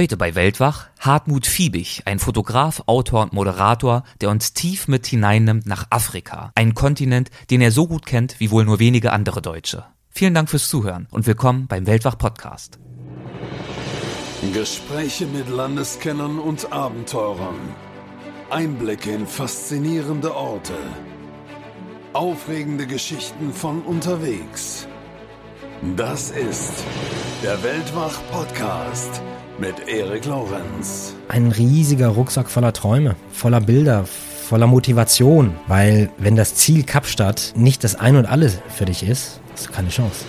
Heute 0.00 0.16
bei 0.16 0.34
Weltwach 0.34 0.86
Hartmut 0.98 1.46
Fiebig, 1.46 2.04
ein 2.06 2.18
Fotograf, 2.18 2.84
Autor 2.86 3.22
und 3.22 3.34
Moderator, 3.34 4.02
der 4.22 4.30
uns 4.30 4.54
tief 4.54 4.88
mit 4.88 5.06
hineinnimmt 5.06 5.66
nach 5.66 5.88
Afrika, 5.90 6.52
einen 6.54 6.74
Kontinent, 6.74 7.28
den 7.50 7.60
er 7.60 7.70
so 7.70 7.86
gut 7.86 8.06
kennt 8.06 8.40
wie 8.40 8.50
wohl 8.50 8.64
nur 8.64 8.78
wenige 8.78 9.12
andere 9.12 9.42
Deutsche. 9.42 9.84
Vielen 10.08 10.32
Dank 10.32 10.48
fürs 10.48 10.70
Zuhören 10.70 11.06
und 11.10 11.26
willkommen 11.26 11.66
beim 11.66 11.86
Weltwach 11.86 12.16
Podcast. 12.16 12.78
Gespräche 14.54 15.26
mit 15.26 15.50
Landeskennern 15.50 16.38
und 16.38 16.72
Abenteurern. 16.72 17.58
Einblicke 18.48 19.10
in 19.10 19.26
faszinierende 19.26 20.34
Orte. 20.34 20.78
Aufregende 22.14 22.86
Geschichten 22.86 23.52
von 23.52 23.82
unterwegs. 23.82 24.88
Das 25.94 26.30
ist 26.30 26.72
der 27.42 27.62
Weltwach 27.62 28.18
Podcast 28.32 29.20
mit 29.60 29.88
Erik 29.88 30.24
Lorenz. 30.24 31.14
Ein 31.28 31.48
riesiger 31.48 32.08
Rucksack 32.08 32.50
voller 32.50 32.72
Träume, 32.72 33.14
voller 33.30 33.60
Bilder, 33.60 34.04
voller 34.06 34.66
Motivation, 34.66 35.54
weil 35.68 36.08
wenn 36.16 36.34
das 36.34 36.54
Ziel 36.54 36.82
Kapstadt 36.82 37.52
nicht 37.56 37.84
das 37.84 37.94
Ein 37.94 38.16
und 38.16 38.26
Alles 38.26 38.58
für 38.74 38.86
dich 38.86 39.06
ist, 39.06 39.40
hast 39.52 39.68
du 39.68 39.72
keine 39.72 39.90
Chance. 39.90 40.24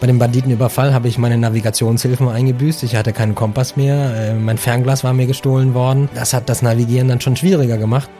Bei 0.00 0.06
dem 0.06 0.18
Banditenüberfall 0.18 0.92
habe 0.92 1.08
ich 1.08 1.16
meine 1.16 1.38
Navigationshilfen 1.38 2.28
eingebüßt. 2.28 2.82
Ich 2.82 2.94
hatte 2.94 3.14
keinen 3.14 3.34
Kompass 3.34 3.76
mehr. 3.76 4.14
Äh, 4.14 4.34
mein 4.34 4.58
Fernglas 4.58 5.02
war 5.02 5.14
mir 5.14 5.26
gestohlen 5.26 5.72
worden. 5.72 6.10
Das 6.14 6.34
hat 6.34 6.50
das 6.50 6.60
Navigieren 6.60 7.08
dann 7.08 7.22
schon 7.22 7.36
schwieriger 7.36 7.78
gemacht 7.78 8.10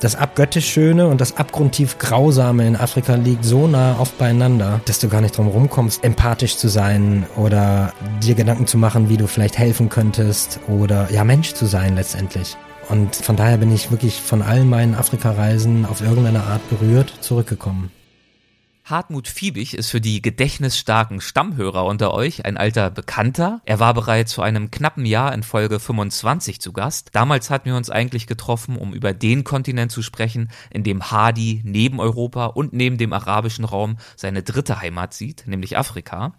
das 0.00 0.16
abgöttisch 0.16 0.70
Schöne 0.70 1.06
und 1.08 1.20
das 1.20 1.36
abgrundtief 1.36 1.98
Grausame 1.98 2.66
in 2.66 2.76
Afrika 2.76 3.14
liegt 3.14 3.44
so 3.44 3.66
nah 3.66 3.98
oft 3.98 4.16
beieinander, 4.18 4.80
dass 4.86 4.98
du 4.98 5.08
gar 5.08 5.20
nicht 5.20 5.36
drum 5.36 5.48
rumkommst, 5.48 6.02
empathisch 6.02 6.56
zu 6.56 6.68
sein 6.68 7.26
oder 7.36 7.92
dir 8.22 8.34
Gedanken 8.34 8.66
zu 8.66 8.78
machen, 8.78 9.08
wie 9.08 9.16
du 9.16 9.26
vielleicht 9.26 9.58
helfen 9.58 9.88
könntest 9.88 10.60
oder 10.68 11.10
ja 11.12 11.24
Mensch 11.24 11.52
zu 11.52 11.66
sein 11.66 11.94
letztendlich. 11.96 12.56
Und 12.88 13.14
von 13.14 13.36
daher 13.36 13.58
bin 13.58 13.72
ich 13.72 13.90
wirklich 13.90 14.20
von 14.20 14.42
all 14.42 14.64
meinen 14.64 14.94
Afrika-Reisen 14.94 15.86
auf 15.86 16.00
irgendeine 16.00 16.42
Art 16.42 16.68
berührt 16.70 17.12
zurückgekommen. 17.20 17.90
Hartmut 18.90 19.28
Fiebig 19.28 19.74
ist 19.74 19.90
für 19.90 20.00
die 20.00 20.20
gedächtnisstarken 20.20 21.20
Stammhörer 21.20 21.84
unter 21.86 22.12
euch 22.12 22.44
ein 22.44 22.56
alter 22.56 22.90
Bekannter. 22.90 23.60
Er 23.64 23.78
war 23.78 23.94
bereits 23.94 24.34
vor 24.34 24.44
einem 24.44 24.70
knappen 24.70 25.06
Jahr 25.06 25.32
in 25.32 25.44
Folge 25.44 25.78
25 25.78 26.60
zu 26.60 26.72
Gast. 26.72 27.10
Damals 27.12 27.50
hatten 27.50 27.66
wir 27.66 27.76
uns 27.76 27.88
eigentlich 27.88 28.26
getroffen, 28.26 28.76
um 28.76 28.92
über 28.92 29.14
den 29.14 29.44
Kontinent 29.44 29.92
zu 29.92 30.02
sprechen, 30.02 30.50
in 30.70 30.82
dem 30.82 31.10
Hadi 31.10 31.62
neben 31.64 32.00
Europa 32.00 32.46
und 32.46 32.72
neben 32.72 32.98
dem 32.98 33.12
arabischen 33.12 33.64
Raum 33.64 33.96
seine 34.16 34.42
dritte 34.42 34.80
Heimat 34.80 35.14
sieht, 35.14 35.46
nämlich 35.46 35.78
Afrika. 35.78 36.34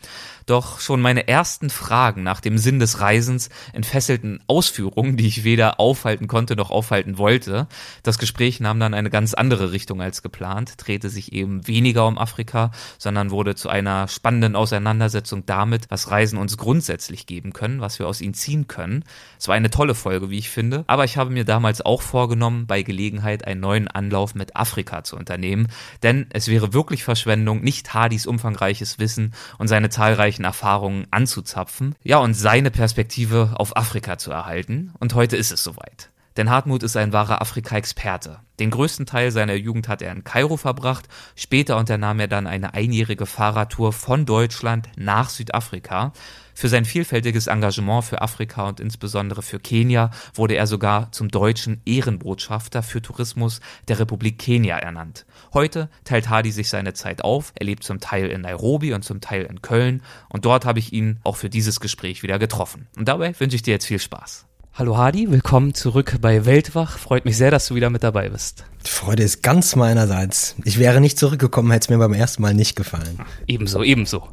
Doch 0.51 0.81
schon 0.81 0.99
meine 0.99 1.29
ersten 1.29 1.69
Fragen 1.69 2.23
nach 2.23 2.41
dem 2.41 2.57
Sinn 2.57 2.79
des 2.79 2.99
Reisens 2.99 3.49
entfesselten 3.71 4.43
Ausführungen, 4.47 5.15
die 5.15 5.25
ich 5.27 5.45
weder 5.45 5.79
aufhalten 5.79 6.27
konnte 6.27 6.57
noch 6.57 6.71
aufhalten 6.71 7.17
wollte. 7.17 7.67
Das 8.03 8.17
Gespräch 8.17 8.59
nahm 8.59 8.77
dann 8.77 8.93
eine 8.93 9.09
ganz 9.09 9.33
andere 9.33 9.71
Richtung 9.71 10.01
als 10.01 10.21
geplant, 10.21 10.73
drehte 10.75 11.09
sich 11.09 11.31
eben 11.31 11.65
weniger 11.67 12.05
um 12.05 12.17
Afrika 12.17 12.71
sondern 12.97 13.31
wurde 13.31 13.55
zu 13.55 13.69
einer 13.69 14.09
spannenden 14.09 14.57
Auseinandersetzung 14.57 15.45
damit, 15.45 15.85
was 15.89 16.11
Reisen 16.11 16.37
uns 16.37 16.57
grundsätzlich 16.57 17.25
geben 17.25 17.53
können, 17.53 17.79
was 17.79 17.97
wir 17.99 18.07
aus 18.07 18.19
ihnen 18.19 18.33
ziehen 18.33 18.67
können. 18.67 19.05
Es 19.39 19.47
war 19.47 19.55
eine 19.55 19.69
tolle 19.69 19.95
Folge, 19.95 20.29
wie 20.29 20.37
ich 20.37 20.49
finde, 20.49 20.83
aber 20.87 21.05
ich 21.05 21.15
habe 21.15 21.29
mir 21.29 21.45
damals 21.45 21.81
auch 21.81 22.01
vorgenommen, 22.01 22.67
bei 22.67 22.83
Gelegenheit 22.83 23.45
einen 23.47 23.61
neuen 23.61 23.87
Anlauf 23.87 24.35
mit 24.35 24.55
Afrika 24.57 25.05
zu 25.05 25.15
unternehmen, 25.15 25.67
denn 26.03 26.27
es 26.31 26.49
wäre 26.49 26.73
wirklich 26.73 27.05
Verschwendung, 27.05 27.61
nicht 27.61 27.93
Hadis 27.93 28.25
umfangreiches 28.25 28.99
Wissen 28.99 29.33
und 29.57 29.67
seine 29.67 29.89
zahlreichen 29.89 30.40
Erfahrungen 30.43 31.07
anzuzapfen, 31.11 31.95
ja 32.03 32.17
und 32.17 32.33
seine 32.33 32.71
Perspektive 32.71 33.53
auf 33.55 33.75
Afrika 33.77 34.17
zu 34.17 34.31
erhalten. 34.31 34.93
Und 34.99 35.13
heute 35.15 35.37
ist 35.37 35.51
es 35.51 35.63
soweit. 35.63 36.09
Denn 36.37 36.49
Hartmut 36.49 36.83
ist 36.83 36.95
ein 36.95 37.11
wahrer 37.11 37.41
Afrika-Experte. 37.41 38.39
Den 38.59 38.71
größten 38.71 39.05
Teil 39.05 39.31
seiner 39.31 39.55
Jugend 39.55 39.87
hat 39.87 40.01
er 40.01 40.11
in 40.11 40.23
Kairo 40.23 40.55
verbracht, 40.55 41.07
später 41.35 41.77
unternahm 41.77 42.19
er 42.19 42.27
dann 42.27 42.47
eine 42.47 42.73
einjährige 42.73 43.25
Fahrradtour 43.25 43.91
von 43.91 44.25
Deutschland 44.25 44.89
nach 44.95 45.29
Südafrika. 45.29 46.13
Für 46.53 46.69
sein 46.69 46.85
vielfältiges 46.85 47.47
Engagement 47.47 48.03
für 48.03 48.21
Afrika 48.21 48.67
und 48.67 48.79
insbesondere 48.79 49.41
für 49.41 49.59
Kenia 49.59 50.11
wurde 50.33 50.55
er 50.55 50.67
sogar 50.67 51.11
zum 51.11 51.29
deutschen 51.29 51.81
Ehrenbotschafter 51.85 52.83
für 52.83 53.01
Tourismus 53.01 53.61
der 53.87 53.99
Republik 53.99 54.39
Kenia 54.39 54.77
ernannt. 54.77 55.25
Heute 55.53 55.89
teilt 56.03 56.29
Hadi 56.29 56.51
sich 56.51 56.69
seine 56.69 56.93
Zeit 56.93 57.23
auf, 57.23 57.53
er 57.55 57.65
lebt 57.65 57.83
zum 57.83 57.99
Teil 57.99 58.27
in 58.27 58.41
Nairobi 58.41 58.93
und 58.93 59.03
zum 59.03 59.21
Teil 59.21 59.43
in 59.43 59.61
Köln 59.61 60.03
und 60.29 60.45
dort 60.45 60.65
habe 60.65 60.79
ich 60.79 60.93
ihn 60.93 61.19
auch 61.23 61.37
für 61.37 61.49
dieses 61.49 61.79
Gespräch 61.79 62.23
wieder 62.23 62.39
getroffen. 62.39 62.87
Und 62.97 63.07
dabei 63.07 63.37
wünsche 63.39 63.55
ich 63.55 63.63
dir 63.63 63.71
jetzt 63.71 63.85
viel 63.85 63.99
Spaß. 63.99 64.45
Hallo 64.73 64.97
Hadi, 64.97 65.29
willkommen 65.29 65.73
zurück 65.73 66.19
bei 66.21 66.45
Weltwach. 66.45 66.97
Freut 66.97 67.25
mich 67.25 67.35
sehr, 67.35 67.51
dass 67.51 67.67
du 67.67 67.75
wieder 67.75 67.89
mit 67.89 68.03
dabei 68.03 68.29
bist. 68.29 68.63
Die 68.85 68.89
Freude 68.89 69.21
ist 69.21 69.43
ganz 69.43 69.75
meinerseits. 69.75 70.55
Ich 70.63 70.79
wäre 70.79 71.01
nicht 71.01 71.19
zurückgekommen, 71.19 71.69
hätte 71.71 71.83
es 71.83 71.89
mir 71.89 71.97
beim 71.97 72.13
ersten 72.13 72.41
Mal 72.41 72.53
nicht 72.53 72.77
gefallen. 72.77 73.19
Ebenso, 73.47 73.83
ebenso. 73.83 74.29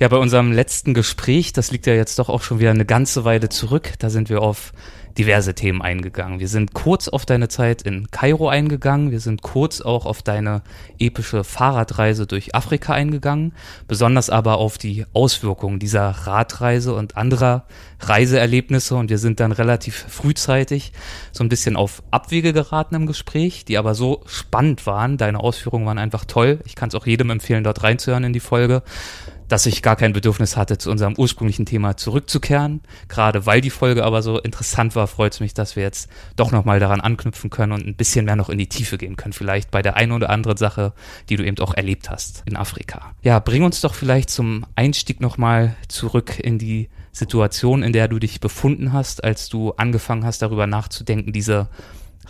Ja, 0.00 0.08
bei 0.08 0.16
unserem 0.16 0.50
letzten 0.50 0.94
Gespräch, 0.94 1.52
das 1.52 1.72
liegt 1.72 1.86
ja 1.86 1.92
jetzt 1.92 2.18
doch 2.18 2.30
auch 2.30 2.40
schon 2.42 2.58
wieder 2.58 2.70
eine 2.70 2.86
ganze 2.86 3.26
Weile 3.26 3.50
zurück, 3.50 3.92
da 3.98 4.08
sind 4.08 4.30
wir 4.30 4.40
auf 4.40 4.72
diverse 5.18 5.54
Themen 5.54 5.82
eingegangen. 5.82 6.40
Wir 6.40 6.48
sind 6.48 6.74
kurz 6.74 7.08
auf 7.08 7.26
deine 7.26 7.48
Zeit 7.48 7.82
in 7.82 8.10
Kairo 8.10 8.48
eingegangen, 8.48 9.10
wir 9.10 9.20
sind 9.20 9.42
kurz 9.42 9.80
auch 9.80 10.06
auf 10.06 10.22
deine 10.22 10.62
epische 10.98 11.44
Fahrradreise 11.44 12.26
durch 12.26 12.54
Afrika 12.54 12.92
eingegangen, 12.92 13.52
besonders 13.88 14.30
aber 14.30 14.58
auf 14.58 14.78
die 14.78 15.04
Auswirkungen 15.12 15.78
dieser 15.78 16.08
Radreise 16.08 16.94
und 16.94 17.16
anderer 17.16 17.64
Reiseerlebnisse 18.00 18.96
und 18.96 19.10
wir 19.10 19.18
sind 19.18 19.40
dann 19.40 19.52
relativ 19.52 20.06
frühzeitig 20.08 20.92
so 21.30 21.44
ein 21.44 21.48
bisschen 21.48 21.76
auf 21.76 22.02
Abwege 22.10 22.52
geraten 22.52 22.94
im 22.94 23.06
Gespräch, 23.06 23.64
die 23.64 23.78
aber 23.78 23.94
so 23.94 24.22
spannend 24.26 24.86
waren. 24.86 25.18
Deine 25.18 25.40
Ausführungen 25.40 25.86
waren 25.86 25.98
einfach 25.98 26.24
toll. 26.24 26.58
Ich 26.64 26.74
kann 26.74 26.88
es 26.88 26.94
auch 26.94 27.06
jedem 27.06 27.30
empfehlen, 27.30 27.64
dort 27.64 27.82
reinzuhören 27.82 28.24
in 28.24 28.32
die 28.32 28.40
Folge 28.40 28.82
dass 29.52 29.66
ich 29.66 29.82
gar 29.82 29.96
kein 29.96 30.14
Bedürfnis 30.14 30.56
hatte, 30.56 30.78
zu 30.78 30.90
unserem 30.90 31.14
ursprünglichen 31.18 31.66
Thema 31.66 31.98
zurückzukehren. 31.98 32.80
Gerade 33.08 33.44
weil 33.44 33.60
die 33.60 33.68
Folge 33.68 34.02
aber 34.02 34.22
so 34.22 34.38
interessant 34.38 34.96
war, 34.96 35.06
freut 35.06 35.34
es 35.34 35.40
mich, 35.40 35.52
dass 35.52 35.76
wir 35.76 35.82
jetzt 35.82 36.08
doch 36.36 36.52
nochmal 36.52 36.80
daran 36.80 37.02
anknüpfen 37.02 37.50
können 37.50 37.72
und 37.72 37.86
ein 37.86 37.94
bisschen 37.94 38.24
mehr 38.24 38.34
noch 38.34 38.48
in 38.48 38.56
die 38.56 38.70
Tiefe 38.70 38.96
gehen 38.96 39.16
können. 39.16 39.34
Vielleicht 39.34 39.70
bei 39.70 39.82
der 39.82 39.96
einen 39.96 40.12
oder 40.12 40.30
anderen 40.30 40.56
Sache, 40.56 40.94
die 41.28 41.36
du 41.36 41.44
eben 41.44 41.58
auch 41.58 41.74
erlebt 41.74 42.08
hast 42.08 42.42
in 42.46 42.56
Afrika. 42.56 43.12
Ja, 43.20 43.40
bring 43.40 43.62
uns 43.62 43.82
doch 43.82 43.92
vielleicht 43.92 44.30
zum 44.30 44.64
Einstieg 44.74 45.20
nochmal 45.20 45.76
zurück 45.86 46.40
in 46.40 46.58
die 46.58 46.88
Situation, 47.12 47.82
in 47.82 47.92
der 47.92 48.08
du 48.08 48.18
dich 48.18 48.40
befunden 48.40 48.94
hast, 48.94 49.22
als 49.22 49.50
du 49.50 49.72
angefangen 49.72 50.24
hast, 50.24 50.40
darüber 50.40 50.66
nachzudenken, 50.66 51.34
diese 51.34 51.68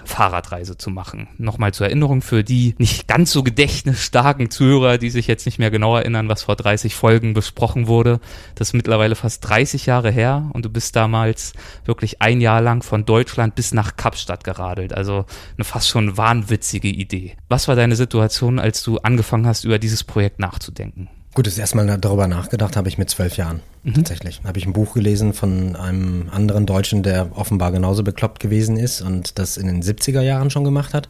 Fahrradreise 0.04 0.76
zu 0.76 0.90
machen. 0.90 1.28
Nochmal 1.38 1.72
zur 1.72 1.86
Erinnerung 1.86 2.22
für 2.22 2.44
die 2.44 2.74
nicht 2.78 3.08
ganz 3.08 3.30
so 3.32 3.42
gedächtnisstarken 3.42 4.50
Zuhörer, 4.50 4.98
die 4.98 5.10
sich 5.10 5.26
jetzt 5.26 5.46
nicht 5.46 5.58
mehr 5.58 5.70
genau 5.70 5.96
erinnern, 5.96 6.28
was 6.28 6.42
vor 6.42 6.56
30 6.56 6.94
Folgen 6.94 7.34
besprochen 7.34 7.86
wurde. 7.86 8.20
Das 8.54 8.68
ist 8.68 8.74
mittlerweile 8.74 9.14
fast 9.14 9.48
30 9.48 9.86
Jahre 9.86 10.10
her 10.10 10.50
und 10.52 10.64
du 10.64 10.70
bist 10.70 10.96
damals 10.96 11.52
wirklich 11.84 12.20
ein 12.20 12.40
Jahr 12.40 12.60
lang 12.60 12.82
von 12.82 13.04
Deutschland 13.04 13.54
bis 13.54 13.72
nach 13.72 13.96
Kapstadt 13.96 14.44
geradelt. 14.44 14.94
Also 14.94 15.26
eine 15.56 15.64
fast 15.64 15.88
schon 15.88 16.16
wahnwitzige 16.16 16.88
Idee. 16.88 17.36
Was 17.48 17.68
war 17.68 17.76
deine 17.76 17.96
Situation, 17.96 18.58
als 18.58 18.82
du 18.82 18.98
angefangen 18.98 19.46
hast, 19.46 19.64
über 19.64 19.78
dieses 19.78 20.04
Projekt 20.04 20.38
nachzudenken? 20.38 21.08
Gut, 21.34 21.46
das 21.46 21.56
erste 21.56 21.78
Mal 21.78 21.98
darüber 21.98 22.26
nachgedacht 22.26 22.76
habe 22.76 22.88
ich 22.88 22.98
mit 22.98 23.08
zwölf 23.08 23.38
Jahren. 23.38 23.62
Mhm. 23.84 23.94
Tatsächlich. 23.94 24.42
Habe 24.44 24.58
ich 24.58 24.66
ein 24.66 24.74
Buch 24.74 24.92
gelesen 24.92 25.32
von 25.32 25.76
einem 25.76 26.28
anderen 26.30 26.66
Deutschen, 26.66 27.02
der 27.02 27.30
offenbar 27.34 27.72
genauso 27.72 28.02
bekloppt 28.02 28.38
gewesen 28.38 28.76
ist 28.76 29.00
und 29.00 29.38
das 29.38 29.56
in 29.56 29.66
den 29.66 29.82
70er 29.82 30.20
Jahren 30.20 30.50
schon 30.50 30.64
gemacht 30.64 30.92
hat. 30.92 31.08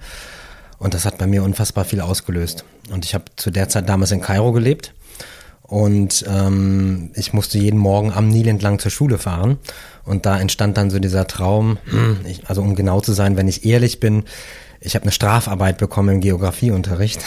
Und 0.79 0.95
das 0.95 1.05
hat 1.05 1.19
bei 1.19 1.27
mir 1.27 1.43
unfassbar 1.43 1.85
viel 1.85 2.01
ausgelöst. 2.01 2.65
Und 2.91 3.05
ich 3.05 3.15
habe 3.15 3.25
zu 3.35 3.51
der 3.51 3.69
Zeit 3.69 3.89
damals 3.89 4.13
in 4.13 4.21
Kairo 4.21 4.53
gelebt. 4.53 4.95
Und 5.63 6.25
ähm, 6.29 7.11
ich 7.15 7.33
musste 7.33 7.59
jeden 7.59 7.79
Morgen 7.79 8.13
am 8.13 8.29
Nil 8.29 8.47
entlang 8.47 8.79
zur 8.79 8.91
Schule 8.93 9.19
fahren. 9.19 9.59
Und 10.05 10.25
da 10.25 10.39
entstand 10.39 10.77
dann 10.77 10.91
so 10.91 11.01
dieser 11.01 11.27
Traum, 11.27 11.79
hm, 11.87 12.19
ich, 12.27 12.49
also 12.49 12.63
um 12.63 12.77
genau 12.77 13.01
zu 13.01 13.13
sein, 13.13 13.37
wenn 13.37 13.49
ich 13.49 13.65
ehrlich 13.65 13.99
bin, 13.99 14.25
ich 14.81 14.95
habe 14.95 15.05
eine 15.05 15.13
Strafarbeit 15.13 15.79
bekommen 15.79 16.17
im 16.17 16.21
Geografieunterricht 16.21 17.21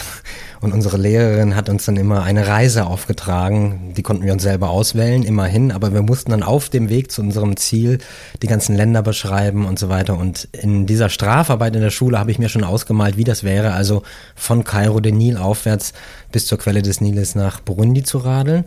und 0.60 0.72
unsere 0.72 0.96
Lehrerin 0.96 1.56
hat 1.56 1.68
uns 1.68 1.84
dann 1.84 1.96
immer 1.96 2.22
eine 2.22 2.46
Reise 2.46 2.86
aufgetragen. 2.86 3.92
Die 3.96 4.02
konnten 4.02 4.24
wir 4.24 4.32
uns 4.32 4.42
selber 4.42 4.70
auswählen, 4.70 5.22
immerhin, 5.22 5.72
aber 5.72 5.92
wir 5.92 6.02
mussten 6.02 6.30
dann 6.30 6.42
auf 6.42 6.68
dem 6.68 6.88
Weg 6.88 7.10
zu 7.10 7.22
unserem 7.22 7.56
Ziel 7.56 7.98
die 8.42 8.46
ganzen 8.46 8.76
Länder 8.76 9.02
beschreiben 9.02 9.66
und 9.66 9.78
so 9.78 9.88
weiter. 9.88 10.16
Und 10.16 10.48
in 10.52 10.86
dieser 10.86 11.08
Strafarbeit 11.08 11.76
in 11.76 11.82
der 11.82 11.90
Schule 11.90 12.18
habe 12.18 12.30
ich 12.30 12.38
mir 12.38 12.48
schon 12.48 12.64
ausgemalt, 12.64 13.16
wie 13.16 13.24
das 13.24 13.44
wäre, 13.44 13.72
also 13.72 14.02
von 14.34 14.64
Kairo 14.64 15.00
den 15.00 15.18
Nil 15.18 15.36
aufwärts 15.36 15.92
bis 16.32 16.46
zur 16.46 16.58
Quelle 16.58 16.82
des 16.82 17.00
Niles 17.00 17.34
nach 17.34 17.60
Burundi 17.60 18.02
zu 18.02 18.18
radeln. 18.18 18.64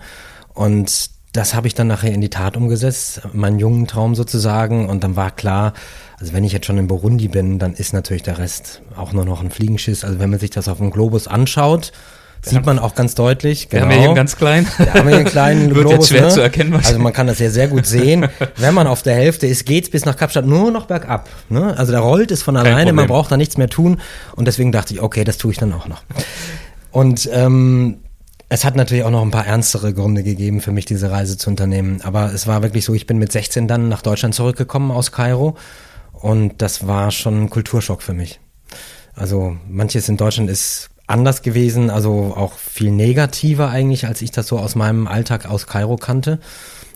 Und 0.54 1.10
das 1.32 1.54
habe 1.54 1.68
ich 1.68 1.76
dann 1.76 1.88
nachher 1.88 2.12
in 2.12 2.22
die 2.22 2.30
Tat 2.30 2.58
umgesetzt, 2.58 3.22
meinen 3.34 3.60
jungen 3.60 3.88
Traum 3.88 4.16
sozusagen. 4.16 4.90
Und 4.90 5.04
dann 5.04 5.16
war 5.16 5.32
klar, 5.32 5.74
also 6.20 6.34
wenn 6.34 6.44
ich 6.44 6.52
jetzt 6.52 6.66
schon 6.66 6.78
in 6.78 6.88
Burundi 6.88 7.28
bin, 7.28 7.60
dann 7.60 7.74
ist 7.74 7.94
natürlich 7.94 8.24
der 8.24 8.38
Rest 8.38 8.82
auch 8.96 9.14
nur 9.14 9.26
noch 9.26 9.42
ein 9.42 9.52
Fliegenschiss. 9.52 10.04
Also 10.04 10.20
wenn 10.20 10.30
man 10.30 10.40
sich 10.40 10.50
das 10.50 10.68
auf 10.68 10.78
dem 10.78 10.92
Globus 10.92 11.28
anschaut, 11.28 11.92
Sieht 12.42 12.66
man 12.66 12.80
auch 12.80 12.96
ganz 12.96 13.16
deutlich. 13.16 13.70
Genau. 13.70 13.82
Wir 13.82 13.82
haben 13.82 13.90
hier 13.90 13.98
genau. 13.98 14.10
einen 14.12 14.16
ganz 14.16 14.36
kleinen. 14.38 14.68
Wir 14.78 14.94
haben 14.94 15.08
hier 15.08 15.18
einen 15.18 15.26
kleinen 15.26 15.76
Wird 15.76 15.88
Globus, 15.88 16.10
jetzt 16.10 16.10
schwer 16.10 16.22
ne? 16.22 16.30
zu 16.30 16.42
erkennen. 16.42 16.74
Also 16.74 17.00
man 17.00 17.12
kann 17.12 17.28
das 17.28 17.40
ja 17.40 17.50
sehr 17.50 17.68
gut 17.68 17.86
sehen. 17.86 18.28
Wenn 18.56 18.74
man 18.74 18.88
auf 18.88 19.02
der 19.02 19.16
Hälfte 19.16 19.46
ist, 19.48 19.66
geht's 19.66 19.90
bis 19.90 20.06
nach 20.06 20.16
Kapstadt 20.16 20.46
nur 20.46 20.72
noch 20.72 20.86
bergab. 20.86 21.28
Ne? 21.50 21.78
Also 21.78 21.92
da 21.92 22.00
rollt 22.00 22.32
es 22.32 22.42
von 22.42 22.56
alleine, 22.56 22.94
man 22.94 23.08
braucht 23.08 23.32
da 23.32 23.38
nichts 23.38 23.58
mehr 23.58 23.70
tun. 23.70 24.00
Und 24.36 24.48
deswegen 24.48 24.72
dachte 24.72 24.94
ich, 24.94 25.02
okay, 25.02 25.24
das 25.24 25.38
tue 25.38 25.52
ich 25.52 25.58
dann 25.58 25.74
auch 25.74 25.88
noch. 25.88 26.04
Und 26.92 27.30
ähm, 27.34 27.98
es 28.48 28.64
hat 28.66 28.76
natürlich 28.76 29.04
auch 29.04 29.12
noch 29.12 29.22
ein 29.22 29.32
paar 29.32 29.46
ernstere 29.46 29.94
Gründe 29.94 30.24
gegeben 30.24 30.62
für 30.62 30.72
mich, 30.72 30.86
diese 30.86 31.12
Reise 31.12 31.38
zu 31.38 31.50
unternehmen. 31.50 32.00
Aber 32.04 32.34
es 32.34 32.48
war 32.48 32.64
wirklich 32.64 32.86
so, 32.86 32.94
ich 32.94 33.06
bin 33.06 33.18
mit 33.18 33.32
16 33.32 33.68
dann 33.68 33.90
nach 33.90 34.02
Deutschland 34.02 34.34
zurückgekommen 34.34 34.92
aus 34.92 35.12
Kairo. 35.12 35.58
Und 36.22 36.62
das 36.62 36.88
war 36.88 37.12
schon 37.12 37.44
ein 37.44 37.50
Kulturschock 37.50 38.02
für 38.02 38.14
mich. 38.14 38.40
Also 39.16 39.58
manches 39.68 40.10
in 40.10 40.18
Deutschland 40.18 40.50
ist 40.50 40.90
anders 41.08 41.42
gewesen, 41.42 41.90
also 41.90 42.34
auch 42.36 42.54
viel 42.54 42.92
negativer 42.92 43.70
eigentlich, 43.70 44.06
als 44.06 44.22
ich 44.22 44.32
das 44.32 44.48
so 44.48 44.60
aus 44.60 44.76
meinem 44.76 45.08
Alltag 45.08 45.50
aus 45.50 45.66
Kairo 45.66 45.96
kannte. 45.96 46.40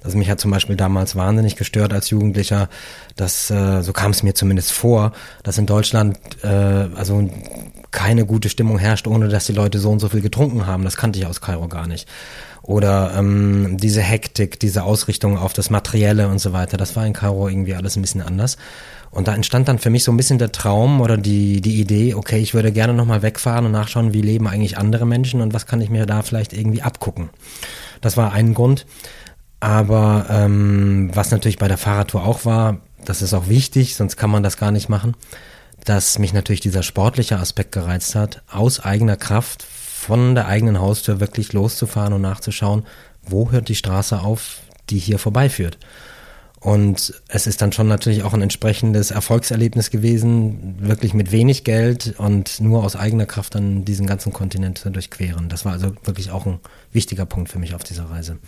Also 0.04 0.18
mich 0.18 0.30
hat 0.30 0.40
zum 0.40 0.52
Beispiel 0.52 0.76
damals 0.76 1.16
wahnsinnig 1.16 1.56
gestört 1.56 1.94
als 1.94 2.10
Jugendlicher, 2.10 2.70
dass, 3.16 3.50
äh, 3.50 3.82
so 3.82 3.94
kam 3.94 4.12
es 4.12 4.24
mir 4.24 4.34
zumindest 4.34 4.72
vor, 4.72 5.14
dass 5.44 5.58
in 5.58 5.66
Deutschland 5.66 6.18
äh, 6.44 6.48
also 6.48 7.30
keine 7.92 8.26
gute 8.26 8.50
Stimmung 8.50 8.80
herrscht, 8.80 9.08
ohne 9.08 9.30
dass 9.30 9.46
die 9.46 9.54
Leute 9.54 9.80
so 9.80 9.92
und 9.92 10.00
so 10.00 10.10
viel 10.10 10.22
getrunken 10.22 10.66
haben. 10.66 10.84
Das 10.84 10.98
kannte 10.98 11.20
ich 11.20 11.26
aus 11.26 11.42
Kairo 11.42 11.68
gar 11.68 11.88
nicht. 11.88 12.08
Oder 12.64 13.14
ähm, 13.18 13.78
diese 13.78 14.02
Hektik, 14.02 14.60
diese 14.60 14.84
Ausrichtung 14.84 15.38
auf 15.38 15.54
das 15.54 15.70
Materielle 15.70 16.28
und 16.30 16.40
so 16.40 16.54
weiter, 16.54 16.78
das 16.78 16.96
war 16.96 17.06
in 17.06 17.14
Kairo 17.14 17.48
irgendwie 17.50 17.76
alles 17.76 17.96
ein 17.96 18.02
bisschen 18.02 18.22
anders. 18.22 18.58
Und 19.12 19.28
da 19.28 19.36
entstand 19.36 19.68
dann 19.68 19.78
für 19.78 19.92
mich 19.92 20.04
so 20.04 20.12
ein 20.12 20.18
bisschen 20.18 20.40
der 20.40 20.52
Traum 20.52 21.00
oder 21.00 21.18
die, 21.18 21.62
die 21.62 21.80
Idee, 21.80 22.16
okay, 22.16 22.40
ich 22.40 22.54
würde 22.56 22.72
gerne 22.72 22.94
nochmal 22.94 23.22
wegfahren 23.22 23.66
und 23.66 23.72
nachschauen, 23.72 24.14
wie 24.14 24.22
leben 24.22 24.48
eigentlich 24.48 24.78
andere 24.78 25.06
Menschen 25.06 25.42
und 25.42 25.54
was 25.54 25.68
kann 25.68 25.82
ich 25.82 25.90
mir 25.90 26.06
da 26.08 26.24
vielleicht 26.24 26.52
irgendwie 26.52 26.82
abgucken. 26.82 27.30
Das 28.02 28.18
war 28.18 28.34
ein 28.34 28.54
Grund. 28.54 28.88
Aber 29.64 30.26
ähm, 30.30 31.10
was 31.14 31.32
natürlich 31.32 31.58
bei 31.58 31.70
der 31.70 31.78
Fahrradtour 31.78 32.26
auch 32.26 32.44
war, 32.44 32.82
das 33.06 33.22
ist 33.22 33.34
auch 33.34 33.48
wichtig, 33.48 33.96
sonst 33.96 34.18
kann 34.18 34.30
man 34.30 34.44
das 34.44 34.58
gar 34.58 34.72
nicht 34.72 34.90
machen, 34.90 35.16
dass 35.86 36.20
mich 36.20 36.34
natürlich 36.34 36.60
dieser 36.60 36.84
sportliche 36.84 37.40
Aspekt 37.40 37.72
gereizt 37.72 38.14
hat, 38.14 38.44
aus 38.52 38.82
eigener 38.82 39.16
Kraft 39.16 39.64
von 39.64 40.36
der 40.36 40.48
eigenen 40.48 40.82
Haustür 40.82 41.22
wirklich 41.22 41.54
loszufahren 41.54 42.12
und 42.12 42.20
nachzuschauen, 42.20 42.84
wo 43.22 43.52
hört 43.52 43.70
die 43.70 43.76
Straße 43.76 44.20
auf, 44.20 44.58
die 44.90 45.00
hier 45.00 45.18
vorbeiführt. 45.18 45.78
Und 46.60 47.14
es 47.30 47.48
ist 47.48 47.62
dann 47.62 47.72
schon 47.72 47.88
natürlich 47.88 48.24
auch 48.24 48.34
ein 48.34 48.42
entsprechendes 48.42 49.12
Erfolgserlebnis 49.12 49.92
gewesen, 49.92 50.76
wirklich 50.80 51.14
mit 51.14 51.32
wenig 51.32 51.64
Geld 51.64 52.16
und 52.18 52.60
nur 52.60 52.84
aus 52.84 52.98
eigener 52.98 53.28
Kraft 53.28 53.56
dann 53.56 53.86
diesen 53.86 54.08
ganzen 54.08 54.34
Kontinent 54.34 54.78
zu 54.78 54.90
durchqueren. 54.90 55.48
Das 55.48 55.64
war 55.64 55.72
also 55.72 55.94
wirklich 56.04 56.32
auch 56.32 56.46
ein 56.46 56.60
wichtiger 56.92 57.26
Punkt 57.26 57.50
für 57.50 57.60
mich 57.60 57.76
auf 57.76 57.84
dieser 57.84 58.10
Reise. 58.10 58.40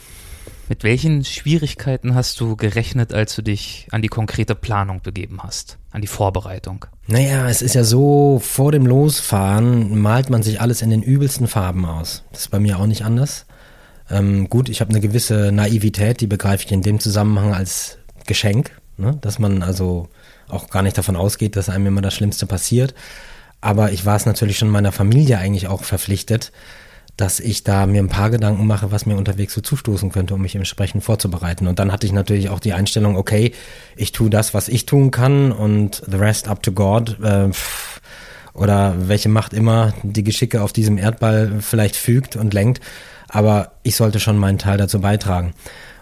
Mit 0.67 0.83
welchen 0.83 1.23
Schwierigkeiten 1.23 2.15
hast 2.15 2.39
du 2.39 2.55
gerechnet, 2.55 3.13
als 3.13 3.35
du 3.35 3.43
dich 3.43 3.87
an 3.91 4.01
die 4.01 4.07
konkrete 4.07 4.55
Planung 4.55 5.01
begeben 5.01 5.41
hast, 5.43 5.77
an 5.91 6.01
die 6.01 6.07
Vorbereitung? 6.07 6.85
Naja, 7.05 7.47
es 7.47 7.61
ist 7.61 7.75
ja 7.75 7.83
so, 7.83 8.41
vor 8.43 8.71
dem 8.71 8.87
Losfahren 8.87 9.99
malt 9.99 10.31
man 10.31 10.41
sich 10.41 10.61
alles 10.61 10.81
in 10.81 10.89
den 10.89 11.03
übelsten 11.03 11.47
Farben 11.47 11.85
aus. 11.85 12.23
Das 12.31 12.41
ist 12.41 12.51
bei 12.51 12.59
mir 12.59 12.79
auch 12.79 12.87
nicht 12.87 13.03
anders. 13.03 13.45
Ähm, 14.09 14.49
gut, 14.49 14.69
ich 14.69 14.81
habe 14.81 14.89
eine 14.89 15.01
gewisse 15.01 15.51
Naivität, 15.51 16.19
die 16.19 16.27
begreife 16.27 16.65
ich 16.65 16.71
in 16.71 16.81
dem 16.81 16.99
Zusammenhang 16.99 17.53
als 17.53 17.99
Geschenk, 18.25 18.71
ne? 18.97 19.17
dass 19.21 19.37
man 19.37 19.61
also 19.61 20.09
auch 20.47 20.69
gar 20.69 20.81
nicht 20.81 20.97
davon 20.97 21.15
ausgeht, 21.15 21.55
dass 21.55 21.69
einem 21.69 21.87
immer 21.87 22.01
das 22.01 22.15
Schlimmste 22.15 22.47
passiert. 22.47 22.95
Aber 23.61 23.91
ich 23.91 24.05
war 24.05 24.15
es 24.15 24.25
natürlich 24.25 24.57
schon 24.57 24.69
meiner 24.69 24.91
Familie 24.91 25.37
eigentlich 25.37 25.67
auch 25.67 25.83
verpflichtet, 25.83 26.51
dass 27.17 27.39
ich 27.39 27.63
da 27.63 27.85
mir 27.85 28.01
ein 28.01 28.09
paar 28.09 28.29
Gedanken 28.29 28.67
mache, 28.67 28.91
was 28.91 29.05
mir 29.05 29.15
unterwegs 29.15 29.53
so 29.53 29.61
zustoßen 29.61 30.11
könnte, 30.11 30.33
um 30.33 30.41
mich 30.41 30.55
entsprechend 30.55 31.03
vorzubereiten. 31.03 31.67
Und 31.67 31.79
dann 31.79 31.91
hatte 31.91 32.05
ich 32.05 32.13
natürlich 32.13 32.49
auch 32.49 32.59
die 32.59 32.73
Einstellung, 32.73 33.15
okay, 33.15 33.53
ich 33.95 34.11
tue 34.11 34.29
das, 34.29 34.53
was 34.53 34.67
ich 34.67 34.85
tun 34.85 35.11
kann 35.11 35.51
und 35.51 36.01
the 36.07 36.17
rest 36.17 36.47
up 36.47 36.61
to 36.61 36.71
God. 36.71 37.17
Äh, 37.21 37.49
oder 38.53 38.95
welche 39.09 39.29
Macht 39.29 39.53
immer 39.53 39.93
die 40.01 40.23
Geschicke 40.23 40.61
auf 40.61 40.71
diesem 40.71 40.97
Erdball 40.97 41.57
vielleicht 41.59 41.97
fügt 41.97 42.37
und 42.37 42.53
lenkt. 42.53 42.79
Aber 43.27 43.73
ich 43.83 43.97
sollte 43.97 44.19
schon 44.19 44.37
meinen 44.37 44.57
Teil 44.57 44.77
dazu 44.77 45.01
beitragen. 45.01 45.53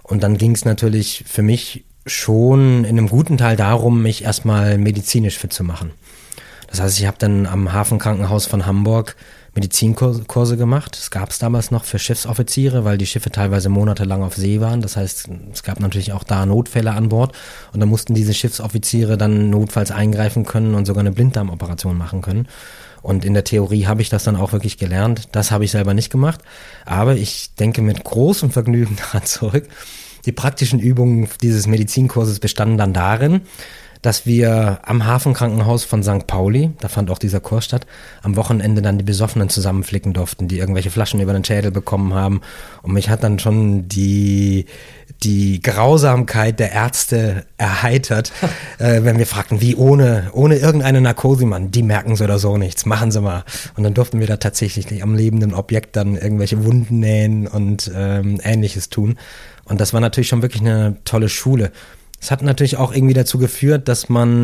Und 0.04 0.22
dann 0.22 0.38
ging 0.38 0.52
es 0.54 0.64
natürlich 0.64 1.24
für 1.28 1.42
mich 1.42 1.84
schon 2.06 2.84
in 2.84 2.98
einem 2.98 3.10
guten 3.10 3.38
Teil 3.38 3.56
darum, 3.56 4.04
mich 4.04 4.24
erstmal 4.24 4.78
medizinisch 4.78 5.38
fit 5.38 5.52
zu 5.52 5.64
machen. 5.64 5.92
Das 6.68 6.82
heißt, 6.82 7.00
ich 7.00 7.08
habe 7.08 7.18
dann 7.20 7.46
am 7.48 7.74
Hafenkrankenhaus 7.74 8.46
von 8.46 8.66
Hamburg 8.66 9.16
Medizinkurse 9.56 10.58
gemacht. 10.58 10.98
Das 10.98 11.12
gab 11.12 11.30
es 11.30 11.38
damals 11.38 11.70
noch 11.70 11.84
für 11.84 12.00
Schiffsoffiziere, 12.00 12.86
weil 12.86 12.98
die 12.98 13.06
Schiffe 13.06 13.30
teilweise 13.30 13.70
monatelang 13.70 14.24
auf 14.24 14.36
See 14.36 14.60
waren. 14.62 14.82
Das 14.82 14.98
heißt, 14.98 15.30
es 15.52 15.64
gab 15.64 15.80
natürlich 15.80 16.12
auch 16.12 16.24
da 16.24 16.46
Notfälle 16.46 16.92
an 16.92 17.10
Bord 17.10 17.36
und 17.72 17.80
da 17.80 17.86
mussten 17.86 18.16
diese 18.16 18.34
Schiffsoffiziere 18.34 19.18
dann 19.18 19.50
notfalls 19.50 19.92
eingreifen 19.92 20.46
können 20.46 20.74
und 20.74 20.86
sogar 20.86 21.02
eine 21.02 21.12
Blinddarmoperation 21.12 21.98
machen 21.98 22.22
können. 22.22 22.48
Und 23.04 23.26
in 23.26 23.34
der 23.34 23.44
Theorie 23.44 23.86
habe 23.86 24.02
ich 24.02 24.10
das 24.10 24.24
dann 24.24 24.38
auch 24.38 24.54
wirklich 24.54 24.78
gelernt. 24.78 25.28
Das 25.34 25.52
habe 25.52 25.66
ich 25.66 25.72
selber 25.72 25.94
nicht 25.94 26.10
gemacht, 26.10 26.42
aber 26.86 27.16
ich 27.16 27.54
denke 27.56 27.82
mit 27.82 28.04
großem 28.04 28.50
Vergnügen 28.50 28.96
daran 29.12 29.26
zurück, 29.26 29.68
die 30.26 30.32
praktischen 30.32 30.80
Übungen 30.80 31.28
dieses 31.42 31.68
Medizinkurses 31.68 32.40
bestanden 32.40 32.78
dann 32.78 32.94
darin, 32.94 33.42
dass 34.04 34.26
wir 34.26 34.80
am 34.84 35.06
Hafenkrankenhaus 35.06 35.86
von 35.86 36.04
St. 36.04 36.28
Pauli, 36.28 36.72
da 36.82 36.90
fand 36.90 37.10
auch 37.10 37.18
dieser 37.18 37.40
Kurs 37.40 37.64
statt, 37.64 37.88
am 38.22 38.36
Wochenende 38.36 38.82
dann 38.82 38.98
die 38.98 39.04
Besoffenen 39.04 39.48
zusammenflicken 39.48 40.12
durften, 40.12 40.50
die 40.50 40.60
irgendwelche 40.60 40.92
Flaschen 40.92 41.22
über 41.22 41.32
den 41.32 41.46
Schädel 41.46 41.72
bekommen 41.72 42.14
haben. 42.14 42.42
Und 42.82 42.92
mich 42.92 43.10
hat 43.10 43.24
dann 43.24 43.40
schon 43.40 43.88
die, 43.88 44.66
die 45.24 45.62
Grausamkeit 45.62 46.60
der 46.60 46.74
Ärzte 46.74 47.46
erheitert, 47.58 48.34
äh, 48.78 49.04
wenn 49.04 49.18
wir 49.18 49.26
fragten, 49.26 49.62
wie 49.62 49.76
ohne, 49.76 50.30
ohne 50.34 50.58
irgendeine 50.58 51.00
Narkose, 51.00 51.46
man, 51.46 51.72
die 51.72 51.82
merken 51.82 52.18
so 52.18 52.26
oder 52.26 52.40
so 52.40 52.58
nichts, 52.58 52.86
machen 52.86 53.10
sie 53.10 53.22
mal. 53.22 53.46
Und 53.78 53.84
dann 53.84 53.94
durften 53.94 54.20
wir 54.20 54.28
da 54.28 54.36
tatsächlich 54.36 55.02
am 55.02 55.16
lebenden 55.16 55.54
Objekt 55.54 55.96
dann 55.96 56.18
irgendwelche 56.18 56.66
Wunden 56.66 57.00
nähen 57.00 57.48
und 57.48 57.90
ähm, 57.96 58.42
ähnliches 58.44 58.90
tun. 58.90 59.18
Und 59.64 59.80
das 59.80 59.94
war 59.94 60.02
natürlich 60.02 60.28
schon 60.28 60.42
wirklich 60.42 60.62
eine 60.62 60.98
tolle 61.06 61.30
Schule. 61.30 61.72
Es 62.24 62.32
hat 62.32 62.42
natürlich 62.42 62.78
auch 62.78 62.94
irgendwie 62.94 63.14
dazu 63.14 63.38
geführt, 63.38 63.90
dass 63.90 64.08
man, 64.08 64.38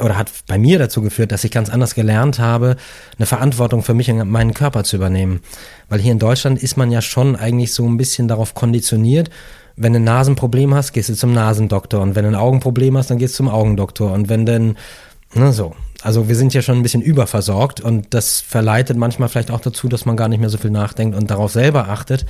oder 0.00 0.16
hat 0.16 0.30
bei 0.46 0.56
mir 0.56 0.78
dazu 0.78 1.02
geführt, 1.02 1.32
dass 1.32 1.42
ich 1.42 1.50
ganz 1.50 1.70
anders 1.70 1.96
gelernt 1.96 2.38
habe, 2.38 2.76
eine 3.18 3.26
Verantwortung 3.26 3.82
für 3.82 3.92
mich 3.92 4.08
und 4.08 4.30
meinen 4.30 4.54
Körper 4.54 4.84
zu 4.84 4.94
übernehmen. 4.94 5.40
Weil 5.88 5.98
hier 5.98 6.12
in 6.12 6.20
Deutschland 6.20 6.62
ist 6.62 6.76
man 6.76 6.92
ja 6.92 7.02
schon 7.02 7.34
eigentlich 7.34 7.72
so 7.72 7.84
ein 7.84 7.96
bisschen 7.96 8.28
darauf 8.28 8.54
konditioniert, 8.54 9.28
wenn 9.74 9.92
du 9.92 9.98
ein 9.98 10.04
Nasenproblem 10.04 10.72
hast, 10.72 10.92
gehst 10.92 11.08
du 11.08 11.14
zum 11.14 11.34
Nasendoktor. 11.34 12.00
Und 12.00 12.14
wenn 12.14 12.22
du 12.22 12.30
ein 12.30 12.36
Augenproblem 12.36 12.96
hast, 12.96 13.10
dann 13.10 13.18
gehst 13.18 13.34
du 13.34 13.38
zum 13.38 13.48
Augendoktor. 13.48 14.12
Und 14.12 14.28
wenn 14.28 14.46
denn, 14.46 14.76
ne, 15.34 15.52
so. 15.52 15.74
Also 16.00 16.28
wir 16.28 16.36
sind 16.36 16.54
ja 16.54 16.62
schon 16.62 16.76
ein 16.76 16.84
bisschen 16.84 17.02
überversorgt 17.02 17.80
und 17.80 18.14
das 18.14 18.40
verleitet 18.40 18.96
manchmal 18.96 19.28
vielleicht 19.28 19.50
auch 19.50 19.58
dazu, 19.58 19.88
dass 19.88 20.06
man 20.06 20.16
gar 20.16 20.28
nicht 20.28 20.38
mehr 20.38 20.48
so 20.48 20.58
viel 20.58 20.70
nachdenkt 20.70 21.16
und 21.16 21.28
darauf 21.28 21.50
selber 21.50 21.88
achtet 21.88 22.24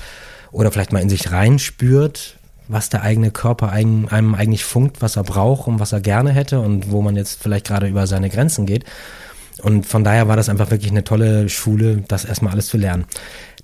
oder 0.52 0.72
vielleicht 0.72 0.94
mal 0.94 1.00
in 1.00 1.10
sich 1.10 1.32
reinspürt, 1.32 2.38
was 2.68 2.88
der 2.88 3.02
eigene 3.02 3.30
Körper 3.30 3.70
einem, 3.70 4.34
eigentlich 4.34 4.64
funkt, 4.64 5.02
was 5.02 5.16
er 5.16 5.24
braucht 5.24 5.66
und 5.66 5.80
was 5.80 5.92
er 5.92 6.00
gerne 6.00 6.30
hätte 6.30 6.60
und 6.60 6.90
wo 6.90 7.02
man 7.02 7.16
jetzt 7.16 7.42
vielleicht 7.42 7.66
gerade 7.66 7.88
über 7.88 8.06
seine 8.06 8.30
Grenzen 8.30 8.66
geht. 8.66 8.84
Und 9.62 9.86
von 9.86 10.04
daher 10.04 10.28
war 10.28 10.36
das 10.36 10.48
einfach 10.48 10.70
wirklich 10.70 10.90
eine 10.90 11.04
tolle 11.04 11.48
Schule, 11.48 12.04
das 12.08 12.24
erstmal 12.24 12.52
alles 12.52 12.68
zu 12.68 12.78
lernen. 12.78 13.04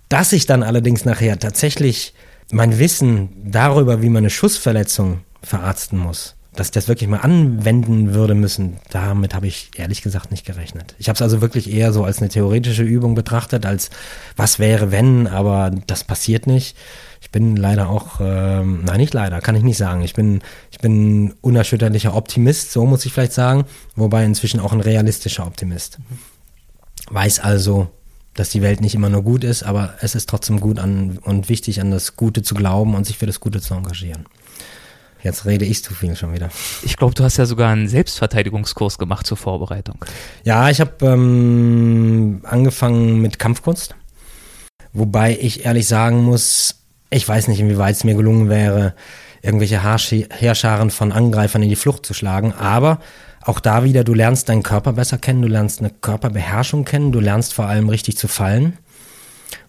Dass 0.09 0.33
ich 0.33 0.47
dann 0.47 0.62
allerdings 0.62 1.05
nachher 1.05 1.38
tatsächlich 1.38 2.14
mein 2.50 2.78
Wissen 2.78 3.31
darüber, 3.45 4.02
wie 4.02 4.09
man 4.09 4.19
eine 4.19 4.31
Schussverletzung 4.31 5.21
verarzten 5.43 5.99
muss, 5.99 6.35
dass 6.55 6.69
ich 6.69 6.73
das 6.73 6.88
wirklich 6.88 7.09
mal 7.09 7.19
anwenden 7.19 8.14
würde 8.14 8.35
müssen, 8.35 8.78
damit 8.90 9.35
habe 9.35 9.47
ich 9.47 9.71
ehrlich 9.76 10.02
gesagt 10.02 10.31
nicht 10.31 10.47
gerechnet. 10.47 10.95
Ich 10.99 11.09
habe 11.09 11.14
es 11.14 11.23
also 11.23 11.40
wirklich 11.40 11.71
eher 11.71 11.93
so 11.93 12.05
als 12.05 12.19
eine 12.19 12.31
theoretische 12.31 12.83
Übung 12.83 13.14
betrachtet, 13.14 13.67
als 13.67 13.90
was 14.37 14.59
wäre 14.59 14.90
wenn, 14.90 15.26
aber 15.26 15.71
das 15.87 16.05
passiert 16.05 16.47
nicht. 16.47 16.76
Ich 17.20 17.30
bin 17.30 17.56
leider 17.56 17.88
auch, 17.88 18.20
ähm, 18.20 18.84
nein, 18.84 18.98
nicht 18.98 19.14
leider, 19.14 19.40
kann 19.40 19.54
ich 19.54 19.62
nicht 19.62 19.76
sagen. 19.76 20.02
Ich 20.02 20.14
bin, 20.14 20.40
ich 20.70 20.78
bin 20.78 21.34
unerschütterlicher 21.40 22.14
Optimist, 22.14 22.72
so 22.72 22.87
muss 22.87 23.04
ich 23.04 23.12
vielleicht 23.12 23.32
sagen, 23.32 23.64
wobei 23.96 24.25
inzwischen 24.25 24.60
auch 24.60 24.72
ein 24.72 24.80
realistischer 24.80 25.46
Optimist. 25.46 25.98
Weiß 27.10 27.40
also, 27.40 27.88
dass 28.34 28.50
die 28.50 28.62
Welt 28.62 28.80
nicht 28.80 28.94
immer 28.94 29.08
nur 29.08 29.22
gut 29.22 29.42
ist, 29.42 29.62
aber 29.62 29.94
es 30.00 30.14
ist 30.14 30.28
trotzdem 30.28 30.60
gut 30.60 30.78
an 30.78 31.18
und 31.18 31.48
wichtig, 31.48 31.80
an 31.80 31.90
das 31.90 32.16
Gute 32.16 32.42
zu 32.42 32.54
glauben 32.54 32.94
und 32.94 33.04
sich 33.04 33.18
für 33.18 33.26
das 33.26 33.40
Gute 33.40 33.60
zu 33.60 33.75
engagieren. 33.75 34.26
Jetzt 35.22 35.46
rede 35.46 35.64
ich 35.64 35.82
zu 35.82 35.94
viel 35.94 36.14
schon 36.14 36.32
wieder. 36.32 36.48
Ich 36.82 36.96
glaube, 36.96 37.14
du 37.14 37.25
hast 37.25 37.38
ja 37.38 37.46
sogar 37.46 37.72
einen 37.72 37.88
Selbstverteidigungskurs 37.88 38.98
gemacht 38.98 39.26
zur 39.26 39.37
Vorbereitung. 39.37 40.04
Ja, 40.44 40.70
ich 40.70 40.80
habe 40.80 41.04
ähm, 41.04 42.40
angefangen 42.44 43.20
mit 43.20 43.40
Kampfkunst. 43.40 43.96
Wobei 44.92 45.37
ich 45.40 45.64
ehrlich 45.64 45.88
sagen 45.88 46.22
muss, 46.25 46.76
ich 47.11 47.29
weiß 47.29 47.49
nicht, 47.49 47.61
inwieweit 47.61 47.97
es 47.97 48.05
mir 48.05 48.15
gelungen 48.15 48.49
wäre, 48.49 48.95
irgendwelche 49.43 49.83
Heerscharen 49.83 50.91
von 50.91 51.12
Angreifern 51.12 51.62
in 51.62 51.69
die 51.69 51.77
Flucht 51.77 52.05
zu 52.05 52.15
schlagen. 52.15 52.53
Aber 52.53 53.00
auch 53.43 53.61
da 53.61 53.85
wieder, 53.85 54.05
du 54.05 54.15
lernst 54.15 54.49
deinen 54.49 54.62
Körper 54.62 54.93
besser 54.93 55.19
kennen, 55.19 55.43
du 55.43 55.49
lernst 55.49 55.81
eine 55.81 55.91
Körperbeherrschung 55.91 56.85
kennen, 56.85 57.12
du 57.12 57.21
lernst 57.21 57.55
vor 57.55 57.67
allem 57.67 57.88
richtig 57.88 58.19
zu 58.19 58.29
fallen. 58.29 58.77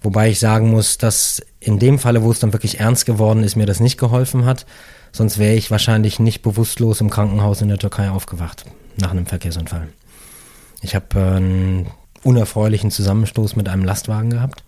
Wobei 0.01 0.29
ich 0.29 0.39
sagen 0.39 0.71
muss, 0.71 0.97
dass 0.97 1.41
in 1.59 1.79
dem 1.79 1.99
Falle, 1.99 2.23
wo 2.23 2.31
es 2.31 2.39
dann 2.39 2.53
wirklich 2.53 2.79
ernst 2.79 3.05
geworden 3.05 3.43
ist, 3.43 3.55
mir 3.55 3.65
das 3.65 3.79
nicht 3.79 3.97
geholfen 3.97 4.45
hat. 4.45 4.65
Sonst 5.11 5.37
wäre 5.37 5.55
ich 5.55 5.71
wahrscheinlich 5.71 6.19
nicht 6.19 6.41
bewusstlos 6.41 7.01
im 7.01 7.09
Krankenhaus 7.09 7.61
in 7.61 7.69
der 7.69 7.77
Türkei 7.77 8.09
aufgewacht 8.09 8.65
nach 8.97 9.11
einem 9.11 9.25
Verkehrsunfall. 9.25 9.87
Ich 10.81 10.95
habe 10.95 11.19
einen 11.19 11.87
unerfreulichen 12.23 12.91
Zusammenstoß 12.91 13.55
mit 13.55 13.69
einem 13.69 13.83
Lastwagen 13.83 14.29
gehabt. 14.29 14.63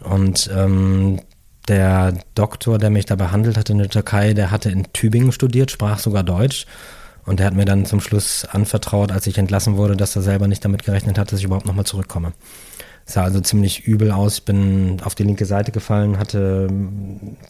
Und 0.00 0.50
ähm, 0.54 1.20
der 1.68 2.14
Doktor, 2.34 2.78
der 2.78 2.90
mich 2.90 3.06
da 3.06 3.16
behandelt 3.16 3.56
hat 3.56 3.70
in 3.70 3.78
der 3.78 3.88
Türkei, 3.88 4.34
der 4.34 4.50
hatte 4.50 4.70
in 4.70 4.92
Tübingen 4.92 5.32
studiert, 5.32 5.70
sprach 5.70 5.98
sogar 5.98 6.22
Deutsch. 6.22 6.66
Und 7.24 7.40
der 7.40 7.46
hat 7.46 7.54
mir 7.54 7.64
dann 7.64 7.86
zum 7.86 8.00
Schluss 8.00 8.44
anvertraut, 8.44 9.10
als 9.10 9.26
ich 9.26 9.36
entlassen 9.36 9.76
wurde, 9.76 9.96
dass 9.96 10.14
er 10.14 10.22
selber 10.22 10.46
nicht 10.46 10.64
damit 10.64 10.84
gerechnet 10.84 11.18
hat, 11.18 11.32
dass 11.32 11.40
ich 11.40 11.44
überhaupt 11.44 11.66
nochmal 11.66 11.84
zurückkomme. 11.84 12.32
Es 13.04 13.14
sah 13.14 13.24
also 13.24 13.40
ziemlich 13.40 13.84
übel 13.86 14.12
aus. 14.12 14.38
Ich 14.38 14.44
bin 14.44 15.00
auf 15.02 15.16
die 15.16 15.24
linke 15.24 15.44
Seite 15.44 15.72
gefallen, 15.72 16.18
hatte 16.18 16.68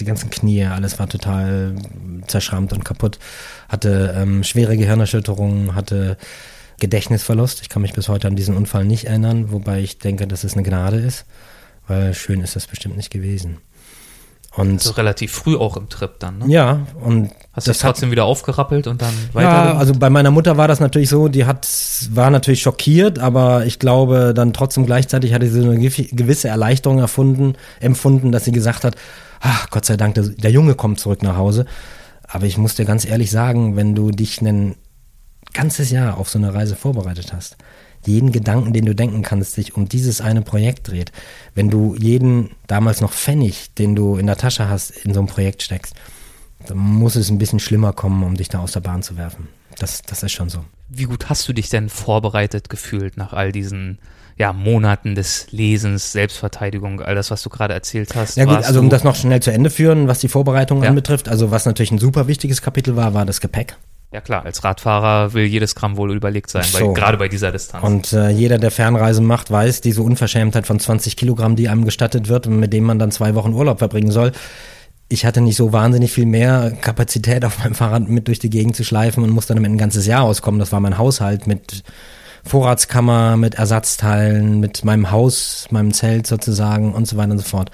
die 0.00 0.04
ganzen 0.04 0.30
Knie, 0.30 0.64
alles 0.64 0.98
war 0.98 1.08
total 1.08 1.74
zerschrammt 2.26 2.72
und 2.72 2.84
kaputt. 2.84 3.18
Hatte 3.68 4.14
ähm, 4.16 4.44
schwere 4.44 4.76
Gehirnerschütterungen, 4.76 5.74
hatte 5.74 6.16
Gedächtnisverlust. 6.78 7.62
Ich 7.62 7.68
kann 7.68 7.82
mich 7.82 7.94
bis 7.94 8.08
heute 8.08 8.28
an 8.28 8.36
diesen 8.36 8.56
Unfall 8.56 8.84
nicht 8.84 9.04
erinnern, 9.04 9.50
wobei 9.50 9.80
ich 9.80 9.98
denke, 9.98 10.26
dass 10.26 10.44
es 10.44 10.54
eine 10.54 10.62
Gnade 10.62 10.98
ist, 10.98 11.24
weil 11.86 12.12
schön 12.14 12.40
ist 12.40 12.56
das 12.56 12.66
bestimmt 12.66 12.96
nicht 12.96 13.10
gewesen. 13.10 13.58
Und 14.56 14.74
also 14.74 14.92
relativ 14.92 15.32
früh 15.32 15.56
auch 15.56 15.76
im 15.76 15.88
Trip 15.90 16.18
dann, 16.18 16.38
ne? 16.38 16.46
Ja, 16.48 16.86
und 17.02 17.30
hast 17.52 17.66
du 17.66 17.72
dich 17.72 17.80
trotzdem 17.80 18.08
hat, 18.08 18.12
wieder 18.12 18.24
aufgerappelt 18.24 18.86
und 18.86 19.02
dann 19.02 19.12
weiter? 19.34 19.48
Ja, 19.48 19.76
also 19.76 19.92
bei 19.92 20.08
meiner 20.08 20.30
Mutter 20.30 20.56
war 20.56 20.66
das 20.66 20.80
natürlich 20.80 21.10
so, 21.10 21.28
die 21.28 21.44
hat 21.44 21.68
war 22.10 22.30
natürlich 22.30 22.62
schockiert, 22.62 23.18
aber 23.18 23.66
ich 23.66 23.78
glaube 23.78 24.32
dann 24.34 24.54
trotzdem 24.54 24.86
gleichzeitig 24.86 25.34
hatte 25.34 25.46
sie 25.46 25.60
so 25.60 25.70
eine 25.70 25.78
gewisse 25.78 26.48
Erleichterung 26.48 26.98
erfunden, 26.98 27.54
empfunden, 27.80 28.32
dass 28.32 28.46
sie 28.46 28.52
gesagt 28.52 28.84
hat, 28.84 28.96
ach 29.40 29.68
Gott 29.68 29.84
sei 29.84 29.98
Dank, 29.98 30.14
der, 30.14 30.24
der 30.24 30.50
Junge 30.50 30.74
kommt 30.74 31.00
zurück 31.00 31.22
nach 31.22 31.36
Hause. 31.36 31.66
Aber 32.26 32.46
ich 32.46 32.56
muss 32.56 32.74
dir 32.74 32.86
ganz 32.86 33.04
ehrlich 33.04 33.30
sagen, 33.30 33.76
wenn 33.76 33.94
du 33.94 34.10
dich 34.10 34.40
ein 34.40 34.74
ganzes 35.52 35.90
Jahr 35.90 36.16
auf 36.16 36.30
so 36.30 36.38
eine 36.38 36.54
Reise 36.54 36.76
vorbereitet 36.76 37.32
hast, 37.32 37.56
jeden 38.06 38.32
Gedanken, 38.32 38.72
den 38.72 38.86
du 38.86 38.94
denken 38.94 39.22
kannst, 39.22 39.54
sich 39.54 39.76
um 39.76 39.88
dieses 39.88 40.20
eine 40.20 40.42
Projekt 40.42 40.88
dreht. 40.88 41.12
Wenn 41.54 41.70
du 41.70 41.94
jeden 41.94 42.50
damals 42.66 43.00
noch 43.00 43.12
Pfennig, 43.12 43.74
den 43.74 43.94
du 43.94 44.16
in 44.16 44.26
der 44.26 44.36
Tasche 44.36 44.68
hast, 44.68 44.90
in 44.90 45.14
so 45.14 45.20
ein 45.20 45.26
Projekt 45.26 45.62
steckst, 45.62 45.94
dann 46.66 46.78
muss 46.78 47.16
es 47.16 47.30
ein 47.30 47.38
bisschen 47.38 47.60
schlimmer 47.60 47.92
kommen, 47.92 48.22
um 48.22 48.36
dich 48.36 48.48
da 48.48 48.60
aus 48.60 48.72
der 48.72 48.80
Bahn 48.80 49.02
zu 49.02 49.16
werfen. 49.16 49.48
Das, 49.78 50.02
das 50.02 50.22
ist 50.22 50.32
schon 50.32 50.48
so. 50.48 50.64
Wie 50.88 51.04
gut 51.04 51.28
hast 51.28 51.48
du 51.48 51.52
dich 51.52 51.68
denn 51.68 51.88
vorbereitet 51.88 52.70
gefühlt 52.70 53.16
nach 53.16 53.32
all 53.32 53.52
diesen 53.52 53.98
ja, 54.36 54.52
Monaten 54.52 55.14
des 55.14 55.50
Lesens, 55.50 56.12
Selbstverteidigung, 56.12 57.00
all 57.00 57.14
das, 57.14 57.30
was 57.30 57.42
du 57.42 57.50
gerade 57.50 57.74
erzählt 57.74 58.14
hast? 58.14 58.36
Ja 58.36 58.44
gut, 58.44 58.64
also 58.64 58.80
um 58.80 58.90
das 58.90 59.02
noch 59.02 59.16
schnell 59.16 59.40
zu 59.40 59.50
Ende 59.50 59.70
führen, 59.70 60.08
was 60.08 60.18
die 60.18 60.28
Vorbereitung 60.28 60.82
ja. 60.82 60.88
anbetrifft, 60.88 61.28
also 61.28 61.50
was 61.50 61.66
natürlich 61.66 61.90
ein 61.90 61.98
super 61.98 62.28
wichtiges 62.28 62.62
Kapitel 62.62 62.96
war, 62.96 63.14
war 63.14 63.24
das 63.24 63.40
Gepäck. 63.40 63.76
Ja 64.12 64.20
klar, 64.20 64.44
als 64.44 64.62
Radfahrer 64.62 65.34
will 65.34 65.44
jedes 65.44 65.74
Gramm 65.74 65.96
wohl 65.96 66.14
überlegt 66.14 66.48
sein, 66.48 66.62
so. 66.62 66.92
gerade 66.92 67.18
bei 67.18 67.28
dieser 67.28 67.50
Distanz. 67.50 67.84
Und 67.84 68.12
äh, 68.12 68.30
jeder, 68.30 68.58
der 68.58 68.70
Fernreisen 68.70 69.26
macht, 69.26 69.50
weiß, 69.50 69.80
diese 69.80 70.02
Unverschämtheit 70.02 70.66
von 70.66 70.78
20 70.78 71.16
Kilogramm, 71.16 71.56
die 71.56 71.68
einem 71.68 71.84
gestattet 71.84 72.28
wird 72.28 72.46
und 72.46 72.58
mit 72.60 72.72
dem 72.72 72.84
man 72.84 72.98
dann 72.98 73.10
zwei 73.10 73.34
Wochen 73.34 73.52
Urlaub 73.52 73.78
verbringen 73.78 74.12
soll. 74.12 74.32
Ich 75.08 75.26
hatte 75.26 75.40
nicht 75.40 75.56
so 75.56 75.72
wahnsinnig 75.72 76.12
viel 76.12 76.26
mehr 76.26 76.72
Kapazität 76.80 77.44
auf 77.44 77.58
meinem 77.58 77.74
Fahrrad 77.74 78.08
mit 78.08 78.28
durch 78.28 78.38
die 78.38 78.50
Gegend 78.50 78.76
zu 78.76 78.84
schleifen 78.84 79.22
und 79.22 79.30
musste 79.30 79.54
damit 79.54 79.70
ein 79.70 79.78
ganzes 79.78 80.06
Jahr 80.06 80.22
auskommen. 80.22 80.60
Das 80.60 80.72
war 80.72 80.80
mein 80.80 80.98
Haushalt 80.98 81.46
mit 81.46 81.82
Vorratskammer, 82.44 83.36
mit 83.36 83.56
Ersatzteilen, 83.56 84.60
mit 84.60 84.84
meinem 84.84 85.10
Haus, 85.10 85.66
meinem 85.70 85.92
Zelt 85.92 86.26
sozusagen 86.26 86.94
und 86.94 87.08
so 87.08 87.16
weiter 87.16 87.32
und 87.32 87.38
so 87.38 87.44
fort. 87.44 87.70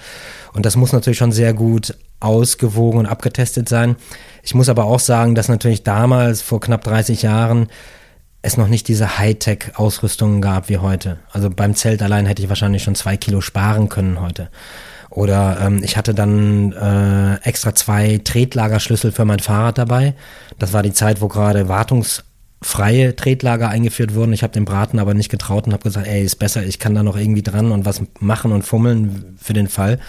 Und 0.53 0.65
das 0.65 0.75
muss 0.75 0.93
natürlich 0.93 1.19
schon 1.19 1.31
sehr 1.31 1.53
gut 1.53 1.95
ausgewogen 2.19 2.99
und 2.99 3.05
abgetestet 3.05 3.69
sein. 3.69 3.95
Ich 4.43 4.53
muss 4.53 4.67
aber 4.67 4.83
auch 4.83 4.99
sagen, 4.99 5.35
dass 5.35 5.47
natürlich 5.47 5.83
damals, 5.83 6.41
vor 6.41 6.59
knapp 6.59 6.83
30 6.83 7.21
Jahren, 7.21 7.67
es 8.41 8.57
noch 8.57 8.67
nicht 8.67 8.89
diese 8.89 9.17
Hightech-Ausrüstungen 9.17 10.41
gab 10.41 10.67
wie 10.67 10.79
heute. 10.79 11.17
Also 11.31 11.49
beim 11.49 11.75
Zelt 11.75 12.03
allein 12.03 12.25
hätte 12.25 12.43
ich 12.43 12.49
wahrscheinlich 12.49 12.83
schon 12.83 12.93
zwei 12.93 13.15
Kilo 13.15 13.39
sparen 13.39 13.87
können 13.87 14.19
heute. 14.19 14.49
Oder 15.09 15.59
ähm, 15.61 15.81
ich 15.81 15.95
hatte 15.95 16.13
dann 16.13 16.73
äh, 16.73 17.35
extra 17.47 17.73
zwei 17.73 18.19
Tretlagerschlüssel 18.21 19.13
für 19.13 19.23
mein 19.23 19.39
Fahrrad 19.39 19.77
dabei. 19.77 20.13
Das 20.59 20.73
war 20.73 20.83
die 20.83 20.91
Zeit, 20.91 21.21
wo 21.21 21.29
gerade 21.29 21.69
wartungsfreie 21.69 23.15
Tretlager 23.15 23.69
eingeführt 23.69 24.13
wurden. 24.13 24.33
Ich 24.33 24.43
habe 24.43 24.51
den 24.51 24.65
Braten 24.65 24.99
aber 24.99 25.13
nicht 25.13 25.29
getraut 25.29 25.67
und 25.67 25.73
habe 25.73 25.83
gesagt, 25.83 26.07
ey, 26.07 26.21
ist 26.21 26.35
besser, 26.35 26.63
ich 26.63 26.79
kann 26.79 26.95
da 26.95 27.03
noch 27.03 27.15
irgendwie 27.15 27.43
dran 27.43 27.71
und 27.71 27.85
was 27.85 28.01
machen 28.19 28.51
und 28.51 28.63
fummeln 28.63 29.37
für 29.41 29.53
den 29.53 29.69
Fall. 29.69 29.99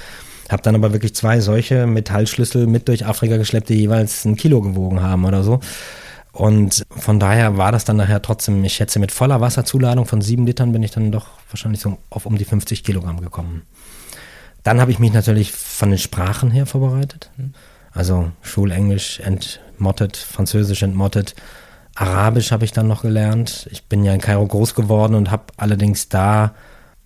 Habe 0.51 0.63
dann 0.63 0.75
aber 0.75 0.93
wirklich 0.93 1.15
zwei 1.15 1.41
solche 1.41 1.87
Metallschlüssel 1.87 2.67
mit 2.67 2.89
durch 2.89 3.07
Afrika 3.07 3.37
geschleppt, 3.37 3.69
die 3.69 3.77
jeweils 3.77 4.25
ein 4.25 4.37
Kilo 4.37 4.61
gewogen 4.61 5.03
haben 5.03 5.25
oder 5.25 5.43
so. 5.43 5.61
Und 6.33 6.85
von 6.91 7.21
daher 7.21 7.57
war 7.57 7.71
das 7.71 7.85
dann 7.85 7.97
nachher 7.97 8.21
trotzdem, 8.21 8.63
ich 8.65 8.75
schätze, 8.75 8.99
mit 8.99 9.13
voller 9.13 9.41
Wasserzuladung 9.41 10.05
von 10.05 10.21
sieben 10.21 10.47
Litern 10.47 10.73
bin 10.73 10.83
ich 10.83 10.91
dann 10.91 11.13
doch 11.13 11.29
wahrscheinlich 11.49 11.81
so 11.81 11.99
auf 12.11 12.27
um 12.27 12.37
die 12.37 12.45
50 12.45 12.83
Kilogramm 12.83 13.21
gekommen. 13.21 13.63
Dann 14.65 14.81
habe 14.81 14.91
ich 14.91 14.99
mich 14.99 15.13
natürlich 15.13 15.53
von 15.53 15.91
den 15.91 15.99
Sprachen 15.99 16.51
her 16.51 16.67
vorbereitet. 16.67 17.31
Also 17.93 18.33
Schulenglisch 18.43 19.21
entmottet, 19.21 20.17
Französisch 20.17 20.83
entmottet, 20.83 21.37
Arabisch 21.95 22.51
habe 22.51 22.65
ich 22.65 22.73
dann 22.73 22.89
noch 22.89 23.03
gelernt. 23.03 23.69
Ich 23.71 23.85
bin 23.85 24.03
ja 24.03 24.13
in 24.13 24.21
Kairo 24.21 24.47
groß 24.47 24.75
geworden 24.75 25.15
und 25.15 25.31
habe 25.31 25.45
allerdings 25.57 26.09
da, 26.09 26.55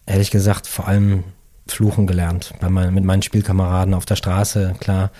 ehrlich 0.07 0.31
gesagt, 0.31 0.67
vor 0.67 0.89
allem 0.89 1.25
Fluchen 1.73 2.07
gelernt 2.07 2.55
bei 2.61 2.69
mein, 2.69 2.95
mit 2.95 3.05
meinen 3.05 3.23
Spielkameraden 3.23 3.95
auf 3.95 4.07
der 4.07 4.17
Straße, 4.17 4.75
klar. 4.81 5.11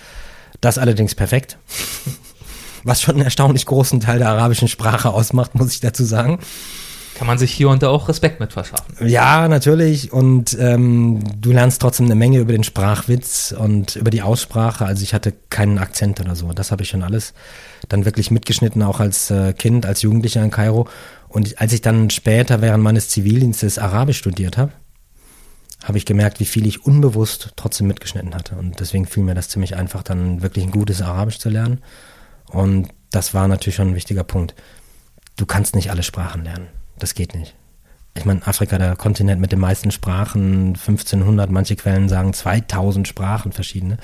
Das 0.61 0.77
allerdings 0.77 1.15
perfekt. 1.15 1.57
Was 2.83 3.01
schon 3.01 3.15
einen 3.15 3.25
erstaunlich 3.25 3.65
großen 3.65 3.99
Teil 3.99 4.19
der 4.19 4.29
arabischen 4.29 4.67
Sprache 4.67 5.09
ausmacht, 5.09 5.55
muss 5.55 5.73
ich 5.73 5.79
dazu 5.79 6.05
sagen. 6.05 6.39
Kann 7.19 7.27
man 7.27 7.37
sich 7.37 7.51
hier 7.51 7.67
und 7.67 7.83
da 7.83 7.89
auch 7.89 8.07
Respekt 8.07 8.39
mit 8.39 8.53
verschaffen. 8.53 8.95
Ja, 9.05 9.49
natürlich. 9.49 10.13
Und 10.13 10.57
ähm, 10.57 11.19
du 11.37 11.51
lernst 11.51 11.81
trotzdem 11.81 12.05
eine 12.05 12.15
Menge 12.15 12.39
über 12.39 12.53
den 12.53 12.63
Sprachwitz 12.63 13.53
und 13.57 13.97
über 13.97 14.09
die 14.09 14.21
Aussprache. 14.21 14.85
Also 14.85 15.03
ich 15.03 15.13
hatte 15.13 15.33
keinen 15.49 15.79
Akzent 15.79 16.21
oder 16.21 16.37
so. 16.37 16.53
Das 16.53 16.71
habe 16.71 16.83
ich 16.83 16.89
schon 16.89 17.03
alles 17.03 17.33
dann 17.89 18.05
wirklich 18.05 18.31
mitgeschnitten, 18.31 18.81
auch 18.83 19.01
als 19.01 19.29
äh, 19.31 19.51
Kind, 19.51 19.85
als 19.85 20.01
Jugendlicher 20.01 20.41
in 20.41 20.49
Kairo. 20.49 20.87
Und 21.27 21.59
als 21.59 21.73
ich 21.73 21.81
dann 21.81 22.09
später 22.09 22.61
während 22.61 22.85
meines 22.85 23.09
Zivildienstes 23.09 23.79
Arabisch 23.79 24.19
studiert 24.19 24.57
habe, 24.57 24.71
habe 25.83 25.97
ich 25.97 26.05
gemerkt, 26.05 26.39
wie 26.39 26.45
viel 26.45 26.65
ich 26.65 26.85
unbewusst 26.85 27.53
trotzdem 27.55 27.87
mitgeschnitten 27.87 28.35
hatte. 28.35 28.55
Und 28.55 28.79
deswegen 28.79 29.05
fiel 29.05 29.23
mir 29.23 29.35
das 29.35 29.49
ziemlich 29.49 29.75
einfach, 29.75 30.03
dann 30.03 30.41
wirklich 30.41 30.65
ein 30.65 30.71
gutes 30.71 31.01
Arabisch 31.01 31.39
zu 31.39 31.49
lernen. 31.49 31.79
Und 32.47 32.89
das 33.11 33.33
war 33.33 33.47
natürlich 33.47 33.75
schon 33.75 33.89
ein 33.89 33.95
wichtiger 33.95 34.23
Punkt. 34.23 34.55
Du 35.37 35.45
kannst 35.45 35.75
nicht 35.75 35.89
alle 35.89 36.03
Sprachen 36.03 36.43
lernen. 36.43 36.67
Das 36.97 37.13
geht 37.13 37.33
nicht. 37.33 37.55
Ich 38.17 38.25
meine, 38.25 38.45
Afrika, 38.45 38.77
der 38.77 38.95
Kontinent 38.97 39.39
mit 39.39 39.51
den 39.51 39.59
meisten 39.59 39.91
Sprachen, 39.91 40.75
1500, 40.75 41.49
manche 41.49 41.75
Quellen 41.75 42.09
sagen 42.09 42.33
2000 42.33 43.07
Sprachen 43.07 43.53
verschiedene. 43.53 43.97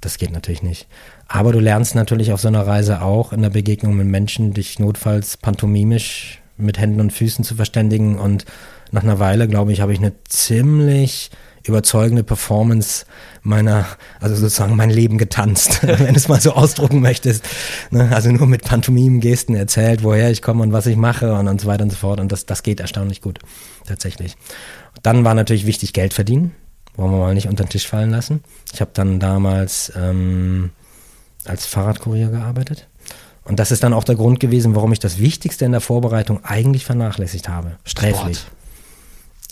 Das 0.00 0.18
geht 0.18 0.32
natürlich 0.32 0.62
nicht. 0.62 0.86
Aber 1.28 1.52
du 1.52 1.60
lernst 1.60 1.94
natürlich 1.94 2.32
auf 2.32 2.40
so 2.40 2.48
einer 2.48 2.66
Reise 2.66 3.02
auch 3.02 3.32
in 3.32 3.42
der 3.42 3.50
Begegnung 3.50 3.96
mit 3.96 4.06
Menschen, 4.06 4.52
dich 4.52 4.78
notfalls 4.78 5.36
pantomimisch 5.36 6.42
mit 6.56 6.78
Händen 6.78 7.00
und 7.00 7.12
Füßen 7.12 7.44
zu 7.44 7.54
verständigen 7.54 8.18
und 8.18 8.44
nach 8.92 9.02
einer 9.02 9.18
Weile, 9.18 9.48
glaube 9.48 9.72
ich, 9.72 9.80
habe 9.80 9.92
ich 9.92 9.98
eine 9.98 10.12
ziemlich 10.24 11.30
überzeugende 11.66 12.22
Performance 12.22 13.04
meiner, 13.42 13.86
also 14.18 14.34
sozusagen 14.34 14.76
mein 14.76 14.90
Leben 14.90 15.18
getanzt, 15.18 15.80
wenn 15.86 16.14
es 16.14 16.28
mal 16.28 16.40
so 16.40 16.52
ausdrucken 16.52 17.00
möchtest. 17.00 17.44
Ne? 17.90 18.10
Also 18.12 18.30
nur 18.30 18.46
mit 18.46 18.64
Pantomimen-Gesten 18.64 19.54
erzählt, 19.54 20.02
woher 20.02 20.30
ich 20.30 20.42
komme 20.42 20.62
und 20.62 20.72
was 20.72 20.86
ich 20.86 20.96
mache 20.96 21.34
und, 21.34 21.48
und 21.48 21.60
so 21.60 21.66
weiter 21.66 21.84
und 21.84 21.90
so 21.90 21.96
fort. 21.96 22.20
Und 22.20 22.32
das, 22.32 22.46
das 22.46 22.62
geht 22.62 22.80
erstaunlich 22.80 23.20
gut, 23.20 23.38
tatsächlich. 23.86 24.36
Dann 25.02 25.24
war 25.24 25.34
natürlich 25.34 25.66
wichtig 25.66 25.92
Geld 25.92 26.14
verdienen. 26.14 26.52
Wollen 26.96 27.12
wir 27.12 27.18
mal 27.18 27.34
nicht 27.34 27.48
unter 27.48 27.64
den 27.64 27.70
Tisch 27.70 27.86
fallen 27.86 28.10
lassen. 28.10 28.42
Ich 28.72 28.80
habe 28.80 28.90
dann 28.94 29.20
damals 29.20 29.92
ähm, 29.96 30.70
als 31.44 31.66
Fahrradkurier 31.66 32.28
gearbeitet. 32.28 32.88
Und 33.44 33.58
das 33.58 33.70
ist 33.70 33.82
dann 33.82 33.94
auch 33.94 34.04
der 34.04 34.16
Grund 34.16 34.38
gewesen, 34.38 34.74
warum 34.74 34.92
ich 34.92 34.98
das 34.98 35.18
Wichtigste 35.18 35.64
in 35.64 35.72
der 35.72 35.80
Vorbereitung 35.80 36.44
eigentlich 36.44 36.84
vernachlässigt 36.84 37.48
habe. 37.48 37.78
Sträflich. 37.84 38.38
Sport. 38.38 38.59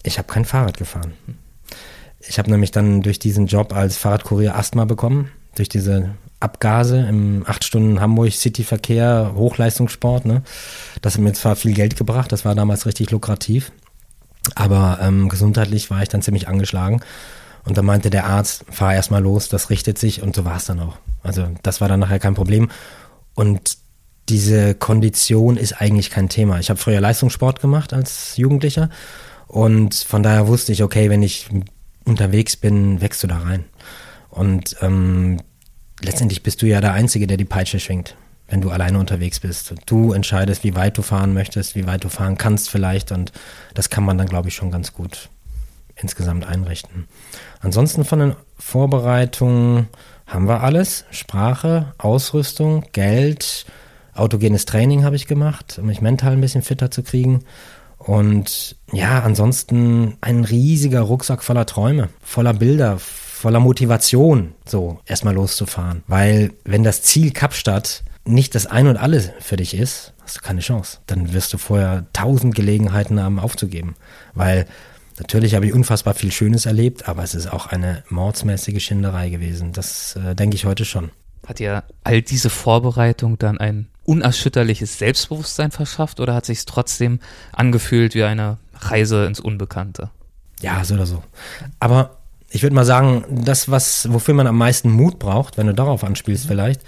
Ich 0.03 0.19
habe 0.19 0.29
kein 0.29 0.45
Fahrrad 0.45 0.77
gefahren. 0.77 1.15
Ich 2.21 2.39
habe 2.39 2.51
nämlich 2.51 2.71
dann 2.71 3.03
durch 3.03 3.19
diesen 3.19 3.47
Job 3.47 3.75
als 3.75 3.97
Fahrradkurier 3.97 4.57
Asthma 4.57 4.85
bekommen, 4.85 5.31
durch 5.55 5.69
diese 5.69 6.11
Abgase 6.41 7.07
im 7.09 7.45
8 7.47 7.65
Stunden 7.65 8.01
Hamburg 8.01 8.33
City-Verkehr, 8.33 9.33
Hochleistungssport. 9.35 10.25
Ne? 10.25 10.43
Das 11.03 11.15
hat 11.15 11.21
mir 11.21 11.33
zwar 11.33 11.57
viel 11.57 11.75
Geld 11.75 11.97
gebracht, 11.97 12.33
das 12.33 12.45
war 12.45 12.55
damals 12.55 12.87
richtig 12.87 13.11
lukrativ, 13.11 13.73
aber 14.55 14.99
ähm, 15.03 15.29
gesundheitlich 15.29 15.91
war 15.91 16.03
ich 16.03 16.09
dann 16.09 16.23
ziemlich 16.23 16.49
angeschlagen. 16.49 17.01
Und 17.65 17.77
da 17.77 17.83
meinte 17.83 18.09
der 18.09 18.27
Arzt, 18.27 18.65
fahr 18.71 18.95
erstmal 18.95 19.23
los, 19.23 19.49
das 19.49 19.69
richtet 19.69 19.99
sich 19.99 20.23
und 20.23 20.35
so 20.35 20.45
war 20.45 20.57
es 20.57 20.65
dann 20.65 20.81
auch. 20.81 20.97
Also 21.23 21.49
das 21.63 21.81
war 21.81 21.89
dann 21.89 22.01
nachher 22.01 22.19
kein 22.19 22.35
Problem. 22.35 22.71
Und 23.35 23.77
diese 24.29 24.75
Kondition 24.75 25.57
ist 25.57 25.81
eigentlich 25.81 26.11
kein 26.11 26.29
Thema. 26.29 26.59
Ich 26.61 26.71
habe 26.71 26.79
früher 26.79 27.01
Leistungssport 27.01 27.61
gemacht 27.61 27.93
als 27.93 28.37
Jugendlicher 28.37 28.91
und 29.49 29.95
von 29.95 30.23
daher 30.23 30.47
wusste 30.47 30.73
ich, 30.73 30.83
okay, 30.83 31.11
wenn 31.11 31.23
ich 31.23 31.49
unterwegs 32.05 32.57
bin, 32.57 33.01
wächst 33.01 33.23
du 33.23 33.27
da 33.27 33.39
rein. 33.39 33.65
Und 34.31 34.77
ähm, 34.83 35.41
letztendlich 36.03 36.43
bist 36.43 36.63
du 36.63 36.67
ja 36.67 36.81
der 36.81 36.93
Einzige, 36.93 37.27
der 37.27 37.39
die 37.39 37.45
Peitsche 37.47 37.81
schwingt, 37.81 38.15
wenn 38.47 38.61
du 38.61 38.71
alleine 38.71 38.99
unterwegs 38.99 39.41
bist. 39.41 39.75
Du 39.87 40.13
entscheidest, 40.13 40.65
wie 40.65 40.77
weit 40.77 40.99
du 40.99 41.03
fahren 41.03 41.33
möchtest, 41.33 41.75
wie 41.75 41.87
weit 41.87 42.05
du 42.05 42.11
fahren 42.11 42.37
kannst 42.37 42.71
vielleicht 42.71 43.11
und 43.11 43.33
das 43.75 43.89
kann 43.91 44.05
man 44.05 44.19
dann, 44.19 44.29
glaube 44.29 44.49
ich, 44.49 44.55
schon 44.55 44.71
ganz 44.71 44.93
gut 44.93 45.31
insgesamt 45.97 46.47
einrichten. 46.47 47.09
Ansonsten 47.61 48.05
von 48.05 48.19
den 48.21 48.37
Vorbereitungen 48.59 49.89
haben 50.27 50.47
wir 50.47 50.63
alles. 50.63 51.07
Sprache, 51.11 51.95
Ausrüstung, 51.99 52.85
Geld, 52.93 53.67
autogenes 54.15 54.67
Training 54.67 55.05
habe 55.05 55.17
ich 55.17 55.27
gemacht, 55.27 55.79
um 55.81 55.87
mich 55.87 56.01
mental 56.01 56.35
ein 56.35 56.41
bisschen 56.41 56.63
fitter 56.63 56.91
zu 56.91 57.03
kriegen. 57.03 57.45
Und 57.99 58.77
ja, 58.93 59.23
ansonsten 59.23 60.17
ein 60.21 60.45
riesiger 60.45 61.03
Rucksack 61.03 61.43
voller 61.43 61.67
Träume, 61.67 62.09
voller 62.23 62.55
Bilder, 62.55 62.99
voller 62.99 63.61
Motivation, 63.61 64.55
so 64.65 65.01
erstmal 65.07 65.35
loszufahren. 65.35 66.03
Weil 66.07 66.53
wenn 66.65 66.85
das 66.85 67.03
Ziel 67.03 67.33
Kapstadt 67.33 68.03
nicht 68.25 68.55
das 68.55 68.67
Ein 68.67 68.87
und 68.87 68.97
Alles 68.97 69.31
für 69.41 69.57
dich 69.57 69.75
ist, 69.75 70.13
hast 70.23 70.37
du 70.37 70.41
keine 70.41 70.61
Chance. 70.61 70.99
Dann 71.07 71.33
wirst 71.33 71.53
du 71.53 71.59
vorher 71.59 72.07
tausend 72.13 72.55
Gelegenheiten 72.55 73.21
haben 73.23 73.39
aufzugeben. 73.39 73.95
Weil 74.35 74.67
natürlich 75.19 75.55
habe 75.55 75.67
ich 75.67 75.73
unfassbar 75.73 76.15
viel 76.15 76.33
Schönes 76.33 76.67
erlebt, 76.67 77.09
aber 77.09 77.23
es 77.23 77.35
ist 77.35 77.51
auch 77.51 77.67
eine 77.67 78.05
mordsmäßige 78.09 78.83
Schinderei 78.85 79.31
gewesen. 79.31 79.73
Das 79.73 80.17
äh, 80.17 80.35
denke 80.35 80.57
ich 80.57 80.65
heute 80.65 80.85
schon. 80.85 81.11
Hat 81.47 81.61
dir 81.61 81.85
all 82.05 82.21
diese 82.21 82.51
Vorbereitung 82.51 83.39
dann 83.39 83.59
ein 83.59 83.89
unerschütterliches 84.05 84.99
Selbstbewusstsein 84.99 85.71
verschafft 85.71 86.21
oder 86.21 86.35
hat 86.35 86.45
sich 86.47 86.65
trotzdem 86.67 87.21
angefühlt 87.53 88.15
wie 88.15 88.25
eine 88.25 88.59
Reise 88.79 89.27
ins 89.27 89.41
Unbekannte? 89.41 90.11
Ja, 90.61 90.85
so 90.85 90.95
oder 90.95 91.07
so. 91.07 91.23
Aber 91.81 92.19
ich 92.51 92.63
würde 92.63 92.75
mal 92.75 92.85
sagen, 92.85 93.25
das, 93.31 93.71
was, 93.71 94.13
wofür 94.13 94.35
man 94.35 94.47
am 94.47 94.57
meisten 94.57 94.91
Mut 94.91 95.19
braucht, 95.19 95.57
wenn 95.57 95.67
du 95.67 95.75
darauf 95.75 96.05
anspielst 96.05 96.45
mhm. 96.45 96.49
vielleicht, 96.49 96.83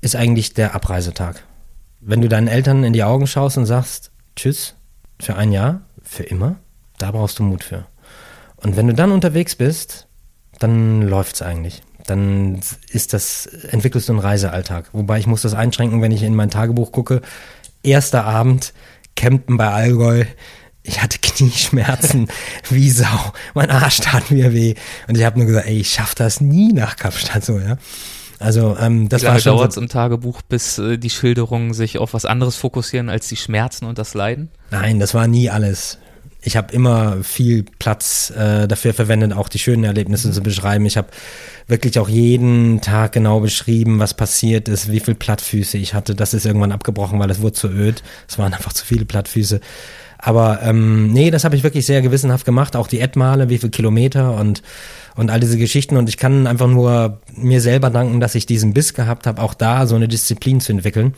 ist 0.00 0.16
eigentlich 0.16 0.54
der 0.54 0.74
Abreisetag. 0.74 1.44
Wenn 2.00 2.22
du 2.22 2.28
deinen 2.28 2.48
Eltern 2.48 2.84
in 2.84 2.92
die 2.92 3.04
Augen 3.04 3.26
schaust 3.26 3.58
und 3.58 3.66
sagst, 3.66 4.10
tschüss, 4.36 4.74
für 5.20 5.36
ein 5.36 5.52
Jahr, 5.52 5.82
für 6.02 6.22
immer, 6.22 6.56
da 6.98 7.10
brauchst 7.10 7.38
du 7.38 7.42
Mut 7.42 7.64
für. 7.64 7.86
Und 8.56 8.76
wenn 8.76 8.86
du 8.86 8.94
dann 8.94 9.12
unterwegs 9.12 9.54
bist, 9.54 10.06
dann 10.58 11.02
läuft's 11.02 11.42
eigentlich 11.42 11.82
dann 12.06 12.60
ist 12.88 13.12
das, 13.12 13.46
entwickelst 13.46 14.08
du 14.08 14.12
einen 14.12 14.20
Reisealltag. 14.20 14.90
Wobei 14.92 15.18
ich 15.18 15.26
muss 15.26 15.42
das 15.42 15.54
einschränken, 15.54 16.02
wenn 16.02 16.12
ich 16.12 16.22
in 16.22 16.34
mein 16.34 16.50
Tagebuch 16.50 16.92
gucke. 16.92 17.20
Erster 17.82 18.24
Abend, 18.24 18.72
Campen 19.16 19.56
bei 19.56 19.68
Allgäu. 19.68 20.24
Ich 20.86 21.02
hatte 21.02 21.18
Knieschmerzen 21.18 22.28
wie 22.70 22.90
Sau. 22.90 23.32
Mein 23.54 23.70
Arsch 23.70 23.98
tat 23.98 24.30
mir 24.30 24.52
weh. 24.52 24.74
Und 25.08 25.16
ich 25.16 25.24
habe 25.24 25.38
nur 25.38 25.46
gesagt, 25.46 25.66
ey, 25.66 25.80
ich 25.80 25.90
schaff 25.90 26.14
das 26.14 26.40
nie 26.40 26.72
nach 26.72 26.96
Kapstadt 26.96 27.44
so, 27.44 27.58
ja. 27.58 27.78
Also 28.38 28.76
ähm, 28.78 29.08
das 29.08 29.22
Wie 29.22 29.26
lange 29.26 29.44
war 29.44 29.52
dauert 29.52 29.72
so, 29.72 29.80
im 29.80 29.88
Tagebuch, 29.88 30.42
bis 30.42 30.78
äh, 30.78 30.98
die 30.98 31.08
Schilderungen 31.08 31.72
sich 31.72 31.98
auf 31.98 32.12
was 32.12 32.26
anderes 32.26 32.56
fokussieren 32.56 33.08
als 33.08 33.28
die 33.28 33.36
Schmerzen 33.36 33.86
und 33.86 33.98
das 33.98 34.12
Leiden? 34.12 34.50
Nein, 34.70 35.00
das 35.00 35.14
war 35.14 35.26
nie 35.26 35.48
alles 35.48 35.98
ich 36.46 36.56
habe 36.56 36.72
immer 36.72 37.24
viel 37.24 37.64
Platz 37.80 38.30
äh, 38.30 38.68
dafür 38.68 38.94
verwendet, 38.94 39.32
auch 39.32 39.48
die 39.48 39.58
schönen 39.58 39.82
Erlebnisse 39.82 40.30
zu 40.30 40.42
beschreiben. 40.42 40.86
Ich 40.86 40.96
habe 40.96 41.08
wirklich 41.66 41.98
auch 41.98 42.08
jeden 42.08 42.80
Tag 42.80 43.12
genau 43.12 43.40
beschrieben, 43.40 43.98
was 43.98 44.14
passiert 44.14 44.68
ist, 44.68 44.90
wie 44.90 45.00
viel 45.00 45.16
Plattfüße 45.16 45.76
ich 45.76 45.92
hatte. 45.92 46.14
Das 46.14 46.34
ist 46.34 46.46
irgendwann 46.46 46.70
abgebrochen, 46.70 47.18
weil 47.18 47.32
es 47.32 47.40
wurde 47.40 47.54
zu 47.54 47.68
öd. 47.68 48.04
Es 48.28 48.38
waren 48.38 48.54
einfach 48.54 48.72
zu 48.72 48.86
viele 48.86 49.04
Plattfüße. 49.04 49.60
Aber 50.18 50.60
ähm, 50.62 51.12
nee, 51.12 51.30
das 51.30 51.44
habe 51.44 51.56
ich 51.56 51.62
wirklich 51.62 51.86
sehr 51.86 52.02
gewissenhaft 52.02 52.44
gemacht. 52.44 52.76
Auch 52.76 52.88
die 52.88 53.00
Edmale, 53.00 53.48
wie 53.48 53.58
viele 53.58 53.70
Kilometer 53.70 54.34
und 54.34 54.62
und 55.16 55.30
all 55.30 55.40
diese 55.40 55.58
Geschichten. 55.58 55.96
Und 55.96 56.08
ich 56.08 56.18
kann 56.18 56.46
einfach 56.46 56.68
nur 56.68 57.20
mir 57.34 57.60
selber 57.60 57.90
danken, 57.90 58.20
dass 58.20 58.34
ich 58.34 58.46
diesen 58.46 58.74
Biss 58.74 58.94
gehabt 58.94 59.26
habe, 59.26 59.42
auch 59.42 59.54
da 59.54 59.86
so 59.86 59.96
eine 59.96 60.08
Disziplin 60.08 60.60
zu 60.60 60.72
entwickeln. 60.72 61.14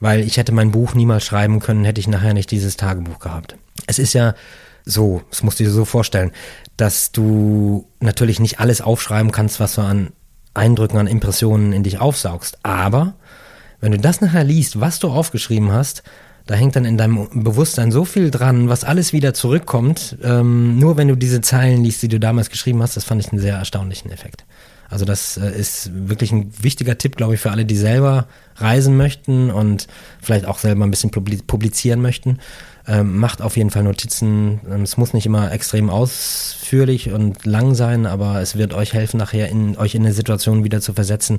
Weil 0.00 0.20
ich 0.20 0.36
hätte 0.36 0.52
mein 0.52 0.70
Buch 0.70 0.94
niemals 0.94 1.24
schreiben 1.24 1.60
können, 1.60 1.84
hätte 1.84 2.00
ich 2.00 2.08
nachher 2.08 2.34
nicht 2.34 2.50
dieses 2.50 2.76
Tagebuch 2.76 3.18
gehabt. 3.18 3.56
Es 3.86 3.98
ist 3.98 4.12
ja 4.12 4.34
so, 4.84 5.22
das 5.30 5.42
musst 5.42 5.60
du 5.60 5.64
dir 5.64 5.70
so 5.70 5.84
vorstellen, 5.84 6.32
dass 6.76 7.12
du 7.12 7.86
natürlich 8.00 8.40
nicht 8.40 8.58
alles 8.58 8.80
aufschreiben 8.80 9.32
kannst, 9.32 9.60
was 9.60 9.74
du 9.74 9.82
an 9.82 10.10
Eindrücken, 10.54 10.98
an 10.98 11.06
Impressionen 11.06 11.72
in 11.72 11.82
dich 11.82 12.00
aufsaugst. 12.00 12.58
Aber 12.62 13.14
wenn 13.80 13.92
du 13.92 13.98
das 13.98 14.20
nachher 14.20 14.44
liest, 14.44 14.80
was 14.80 14.98
du 14.98 15.08
aufgeschrieben 15.08 15.72
hast, 15.72 16.02
da 16.46 16.54
hängt 16.54 16.76
dann 16.76 16.84
in 16.84 16.98
deinem 16.98 17.28
Bewusstsein 17.44 17.92
so 17.92 18.04
viel 18.04 18.30
dran, 18.30 18.68
was 18.68 18.84
alles 18.84 19.12
wieder 19.12 19.34
zurückkommt. 19.34 20.16
Ähm, 20.22 20.78
nur 20.78 20.96
wenn 20.96 21.08
du 21.08 21.16
diese 21.16 21.40
Zeilen 21.40 21.84
liest, 21.84 22.02
die 22.02 22.08
du 22.08 22.18
damals 22.18 22.50
geschrieben 22.50 22.82
hast, 22.82 22.96
das 22.96 23.04
fand 23.04 23.20
ich 23.20 23.32
einen 23.32 23.40
sehr 23.40 23.56
erstaunlichen 23.56 24.10
Effekt. 24.10 24.44
Also 24.92 25.06
das 25.06 25.38
äh, 25.38 25.50
ist 25.58 25.90
wirklich 25.94 26.32
ein 26.32 26.52
wichtiger 26.60 26.98
Tipp, 26.98 27.16
glaube 27.16 27.34
ich, 27.34 27.40
für 27.40 27.50
alle, 27.50 27.64
die 27.64 27.76
selber 27.76 28.26
reisen 28.56 28.96
möchten 28.96 29.50
und 29.50 29.86
vielleicht 30.20 30.44
auch 30.44 30.58
selber 30.58 30.84
ein 30.84 30.90
bisschen 30.90 31.10
publizieren 31.10 32.02
möchten. 32.02 32.38
Ähm, 32.86 33.16
macht 33.16 33.40
auf 33.40 33.56
jeden 33.56 33.70
Fall 33.70 33.84
Notizen. 33.84 34.60
Ähm, 34.70 34.82
es 34.82 34.98
muss 34.98 35.14
nicht 35.14 35.24
immer 35.24 35.50
extrem 35.52 35.88
ausführlich 35.88 37.10
und 37.10 37.46
lang 37.46 37.74
sein, 37.74 38.04
aber 38.04 38.42
es 38.42 38.58
wird 38.58 38.74
euch 38.74 38.92
helfen, 38.92 39.16
nachher 39.16 39.48
in, 39.48 39.78
euch 39.78 39.94
in 39.94 40.02
eine 40.02 40.12
Situation 40.12 40.64
wieder 40.64 40.80
zu 40.80 40.92
versetzen 40.92 41.38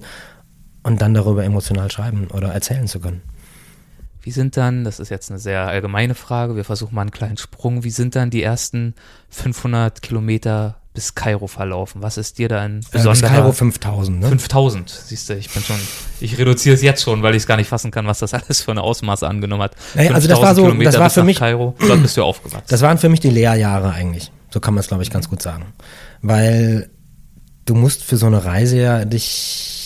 und 0.81 1.01
dann 1.01 1.13
darüber 1.13 1.43
emotional 1.43 1.91
schreiben 1.91 2.27
oder 2.33 2.47
erzählen 2.49 2.87
zu 2.87 3.01
können. 3.01 3.21
Wie 4.23 4.31
sind 4.31 4.55
dann, 4.55 4.85
das 4.85 5.01
ist 5.01 5.09
jetzt 5.09 5.29
eine 5.29 5.39
sehr 5.39 5.67
allgemeine 5.67 6.15
Frage, 6.15 6.55
wir 6.55 6.63
versuchen 6.63 6.95
mal 6.95 7.01
einen 7.01 7.11
kleinen 7.11 7.35
Sprung, 7.35 7.83
wie 7.83 7.89
sind 7.89 8.15
dann 8.15 8.29
die 8.29 8.41
ersten 8.41 8.95
500 9.29 10.01
Kilometer 10.01 10.77
bis 10.93 11.13
Kairo 11.13 11.47
verlaufen? 11.47 12.01
Was 12.01 12.17
ist 12.17 12.37
dir 12.37 12.47
da 12.47 12.61
ein 12.61 12.85
besonderer... 12.89 13.09
Äh, 13.09 13.21
bis 13.21 13.29
Kairo 13.29 13.51
5000, 13.51 14.19
ne? 14.21 14.29
5000, 14.29 14.89
siehst 14.89 15.29
du, 15.29 15.35
ich 15.35 15.49
bin 15.49 15.61
schon, 15.61 15.75
ich 16.21 16.37
reduziere 16.37 16.73
es 16.73 16.81
jetzt 16.81 17.03
schon, 17.03 17.21
weil 17.21 17.35
ich 17.35 17.43
es 17.43 17.47
gar 17.47 17.57
nicht 17.57 17.67
fassen 17.67 17.91
kann, 17.91 18.07
was 18.07 18.19
das 18.19 18.33
alles 18.33 18.61
für 18.61 18.71
eine 18.71 18.81
Ausmaße 18.81 19.27
angenommen 19.27 19.63
hat. 19.63 19.75
Naja, 19.93 20.11
also 20.11 20.29
das 20.29 20.41
war 20.41 20.55
so, 20.55 20.63
Kilometer 20.63 20.91
das 20.91 21.01
war 21.01 21.09
für 21.09 21.23
mich, 21.23 21.39
Kairo, 21.39 21.75
dort 21.85 22.01
bist 22.01 22.15
du 22.15 22.23
aufgewachsen. 22.23 22.63
Das 22.69 22.81
waren 22.81 22.97
für 22.97 23.09
mich 23.09 23.19
die 23.19 23.29
Lehrjahre 23.29 23.91
eigentlich. 23.91 24.31
So 24.51 24.61
kann 24.61 24.73
man 24.73 24.79
es, 24.79 24.87
glaube 24.87 25.03
ich, 25.03 25.09
ganz 25.09 25.29
gut 25.29 25.41
sagen. 25.41 25.73
Weil 26.21 26.89
du 27.65 27.75
musst 27.75 28.03
für 28.03 28.15
so 28.15 28.27
eine 28.27 28.45
Reise 28.45 28.77
ja 28.77 29.03
dich 29.03 29.82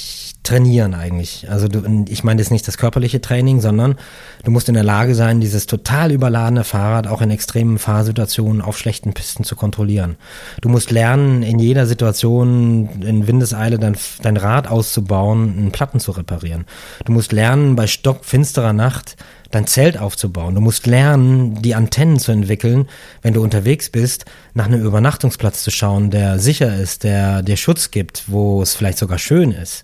trainieren 0.47 0.93
eigentlich. 0.93 1.45
Also 1.49 1.67
du, 1.67 2.05
ich 2.07 2.23
meine 2.23 2.41
jetzt 2.41 2.51
nicht 2.51 2.65
das 2.67 2.77
körperliche 2.77 3.19
Training, 3.19 3.59
sondern 3.59 3.95
du 4.45 4.51
musst 4.51 4.69
in 4.69 4.75
der 4.75 4.83
Lage 4.83 5.13
sein, 5.13 5.41
dieses 5.41 5.65
total 5.65 6.09
überladene 6.11 6.63
Fahrrad 6.63 7.05
auch 7.05 7.21
in 7.21 7.31
extremen 7.31 7.77
Fahrsituationen 7.77 8.61
auf 8.61 8.77
schlechten 8.77 9.13
Pisten 9.13 9.43
zu 9.43 9.57
kontrollieren. 9.57 10.15
Du 10.61 10.69
musst 10.69 10.89
lernen, 10.89 11.43
in 11.43 11.59
jeder 11.59 11.85
Situation 11.85 13.01
in 13.01 13.27
Windeseile 13.27 13.77
dein, 13.77 13.97
dein 14.21 14.37
Rad 14.37 14.69
auszubauen, 14.69 15.53
einen 15.57 15.71
Platten 15.73 15.99
zu 15.99 16.11
reparieren. 16.11 16.63
Du 17.03 17.11
musst 17.11 17.33
lernen, 17.33 17.75
bei 17.75 17.85
stockfinsterer 17.85 18.71
Nacht 18.71 19.17
dein 19.51 19.67
Zelt 19.67 19.97
aufzubauen. 19.97 20.55
Du 20.55 20.61
musst 20.61 20.87
lernen, 20.87 21.61
die 21.61 21.75
Antennen 21.75 22.19
zu 22.19 22.31
entwickeln, 22.31 22.87
wenn 23.21 23.33
du 23.33 23.43
unterwegs 23.43 23.89
bist, 23.89 24.23
nach 24.53 24.67
einem 24.67 24.81
Übernachtungsplatz 24.81 25.63
zu 25.63 25.71
schauen, 25.71 26.09
der 26.09 26.39
sicher 26.39 26.73
ist, 26.73 27.03
der 27.03 27.43
dir 27.43 27.57
Schutz 27.57 27.91
gibt, 27.91 28.23
wo 28.27 28.61
es 28.61 28.75
vielleicht 28.75 28.97
sogar 28.97 29.17
schön 29.17 29.51
ist 29.51 29.83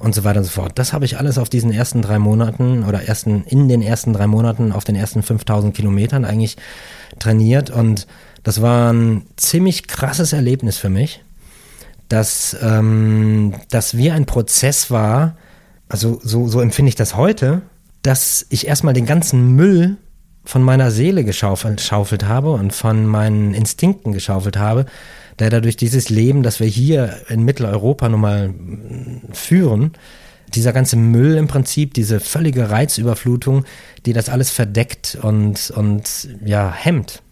und 0.00 0.14
so 0.14 0.24
weiter 0.24 0.40
und 0.40 0.44
so 0.44 0.50
fort. 0.50 0.72
Das 0.76 0.92
habe 0.92 1.04
ich 1.04 1.18
alles 1.18 1.38
auf 1.38 1.48
diesen 1.48 1.70
ersten 1.70 2.02
drei 2.02 2.18
Monaten 2.18 2.84
oder 2.84 3.02
ersten, 3.04 3.44
in 3.44 3.68
den 3.68 3.82
ersten 3.82 4.12
drei 4.12 4.26
Monaten 4.26 4.72
auf 4.72 4.84
den 4.84 4.96
ersten 4.96 5.22
5000 5.22 5.76
Kilometern 5.76 6.24
eigentlich 6.24 6.56
trainiert 7.18 7.70
und 7.70 8.06
das 8.42 8.62
war 8.62 8.92
ein 8.92 9.26
ziemlich 9.36 9.86
krasses 9.86 10.32
Erlebnis 10.32 10.78
für 10.78 10.88
mich, 10.88 11.22
dass, 12.08 12.56
ähm, 12.62 13.54
dass 13.68 13.96
wie 13.96 14.10
ein 14.10 14.24
Prozess 14.24 14.90
war, 14.90 15.36
also 15.88 16.18
so, 16.22 16.48
so 16.48 16.60
empfinde 16.60 16.88
ich 16.88 16.94
das 16.94 17.16
heute, 17.16 17.60
dass 18.02 18.46
ich 18.48 18.66
erstmal 18.66 18.94
den 18.94 19.04
ganzen 19.04 19.54
Müll 19.54 19.98
von 20.44 20.62
meiner 20.62 20.90
Seele 20.90 21.24
geschaufelt 21.24 22.26
habe 22.26 22.52
und 22.52 22.72
von 22.72 23.06
meinen 23.06 23.52
Instinkten 23.52 24.12
geschaufelt 24.12 24.56
habe, 24.56 24.86
der 25.40 25.50
dadurch 25.50 25.76
dieses 25.76 26.10
Leben, 26.10 26.42
das 26.42 26.60
wir 26.60 26.66
hier 26.66 27.16
in 27.28 27.44
Mitteleuropa 27.44 28.08
nun 28.08 28.20
mal 28.20 28.54
führen, 29.32 29.92
dieser 30.54 30.72
ganze 30.72 30.96
Müll 30.96 31.36
im 31.36 31.48
Prinzip, 31.48 31.94
diese 31.94 32.20
völlige 32.20 32.70
Reizüberflutung, 32.70 33.64
die 34.06 34.12
das 34.12 34.28
alles 34.28 34.50
verdeckt 34.50 35.18
und, 35.20 35.70
und 35.70 36.28
ja, 36.44 36.72
hemmt. 36.72 37.22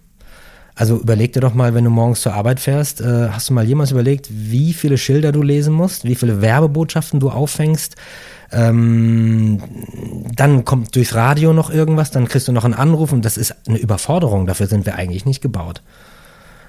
Also 0.75 0.97
überleg 0.97 1.33
dir 1.33 1.41
doch 1.41 1.55
mal, 1.55 1.75
wenn 1.75 1.83
du 1.83 1.91
morgens 1.91 2.21
zur 2.21 2.35
Arbeit 2.35 2.61
fährst, 2.61 3.01
äh, 3.01 3.31
hast 3.31 3.51
du 3.51 3.53
mal 3.53 3.65
jemals 3.65 3.91
überlegt, 3.91 4.29
wie 4.31 4.73
viele 4.73 4.97
Schilder 4.97 5.33
du 5.33 5.43
lesen 5.43 5.75
musst, 5.75 6.05
wie 6.05 6.15
viele 6.15 6.41
Werbebotschaften 6.41 7.19
du 7.19 7.31
auffängst? 7.31 7.97
Ähm, 8.53 9.61
dann 10.37 10.65
kommt 10.65 10.95
durchs 10.95 11.17
Radio 11.17 11.53
noch 11.53 11.71
irgendwas, 11.71 12.13
dann 12.13 12.29
kriegst 12.29 12.47
du 12.47 12.53
noch 12.53 12.65
einen 12.65 12.75
Anruf 12.75 13.13
und 13.13 13.25
das 13.25 13.37
ist 13.37 13.57
eine 13.67 13.79
Überforderung, 13.79 14.47
dafür 14.47 14.69
sind 14.69 14.87
wir 14.87 14.95
eigentlich 14.95 15.27
nicht 15.27 15.41
gebaut. 15.41 15.83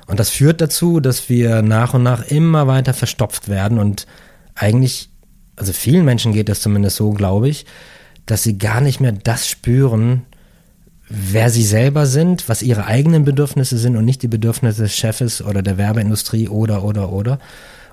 Und 0.10 0.20
das 0.20 0.32
führt 0.32 0.60
dazu, 0.60 1.00
dass 1.00 1.30
wir 1.30 1.62
nach 1.62 1.94
und 1.94 2.02
nach 2.02 2.26
immer 2.26 2.66
weiter 2.66 2.96
verstopft 2.96 3.48
werden 3.48 3.78
und 3.78 4.08
eigentlich, 4.56 5.12
also 5.56 5.72
vielen 5.72 6.04
Menschen 6.04 6.34
geht 6.34 6.50
das 6.50 6.62
zumindest 6.62 6.96
so, 6.96 7.12
glaube 7.12 7.48
ich, 7.48 7.68
dass 8.26 8.42
sie 8.42 8.58
gar 8.58 8.82
nicht 8.82 9.00
mehr 9.00 9.12
das 9.12 9.48
spüren, 9.48 10.24
wer 11.10 11.52
sie 11.52 11.64
selber 11.64 12.08
sind, 12.08 12.50
was 12.50 12.64
ihre 12.64 12.88
eigenen 12.88 13.24
Bedürfnisse 13.24 13.78
sind 13.78 13.98
und 13.98 14.06
nicht 14.06 14.24
die 14.24 14.28
Bedürfnisse 14.28 14.82
des 14.82 14.96
Chefes 14.96 15.44
oder 15.44 15.62
der 15.62 15.78
Werbeindustrie 15.78 16.50
oder, 16.50 16.84
oder, 16.84 17.12
oder. 17.12 17.38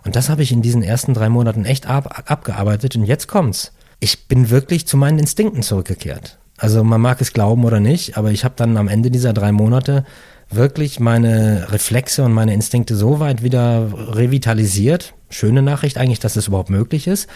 Und 0.02 0.16
das 0.16 0.31
habe 0.31 0.42
ich 0.42 0.52
in 0.52 0.62
diesen 0.62 0.83
ersten 0.83 1.12
drei 1.12 1.29
Monaten 1.29 1.66
echt 1.66 1.87
ab, 1.87 2.24
abgearbeitet 2.31 2.96
und 2.96 3.05
jetzt 3.05 3.29
kommt's. 3.29 3.72
Ich 4.00 4.26
bin 4.26 4.48
wirklich 4.48 4.87
zu 4.87 4.96
meinen 4.96 5.18
Instinkten 5.18 5.62
zurückgekehrt. 5.62 6.38
Also 6.57 6.83
man 6.83 7.02
mag 7.02 7.20
es 7.20 7.35
glauben 7.35 7.66
oder 7.66 7.79
nicht, 7.79 8.16
aber 8.16 8.31
ich 8.31 8.42
habe 8.42 8.55
dann 8.57 8.79
am 8.79 8.88
Ende 8.88 9.11
dieser 9.11 9.35
drei 9.35 9.52
Monate 9.52 10.07
wirklich 10.50 11.00
meine 11.00 11.72
Reflexe 11.72 12.22
und 12.24 12.32
meine 12.32 12.54
Instinkte 12.54 12.96
so 12.96 13.20
weit 13.20 13.42
wieder 13.42 13.92
revitalisiert. 14.14 15.14
Schöne 15.28 15.62
Nachricht 15.62 15.98
eigentlich, 15.98 16.20
dass 16.20 16.37
es 16.37 16.48
überhaupt 16.48 16.70
möglich 16.70 17.06
ist, 17.06 17.28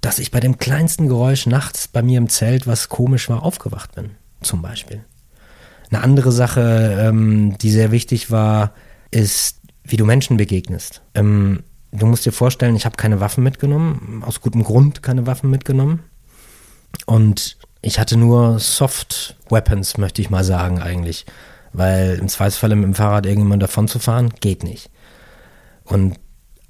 dass 0.00 0.18
ich 0.18 0.30
bei 0.30 0.40
dem 0.40 0.58
kleinsten 0.58 1.08
Geräusch 1.08 1.46
nachts 1.46 1.88
bei 1.88 2.02
mir 2.02 2.18
im 2.18 2.28
Zelt, 2.28 2.66
was 2.66 2.88
komisch 2.88 3.28
war, 3.28 3.42
aufgewacht 3.42 3.94
bin. 3.94 4.10
Zum 4.42 4.62
Beispiel. 4.62 5.04
Eine 5.90 6.02
andere 6.02 6.32
Sache, 6.32 6.96
ähm, 7.00 7.56
die 7.58 7.70
sehr 7.70 7.90
wichtig 7.90 8.30
war, 8.30 8.72
ist, 9.10 9.60
wie 9.84 9.96
du 9.96 10.04
Menschen 10.04 10.36
begegnest. 10.36 11.02
Ähm, 11.14 11.62
du 11.92 12.06
musst 12.06 12.26
dir 12.26 12.32
vorstellen, 12.32 12.76
ich 12.76 12.84
habe 12.84 12.96
keine 12.96 13.20
Waffen 13.20 13.44
mitgenommen, 13.44 14.22
aus 14.24 14.40
gutem 14.40 14.64
Grund 14.64 15.02
keine 15.02 15.26
Waffen 15.26 15.50
mitgenommen. 15.50 16.02
Und 17.06 17.56
ich 17.82 17.98
hatte 17.98 18.16
nur 18.16 18.58
Soft 18.58 19.36
Weapons, 19.48 19.96
möchte 19.96 20.22
ich 20.22 20.30
mal 20.30 20.44
sagen, 20.44 20.80
eigentlich. 20.80 21.26
Weil 21.76 22.18
im 22.18 22.28
Zweifelsfall 22.28 22.74
mit 22.74 22.84
dem 22.84 22.94
Fahrrad 22.94 23.26
irgendjemand 23.26 23.62
davon 23.62 23.86
zu 23.86 23.98
fahren, 23.98 24.30
geht 24.40 24.64
nicht. 24.64 24.88
Und 25.84 26.16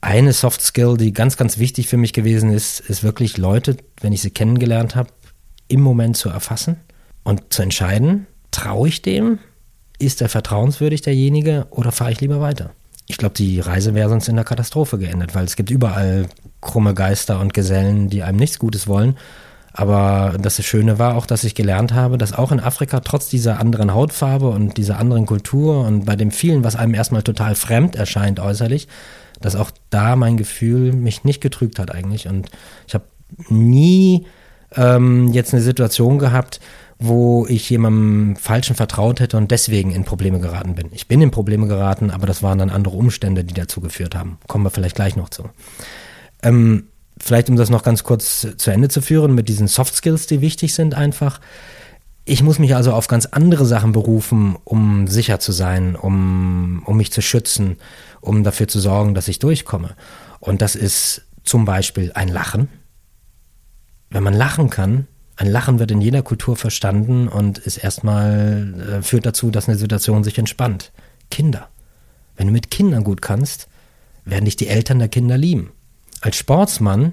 eine 0.00 0.32
Soft 0.32 0.60
Skill, 0.60 0.96
die 0.96 1.12
ganz, 1.12 1.36
ganz 1.36 1.58
wichtig 1.58 1.86
für 1.86 1.96
mich 1.96 2.12
gewesen 2.12 2.50
ist, 2.50 2.80
ist 2.80 3.04
wirklich 3.04 3.38
Leute, 3.38 3.76
wenn 4.00 4.12
ich 4.12 4.20
sie 4.20 4.30
kennengelernt 4.30 4.96
habe, 4.96 5.10
im 5.68 5.80
Moment 5.80 6.16
zu 6.16 6.28
erfassen 6.28 6.76
und 7.22 7.52
zu 7.52 7.62
entscheiden, 7.62 8.26
traue 8.50 8.88
ich 8.88 9.02
dem? 9.02 9.38
Ist 9.98 10.20
er 10.22 10.28
vertrauenswürdig, 10.28 11.02
derjenige, 11.02 11.66
oder 11.70 11.92
fahre 11.92 12.10
ich 12.10 12.20
lieber 12.20 12.40
weiter? 12.40 12.72
Ich 13.06 13.16
glaube, 13.16 13.34
die 13.36 13.60
Reise 13.60 13.94
wäre 13.94 14.08
sonst 14.08 14.28
in 14.28 14.34
der 14.34 14.44
Katastrophe 14.44 14.98
geendet, 14.98 15.36
weil 15.36 15.44
es 15.44 15.54
gibt 15.54 15.70
überall 15.70 16.26
krumme 16.60 16.94
Geister 16.94 17.40
und 17.40 17.54
Gesellen, 17.54 18.10
die 18.10 18.24
einem 18.24 18.38
nichts 18.38 18.58
Gutes 18.58 18.88
wollen. 18.88 19.16
Aber 19.78 20.36
das 20.40 20.64
Schöne 20.64 20.98
war 20.98 21.16
auch, 21.16 21.26
dass 21.26 21.44
ich 21.44 21.54
gelernt 21.54 21.92
habe, 21.92 22.16
dass 22.16 22.32
auch 22.32 22.50
in 22.50 22.60
Afrika 22.60 23.00
trotz 23.00 23.28
dieser 23.28 23.60
anderen 23.60 23.92
Hautfarbe 23.92 24.48
und 24.48 24.78
dieser 24.78 24.98
anderen 24.98 25.26
Kultur 25.26 25.86
und 25.86 26.06
bei 26.06 26.16
dem 26.16 26.30
vielen, 26.30 26.64
was 26.64 26.76
einem 26.76 26.94
erstmal 26.94 27.22
total 27.22 27.54
fremd 27.54 27.94
erscheint 27.94 28.40
äußerlich, 28.40 28.88
dass 29.38 29.54
auch 29.54 29.70
da 29.90 30.16
mein 30.16 30.38
Gefühl 30.38 30.94
mich 30.94 31.24
nicht 31.24 31.42
getrügt 31.42 31.78
hat 31.78 31.94
eigentlich. 31.94 32.26
Und 32.26 32.48
ich 32.86 32.94
habe 32.94 33.04
nie 33.50 34.26
ähm, 34.74 35.30
jetzt 35.34 35.52
eine 35.52 35.62
Situation 35.62 36.18
gehabt, 36.18 36.58
wo 36.98 37.46
ich 37.46 37.68
jemandem 37.68 38.36
Falschen 38.36 38.76
vertraut 38.76 39.20
hätte 39.20 39.36
und 39.36 39.50
deswegen 39.50 39.90
in 39.92 40.04
Probleme 40.04 40.40
geraten 40.40 40.74
bin. 40.74 40.88
Ich 40.92 41.06
bin 41.06 41.20
in 41.20 41.30
Probleme 41.30 41.66
geraten, 41.66 42.10
aber 42.10 42.26
das 42.26 42.42
waren 42.42 42.58
dann 42.58 42.70
andere 42.70 42.96
Umstände, 42.96 43.44
die 43.44 43.52
dazu 43.52 43.82
geführt 43.82 44.14
haben. 44.14 44.38
Kommen 44.46 44.64
wir 44.64 44.70
vielleicht 44.70 44.96
gleich 44.96 45.16
noch 45.16 45.28
zu. 45.28 45.50
Ähm, 46.42 46.84
vielleicht 47.18 47.48
um 47.48 47.56
das 47.56 47.70
noch 47.70 47.82
ganz 47.82 48.04
kurz 48.04 48.46
zu 48.56 48.70
Ende 48.70 48.88
zu 48.88 49.00
führen, 49.00 49.34
mit 49.34 49.48
diesen 49.48 49.68
Soft 49.68 49.94
Skills, 49.94 50.26
die 50.26 50.40
wichtig 50.40 50.74
sind 50.74 50.94
einfach. 50.94 51.40
Ich 52.24 52.42
muss 52.42 52.58
mich 52.58 52.74
also 52.74 52.92
auf 52.92 53.06
ganz 53.06 53.26
andere 53.26 53.64
Sachen 53.64 53.92
berufen, 53.92 54.56
um 54.64 55.06
sicher 55.06 55.38
zu 55.38 55.52
sein, 55.52 55.94
um, 55.94 56.82
um 56.84 56.96
mich 56.96 57.12
zu 57.12 57.22
schützen, 57.22 57.76
um 58.20 58.42
dafür 58.42 58.66
zu 58.66 58.80
sorgen, 58.80 59.14
dass 59.14 59.28
ich 59.28 59.38
durchkomme. 59.38 59.94
Und 60.40 60.60
das 60.60 60.74
ist 60.74 61.22
zum 61.44 61.64
Beispiel 61.64 62.12
ein 62.14 62.28
Lachen. 62.28 62.68
Wenn 64.10 64.24
man 64.24 64.34
lachen 64.34 64.70
kann, 64.70 65.06
ein 65.36 65.46
Lachen 65.46 65.78
wird 65.78 65.90
in 65.90 66.00
jeder 66.00 66.22
Kultur 66.22 66.56
verstanden 66.56 67.28
und 67.28 67.58
ist 67.58 67.76
erstmal, 67.76 68.98
äh, 68.98 69.02
führt 69.02 69.26
dazu, 69.26 69.50
dass 69.50 69.68
eine 69.68 69.78
Situation 69.78 70.24
sich 70.24 70.38
entspannt. 70.38 70.92
Kinder. 71.30 71.68
Wenn 72.36 72.48
du 72.48 72.52
mit 72.52 72.70
Kindern 72.70 73.04
gut 73.04 73.22
kannst, 73.22 73.68
werden 74.24 74.46
dich 74.46 74.56
die 74.56 74.68
Eltern 74.68 74.98
der 74.98 75.08
Kinder 75.08 75.38
lieben. 75.38 75.72
Als 76.20 76.36
Sportsmann 76.36 77.12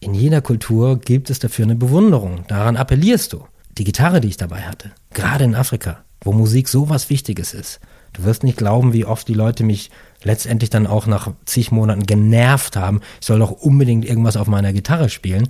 in 0.00 0.14
jeder 0.14 0.42
Kultur 0.42 0.98
gibt 0.98 1.30
es 1.30 1.38
dafür 1.38 1.64
eine 1.64 1.76
Bewunderung. 1.76 2.44
Daran 2.48 2.76
appellierst 2.76 3.32
du. 3.32 3.44
Die 3.78 3.84
Gitarre, 3.84 4.20
die 4.20 4.28
ich 4.28 4.36
dabei 4.36 4.60
hatte, 4.60 4.92
gerade 5.12 5.44
in 5.44 5.54
Afrika, 5.54 6.04
wo 6.20 6.32
Musik 6.32 6.68
so 6.68 6.88
was 6.88 7.10
Wichtiges 7.10 7.54
ist. 7.54 7.80
Du 8.12 8.22
wirst 8.22 8.44
nicht 8.44 8.56
glauben, 8.56 8.92
wie 8.92 9.04
oft 9.04 9.26
die 9.26 9.34
Leute 9.34 9.64
mich 9.64 9.90
letztendlich 10.22 10.70
dann 10.70 10.86
auch 10.86 11.06
nach 11.06 11.32
zig 11.46 11.72
Monaten 11.72 12.06
genervt 12.06 12.76
haben. 12.76 13.00
Ich 13.20 13.26
soll 13.26 13.40
doch 13.40 13.50
unbedingt 13.50 14.04
irgendwas 14.04 14.36
auf 14.36 14.46
meiner 14.46 14.72
Gitarre 14.72 15.08
spielen. 15.08 15.48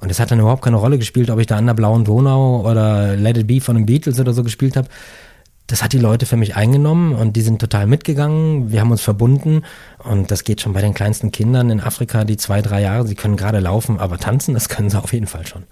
Und 0.00 0.10
es 0.10 0.20
hat 0.20 0.30
dann 0.30 0.40
überhaupt 0.40 0.62
keine 0.62 0.76
Rolle 0.76 0.98
gespielt, 0.98 1.30
ob 1.30 1.38
ich 1.38 1.46
da 1.46 1.56
an 1.56 1.66
der 1.66 1.72
blauen 1.72 2.04
Donau 2.04 2.68
oder 2.68 3.16
Let 3.16 3.38
It 3.38 3.46
Be 3.46 3.60
von 3.62 3.76
den 3.76 3.86
Beatles 3.86 4.20
oder 4.20 4.34
so 4.34 4.42
gespielt 4.42 4.76
habe 4.76 4.88
das 5.66 5.82
hat 5.82 5.92
die 5.92 5.98
Leute 5.98 6.26
für 6.26 6.36
mich 6.36 6.56
eingenommen 6.56 7.14
und 7.14 7.36
die 7.36 7.40
sind 7.40 7.58
total 7.58 7.86
mitgegangen. 7.86 8.70
Wir 8.70 8.80
haben 8.80 8.90
uns 8.90 9.00
verbunden 9.00 9.62
und 9.98 10.30
das 10.30 10.44
geht 10.44 10.60
schon 10.60 10.74
bei 10.74 10.82
den 10.82 10.92
kleinsten 10.92 11.32
Kindern 11.32 11.70
in 11.70 11.80
Afrika, 11.80 12.24
die 12.24 12.36
zwei, 12.36 12.60
drei 12.60 12.82
Jahre, 12.82 13.06
sie 13.06 13.14
können 13.14 13.36
gerade 13.36 13.60
laufen, 13.60 13.98
aber 13.98 14.18
tanzen, 14.18 14.54
das 14.54 14.68
können 14.68 14.90
sie 14.90 15.02
auf 15.02 15.12
jeden 15.12 15.26
Fall 15.26 15.46
schon. 15.46 15.64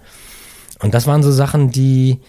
Und 0.79 0.93
das 0.93 1.05
waren 1.05 1.21
so 1.21 1.31
Sachen, 1.31 1.69
die 1.69 2.19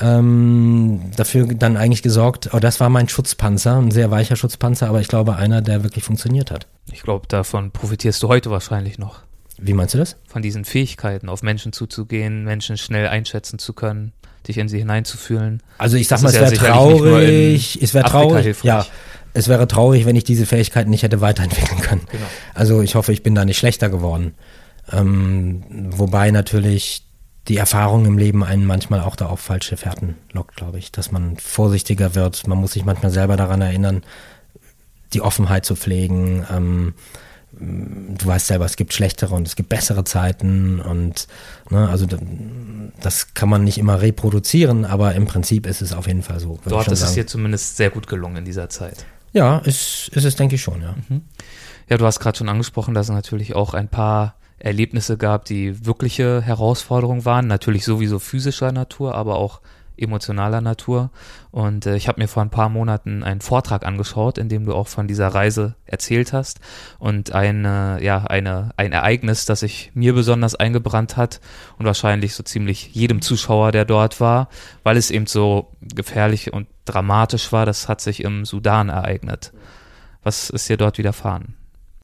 ähm, 0.00 1.10
dafür 1.16 1.46
dann 1.46 1.76
eigentlich 1.76 2.02
gesorgt, 2.02 2.50
oh, 2.52 2.60
das 2.60 2.78
war 2.78 2.88
mein 2.88 3.08
Schutzpanzer, 3.08 3.76
ein 3.76 3.90
sehr 3.90 4.12
weicher 4.12 4.36
Schutzpanzer, 4.36 4.88
aber 4.88 5.00
ich 5.00 5.08
glaube 5.08 5.34
einer, 5.34 5.60
der 5.60 5.82
wirklich 5.82 6.04
funktioniert 6.04 6.52
hat. 6.52 6.68
Ich 6.92 7.02
glaube, 7.02 7.26
davon 7.26 7.72
profitierst 7.72 8.22
du 8.22 8.28
heute 8.28 8.50
wahrscheinlich 8.50 8.98
noch. 8.98 9.22
Wie 9.60 9.72
meinst 9.72 9.94
du 9.94 9.98
das? 9.98 10.16
Von 10.28 10.42
diesen 10.42 10.64
Fähigkeiten, 10.64 11.28
auf 11.28 11.42
Menschen 11.42 11.72
zuzugehen, 11.72 12.44
Menschen 12.44 12.76
schnell 12.76 13.08
einschätzen 13.08 13.58
zu 13.58 13.72
können 13.72 14.12
dich 14.46 14.58
in 14.58 14.68
sie 14.68 14.78
hineinzufühlen. 14.78 15.62
Also 15.78 15.96
ich 15.96 16.08
sag 16.08 16.22
mal, 16.22 16.28
es 16.28 16.40
wäre 16.40 16.52
traurig, 16.52 17.78
es 17.82 17.94
wäre 17.94 18.08
traurig, 18.08 18.56
ja, 18.62 18.86
es 19.34 19.48
wäre 19.48 19.68
traurig, 19.68 20.06
wenn 20.06 20.16
ich 20.16 20.24
diese 20.24 20.46
Fähigkeiten 20.46 20.90
nicht 20.90 21.02
hätte 21.02 21.20
weiterentwickeln 21.20 21.80
können. 21.80 22.06
Genau. 22.10 22.24
Also 22.54 22.82
ich 22.82 22.94
hoffe, 22.94 23.12
ich 23.12 23.22
bin 23.22 23.34
da 23.34 23.44
nicht 23.44 23.58
schlechter 23.58 23.88
geworden. 23.88 24.34
Ähm, 24.90 25.62
wobei 25.90 26.30
natürlich 26.30 27.04
die 27.48 27.56
Erfahrung 27.56 28.04
im 28.04 28.18
Leben 28.18 28.44
einen 28.44 28.66
manchmal 28.66 29.00
auch 29.00 29.16
da 29.16 29.26
auf 29.26 29.40
falsche 29.40 29.76
Fährten 29.76 30.16
lockt, 30.32 30.56
glaube 30.56 30.78
ich, 30.78 30.92
dass 30.92 31.10
man 31.12 31.36
vorsichtiger 31.38 32.14
wird. 32.14 32.46
Man 32.46 32.58
muss 32.58 32.72
sich 32.72 32.84
manchmal 32.84 33.10
selber 33.10 33.36
daran 33.36 33.60
erinnern, 33.62 34.02
die 35.14 35.22
Offenheit 35.22 35.64
zu 35.64 35.74
pflegen. 35.74 36.46
Ähm, 36.50 36.94
du 37.52 38.26
weißt 38.26 38.46
selber, 38.46 38.64
es 38.64 38.76
gibt 38.76 38.92
schlechtere 38.92 39.34
und 39.34 39.46
es 39.46 39.56
gibt 39.56 39.68
bessere 39.68 40.04
Zeiten 40.04 40.80
und 40.80 41.26
ne, 41.70 41.88
also 41.88 42.06
das 43.00 43.34
kann 43.34 43.48
man 43.48 43.64
nicht 43.64 43.78
immer 43.78 44.00
reproduzieren, 44.00 44.84
aber 44.84 45.14
im 45.14 45.26
Prinzip 45.26 45.66
ist 45.66 45.82
es 45.82 45.92
auf 45.92 46.06
jeden 46.06 46.22
Fall 46.22 46.40
so. 46.40 46.58
Dort 46.66 46.88
ist 46.88 47.02
es 47.02 47.14
dir 47.14 47.26
zumindest 47.26 47.76
sehr 47.76 47.90
gut 47.90 48.06
gelungen 48.06 48.38
in 48.38 48.44
dieser 48.44 48.68
Zeit. 48.68 49.06
Ja, 49.32 49.58
ist, 49.58 50.08
ist 50.12 50.24
es, 50.24 50.36
denke 50.36 50.54
ich 50.54 50.62
schon, 50.62 50.82
ja. 50.82 50.94
Mhm. 51.08 51.22
Ja, 51.88 51.96
du 51.96 52.04
hast 52.04 52.20
gerade 52.20 52.36
schon 52.36 52.48
angesprochen, 52.48 52.94
dass 52.94 53.06
es 53.08 53.14
natürlich 53.14 53.54
auch 53.54 53.74
ein 53.74 53.88
paar 53.88 54.34
Erlebnisse 54.58 55.16
gab, 55.16 55.44
die 55.44 55.86
wirkliche 55.86 56.42
Herausforderungen 56.42 57.24
waren, 57.24 57.46
natürlich 57.46 57.84
sowieso 57.84 58.18
physischer 58.18 58.72
Natur, 58.72 59.14
aber 59.14 59.36
auch 59.36 59.60
emotionaler 59.98 60.60
Natur. 60.60 61.10
Und 61.50 61.86
äh, 61.86 61.96
ich 61.96 62.08
habe 62.08 62.20
mir 62.20 62.28
vor 62.28 62.42
ein 62.42 62.50
paar 62.50 62.68
Monaten 62.68 63.22
einen 63.22 63.40
Vortrag 63.40 63.84
angeschaut, 63.84 64.38
in 64.38 64.48
dem 64.48 64.64
du 64.64 64.74
auch 64.74 64.88
von 64.88 65.08
dieser 65.08 65.28
Reise 65.28 65.74
erzählt 65.86 66.32
hast 66.32 66.60
und 66.98 67.32
ein, 67.32 67.64
äh, 67.64 68.02
ja, 68.04 68.24
eine, 68.24 68.70
ein 68.76 68.92
Ereignis, 68.92 69.44
das 69.44 69.60
sich 69.60 69.90
mir 69.94 70.14
besonders 70.14 70.54
eingebrannt 70.54 71.16
hat 71.16 71.40
und 71.78 71.86
wahrscheinlich 71.86 72.34
so 72.34 72.42
ziemlich 72.42 72.94
jedem 72.94 73.22
Zuschauer, 73.22 73.72
der 73.72 73.84
dort 73.84 74.20
war, 74.20 74.48
weil 74.82 74.96
es 74.96 75.10
eben 75.10 75.26
so 75.26 75.72
gefährlich 75.80 76.52
und 76.52 76.68
dramatisch 76.84 77.52
war, 77.52 77.66
das 77.66 77.88
hat 77.88 78.00
sich 78.00 78.22
im 78.22 78.44
Sudan 78.44 78.88
ereignet. 78.88 79.52
Was 80.22 80.50
ist 80.50 80.68
dir 80.68 80.76
dort 80.76 80.98
widerfahren? 80.98 81.54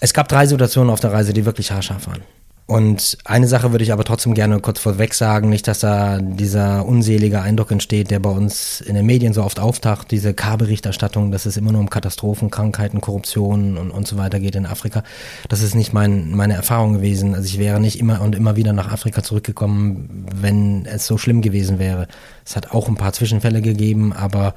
Es 0.00 0.12
gab 0.12 0.28
drei 0.28 0.46
Situationen 0.46 0.90
auf 0.90 1.00
der 1.00 1.12
Reise, 1.12 1.32
die 1.32 1.46
wirklich 1.46 1.70
haarscharf 1.70 2.06
waren. 2.06 2.22
Und 2.66 3.18
eine 3.26 3.46
Sache 3.46 3.72
würde 3.72 3.84
ich 3.84 3.92
aber 3.92 4.04
trotzdem 4.04 4.32
gerne 4.32 4.58
kurz 4.58 4.80
vorweg 4.80 5.12
sagen, 5.12 5.50
nicht, 5.50 5.68
dass 5.68 5.80
da 5.80 6.18
dieser 6.18 6.86
unselige 6.86 7.42
Eindruck 7.42 7.70
entsteht, 7.70 8.10
der 8.10 8.20
bei 8.20 8.30
uns 8.30 8.80
in 8.80 8.94
den 8.94 9.04
Medien 9.04 9.34
so 9.34 9.42
oft 9.42 9.60
auftaucht, 9.60 10.10
diese 10.10 10.32
K-Berichterstattung, 10.32 11.30
dass 11.30 11.44
es 11.44 11.58
immer 11.58 11.72
nur 11.72 11.82
um 11.82 11.90
Katastrophen, 11.90 12.50
Krankheiten, 12.50 13.02
Korruption 13.02 13.76
und, 13.76 13.90
und 13.90 14.08
so 14.08 14.16
weiter 14.16 14.40
geht 14.40 14.54
in 14.54 14.64
Afrika. 14.64 15.02
Das 15.50 15.60
ist 15.60 15.74
nicht 15.74 15.92
mein, 15.92 16.30
meine 16.30 16.54
Erfahrung 16.54 16.94
gewesen. 16.94 17.34
Also 17.34 17.48
ich 17.48 17.58
wäre 17.58 17.80
nicht 17.80 18.00
immer 18.00 18.22
und 18.22 18.34
immer 18.34 18.56
wieder 18.56 18.72
nach 18.72 18.90
Afrika 18.90 19.22
zurückgekommen, 19.22 20.26
wenn 20.34 20.86
es 20.86 21.06
so 21.06 21.18
schlimm 21.18 21.42
gewesen 21.42 21.78
wäre. 21.78 22.08
Es 22.46 22.56
hat 22.56 22.70
auch 22.70 22.88
ein 22.88 22.96
paar 22.96 23.12
Zwischenfälle 23.12 23.60
gegeben, 23.60 24.14
aber 24.14 24.54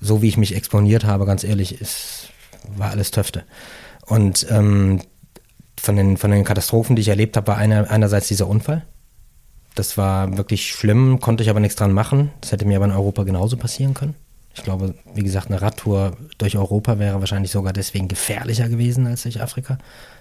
so 0.00 0.20
wie 0.20 0.28
ich 0.28 0.36
mich 0.36 0.56
exponiert 0.56 1.04
habe, 1.04 1.26
ganz 1.26 1.44
ehrlich, 1.44 1.80
ist, 1.80 2.30
war 2.76 2.90
alles 2.90 3.12
Töfte. 3.12 3.44
Und 4.04 4.46
ähm, 4.50 5.00
von 5.80 5.96
den, 5.96 6.16
von 6.16 6.30
den 6.30 6.44
Katastrophen, 6.44 6.96
die 6.96 7.02
ich 7.02 7.08
erlebt 7.08 7.36
habe, 7.36 7.48
war 7.48 7.58
einer, 7.58 7.90
einerseits 7.90 8.28
dieser 8.28 8.48
Unfall. 8.48 8.84
Das 9.74 9.98
war 9.98 10.36
wirklich 10.36 10.70
schlimm, 10.70 11.20
konnte 11.20 11.42
ich 11.42 11.50
aber 11.50 11.60
nichts 11.60 11.76
dran 11.76 11.92
machen. 11.92 12.30
Das 12.40 12.52
hätte 12.52 12.64
mir 12.64 12.76
aber 12.76 12.86
in 12.86 12.92
Europa 12.92 13.24
genauso 13.24 13.56
passieren 13.56 13.94
können. 13.94 14.14
Ich 14.54 14.62
glaube, 14.62 14.94
wie 15.14 15.22
gesagt, 15.22 15.48
eine 15.48 15.60
Radtour 15.60 16.16
durch 16.38 16.56
Europa 16.56 16.98
wäre 16.98 17.20
wahrscheinlich 17.20 17.50
sogar 17.50 17.74
deswegen 17.74 18.08
gefährlicher 18.08 18.70
gewesen 18.70 19.06
als 19.06 19.22
durch 19.22 19.42
Afrika, 19.42 19.76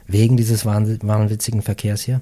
wegen 0.07 0.37
dieses 0.37 0.65
wahnwitzigen 0.65 1.61
Verkehrs 1.61 2.01
hier. 2.01 2.21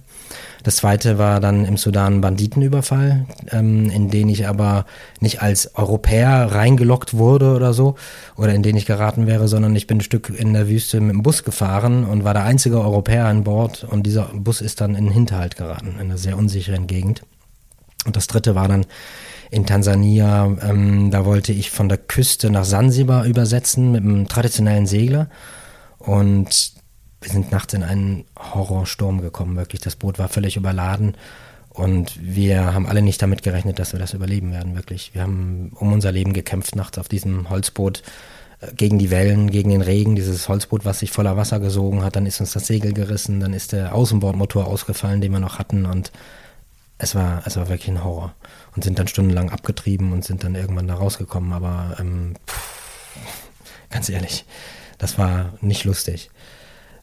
Das 0.63 0.77
zweite 0.77 1.17
war 1.17 1.39
dann 1.39 1.65
im 1.65 1.77
Sudan 1.77 2.21
Banditenüberfall, 2.21 3.25
ähm, 3.51 3.89
in 3.89 4.09
den 4.09 4.29
ich 4.29 4.47
aber 4.47 4.85
nicht 5.19 5.41
als 5.41 5.75
Europäer 5.75 6.51
reingelockt 6.51 7.15
wurde 7.15 7.53
oder 7.53 7.73
so, 7.73 7.95
oder 8.37 8.53
in 8.53 8.63
den 8.63 8.77
ich 8.77 8.85
geraten 8.85 9.27
wäre, 9.27 9.47
sondern 9.47 9.75
ich 9.75 9.87
bin 9.87 9.97
ein 9.97 10.01
Stück 10.01 10.29
in 10.29 10.53
der 10.53 10.69
Wüste 10.69 11.01
mit 11.01 11.13
dem 11.13 11.23
Bus 11.23 11.43
gefahren 11.43 12.05
und 12.05 12.23
war 12.23 12.33
der 12.33 12.43
einzige 12.43 12.79
Europäer 12.79 13.25
an 13.25 13.43
Bord 13.43 13.83
und 13.83 14.03
dieser 14.03 14.29
Bus 14.33 14.61
ist 14.61 14.79
dann 14.79 14.95
in 14.95 15.05
den 15.05 15.13
Hinterhalt 15.13 15.57
geraten, 15.57 15.95
in 15.95 15.99
einer 15.99 16.17
sehr 16.17 16.37
unsicheren 16.37 16.87
Gegend. 16.87 17.23
Und 18.05 18.15
das 18.15 18.27
dritte 18.27 18.55
war 18.55 18.67
dann 18.67 18.85
in 19.51 19.65
Tansania, 19.65 20.45
ähm, 20.61 21.11
da 21.11 21.25
wollte 21.25 21.51
ich 21.53 21.69
von 21.69 21.87
der 21.87 21.97
Küste 21.97 22.49
nach 22.49 22.65
Sansibar 22.65 23.25
übersetzen 23.25 23.91
mit 23.91 24.03
einem 24.03 24.27
traditionellen 24.27 24.87
Segler. 24.87 25.29
Und 25.99 26.73
wir 27.23 27.31
sind 27.31 27.51
nachts 27.51 27.73
in 27.73 27.83
einen 27.83 28.25
Horrorsturm 28.37 29.21
gekommen, 29.21 29.55
wirklich. 29.55 29.81
Das 29.81 29.95
Boot 29.95 30.19
war 30.19 30.27
völlig 30.27 30.57
überladen. 30.57 31.15
Und 31.69 32.19
wir 32.21 32.73
haben 32.73 32.85
alle 32.85 33.01
nicht 33.01 33.21
damit 33.21 33.41
gerechnet, 33.41 33.79
dass 33.79 33.93
wir 33.93 33.99
das 33.99 34.13
überleben 34.13 34.51
werden, 34.51 34.75
wirklich. 34.75 35.13
Wir 35.13 35.23
haben 35.23 35.71
um 35.79 35.91
unser 35.91 36.11
Leben 36.11 36.33
gekämpft 36.33 36.75
nachts 36.75 36.99
auf 36.99 37.09
diesem 37.09 37.49
Holzboot 37.49 38.03
äh, 38.61 38.71
gegen 38.73 38.99
die 38.99 39.09
Wellen, 39.09 39.49
gegen 39.49 39.71
den 39.71 39.81
Regen, 39.81 40.15
dieses 40.15 40.47
Holzboot, 40.47 40.85
was 40.85 40.99
sich 40.99 41.11
voller 41.11 41.35
Wasser 41.35 41.59
gesogen 41.59 42.03
hat. 42.03 42.15
Dann 42.15 42.27
ist 42.27 42.39
uns 42.39 42.51
das 42.51 42.67
Segel 42.67 42.93
gerissen, 42.93 43.39
dann 43.39 43.53
ist 43.53 43.71
der 43.71 43.95
Außenbordmotor 43.95 44.67
ausgefallen, 44.67 45.21
den 45.21 45.31
wir 45.31 45.39
noch 45.39 45.57
hatten. 45.57 45.85
Und 45.85 46.11
es 46.99 47.15
war, 47.15 47.41
es 47.45 47.57
war 47.57 47.69
wirklich 47.69 47.89
ein 47.89 48.03
Horror. 48.03 48.35
Und 48.75 48.83
sind 48.83 48.99
dann 48.99 49.07
stundenlang 49.07 49.49
abgetrieben 49.49 50.13
und 50.13 50.23
sind 50.23 50.43
dann 50.43 50.53
irgendwann 50.53 50.87
da 50.87 50.95
rausgekommen. 50.95 51.53
Aber 51.53 51.95
ähm, 51.99 52.35
pff, 52.47 53.47
ganz 53.89 54.09
ehrlich, 54.09 54.45
das 54.99 55.17
war 55.17 55.53
nicht 55.61 55.85
lustig. 55.85 56.29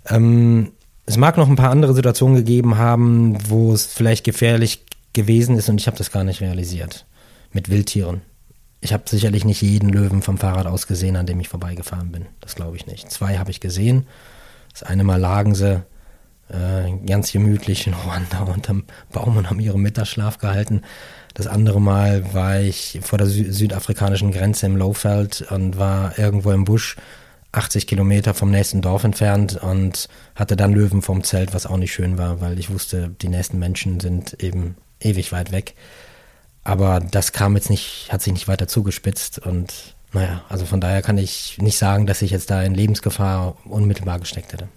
Ähm, 0.06 0.72
es 1.06 1.16
mag 1.16 1.36
noch 1.36 1.48
ein 1.48 1.56
paar 1.56 1.70
andere 1.70 1.94
Situationen 1.94 2.36
gegeben 2.36 2.78
haben, 2.78 3.36
wo 3.48 3.72
es 3.72 3.86
vielleicht 3.86 4.24
gefährlich 4.24 4.84
gewesen 5.12 5.56
ist 5.56 5.68
und 5.68 5.80
ich 5.80 5.86
habe 5.86 5.98
das 5.98 6.12
gar 6.12 6.24
nicht 6.24 6.40
realisiert. 6.40 7.06
Mit 7.52 7.68
Wildtieren. 7.68 8.22
Ich 8.80 8.92
habe 8.92 9.02
sicherlich 9.06 9.44
nicht 9.44 9.60
jeden 9.60 9.90
Löwen 9.90 10.22
vom 10.22 10.38
Fahrrad 10.38 10.66
aus 10.66 10.86
gesehen, 10.86 11.16
an 11.16 11.26
dem 11.26 11.40
ich 11.40 11.48
vorbeigefahren 11.48 12.12
bin. 12.12 12.26
Das 12.40 12.54
glaube 12.54 12.76
ich 12.76 12.86
nicht. 12.86 13.10
Zwei 13.10 13.38
habe 13.38 13.50
ich 13.50 13.60
gesehen. 13.60 14.06
Das 14.72 14.84
eine 14.84 15.04
Mal 15.04 15.20
lagen 15.20 15.54
sie 15.54 15.82
äh, 16.48 17.06
ganz 17.06 17.32
gemütlich 17.32 17.86
in 17.86 17.94
Ruanda 17.94 18.40
unterm 18.54 18.84
Baum 19.12 19.36
und 19.36 19.50
haben 19.50 19.60
ihren 19.60 19.82
Mittagsschlaf 19.82 20.38
gehalten. 20.38 20.82
Das 21.34 21.46
andere 21.46 21.80
Mal 21.80 22.34
war 22.34 22.60
ich 22.60 23.00
vor 23.02 23.18
der 23.18 23.26
Sü 23.26 23.52
südafrikanischen 23.52 24.32
Grenze 24.32 24.66
im 24.66 24.76
Lowfeld 24.76 25.46
und 25.50 25.78
war 25.78 26.18
irgendwo 26.18 26.50
im 26.52 26.64
Busch 26.64 26.96
80 27.52 27.86
Kilometer 27.86 28.34
vom 28.34 28.50
nächsten 28.50 28.80
Dorf 28.80 29.04
entfernt 29.04 29.56
und 29.56 30.08
hatte 30.34 30.56
dann 30.56 30.72
Löwen 30.72 31.02
vom 31.02 31.24
Zelt, 31.24 31.52
was 31.52 31.66
auch 31.66 31.76
nicht 31.76 31.92
schön 31.92 32.16
war, 32.18 32.40
weil 32.40 32.58
ich 32.58 32.70
wusste, 32.70 33.10
die 33.20 33.28
nächsten 33.28 33.58
Menschen 33.58 34.00
sind 34.00 34.34
eben 34.42 34.76
ewig 35.00 35.32
weit 35.32 35.50
weg. 35.50 35.74
Aber 36.62 37.00
das 37.00 37.32
kam 37.32 37.56
jetzt 37.56 37.70
nicht, 37.70 38.08
hat 38.12 38.22
sich 38.22 38.32
nicht 38.32 38.48
weiter 38.48 38.68
zugespitzt 38.68 39.38
und 39.38 39.96
naja, 40.12 40.44
also 40.48 40.66
von 40.66 40.80
daher 40.80 41.02
kann 41.02 41.18
ich 41.18 41.58
nicht 41.58 41.78
sagen, 41.78 42.06
dass 42.06 42.22
ich 42.22 42.32
jetzt 42.32 42.50
da 42.50 42.62
in 42.62 42.74
Lebensgefahr 42.74 43.56
unmittelbar 43.64 44.18
gesteckt 44.18 44.52
hätte. 44.52 44.68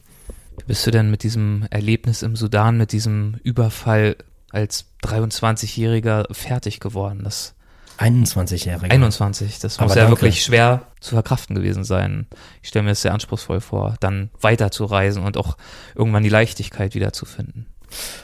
Bist 0.67 0.85
du 0.85 0.91
denn 0.91 1.09
mit 1.09 1.23
diesem 1.23 1.65
Erlebnis 1.71 2.21
im 2.21 2.35
Sudan, 2.35 2.77
mit 2.77 2.91
diesem 2.91 3.39
Überfall 3.43 4.15
als 4.51 4.85
23-Jähriger 5.03 6.31
fertig 6.31 6.79
geworden? 6.79 7.21
Das 7.23 7.55
21-Jähriger. 7.99 8.91
21, 8.91 9.59
das 9.59 9.79
muss 9.79 9.95
ja 9.95 10.09
wirklich 10.09 10.43
schwer 10.43 10.87
zu 10.99 11.15
verkraften 11.15 11.55
gewesen 11.55 11.83
sein. 11.83 12.27
Ich 12.61 12.69
stelle 12.69 12.83
mir 12.83 12.91
das 12.91 13.01
sehr 13.01 13.13
anspruchsvoll 13.13 13.61
vor, 13.61 13.95
dann 13.99 14.29
weiterzureisen 14.41 15.23
und 15.23 15.37
auch 15.37 15.57
irgendwann 15.95 16.23
die 16.23 16.29
Leichtigkeit 16.29 16.95
wiederzufinden. 16.95 17.67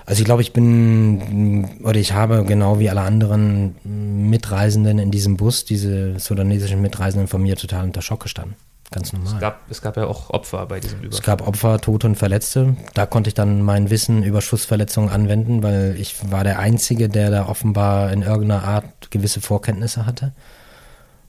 Also 0.05 0.21
ich 0.21 0.25
glaube, 0.25 0.41
ich 0.41 0.53
bin 0.53 1.79
oder 1.83 1.99
ich 1.99 2.13
habe 2.13 2.43
genau 2.45 2.79
wie 2.79 2.89
alle 2.89 3.01
anderen 3.01 3.75
Mitreisenden 3.83 4.97
in 4.97 5.11
diesem 5.11 5.37
Bus, 5.37 5.65
diese 5.65 6.17
sudanesischen 6.19 6.81
Mitreisenden 6.81 7.27
von 7.27 7.41
mir 7.41 7.55
total 7.55 7.83
unter 7.85 8.01
Schock 8.01 8.23
gestanden. 8.23 8.55
Ganz 8.91 9.13
normal. 9.13 9.33
Es 9.35 9.39
gab, 9.39 9.61
es 9.69 9.81
gab 9.81 9.97
ja 9.97 10.07
auch 10.07 10.31
Opfer 10.31 10.65
bei 10.65 10.79
diesem 10.79 10.99
Überfall. 10.99 11.19
Es 11.19 11.23
gab 11.23 11.47
Opfer, 11.47 11.79
Tote 11.79 12.07
und 12.07 12.15
Verletzte. 12.15 12.75
Da 12.95 13.05
konnte 13.05 13.27
ich 13.27 13.35
dann 13.35 13.61
mein 13.61 13.91
Wissen 13.91 14.23
über 14.23 14.41
Schussverletzungen 14.41 15.11
anwenden, 15.11 15.61
weil 15.61 15.95
ich 15.99 16.31
war 16.31 16.43
der 16.43 16.57
Einzige, 16.57 17.07
der 17.07 17.29
da 17.29 17.47
offenbar 17.47 18.11
in 18.11 18.23
irgendeiner 18.23 18.63
Art 18.63 19.11
gewisse 19.11 19.41
Vorkenntnisse 19.41 20.07
hatte. 20.07 20.33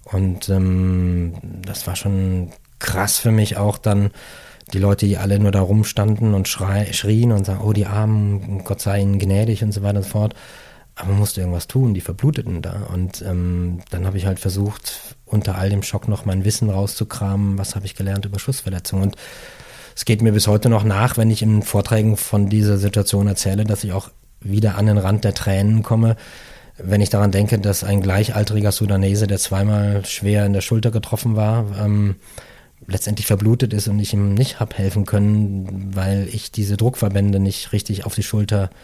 Und 0.05 0.49
ähm, 0.49 1.35
das 1.43 1.87
war 1.87 1.97
schon 1.97 2.51
krass 2.79 3.19
für 3.19 3.31
mich 3.31 3.59
auch 3.59 3.77
dann, 3.77 4.11
die 4.73 4.79
Leute, 4.79 5.07
die 5.07 5.19
alle 5.19 5.39
nur 5.39 5.51
da 5.51 5.61
rumstanden 5.61 6.33
und 6.33 6.49
schrei, 6.49 6.93
schrien 6.93 7.33
und 7.33 7.45
sagen, 7.45 7.61
oh, 7.63 7.73
die 7.73 7.87
Armen, 7.87 8.63
Gott 8.65 8.81
sei 8.81 9.01
ihnen 9.01 9.19
gnädig 9.19 9.63
und 9.63 9.73
so 9.73 9.83
weiter 9.83 9.99
und 9.99 10.05
so 10.05 10.11
fort. 10.11 10.35
Aber 11.01 11.15
musste 11.15 11.41
irgendwas 11.41 11.67
tun, 11.67 11.95
die 11.95 12.01
verbluteten 12.01 12.61
da. 12.61 12.89
Und 12.93 13.23
ähm, 13.23 13.81
dann 13.91 14.07
habe 14.07 14.19
ich 14.19 14.27
halt 14.27 14.39
versucht, 14.39 15.17
unter 15.25 15.57
all 15.57 15.71
dem 15.71 15.83
Schock 15.83 16.09
noch 16.09 16.27
mein 16.27 16.45
Wissen 16.45 16.69
rauszukramen, 16.69 17.57
was 17.57 17.75
habe 17.75 17.87
ich 17.87 17.95
gelernt 17.95 18.27
über 18.27 18.39
Schussverletzungen. 18.39 19.05
Und 19.05 19.17
es 19.97 20.05
geht 20.05 20.21
mir 20.21 20.33
bis 20.33 20.47
heute 20.47 20.69
noch 20.69 20.85
nach, 20.85 21.17
wenn 21.17 21.31
ich 21.31 21.43
in 21.43 21.63
Vorträgen 21.63 22.17
von 22.17 22.49
dieser 22.49 22.77
Situation 22.77 23.27
erzähle, 23.29 23.65
dass 23.65 23.83
ich 23.83 23.93
auch 23.93 24.11
wieder 24.41 24.77
an 24.77 24.87
den 24.87 24.99
Rand 24.99 25.25
der 25.25 25.35
Tränen 25.35 25.83
komme, 25.83 26.17
wenn 26.77 27.01
ich 27.01 27.11
daran 27.11 27.31
denke, 27.31 27.59
dass 27.59 27.85
ein 27.85 28.03
gleichaltriger 28.03 28.73
Sudanese, 28.73 29.27
der 29.27 29.39
zweimal 29.39 30.05
schwer 30.07 30.47
in 30.47 30.55
der 30.55 30.63
Schulter 30.63 30.91
getroffen 30.91 31.37
war, 31.37 31.67
ähm, 31.79 32.17
letztendlich 32.87 33.27
verblutet 33.27 33.75
ist 33.75 33.89
und 33.89 33.99
ich 33.99 34.15
ihm 34.15 34.33
nicht 34.35 34.61
hab 34.61 34.77
helfen 34.79 35.05
können, 35.05 35.95
weil 35.95 36.29
ich 36.33 36.51
diese 36.53 36.79
Druckverbände 36.79 37.39
nicht 37.39 37.73
richtig 37.73 38.07
auf 38.07 38.15
die 38.15 38.23
Schulter 38.23 38.65
äh, 38.65 38.75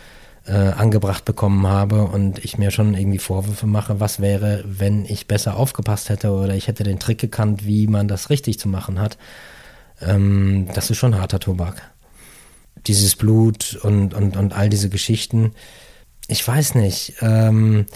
angebracht 0.53 1.25
bekommen 1.25 1.67
habe 1.67 2.05
und 2.05 2.45
ich 2.45 2.57
mir 2.59 2.71
schon 2.71 2.95
irgendwie 2.95 3.19
Vorwürfe 3.19 3.67
mache, 3.67 4.01
was 4.01 4.21
wäre, 4.21 4.63
wenn 4.67 5.05
ich 5.05 5.27
besser 5.27 5.57
aufgepasst 5.57 6.09
hätte 6.09 6.31
oder 6.31 6.55
ich 6.55 6.69
hätte 6.69 6.85
den 6.85 7.01
Trick 7.01 7.19
gekannt, 7.19 7.67
wie 7.67 7.87
man 7.87 8.09
das 8.09 8.31
richtig 8.31 8.59
zu 8.59 8.69
machen 8.69 9.01
hat. 9.01 9.19
Ähm, 10.01 10.69
das 10.75 10.91
ist 10.91 10.99
schon 10.99 11.19
harter 11.19 11.41
Tobak. 11.41 11.91
Dieses 12.87 13.17
Blut 13.17 13.79
und, 13.83 14.15
und, 14.15 14.37
und 14.37 14.53
all 14.53 14.69
diese 14.69 14.89
Geschichten. 14.89 15.53
Ich 16.29 16.47
weiß 16.47 16.75
nicht, 16.77 17.15
ähm, 17.21 17.87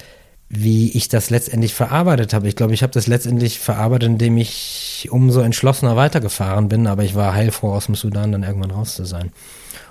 wie 0.48 0.90
ich 0.90 1.08
das 1.08 1.30
letztendlich 1.30 1.74
verarbeitet 1.74 2.34
habe. 2.34 2.48
Ich 2.48 2.56
glaube, 2.56 2.74
ich 2.74 2.82
habe 2.82 2.92
das 2.92 3.06
letztendlich 3.06 3.60
verarbeitet, 3.60 4.08
indem 4.08 4.36
ich 4.36 5.08
umso 5.10 5.40
entschlossener 5.40 5.94
weitergefahren 5.94 6.68
bin, 6.68 6.88
aber 6.88 7.04
ich 7.04 7.14
war 7.14 7.34
heilfroh, 7.34 7.72
aus 7.72 7.86
dem 7.86 7.94
Sudan 7.94 8.32
dann 8.32 8.42
irgendwann 8.42 8.72
raus 8.72 8.96
zu 8.96 9.04
sein. 9.04 9.30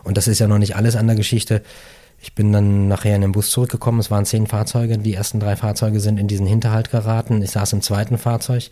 Und 0.04 0.18
das 0.18 0.28
ist 0.28 0.40
ja 0.40 0.50
noch 0.50 0.58
nicht 0.58 0.76
alles 0.76 0.98
an 0.98 1.08
der 1.08 1.16
Geschichte. 1.16 1.62
Ich 2.22 2.36
bin 2.36 2.52
dann 2.52 2.88
nachher 2.88 3.16
in 3.16 3.22
den 3.22 3.32
Bus 3.32 3.50
zurückgekommen. 3.50 4.00
Es 4.00 4.12
waren 4.12 4.26
zehn 4.26 4.48
Fahrzeuge. 4.48 4.98
Die 4.98 5.14
ersten 5.14 5.40
drei 5.40 5.56
Fahrzeuge 5.56 6.00
sind 6.00 6.20
in 6.20 6.28
diesen 6.28 6.46
Hinterhalt 6.46 6.92
geraten. 6.92 7.42
Ich 7.42 7.52
saß 7.52 7.74
im 7.74 7.82
zweiten 7.82 8.18
Fahrzeug. 8.18 8.70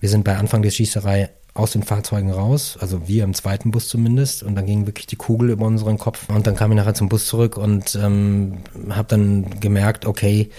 Wir 0.00 0.08
sind 0.08 0.24
bei 0.24 0.36
Anfang 0.36 0.62
der 0.62 0.70
Schießerei 0.70 1.30
aus 1.54 1.70
den 1.70 1.84
Fahrzeugen 1.84 2.32
raus, 2.32 2.76
also 2.80 3.06
wir 3.06 3.22
im 3.22 3.32
zweiten 3.32 3.70
Bus 3.70 3.88
zumindest, 3.88 4.42
und 4.42 4.56
dann 4.56 4.66
ging 4.66 4.86
wirklich 4.86 5.06
die 5.06 5.16
Kugel 5.16 5.50
über 5.50 5.66
unseren 5.66 5.98
Kopf. 5.98 6.28
Und 6.28 6.48
dann 6.48 6.56
kam 6.56 6.72
ich 6.72 6.76
nachher 6.76 6.94
zum 6.94 7.08
Bus 7.08 7.26
zurück 7.26 7.56
und 7.56 7.94
ähm, 8.02 8.58
habe 8.90 9.08
dann 9.08 9.60
gemerkt, 9.60 10.04
okay, 10.04 10.50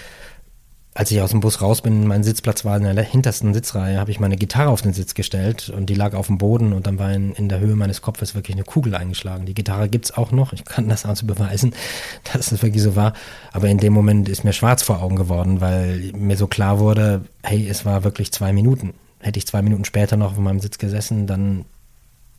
als 0.97 1.11
ich 1.11 1.21
aus 1.21 1.31
dem 1.31 1.41
Bus 1.41 1.61
raus 1.61 1.81
bin, 1.81 2.07
mein 2.07 2.23
Sitzplatz 2.23 2.63
war 2.63 2.77
in 2.77 2.83
der 2.83 3.03
hintersten 3.03 3.53
Sitzreihe, 3.53 3.99
habe 3.99 4.11
ich 4.11 4.21
meine 4.21 4.37
Gitarre 4.37 4.69
auf 4.69 4.81
den 4.81 4.93
Sitz 4.93 5.13
gestellt 5.13 5.67
und 5.67 5.87
die 5.87 5.93
lag 5.93 6.13
auf 6.13 6.27
dem 6.27 6.37
Boden 6.37 6.71
und 6.71 6.87
dann 6.87 6.97
war 6.97 7.11
in, 7.11 7.33
in 7.33 7.49
der 7.49 7.59
Höhe 7.59 7.75
meines 7.75 8.01
Kopfes 8.01 8.33
wirklich 8.33 8.55
eine 8.55 8.63
Kugel 8.63 8.95
eingeschlagen. 8.95 9.45
Die 9.45 9.53
Gitarre 9.53 9.89
gibt's 9.89 10.11
auch 10.11 10.31
noch, 10.31 10.53
ich 10.53 10.63
kann 10.63 10.87
das 10.87 11.05
also 11.05 11.25
beweisen, 11.25 11.75
dass 12.33 12.53
es 12.53 12.63
wirklich 12.63 12.81
so 12.81 12.95
war. 12.95 13.11
Aber 13.51 13.67
in 13.67 13.77
dem 13.77 13.91
Moment 13.91 14.29
ist 14.29 14.45
mir 14.45 14.53
schwarz 14.53 14.83
vor 14.83 15.03
Augen 15.03 15.17
geworden, 15.17 15.59
weil 15.59 16.13
mir 16.15 16.37
so 16.37 16.47
klar 16.47 16.79
wurde, 16.79 17.25
hey, 17.43 17.67
es 17.69 17.83
war 17.83 18.05
wirklich 18.05 18.31
zwei 18.31 18.53
Minuten. 18.53 18.93
Hätte 19.19 19.37
ich 19.37 19.47
zwei 19.47 19.61
Minuten 19.61 19.83
später 19.83 20.15
noch 20.15 20.31
auf 20.31 20.37
meinem 20.37 20.61
Sitz 20.61 20.77
gesessen, 20.77 21.27
dann 21.27 21.65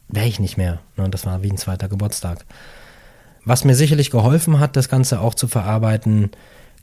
wäre 0.09 0.29
ich 0.29 0.41
nicht 0.41 0.57
mehr. 0.57 0.79
Und 0.97 1.13
das 1.13 1.27
war 1.27 1.43
wie 1.43 1.51
ein 1.51 1.59
zweiter 1.59 1.89
Geburtstag. 1.89 2.47
Was 3.45 3.65
mir 3.65 3.75
sicherlich 3.75 4.11
geholfen 4.11 4.61
hat, 4.61 4.77
das 4.77 4.89
Ganze 4.89 5.21
auch 5.21 5.35
zu 5.35 5.47
verarbeiten, 5.47 6.31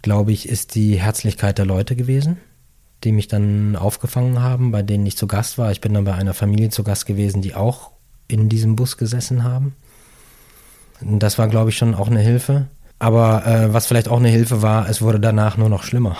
glaube 0.03 0.31
ich, 0.31 0.47
ist 0.47 0.75
die 0.75 0.99
Herzlichkeit 0.99 1.57
der 1.57 1.65
Leute 1.65 1.95
gewesen, 1.95 2.37
die 3.03 3.11
mich 3.11 3.27
dann 3.27 3.75
aufgefangen 3.75 4.41
haben, 4.41 4.71
bei 4.71 4.83
denen 4.83 5.07
ich 5.07 5.17
zu 5.17 5.25
Gast 5.25 5.57
war. 5.57 5.71
Ich 5.71 5.81
bin 5.81 5.95
dann 5.95 6.03
bei 6.03 6.13
einer 6.13 6.35
Familie 6.35 6.69
zu 6.69 6.83
Gast 6.83 7.07
gewesen, 7.07 7.41
die 7.41 7.55
auch 7.55 7.91
in 8.27 8.49
diesem 8.49 8.75
Bus 8.75 8.97
gesessen 8.97 9.43
haben. 9.43 9.75
Und 11.01 11.19
das 11.19 11.39
war, 11.39 11.47
glaube 11.47 11.71
ich, 11.71 11.77
schon 11.77 11.95
auch 11.95 12.07
eine 12.07 12.19
Hilfe. 12.19 12.67
Aber 12.99 13.45
äh, 13.47 13.73
was 13.73 13.87
vielleicht 13.87 14.07
auch 14.07 14.19
eine 14.19 14.29
Hilfe 14.29 14.61
war, 14.61 14.87
es 14.87 15.01
wurde 15.01 15.19
danach 15.19 15.57
nur 15.57 15.69
noch 15.69 15.83
schlimmer. 15.83 16.15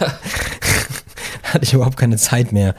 hatte 1.44 1.64
ich 1.64 1.72
überhaupt 1.72 1.96
keine 1.96 2.16
Zeit 2.16 2.52
mehr, 2.52 2.74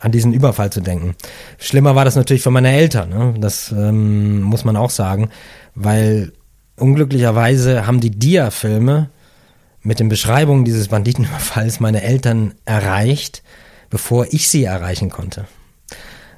an 0.00 0.12
diesen 0.12 0.32
Überfall 0.32 0.70
zu 0.70 0.80
denken. 0.80 1.14
Schlimmer 1.58 1.94
war 1.94 2.04
das 2.04 2.16
natürlich 2.16 2.42
für 2.42 2.50
meine 2.50 2.72
Eltern. 2.72 3.08
Ne? 3.08 3.34
Das 3.38 3.72
ähm, 3.72 4.42
muss 4.42 4.64
man 4.64 4.76
auch 4.76 4.90
sagen, 4.90 5.30
weil 5.74 6.32
unglücklicherweise 6.76 7.86
haben 7.86 8.00
die 8.00 8.10
Dia-Filme 8.10 9.08
mit 9.84 10.00
den 10.00 10.08
Beschreibungen 10.08 10.64
dieses 10.64 10.88
Banditenüberfalls 10.88 11.78
meine 11.78 12.02
Eltern 12.02 12.54
erreicht, 12.64 13.42
bevor 13.90 14.26
ich 14.30 14.48
sie 14.48 14.64
erreichen 14.64 15.10
konnte. 15.10 15.46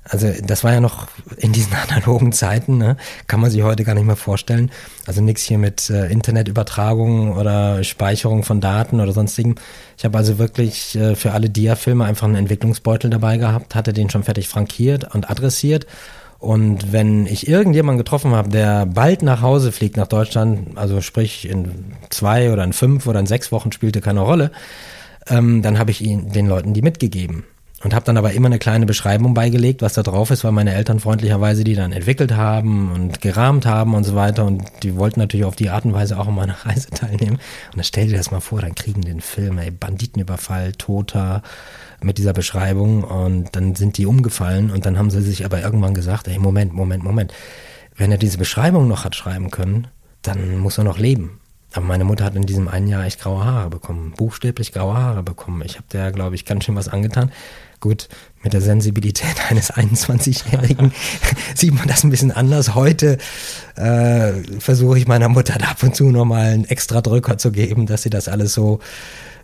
Also 0.08 0.32
das 0.42 0.62
war 0.62 0.72
ja 0.72 0.80
noch 0.80 1.08
in 1.36 1.52
diesen 1.52 1.72
analogen 1.88 2.32
Zeiten, 2.32 2.78
ne? 2.78 2.96
kann 3.26 3.40
man 3.40 3.50
sich 3.50 3.62
heute 3.62 3.84
gar 3.84 3.94
nicht 3.94 4.06
mehr 4.06 4.16
vorstellen. 4.16 4.70
Also 5.06 5.20
nichts 5.20 5.42
hier 5.42 5.58
mit 5.58 5.90
äh, 5.90 6.06
Internetübertragung 6.06 7.36
oder 7.36 7.82
Speicherung 7.82 8.42
von 8.42 8.60
Daten 8.60 9.00
oder 9.00 9.12
sonstigen. 9.12 9.56
Ich 9.96 10.04
habe 10.04 10.18
also 10.18 10.38
wirklich 10.38 10.96
äh, 10.96 11.16
für 11.16 11.32
alle 11.32 11.50
Dia-Filme 11.50 12.04
einfach 12.04 12.26
einen 12.26 12.36
Entwicklungsbeutel 12.36 13.10
dabei 13.10 13.36
gehabt, 13.36 13.74
hatte 13.74 13.92
den 13.92 14.10
schon 14.10 14.22
fertig 14.22 14.48
frankiert 14.48 15.14
und 15.14 15.30
adressiert. 15.30 15.86
Und 16.38 16.92
wenn 16.92 17.26
ich 17.26 17.48
irgendjemanden 17.48 17.98
getroffen 17.98 18.32
habe, 18.32 18.50
der 18.50 18.86
bald 18.86 19.22
nach 19.22 19.40
Hause 19.40 19.72
fliegt 19.72 19.96
nach 19.96 20.06
Deutschland, 20.06 20.76
also 20.76 21.00
sprich 21.00 21.48
in 21.48 21.92
zwei 22.10 22.52
oder 22.52 22.62
in 22.62 22.72
fünf 22.72 23.06
oder 23.06 23.20
in 23.20 23.26
sechs 23.26 23.52
Wochen 23.52 23.72
spielte 23.72 24.00
keine 24.00 24.20
Rolle, 24.20 24.50
ähm, 25.28 25.62
dann 25.62 25.78
habe 25.78 25.90
ich 25.90 26.02
ihn, 26.02 26.30
den 26.32 26.46
Leuten 26.46 26.74
die 26.74 26.82
mitgegeben. 26.82 27.44
Und 27.82 27.94
habe 27.94 28.06
dann 28.06 28.16
aber 28.16 28.32
immer 28.32 28.46
eine 28.46 28.58
kleine 28.58 28.86
Beschreibung 28.86 29.34
beigelegt, 29.34 29.82
was 29.82 29.92
da 29.92 30.02
drauf 30.02 30.30
ist, 30.30 30.44
weil 30.44 30.52
meine 30.52 30.74
Eltern 30.74 30.98
freundlicherweise 30.98 31.62
die 31.62 31.74
dann 31.74 31.92
entwickelt 31.92 32.34
haben 32.34 32.90
und 32.90 33.20
gerahmt 33.20 33.66
haben 33.66 33.94
und 33.94 34.04
so 34.04 34.14
weiter. 34.14 34.46
Und 34.46 34.64
die 34.82 34.96
wollten 34.96 35.20
natürlich 35.20 35.44
auf 35.44 35.56
die 35.56 35.68
Art 35.68 35.84
und 35.84 35.92
Weise 35.92 36.18
auch 36.18 36.26
an 36.26 36.34
meiner 36.34 36.56
Reise 36.64 36.88
teilnehmen. 36.90 37.36
Und 37.36 37.76
dann 37.76 37.84
stell 37.84 38.08
dir 38.08 38.16
das 38.16 38.30
mal 38.30 38.40
vor, 38.40 38.62
dann 38.62 38.74
kriegen 38.74 39.02
den 39.02 39.20
Film, 39.20 39.58
ey, 39.58 39.70
Banditenüberfall, 39.70 40.72
Toter, 40.72 41.42
mit 42.06 42.18
dieser 42.18 42.32
Beschreibung. 42.32 43.04
Und 43.04 43.54
dann 43.54 43.74
sind 43.74 43.98
die 43.98 44.06
umgefallen 44.06 44.70
und 44.70 44.86
dann 44.86 44.96
haben 44.96 45.10
sie 45.10 45.20
sich 45.20 45.44
aber 45.44 45.60
irgendwann 45.60 45.92
gesagt, 45.92 46.28
ey, 46.28 46.38
Moment, 46.38 46.72
Moment, 46.72 47.04
Moment. 47.04 47.34
Wenn 47.96 48.12
er 48.12 48.18
diese 48.18 48.38
Beschreibung 48.38 48.88
noch 48.88 49.04
hat 49.04 49.16
schreiben 49.16 49.50
können, 49.50 49.88
dann 50.22 50.58
muss 50.58 50.78
er 50.78 50.84
noch 50.84 50.98
leben. 50.98 51.40
Aber 51.72 51.84
meine 51.84 52.04
Mutter 52.04 52.24
hat 52.24 52.36
in 52.36 52.46
diesem 52.46 52.68
einen 52.68 52.88
Jahr 52.88 53.04
echt 53.04 53.20
graue 53.20 53.44
Haare 53.44 53.68
bekommen, 53.68 54.14
buchstäblich 54.16 54.72
graue 54.72 54.96
Haare 54.96 55.22
bekommen. 55.22 55.62
Ich 55.64 55.76
habe 55.76 55.86
der, 55.92 56.10
glaube 56.12 56.34
ich, 56.34 56.46
ganz 56.46 56.64
schön 56.64 56.76
was 56.76 56.88
angetan. 56.88 57.30
Gut, 57.80 58.08
mit 58.42 58.54
der 58.54 58.62
Sensibilität 58.62 59.34
eines 59.50 59.72
21-Jährigen 59.74 60.92
sieht 61.54 61.74
man 61.74 61.86
das 61.86 62.04
ein 62.04 62.10
bisschen 62.10 62.32
anders. 62.32 62.74
Heute 62.74 63.18
äh, 63.74 64.32
versuche 64.58 64.98
ich 64.98 65.06
meiner 65.06 65.28
Mutter 65.28 65.54
ab 65.68 65.82
und 65.82 65.94
zu 65.94 66.04
nochmal 66.04 66.46
einen 66.46 66.64
extra 66.64 67.02
Drücker 67.02 67.36
zu 67.36 67.52
geben, 67.52 67.86
dass 67.86 68.02
sie 68.02 68.10
das 68.10 68.28
alles 68.28 68.54
so, 68.54 68.80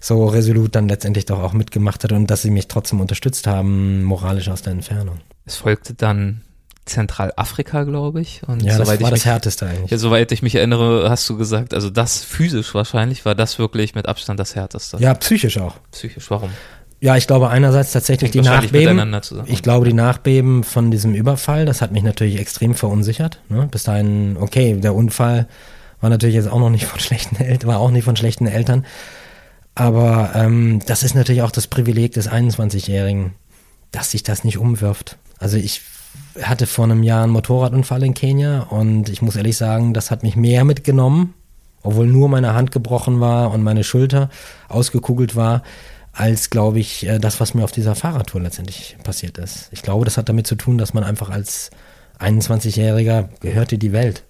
so 0.03 0.27
resolut 0.27 0.75
dann 0.75 0.89
letztendlich 0.89 1.27
doch 1.27 1.41
auch 1.41 1.53
mitgemacht 1.53 2.03
hat 2.03 2.13
und 2.13 2.27
dass 2.27 2.43
sie 2.43 2.51
mich 2.51 2.67
trotzdem 2.67 3.01
unterstützt 3.01 3.47
haben, 3.47 4.03
moralisch 4.03 4.49
aus 4.49 4.61
der 4.61 4.73
Entfernung. 4.73 5.19
Es 5.47 5.57
folgte 5.57 5.95
dann 5.95 6.43
Zentralafrika, 6.87 7.85
glaube 7.85 8.21
ich. 8.21 8.43
Und 8.49 8.65
ja, 8.65 8.77
das 8.77 8.89
war 8.89 8.97
das 8.97 9.11
mich, 9.13 9.25
Härteste 9.25 9.67
eigentlich. 9.67 9.93
Ja, 9.93 9.99
soweit 9.99 10.33
ich 10.33 10.43
mich 10.43 10.57
erinnere, 10.57 11.09
hast 11.09 11.31
du 11.31 11.37
gesagt, 11.37 11.73
also 11.73 11.89
das 11.89 12.25
physisch 12.25 12.75
wahrscheinlich 12.75 13.25
war 13.25 13.37
das 13.37 13.61
wirklich 13.61 13.95
mit 13.95 14.09
Abstand 14.09 14.41
das 14.41 14.57
Härteste. 14.57 14.97
Ja, 14.99 15.15
psychisch 15.15 15.59
auch. 15.59 15.77
Psychisch, 15.93 16.29
warum? 16.31 16.51
Ja, 17.01 17.17
ich 17.17 17.29
glaube 17.29 17.49
einerseits 17.49 17.93
tatsächlich 17.93 18.33
die 18.33 18.41
Nachbeben. 18.41 19.17
Ich 19.47 19.63
glaube 19.63 19.87
die 19.87 19.93
Nachbeben 19.93 20.65
von 20.65 20.91
diesem 20.91 21.15
Überfall, 21.15 21.65
das 21.65 21.81
hat 21.81 21.93
mich 21.93 22.03
natürlich 22.03 22.41
extrem 22.41 22.75
verunsichert. 22.75 23.39
Ne? 23.49 23.69
Bis 23.71 23.85
dahin, 23.85 24.37
okay, 24.39 24.75
der 24.75 24.97
Unfall 24.97 25.47
war 26.01 26.11
natürlich 26.11 26.35
jetzt 26.35 26.49
auch 26.49 26.59
noch 26.59 26.71
nicht 26.71 26.87
von 26.87 26.99
schlechten 26.99 27.37
Eltern, 27.37 27.71
war 27.71 27.79
auch 27.79 27.93
nicht 27.93 28.05
von 28.05 28.17
schlechten 28.17 28.49
Eltern. 28.49 28.85
Aber 29.75 30.33
ähm, 30.35 30.81
das 30.87 31.03
ist 31.03 31.15
natürlich 31.15 31.43
auch 31.43 31.51
das 31.51 31.67
Privileg 31.67 32.13
des 32.13 32.31
21-Jährigen, 32.31 33.35
dass 33.91 34.11
sich 34.11 34.23
das 34.23 34.45
nicht 34.45 34.59
umwirft. 34.59 35.19
Also 35.39 35.57
ich 35.57 35.83
hatte 36.41 36.67
vor 36.67 36.85
einem 36.85 37.03
Jahr 37.03 37.25
einen 37.25 37.33
Motorradunfall 37.33 38.03
in 38.03 38.15
Kenia 38.15 38.61
und 38.63 39.09
ich 39.09 39.23
muss 39.23 39.37
ehrlich 39.37 39.57
sagen, 39.57 39.95
das 39.95 40.11
hat 40.11 40.23
mich 40.23 40.37
mehr 40.37 40.65
mitgenommen, 40.65 41.35
obwohl 41.83 42.07
nur 42.07 42.29
meine 42.29 42.55
Hand 42.55 42.71
gebrochen 42.71 43.21
war 43.21 43.51
und 43.51 43.63
meine 43.63 43.85
Schulter 43.85 44.31
ausgekugelt 44.69 45.37
war 45.37 45.63
als, 46.13 46.51
glaube 46.51 46.79
ich, 46.79 47.07
äh, 47.07 47.19
das, 47.19 47.41
was 47.41 47.55
mir 47.55 47.65
auf 47.65 47.73
dieser 47.73 47.95
Fahrradtour 47.95 48.43
letztendlich 48.43 48.97
passiert 49.03 49.39
ist. 49.39 49.69
Ich 49.73 49.83
glaube, 49.83 50.05
das 50.05 50.19
hat 50.19 50.29
damit 50.29 50.47
zu 50.47 50.57
tun, 50.57 50.77
dass 50.77 50.93
man 50.93 51.05
einfach 51.05 51.31
als 51.31 51.71
21-Jähriger 52.21 53.29
gehört 53.41 53.71
dir 53.71 53.79
die 53.79 53.93
Welt. 53.93 54.25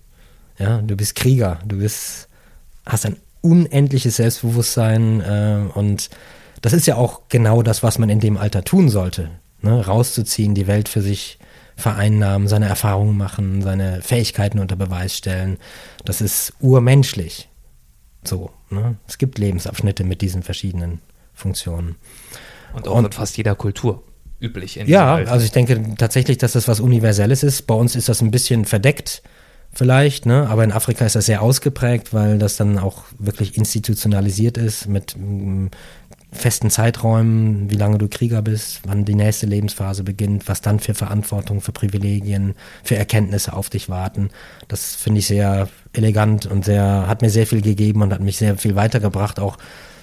Ja, 0.59 0.81
du 0.81 0.97
bist 0.97 1.17
Krieger, 1.17 1.59
du 1.67 1.79
bist, 1.79 2.29
hast 2.87 3.07
ein 3.07 3.17
unendliches 3.43 4.17
Selbstbewusstsein 4.17 5.21
äh, 5.21 5.61
und 5.75 6.09
das 6.63 6.73
ist 6.73 6.87
ja 6.87 6.97
auch 6.97 7.23
genau 7.29 7.63
das, 7.63 7.83
was 7.83 7.99
man 7.99 8.09
in 8.09 8.21
dem 8.21 8.39
Alter 8.39 8.65
tun 8.65 8.89
sollte. 8.89 9.31
Ne? 9.61 9.85
Rauszuziehen, 9.85 10.55
die 10.55 10.67
Welt 10.67 10.89
für 10.89 11.03
sich 11.03 11.39
vereinnahmen, 11.77 12.49
seine 12.49 12.69
Erfahrungen 12.69 13.17
machen, 13.17 13.63
seine 13.63 14.01
Fähigkeiten 14.01 14.59
unter 14.59 14.77
Beweis 14.77 15.17
stellen. 15.17 15.59
Das 16.05 16.21
ist 16.21 16.55
urmenschlich. 16.61 17.49
So, 18.25 18.51
ne? 18.71 18.97
Es 19.09 19.19
gibt 19.19 19.39
Lebensabschnitte 19.39 20.05
mit 20.05 20.21
diesen 20.21 20.43
verschiedenen 20.43 21.01
Funktionen. 21.35 21.97
Und 22.75 22.87
auch 22.87 22.97
und, 22.97 23.07
in 23.07 23.13
fast 23.13 23.37
jeder 23.37 23.57
Kultur 23.57 24.05
üblich. 24.41 24.77
ja, 24.77 25.15
Alter. 25.15 25.33
also 25.33 25.45
ich 25.45 25.53
denke 25.53 25.95
tatsächlich, 25.97 26.39
dass 26.39 26.53
das 26.53 26.69
was 26.69 26.81
Universelles 26.81 27.43
ist. 27.43 27.67
Bei 27.67 27.75
uns 27.75 27.97
ist 27.97 28.09
das 28.09 28.21
ein 28.21 28.31
bisschen 28.31 28.65
verdeckt 28.65 29.23
vielleicht, 29.73 30.27
ne? 30.27 30.49
aber 30.49 30.65
in 30.65 30.73
Afrika 30.73 31.05
ist 31.05 31.17
das 31.17 31.27
sehr 31.27 31.43
ausgeprägt, 31.43 32.13
weil 32.13 32.39
das 32.39 32.57
dann 32.57 32.79
auch 32.79 33.05
wirklich 33.19 33.57
institutionalisiert 33.57 34.59
ist 34.59 34.87
mit 34.87 35.17
mm, 35.17 35.69
festen 36.33 36.71
Zeiträumen, 36.71 37.71
wie 37.71 37.77
lange 37.77 37.99
du 37.99 38.09
Krieger 38.09 38.41
bist, 38.41 38.81
wann 38.87 39.05
die 39.05 39.15
nächste 39.15 39.47
Lebensphase 39.47 40.03
beginnt, 40.03 40.49
was 40.49 40.63
dann 40.63 40.81
für 40.81 40.95
Verantwortung, 40.95 41.61
für 41.61 41.73
Privilegien, 41.73 42.55
für 42.83 42.97
Erkenntnisse 42.97 43.53
auf 43.53 43.69
dich 43.69 43.91
warten. 43.91 44.31
Das 44.69 44.95
finde 44.95 45.21
ich 45.21 45.27
sehr 45.27 45.69
elegant 45.93 46.47
und 46.47 46.65
sehr, 46.65 47.07
hat 47.07 47.21
mir 47.21 47.31
sehr 47.31 47.47
viel 47.47 47.61
gegeben 47.61 48.03
und 48.03 48.15
hat 48.15 48.23
mich 48.23 48.39
sehr 48.39 48.57
viel 48.57 48.77
weitergebracht, 48.77 49.39
auch 49.41 49.59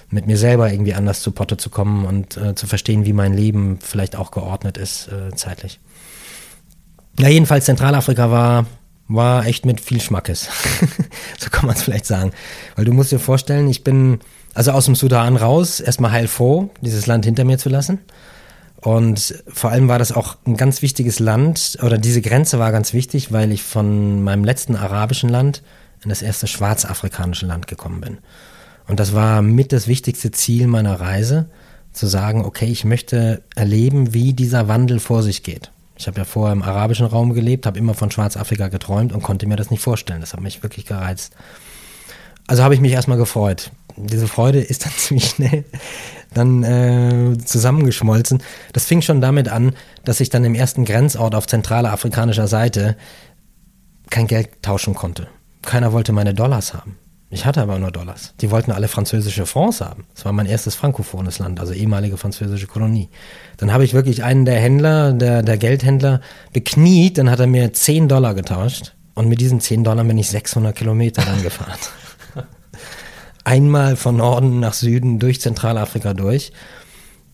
mit 0.08 0.26
mir 0.26 0.36
selber 0.36 0.72
irgendwie 0.72 0.94
anders 0.94 1.20
zu 1.20 1.32
Potte 1.32 1.56
zu 1.56 1.68
kommen 1.70 2.04
und 2.04 2.36
äh, 2.36 2.54
zu 2.54 2.66
verstehen, 2.66 3.04
wie 3.06 3.12
mein 3.12 3.34
Leben 3.34 3.78
vielleicht 3.80 4.16
auch 4.16 4.30
geordnet 4.30 4.76
ist 4.76 5.08
äh, 5.08 5.34
zeitlich. 5.34 5.80
Ja, 7.18 7.28
jedenfalls 7.28 7.64
Zentralafrika 7.64 8.30
war 8.30 8.66
war 9.10 9.46
echt 9.46 9.66
mit 9.66 9.80
viel 9.80 10.00
Schmackes. 10.00 10.48
so 11.38 11.50
kann 11.50 11.66
man 11.66 11.74
es 11.74 11.82
vielleicht 11.82 12.06
sagen. 12.06 12.32
Weil 12.76 12.84
du 12.84 12.92
musst 12.92 13.12
dir 13.12 13.18
vorstellen, 13.18 13.68
ich 13.68 13.84
bin 13.84 14.20
also 14.54 14.70
aus 14.70 14.86
dem 14.86 14.94
Sudan 14.94 15.36
raus, 15.36 15.80
erstmal 15.80 16.12
heilfroh, 16.12 16.70
dieses 16.80 17.06
Land 17.06 17.24
hinter 17.24 17.44
mir 17.44 17.58
zu 17.58 17.68
lassen. 17.68 17.98
Und 18.76 19.42
vor 19.48 19.70
allem 19.70 19.88
war 19.88 19.98
das 19.98 20.12
auch 20.12 20.36
ein 20.46 20.56
ganz 20.56 20.80
wichtiges 20.80 21.18
Land, 21.18 21.76
oder 21.82 21.98
diese 21.98 22.22
Grenze 22.22 22.58
war 22.58 22.72
ganz 22.72 22.94
wichtig, 22.94 23.30
weil 23.30 23.52
ich 23.52 23.62
von 23.62 24.22
meinem 24.22 24.44
letzten 24.44 24.74
arabischen 24.74 25.28
Land 25.28 25.62
in 26.02 26.08
das 26.08 26.22
erste 26.22 26.46
schwarzafrikanische 26.46 27.46
Land 27.46 27.66
gekommen 27.66 28.00
bin. 28.00 28.18
Und 28.88 28.98
das 28.98 29.14
war 29.14 29.42
mit 29.42 29.72
das 29.72 29.86
wichtigste 29.86 30.30
Ziel 30.30 30.66
meiner 30.66 30.98
Reise, 30.98 31.50
zu 31.92 32.06
sagen, 32.06 32.44
okay, 32.44 32.66
ich 32.66 32.84
möchte 32.84 33.42
erleben, 33.56 34.14
wie 34.14 34.32
dieser 34.32 34.68
Wandel 34.68 35.00
vor 35.00 35.22
sich 35.22 35.42
geht. 35.42 35.72
Ich 36.00 36.06
habe 36.06 36.16
ja 36.16 36.24
vorher 36.24 36.54
im 36.54 36.62
arabischen 36.62 37.04
Raum 37.04 37.34
gelebt, 37.34 37.66
habe 37.66 37.78
immer 37.78 37.92
von 37.92 38.10
Schwarzafrika 38.10 38.68
geträumt 38.68 39.12
und 39.12 39.22
konnte 39.22 39.46
mir 39.46 39.56
das 39.56 39.70
nicht 39.70 39.82
vorstellen. 39.82 40.22
Das 40.22 40.32
hat 40.32 40.40
mich 40.40 40.62
wirklich 40.62 40.86
gereizt. 40.86 41.34
Also 42.46 42.62
habe 42.62 42.72
ich 42.72 42.80
mich 42.80 42.92
erstmal 42.92 43.18
gefreut. 43.18 43.70
Diese 43.96 44.26
Freude 44.26 44.60
ist 44.60 44.86
dann 44.86 44.92
ziemlich 44.96 45.28
schnell 45.28 45.64
dann 46.32 46.62
äh, 46.62 47.36
zusammengeschmolzen. 47.36 48.42
Das 48.72 48.86
fing 48.86 49.02
schon 49.02 49.20
damit 49.20 49.50
an, 49.50 49.74
dass 50.04 50.20
ich 50.20 50.30
dann 50.30 50.42
im 50.44 50.54
ersten 50.54 50.86
Grenzort 50.86 51.34
auf 51.34 51.46
zentraler 51.46 51.92
afrikanischer 51.92 52.48
Seite 52.48 52.96
kein 54.08 54.26
Geld 54.26 54.62
tauschen 54.62 54.94
konnte. 54.94 55.28
Keiner 55.60 55.92
wollte 55.92 56.12
meine 56.12 56.32
Dollars 56.32 56.72
haben. 56.72 56.96
Ich 57.32 57.46
hatte 57.46 57.62
aber 57.62 57.78
nur 57.78 57.92
Dollars. 57.92 58.34
Die 58.40 58.50
wollten 58.50 58.72
alle 58.72 58.88
französische 58.88 59.46
Francs 59.46 59.80
haben. 59.80 60.04
Das 60.14 60.24
war 60.24 60.32
mein 60.32 60.46
erstes 60.46 60.74
frankophones 60.74 61.38
Land, 61.38 61.60
also 61.60 61.72
ehemalige 61.72 62.16
französische 62.16 62.66
Kolonie. 62.66 63.08
Dann 63.56 63.72
habe 63.72 63.84
ich 63.84 63.94
wirklich 63.94 64.24
einen 64.24 64.44
der 64.44 64.58
Händler, 64.58 65.12
der, 65.12 65.44
der 65.44 65.56
Geldhändler, 65.56 66.20
bekniet, 66.52 67.18
dann 67.18 67.30
hat 67.30 67.38
er 67.38 67.46
mir 67.46 67.72
10 67.72 68.08
Dollar 68.08 68.34
getauscht. 68.34 68.94
Und 69.14 69.28
mit 69.28 69.40
diesen 69.40 69.60
10 69.60 69.84
Dollar 69.84 70.02
bin 70.04 70.18
ich 70.18 70.28
600 70.28 70.74
Kilometer 70.74 71.22
dann 71.24 71.40
gefahren. 71.42 71.78
Einmal 73.44 73.94
von 73.94 74.16
Norden 74.16 74.58
nach 74.58 74.74
Süden 74.74 75.20
durch 75.20 75.40
Zentralafrika 75.40 76.14
durch. 76.14 76.52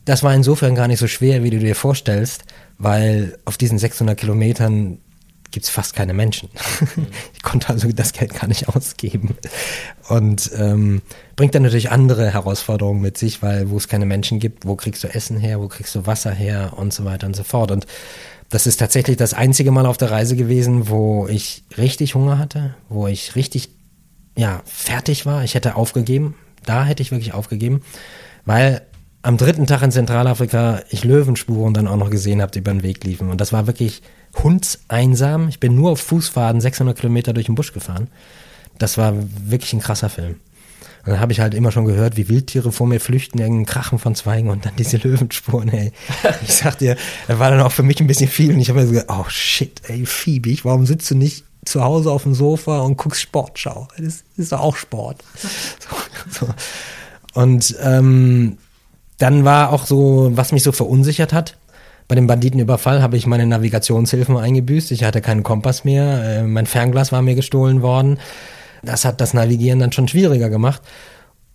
Das 0.05 0.23
war 0.23 0.35
insofern 0.35 0.75
gar 0.75 0.89
nicht 0.89 0.99
so 0.99 1.07
schwer, 1.07 1.43
wie 1.43 1.51
du 1.51 1.59
dir 1.59 1.75
vorstellst, 1.75 2.45
weil 2.77 3.39
auf 3.47 3.57
diesen 3.57 3.79
600 3.79 4.19
Kilometern 4.19 4.99
gibt 5.51 5.65
es 5.65 5.71
fast 5.71 5.95
keine 5.95 6.15
Menschen. 6.15 6.49
ich 7.35 7.43
konnte 7.43 7.69
also 7.71 7.91
das 7.93 8.13
Geld 8.13 8.35
gar 8.35 8.47
nicht 8.47 8.69
ausgeben. 8.69 9.37
Und 10.09 10.51
ähm, 10.57 11.03
bringt 11.37 11.55
dann 11.55 11.63
natürlich 11.63 11.91
andere 11.91 12.33
Herausforderungen 12.33 13.01
mit 13.01 13.19
sich, 13.19 13.43
weil 13.43 13.71
wo 13.71 13.77
es 13.77 13.89
keine 13.89 14.07
Menschen 14.07 14.39
gibt, 14.39 14.67
wo 14.67 14.77
kriegst 14.77 15.03
du 15.05 15.09
Essen 15.09 15.39
her, 15.39 15.61
wo 15.61 15.69
kriegst 15.69 15.95
du 15.95 16.07
Wasser 16.07 16.33
her 16.33 16.75
und 16.77 16.93
so 16.93 17.05
weiter 17.05 17.27
und 17.27 17.37
so 17.37 17.45
fort. 17.45 17.71
Und 17.71 17.87
das 18.49 18.67
ist 18.67 18.77
tatsächlich 18.77 19.17
das 19.17 19.35
einzige 19.35 19.71
Mal 19.71 19.87
auf 19.87 19.97
der 19.97 20.11
Reise 20.11 20.37
gewesen, 20.37 20.89
wo 20.89 21.27
ich 21.29 21.65
richtig 21.77 22.15
Hunger 22.15 22.39
hatte, 22.39 22.75
wo 22.89 23.07
ich 23.07 23.35
richtig, 23.35 23.71
ja, 24.37 24.63
fertig 24.65 25.27
war. 25.27 25.43
Ich 25.45 25.55
hätte 25.55 25.77
aufgegeben. 25.77 26.35
Da 26.65 26.85
hätte 26.85 27.03
ich 27.03 27.13
wirklich 27.13 27.33
aufgegeben, 27.33 27.83
weil 28.45 28.83
am 29.23 29.37
dritten 29.37 29.67
Tag 29.67 29.83
in 29.83 29.91
Zentralafrika 29.91 30.83
ich 30.91 31.05
Löwenspuren 31.05 31.75
dann 31.75 31.89
auch 31.89 31.97
noch 31.97 32.11
gesehen 32.11 32.41
habe, 32.41 32.53
die 32.53 32.61
über 32.61 32.73
den 32.73 32.83
Weg 32.83 33.03
liefen. 33.03 33.29
Und 33.29 33.41
das 33.41 33.53
war 33.53 33.67
wirklich 33.67 34.03
hundseinsam. 34.43 35.49
Ich 35.49 35.61
bin 35.61 35.75
nur 35.75 35.93
auf 35.93 36.01
Fußfaden 36.01 36.61
600 36.61 36.99
Kilometer 36.99 37.33
durch 37.33 37.47
den 37.47 37.55
Busch 37.55 37.73
gefahren. 37.73 38.09
Das 38.79 38.99
war 38.99 39.15
wirklich 39.45 39.73
ein 39.73 39.81
krasser 39.81 40.09
Film. 40.09 40.37
Und 41.07 41.13
dann 41.13 41.21
habe 41.21 41.33
ich 41.33 41.39
halt 41.39 41.55
immer 41.55 41.71
schon 41.71 41.85
gehört, 41.85 42.17
wie 42.17 42.29
Wildtiere 42.29 42.73
vor 42.73 42.89
mir 42.89 43.01
flüchten, 43.01 43.39
irgendein 43.39 43.67
Krachen 43.67 44.01
von 44.01 44.17
Zweigen 44.17 44.51
und 44.51 44.67
dann 44.67 44.75
diese 44.77 44.97
Löwenspuren, 45.03 45.69
ey. 45.69 45.93
Ich 46.43 46.55
sag 46.55 46.79
dir, 46.79 46.97
das 47.29 47.39
war 47.39 47.51
dann 47.51 47.61
auch 47.61 47.73
für 47.73 47.85
mich 47.85 48.01
ein 48.01 48.09
bisschen 48.09 48.29
viel 48.29 48.53
und 48.53 48.61
ich 48.61 48.69
habe 48.69 48.81
mir 48.81 48.87
so 48.87 48.93
gedacht, 48.93 49.11
oh 49.11 49.29
shit, 49.29 49.81
ey, 49.89 50.05
Fiebig, 50.05 50.65
warum 50.65 50.85
sitzt 50.85 51.11
du 51.11 51.15
nicht 51.15 51.45
zu 51.65 51.83
Hause 51.85 52.11
auf 52.11 52.25
dem 52.25 52.35
Sofa 52.35 52.81
und 52.81 52.97
guckst 52.97 53.23
Sportschau? 53.23 53.87
Das 53.99 54.25
ist 54.37 54.53
doch 54.53 54.61
auch 54.61 54.77
Sport. 54.77 55.23
So, 56.29 56.47
so. 56.47 56.55
Und 57.35 57.77
ähm, 57.83 58.59
dann 59.19 59.45
war 59.45 59.73
auch 59.73 59.87
so, 59.87 60.31
was 60.35 60.51
mich 60.51 60.63
so 60.63 60.73
verunsichert 60.73 61.33
hat, 61.33 61.57
bei 62.09 62.15
dem 62.15 62.27
Banditenüberfall 62.27 63.03
habe 63.03 63.17
ich 63.17 63.27
meine 63.27 63.47
Navigationshilfen 63.47 64.37
eingebüßt. 64.37 64.93
Ich 64.93 65.05
hatte 65.05 65.21
keinen 65.21 65.43
Kompass 65.43 65.85
mehr. 65.85 66.23
Äh, 66.25 66.43
mein 66.45 66.67
Fernglas 66.67 67.13
war 67.13 67.23
mir 67.23 67.35
gestohlen 67.35 67.83
worden. 67.83 68.19
Das 68.83 69.05
hat 69.05 69.21
das 69.21 69.35
Navigieren 69.35 69.81
dann 69.81 69.93
schon 69.93 70.07
schwieriger 70.07 70.49
gemacht. 70.49 70.83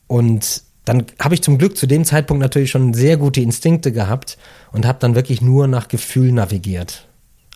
Und 0.07 0.63
dann 0.85 1.05
habe 1.19 1.35
ich 1.35 1.43
zum 1.43 1.57
Glück 1.57 1.77
zu 1.77 1.87
dem 1.87 2.03
Zeitpunkt 2.03 2.41
natürlich 2.41 2.71
schon 2.71 2.93
sehr 2.93 3.15
gute 3.17 3.39
Instinkte 3.39 3.91
gehabt 3.91 4.37
und 4.71 4.85
habe 4.85 4.99
dann 4.99 5.15
wirklich 5.15 5.41
nur 5.41 5.67
nach 5.67 5.87
Gefühl 5.87 6.31
navigiert. 6.31 7.07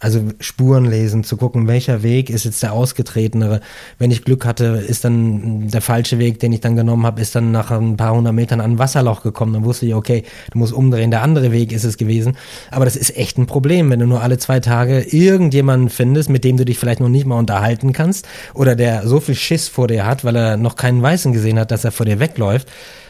Also 0.01 0.21
Spuren 0.41 0.85
lesen, 0.85 1.23
zu 1.23 1.37
gucken, 1.37 1.69
welcher 1.69 2.03
Weg 2.03 2.29
ist 2.29 2.43
jetzt 2.43 2.61
der 2.61 2.73
ausgetretenere. 2.73 3.61
Wenn 3.97 4.11
ich 4.11 4.25
Glück 4.25 4.45
hatte, 4.45 4.83
ist 4.85 5.05
dann 5.05 5.69
der 5.69 5.79
falsche 5.79 6.19
Weg, 6.19 6.41
den 6.41 6.51
ich 6.51 6.59
dann 6.59 6.75
genommen 6.75 7.05
habe, 7.05 7.21
ist 7.21 7.33
dann 7.33 7.53
nach 7.53 7.71
ein 7.71 7.95
paar 7.95 8.13
hundert 8.13 8.33
Metern 8.33 8.59
an 8.59 8.73
ein 8.73 8.79
Wasserloch 8.79 9.23
gekommen. 9.23 9.53
Dann 9.53 9.63
wusste 9.63 9.85
ich, 9.85 9.95
okay, 9.95 10.23
du 10.51 10.57
musst 10.57 10.73
umdrehen, 10.73 11.11
der 11.11 11.21
andere 11.21 11.53
Weg 11.53 11.71
ist 11.71 11.85
es 11.85 11.95
gewesen. 11.95 12.35
Aber 12.71 12.83
das 12.83 12.97
ist 12.97 13.15
echt 13.15 13.37
ein 13.37 13.47
Problem, 13.47 13.89
wenn 13.89 14.01
du 14.01 14.05
nur 14.05 14.21
alle 14.21 14.37
zwei 14.37 14.59
Tage 14.59 14.99
irgendjemanden 14.99 15.89
findest, 15.89 16.29
mit 16.29 16.43
dem 16.43 16.57
du 16.57 16.65
dich 16.65 16.77
vielleicht 16.77 16.99
noch 16.99 17.09
nicht 17.09 17.25
mal 17.25 17.39
unterhalten 17.39 17.93
kannst 17.93 18.27
oder 18.53 18.75
der 18.75 19.07
so 19.07 19.21
viel 19.21 19.35
Schiss 19.35 19.69
vor 19.69 19.87
dir 19.87 20.05
hat, 20.05 20.25
weil 20.25 20.35
er 20.35 20.57
noch 20.57 20.75
keinen 20.75 21.01
Weißen 21.01 21.31
gesehen 21.31 21.57
hat, 21.57 21.71
dass 21.71 21.85
er 21.85 21.93
vor 21.93 22.05
dir 22.05 22.19
wegläuft. 22.19 22.67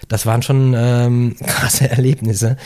Das 0.07 0.27
waren 0.27 0.43
schon 0.43 0.75
ähm, 0.77 1.35
krasse 1.47 1.89
Erlebnisse. 1.89 2.57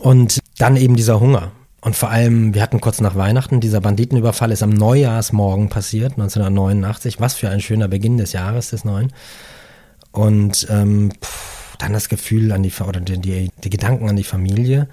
Und 0.00 0.38
dann 0.58 0.76
eben 0.76 0.96
dieser 0.96 1.18
Hunger. 1.18 1.52
Und 1.82 1.96
vor 1.96 2.10
allem, 2.10 2.54
wir 2.54 2.62
hatten 2.62 2.80
kurz 2.80 3.00
nach 3.00 3.16
Weihnachten, 3.16 3.60
dieser 3.60 3.80
Banditenüberfall 3.80 4.52
ist 4.52 4.62
am 4.62 4.70
Neujahrsmorgen 4.70 5.68
passiert, 5.68 6.12
1989. 6.12 7.20
Was 7.20 7.34
für 7.34 7.50
ein 7.50 7.60
schöner 7.60 7.88
Beginn 7.88 8.18
des 8.18 8.32
Jahres, 8.32 8.70
des 8.70 8.84
Neuen. 8.84 9.12
Und 10.12 10.68
ähm, 10.70 11.10
pff, 11.20 11.76
dann 11.78 11.92
das 11.92 12.08
Gefühl 12.08 12.52
an 12.52 12.62
die, 12.62 12.72
oder 12.86 13.00
die, 13.00 13.18
die, 13.18 13.50
die 13.64 13.70
Gedanken 13.70 14.08
an 14.08 14.14
die 14.14 14.22
Familie, 14.22 14.88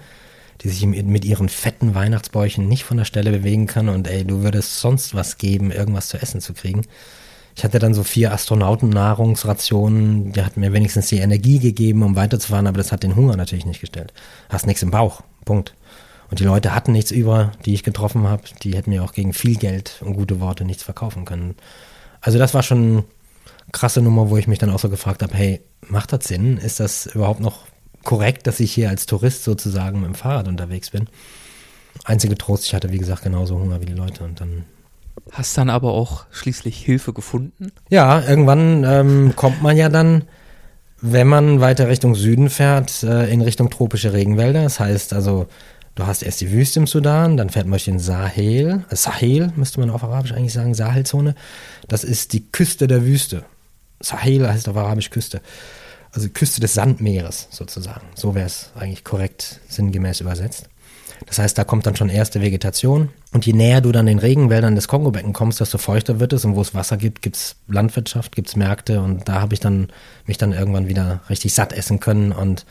die 0.62 0.68
sich 0.68 0.84
mit 0.84 1.24
ihren 1.24 1.48
fetten 1.48 1.94
Weihnachtsbäuchen 1.94 2.66
nicht 2.66 2.82
von 2.82 2.96
der 2.96 3.04
Stelle 3.04 3.30
bewegen 3.30 3.68
kann 3.68 3.88
und 3.88 4.08
ey, 4.08 4.24
du 4.24 4.42
würdest 4.42 4.80
sonst 4.80 5.14
was 5.14 5.38
geben, 5.38 5.70
irgendwas 5.70 6.08
zu 6.08 6.20
essen 6.20 6.40
zu 6.40 6.54
kriegen. 6.54 6.82
Ich 7.56 7.62
hatte 7.62 7.78
dann 7.78 7.94
so 7.94 8.02
vier 8.02 8.32
Astronauten-Nahrungsrationen, 8.32 10.32
die 10.32 10.42
hatten 10.42 10.60
mir 10.60 10.72
wenigstens 10.72 11.06
die 11.06 11.18
Energie 11.18 11.60
gegeben, 11.60 12.02
um 12.02 12.16
weiterzufahren, 12.16 12.66
aber 12.66 12.78
das 12.78 12.90
hat 12.90 13.04
den 13.04 13.16
Hunger 13.16 13.36
natürlich 13.36 13.66
nicht 13.66 13.80
gestellt. 13.80 14.12
Hast 14.48 14.66
nichts 14.66 14.82
im 14.82 14.90
Bauch. 14.90 15.22
Punkt. 15.44 15.74
Und 16.30 16.38
die 16.38 16.44
Leute 16.44 16.74
hatten 16.74 16.92
nichts 16.92 17.10
über, 17.10 17.52
die 17.64 17.74
ich 17.74 17.82
getroffen 17.82 18.28
habe. 18.28 18.42
Die 18.62 18.76
hätten 18.76 18.90
mir 18.90 19.02
auch 19.02 19.12
gegen 19.12 19.32
viel 19.32 19.56
Geld 19.56 20.00
und 20.04 20.14
gute 20.14 20.40
Worte 20.40 20.64
nichts 20.64 20.84
verkaufen 20.84 21.24
können. 21.24 21.56
Also 22.20 22.38
das 22.38 22.54
war 22.54 22.62
schon 22.62 22.78
eine 22.88 23.04
krasse 23.72 24.00
Nummer, 24.00 24.30
wo 24.30 24.36
ich 24.36 24.46
mich 24.46 24.58
dann 24.58 24.70
auch 24.70 24.78
so 24.78 24.88
gefragt 24.88 25.22
habe, 25.22 25.34
hey, 25.34 25.60
macht 25.88 26.12
das 26.12 26.24
Sinn? 26.24 26.56
Ist 26.56 26.78
das 26.78 27.06
überhaupt 27.06 27.40
noch 27.40 27.64
korrekt, 28.04 28.46
dass 28.46 28.60
ich 28.60 28.72
hier 28.72 28.88
als 28.88 29.06
Tourist 29.06 29.44
sozusagen 29.44 30.00
mit 30.00 30.08
dem 30.08 30.14
Fahrrad 30.14 30.46
unterwegs 30.46 30.90
bin? 30.90 31.08
Einzige 32.04 32.38
Trost, 32.38 32.64
ich 32.66 32.74
hatte 32.74 32.92
wie 32.92 32.98
gesagt 32.98 33.24
genauso 33.24 33.58
Hunger 33.58 33.80
wie 33.80 33.86
die 33.86 33.94
Leute 33.94 34.22
und 34.24 34.40
dann 34.40 34.64
Hast 35.32 35.58
dann 35.58 35.70
aber 35.70 35.92
auch 35.92 36.26
schließlich 36.30 36.78
Hilfe 36.78 37.12
gefunden? 37.12 37.72
Ja, 37.88 38.22
irgendwann 38.22 38.84
ähm, 38.84 39.32
kommt 39.36 39.62
man 39.62 39.76
ja 39.76 39.88
dann, 39.88 40.24
wenn 41.00 41.26
man 41.26 41.60
weiter 41.60 41.88
Richtung 41.88 42.14
Süden 42.14 42.50
fährt, 42.50 43.02
äh, 43.02 43.30
in 43.30 43.40
Richtung 43.40 43.70
tropische 43.70 44.12
Regenwälder. 44.12 44.62
Das 44.62 44.80
heißt 44.80 45.12
also 45.12 45.46
Du 46.00 46.06
hast 46.06 46.22
erst 46.22 46.40
die 46.40 46.50
Wüste 46.50 46.80
im 46.80 46.86
Sudan, 46.86 47.36
dann 47.36 47.50
fährt 47.50 47.66
man 47.66 47.72
durch 47.72 47.84
den 47.84 47.98
Sahel, 47.98 48.86
Sahel 48.88 49.52
müsste 49.56 49.80
man 49.80 49.90
auf 49.90 50.02
Arabisch 50.02 50.32
eigentlich 50.32 50.54
sagen, 50.54 50.72
Sahelzone. 50.72 51.34
Das 51.88 52.04
ist 52.04 52.32
die 52.32 52.40
Küste 52.50 52.86
der 52.86 53.04
Wüste. 53.04 53.44
Sahel 54.00 54.48
heißt 54.48 54.66
auf 54.70 54.78
Arabisch 54.78 55.10
Küste. 55.10 55.42
Also 56.12 56.30
Küste 56.30 56.62
des 56.62 56.72
Sandmeeres 56.72 57.48
sozusagen. 57.50 58.06
So 58.14 58.34
wäre 58.34 58.46
es 58.46 58.70
eigentlich 58.76 59.04
korrekt 59.04 59.60
sinngemäß 59.68 60.22
übersetzt. 60.22 60.70
Das 61.26 61.38
heißt, 61.38 61.58
da 61.58 61.64
kommt 61.64 61.84
dann 61.84 61.96
schon 61.96 62.08
erste 62.08 62.40
Vegetation. 62.40 63.10
Und 63.34 63.44
je 63.44 63.52
näher 63.52 63.82
du 63.82 63.92
dann 63.92 64.06
den 64.06 64.20
Regenwäldern 64.20 64.76
des 64.76 64.88
Kongobecken 64.88 65.34
kommst, 65.34 65.60
desto 65.60 65.76
feuchter 65.76 66.18
wird 66.18 66.32
es. 66.32 66.46
Und 66.46 66.56
wo 66.56 66.62
es 66.62 66.74
Wasser 66.74 66.96
gibt, 66.96 67.20
gibt 67.20 67.36
es 67.36 67.56
Landwirtschaft, 67.68 68.34
gibt 68.34 68.48
es 68.48 68.56
Märkte. 68.56 69.02
Und 69.02 69.28
da 69.28 69.42
habe 69.42 69.52
ich 69.52 69.60
dann 69.60 69.88
mich 70.24 70.38
dann 70.38 70.54
irgendwann 70.54 70.88
wieder 70.88 71.20
richtig 71.28 71.52
satt 71.52 71.74
essen 71.74 72.00
können 72.00 72.32
und 72.32 72.64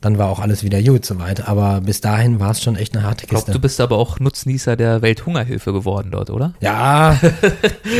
dann 0.00 0.18
war 0.18 0.28
auch 0.28 0.38
alles 0.38 0.62
wieder 0.62 0.82
gut 0.82 1.04
soweit. 1.04 1.48
Aber 1.48 1.80
bis 1.80 2.00
dahin 2.00 2.40
war 2.40 2.52
es 2.52 2.62
schon 2.62 2.76
echt 2.76 2.94
eine 2.94 3.04
harte 3.04 3.26
Kiste. 3.26 3.36
Ich 3.36 3.44
glaube, 3.44 3.52
du 3.52 3.60
bist 3.60 3.80
aber 3.80 3.98
auch 3.98 4.20
Nutznießer 4.20 4.76
der 4.76 5.02
Welthungerhilfe 5.02 5.72
geworden 5.72 6.10
dort, 6.12 6.30
oder? 6.30 6.54
Ja, 6.60 7.18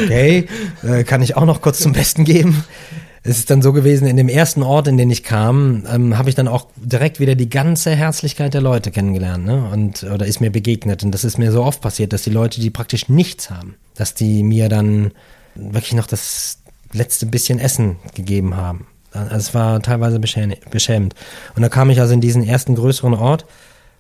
okay, 0.04 0.46
äh, 0.82 1.04
kann 1.04 1.22
ich 1.22 1.36
auch 1.36 1.44
noch 1.44 1.60
kurz 1.60 1.80
zum 1.80 1.92
Besten 1.92 2.24
geben. 2.24 2.64
Es 3.24 3.38
ist 3.38 3.50
dann 3.50 3.62
so 3.62 3.72
gewesen, 3.72 4.06
in 4.06 4.16
dem 4.16 4.28
ersten 4.28 4.62
Ort, 4.62 4.88
in 4.88 4.96
den 4.96 5.10
ich 5.10 5.22
kam, 5.22 5.84
ähm, 5.92 6.16
habe 6.16 6.28
ich 6.30 6.34
dann 6.34 6.48
auch 6.48 6.68
direkt 6.76 7.20
wieder 7.20 7.34
die 7.34 7.50
ganze 7.50 7.94
Herzlichkeit 7.94 8.54
der 8.54 8.60
Leute 8.60 8.90
kennengelernt, 8.90 9.44
ne? 9.44 9.68
Und 9.70 10.04
oder 10.04 10.24
ist 10.24 10.40
mir 10.40 10.50
begegnet. 10.50 11.02
Und 11.02 11.10
das 11.10 11.24
ist 11.24 11.36
mir 11.36 11.52
so 11.52 11.62
oft 11.62 11.80
passiert, 11.80 12.12
dass 12.12 12.22
die 12.22 12.30
Leute, 12.30 12.60
die 12.60 12.70
praktisch 12.70 13.08
nichts 13.08 13.50
haben, 13.50 13.74
dass 13.96 14.14
die 14.14 14.42
mir 14.42 14.68
dann 14.68 15.12
wirklich 15.56 15.94
noch 15.94 16.06
das 16.06 16.58
letzte 16.92 17.26
bisschen 17.26 17.58
Essen 17.58 17.96
gegeben 18.14 18.56
haben. 18.56 18.86
Also 19.12 19.36
es 19.36 19.54
war 19.54 19.80
teilweise 19.82 20.18
beschämend. 20.18 21.14
Und 21.56 21.62
da 21.62 21.68
kam 21.68 21.90
ich 21.90 22.00
also 22.00 22.14
in 22.14 22.20
diesen 22.20 22.44
ersten 22.44 22.74
größeren 22.74 23.14
Ort 23.14 23.46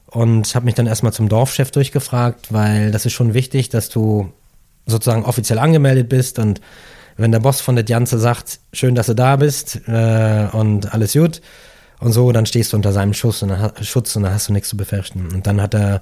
und 0.06 0.54
habe 0.54 0.64
mich 0.66 0.74
dann 0.74 0.86
erstmal 0.86 1.12
zum 1.12 1.28
Dorfchef 1.28 1.70
durchgefragt, 1.70 2.52
weil 2.52 2.90
das 2.90 3.06
ist 3.06 3.12
schon 3.12 3.34
wichtig, 3.34 3.68
dass 3.68 3.88
du 3.88 4.32
sozusagen 4.86 5.24
offiziell 5.24 5.58
angemeldet 5.58 6.08
bist 6.08 6.38
und 6.38 6.60
wenn 7.18 7.32
der 7.32 7.40
Boss 7.40 7.60
von 7.60 7.74
der 7.74 7.84
Janze 7.84 8.18
sagt, 8.18 8.60
schön, 8.72 8.94
dass 8.94 9.06
du 9.06 9.14
da 9.14 9.36
bist 9.36 9.80
äh, 9.88 10.46
und 10.52 10.94
alles 10.94 11.12
gut 11.12 11.42
und 11.98 12.12
so, 12.12 12.30
dann 12.30 12.46
stehst 12.46 12.72
du 12.72 12.76
unter 12.76 12.92
seinem 12.92 13.12
Schuss 13.12 13.42
und 13.42 13.52
Schutz 13.82 14.14
und 14.14 14.22
dann 14.22 14.32
hast 14.32 14.48
du 14.48 14.52
nichts 14.52 14.68
zu 14.68 14.76
befürchten. 14.76 15.28
Und 15.34 15.46
dann 15.46 15.60
hat 15.60 15.74
er, 15.74 16.00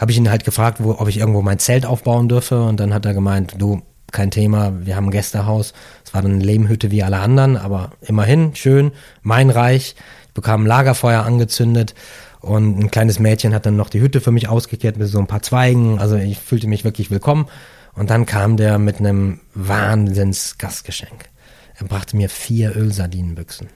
habe 0.00 0.10
ich 0.10 0.16
ihn 0.16 0.30
halt 0.30 0.44
gefragt, 0.44 0.78
wo, 0.82 0.92
ob 0.92 1.06
ich 1.08 1.18
irgendwo 1.18 1.42
mein 1.42 1.58
Zelt 1.58 1.84
aufbauen 1.84 2.30
dürfe 2.30 2.62
und 2.62 2.80
dann 2.80 2.94
hat 2.94 3.04
er 3.04 3.12
gemeint, 3.12 3.54
du, 3.58 3.82
kein 4.14 4.30
Thema, 4.30 4.72
wir 4.86 4.96
haben 4.96 5.08
ein 5.08 5.10
Gästehaus. 5.10 5.74
Es 6.04 6.14
war 6.14 6.22
dann 6.22 6.34
eine 6.34 6.44
Lehmhütte 6.44 6.90
wie 6.90 7.02
alle 7.02 7.18
anderen, 7.18 7.58
aber 7.58 7.90
immerhin 8.00 8.54
schön, 8.54 8.92
mein 9.22 9.50
Reich. 9.50 9.96
Ich 10.28 10.32
bekam 10.32 10.62
ein 10.62 10.66
Lagerfeuer 10.66 11.22
angezündet 11.22 11.94
und 12.40 12.78
ein 12.78 12.90
kleines 12.90 13.18
Mädchen 13.18 13.52
hat 13.52 13.66
dann 13.66 13.76
noch 13.76 13.90
die 13.90 14.00
Hütte 14.00 14.20
für 14.20 14.30
mich 14.30 14.48
ausgekehrt 14.48 14.96
mit 14.96 15.08
so 15.08 15.18
ein 15.18 15.26
paar 15.26 15.42
Zweigen. 15.42 15.98
Also 15.98 16.16
ich 16.16 16.38
fühlte 16.38 16.68
mich 16.68 16.84
wirklich 16.84 17.10
willkommen. 17.10 17.46
Und 17.94 18.10
dann 18.10 18.26
kam 18.26 18.56
der 18.56 18.78
mit 18.78 18.98
einem 18.98 19.40
Wahnsinns-Gastgeschenk. 19.54 21.28
Er 21.76 21.86
brachte 21.86 22.16
mir 22.16 22.28
vier 22.28 22.76
Ölsardinenbüchsen. 22.76 23.68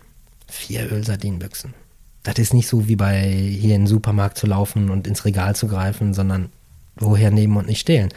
Vier 0.49 0.91
Ölsardinenbüchsen. 0.91 1.75
Das 2.23 2.39
ist 2.39 2.55
nicht 2.55 2.69
so 2.69 2.89
wie 2.89 2.97
bei 2.97 3.23
hier 3.23 3.75
in 3.75 3.83
den 3.83 3.87
Supermarkt 3.87 4.39
zu 4.39 4.47
laufen 4.47 4.91
und 4.91 5.07
ins 5.07 5.25
Regal 5.25 5.55
zu 5.55 5.69
greifen, 5.69 6.15
sondern 6.15 6.51
woher 6.97 7.31
nehmen 7.31 7.57
und 7.57 7.67
nicht 7.67 7.81
stehlen 7.81 8.11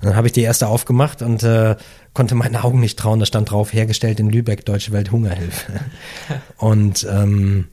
dann 0.00 0.16
habe 0.16 0.26
ich 0.26 0.32
die 0.32 0.42
erste 0.42 0.68
aufgemacht 0.68 1.22
und 1.22 1.42
äh, 1.42 1.76
konnte 2.14 2.34
meinen 2.34 2.56
Augen 2.56 2.80
nicht 2.80 2.98
trauen. 2.98 3.20
Da 3.20 3.26
stand 3.26 3.50
drauf, 3.50 3.72
hergestellt 3.72 4.20
in 4.20 4.30
Lübeck, 4.30 4.64
Deutsche 4.64 4.92
Welthungerhilfe. 4.92 5.72
und 6.56 7.06
ähm, 7.10 7.68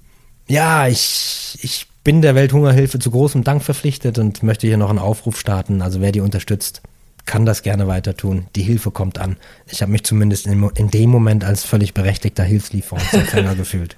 ja, 0.47 0.87
ich, 0.87 1.57
ich 1.61 1.87
bin 2.03 2.21
der 2.21 2.35
Welthungerhilfe 2.35 2.99
zu 2.99 3.11
großem 3.11 3.43
Dank 3.43 3.63
verpflichtet 3.63 4.17
und 4.17 4.43
möchte 4.43 4.67
hier 4.67 4.77
noch 4.77 4.89
einen 4.89 4.99
Aufruf 4.99 5.39
starten. 5.39 5.81
Also 5.81 6.01
wer 6.01 6.11
die 6.11 6.21
unterstützt, 6.21 6.81
kann 7.25 7.45
das 7.45 7.61
gerne 7.61 7.87
weiter 7.87 8.15
tun. 8.15 8.47
Die 8.55 8.63
Hilfe 8.63 8.91
kommt 8.91 9.19
an. 9.19 9.37
Ich 9.67 9.81
habe 9.81 9.91
mich 9.91 10.03
zumindest 10.03 10.47
in, 10.47 10.63
in, 10.75 10.89
dem 10.89 11.09
Moment 11.09 11.43
als 11.43 11.65
völlig 11.65 11.93
berechtigter 11.93 12.43
Hilfslieferungsempfänger 12.43 13.55
gefühlt. 13.57 13.97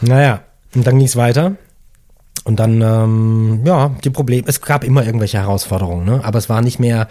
Naja, 0.00 0.42
und 0.74 0.86
dann 0.86 0.98
ging 0.98 1.06
es 1.06 1.16
weiter. 1.16 1.56
Und 2.44 2.58
dann, 2.58 2.80
ähm, 2.82 3.62
ja, 3.64 3.94
die 4.02 4.10
Probleme, 4.10 4.48
es 4.48 4.60
gab 4.60 4.84
immer 4.84 5.04
irgendwelche 5.04 5.38
Herausforderungen, 5.38 6.04
ne? 6.04 6.20
aber 6.24 6.38
es 6.38 6.48
war 6.48 6.60
nicht 6.60 6.80
mehr 6.80 7.08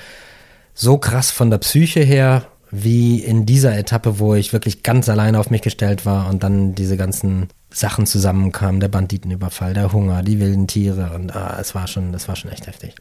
so 0.74 0.98
krass 0.98 1.32
von 1.32 1.50
der 1.50 1.58
Psyche 1.60 2.02
her, 2.02 2.48
wie 2.72 3.20
in 3.20 3.46
dieser 3.46 3.78
Etappe, 3.78 4.20
wo 4.20 4.34
ich 4.34 4.54
wirklich 4.54 4.82
ganz 4.82 5.10
alleine 5.10 5.40
auf 5.40 5.50
mich 5.50 5.62
gestellt 5.62 6.06
war 6.06 6.30
und 6.30 6.44
dann 6.44 6.74
diese 6.74 6.96
ganzen 6.96 7.50
Sachen 7.70 8.06
zusammenkamen, 8.06 8.80
der 8.80 8.88
Banditenüberfall, 8.88 9.74
der 9.74 9.92
Hunger, 9.92 10.24
die 10.24 10.40
wilden 10.40 10.68
Tiere 10.68 11.12
und 11.14 11.36
ah, 11.36 11.58
es 11.60 11.76
war 11.76 11.88
schon, 11.88 12.12
das 12.14 12.28
war 12.28 12.36
schon 12.36 12.52
echt 12.52 12.68
heftig. 12.68 12.96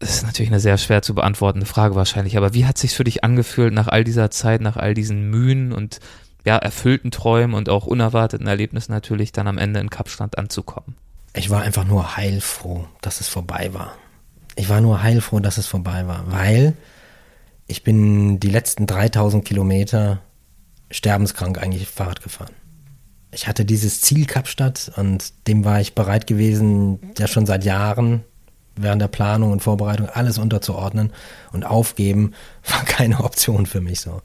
Das 0.00 0.10
ist 0.10 0.22
natürlich 0.24 0.50
eine 0.50 0.60
sehr 0.60 0.78
schwer 0.78 1.02
zu 1.02 1.14
beantwortende 1.14 1.66
Frage 1.66 1.94
wahrscheinlich, 1.94 2.36
aber 2.36 2.54
wie 2.54 2.64
hat 2.64 2.78
sich 2.78 2.94
für 2.94 3.04
dich 3.04 3.22
angefühlt 3.22 3.72
nach 3.72 3.88
all 3.88 4.02
dieser 4.02 4.30
Zeit, 4.30 4.60
nach 4.60 4.76
all 4.76 4.94
diesen 4.94 5.30
Mühen 5.30 5.72
und 5.72 6.00
ja, 6.44 6.56
erfüllten 6.56 7.10
Träumen 7.10 7.54
und 7.54 7.68
auch 7.68 7.86
unerwarteten 7.86 8.46
Erlebnissen 8.46 8.92
natürlich 8.92 9.30
dann 9.30 9.46
am 9.46 9.58
Ende 9.58 9.78
in 9.78 9.90
Kapstadt 9.90 10.38
anzukommen? 10.38 10.96
Ich 11.40 11.48
war 11.48 11.62
einfach 11.62 11.84
nur 11.84 12.18
heilfroh, 12.18 12.86
dass 13.00 13.22
es 13.22 13.28
vorbei 13.28 13.72
war. 13.72 13.96
Ich 14.56 14.68
war 14.68 14.82
nur 14.82 15.02
heilfroh, 15.02 15.40
dass 15.40 15.56
es 15.56 15.66
vorbei 15.66 16.06
war, 16.06 16.30
weil 16.30 16.74
ich 17.66 17.82
bin 17.82 18.38
die 18.40 18.50
letzten 18.50 18.86
3000 18.86 19.42
Kilometer 19.42 20.20
sterbenskrank 20.90 21.56
eigentlich 21.56 21.88
Fahrrad 21.88 22.22
gefahren. 22.22 22.52
Ich 23.32 23.48
hatte 23.48 23.64
dieses 23.64 24.02
Ziel 24.02 24.26
Kapstadt 24.26 24.92
und 24.96 25.46
dem 25.46 25.64
war 25.64 25.80
ich 25.80 25.94
bereit 25.94 26.26
gewesen, 26.26 26.98
ja 27.16 27.26
schon 27.26 27.46
seit 27.46 27.64
Jahren 27.64 28.22
während 28.76 29.00
der 29.00 29.08
Planung 29.08 29.52
und 29.52 29.62
Vorbereitung 29.62 30.10
alles 30.10 30.36
unterzuordnen 30.36 31.10
und 31.52 31.64
aufgeben 31.64 32.34
war 32.70 32.84
keine 32.84 33.24
Option 33.24 33.64
für 33.64 33.80
mich 33.80 34.00
so. 34.00 34.20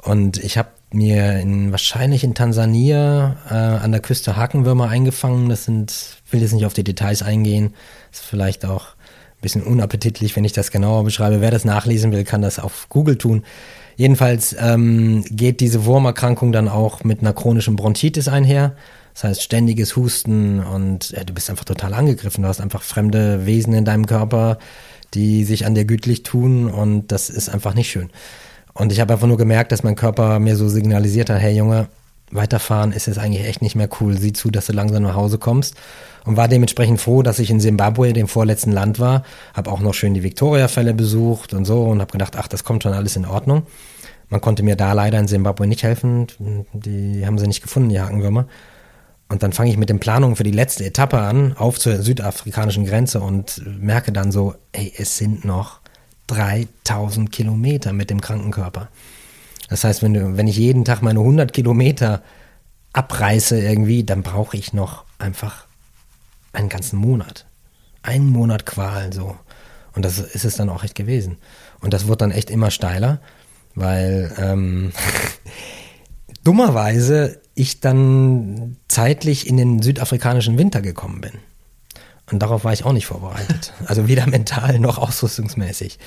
Und 0.00 0.38
ich 0.38 0.56
habe 0.56 0.70
mir 0.94 1.38
in, 1.40 1.70
wahrscheinlich 1.72 2.24
in 2.24 2.34
Tansania 2.34 3.36
äh, 3.50 3.54
an 3.54 3.92
der 3.92 4.00
Küste 4.00 4.36
Hakenwürmer 4.36 4.88
eingefangen. 4.88 5.48
Das 5.48 5.64
sind, 5.64 6.18
will 6.30 6.40
jetzt 6.40 6.52
nicht 6.52 6.66
auf 6.66 6.74
die 6.74 6.84
Details 6.84 7.22
eingehen, 7.22 7.74
ist 8.12 8.22
vielleicht 8.22 8.64
auch 8.64 8.88
ein 8.88 9.42
bisschen 9.42 9.62
unappetitlich, 9.62 10.34
wenn 10.36 10.44
ich 10.44 10.52
das 10.52 10.70
genauer 10.70 11.04
beschreibe. 11.04 11.40
Wer 11.40 11.50
das 11.50 11.64
nachlesen 11.64 12.12
will, 12.12 12.24
kann 12.24 12.42
das 12.42 12.58
auf 12.58 12.88
Google 12.88 13.18
tun. 13.18 13.44
Jedenfalls 13.96 14.56
ähm, 14.58 15.24
geht 15.30 15.60
diese 15.60 15.84
Wurmerkrankung 15.84 16.52
dann 16.52 16.68
auch 16.68 17.04
mit 17.04 17.20
einer 17.20 17.32
chronischen 17.32 17.76
Bronchitis 17.76 18.28
einher. 18.28 18.74
Das 19.14 19.24
heißt, 19.24 19.42
ständiges 19.42 19.94
Husten 19.94 20.58
und 20.58 21.10
ja, 21.10 21.22
du 21.22 21.32
bist 21.32 21.48
einfach 21.48 21.64
total 21.64 21.94
angegriffen. 21.94 22.42
Du 22.42 22.48
hast 22.48 22.60
einfach 22.60 22.82
fremde 22.82 23.46
Wesen 23.46 23.72
in 23.72 23.84
deinem 23.84 24.06
Körper, 24.06 24.58
die 25.14 25.44
sich 25.44 25.66
an 25.66 25.76
dir 25.76 25.84
gütlich 25.84 26.24
tun 26.24 26.68
und 26.68 27.12
das 27.12 27.30
ist 27.30 27.48
einfach 27.48 27.74
nicht 27.74 27.90
schön. 27.90 28.10
Und 28.74 28.92
ich 28.92 29.00
habe 29.00 29.12
einfach 29.12 29.28
nur 29.28 29.38
gemerkt, 29.38 29.72
dass 29.72 29.82
mein 29.82 29.94
Körper 29.94 30.38
mir 30.40 30.56
so 30.56 30.68
signalisiert 30.68 31.30
hat, 31.30 31.38
hey 31.38 31.56
Junge, 31.56 31.86
weiterfahren 32.30 32.92
ist 32.92 33.06
jetzt 33.06 33.18
eigentlich 33.18 33.46
echt 33.46 33.62
nicht 33.62 33.76
mehr 33.76 33.88
cool. 34.00 34.18
Sieh 34.18 34.32
zu, 34.32 34.50
dass 34.50 34.66
du 34.66 34.72
langsam 34.72 35.04
nach 35.04 35.14
Hause 35.14 35.38
kommst. 35.38 35.76
Und 36.24 36.36
war 36.36 36.48
dementsprechend 36.48 37.00
froh, 37.00 37.22
dass 37.22 37.38
ich 37.38 37.50
in 37.50 37.60
Simbabwe, 37.60 38.12
dem 38.12 38.28
vorletzten 38.28 38.72
Land 38.72 38.98
war. 38.98 39.22
Habe 39.54 39.70
auch 39.70 39.80
noch 39.80 39.94
schön 39.94 40.14
die 40.14 40.22
Victoria-Fälle 40.22 40.94
besucht 40.94 41.54
und 41.54 41.64
so 41.64 41.84
und 41.84 42.00
habe 42.00 42.12
gedacht, 42.12 42.34
ach, 42.36 42.48
das 42.48 42.64
kommt 42.64 42.82
schon 42.82 42.94
alles 42.94 43.16
in 43.16 43.26
Ordnung. 43.26 43.66
Man 44.28 44.40
konnte 44.40 44.62
mir 44.62 44.74
da 44.74 44.92
leider 44.92 45.18
in 45.20 45.28
Simbabwe 45.28 45.66
nicht 45.66 45.82
helfen. 45.82 46.26
Die 46.72 47.24
haben 47.24 47.38
sie 47.38 47.46
nicht 47.46 47.62
gefunden, 47.62 47.90
die 47.90 48.00
Hakenwürmer. 48.00 48.46
Und 49.28 49.42
dann 49.42 49.52
fange 49.52 49.70
ich 49.70 49.76
mit 49.76 49.88
den 49.88 50.00
Planungen 50.00 50.36
für 50.36 50.44
die 50.44 50.50
letzte 50.50 50.84
Etappe 50.84 51.18
an, 51.18 51.54
auf 51.56 51.78
zur 51.78 52.02
südafrikanischen 52.02 52.84
Grenze 52.84 53.20
und 53.20 53.62
merke 53.80 54.12
dann 54.12 54.32
so, 54.32 54.54
ey, 54.72 54.92
es 54.96 55.16
sind 55.16 55.44
noch 55.44 55.80
3000 56.26 57.30
Kilometer 57.30 57.92
mit 57.92 58.10
dem 58.10 58.20
Krankenkörper. 58.20 58.88
Das 59.68 59.84
heißt, 59.84 60.02
wenn, 60.02 60.14
du, 60.14 60.36
wenn 60.36 60.48
ich 60.48 60.56
jeden 60.56 60.84
Tag 60.84 61.02
meine 61.02 61.20
100 61.20 61.52
Kilometer 61.52 62.22
abreiße 62.92 63.60
irgendwie, 63.60 64.04
dann 64.04 64.22
brauche 64.22 64.56
ich 64.56 64.72
noch 64.72 65.04
einfach 65.18 65.66
einen 66.52 66.68
ganzen 66.68 66.98
Monat. 66.98 67.46
Einen 68.02 68.30
Monat 68.30 68.66
Qual 68.66 69.12
so. 69.12 69.36
Und 69.94 70.04
das 70.04 70.18
ist 70.18 70.44
es 70.44 70.56
dann 70.56 70.68
auch 70.68 70.84
echt 70.84 70.94
gewesen. 70.94 71.38
Und 71.80 71.94
das 71.94 72.06
wird 72.06 72.20
dann 72.20 72.30
echt 72.30 72.50
immer 72.50 72.70
steiler, 72.70 73.20
weil 73.74 74.32
ähm, 74.38 74.92
dummerweise 76.44 77.40
ich 77.54 77.80
dann 77.80 78.76
zeitlich 78.88 79.46
in 79.46 79.56
den 79.56 79.82
südafrikanischen 79.82 80.58
Winter 80.58 80.82
gekommen 80.82 81.20
bin. 81.20 81.32
Und 82.30 82.40
darauf 82.40 82.64
war 82.64 82.72
ich 82.72 82.84
auch 82.84 82.92
nicht 82.92 83.06
vorbereitet. 83.06 83.72
Also 83.86 84.08
weder 84.08 84.26
mental 84.26 84.78
noch 84.78 84.98
ausrüstungsmäßig. 84.98 85.98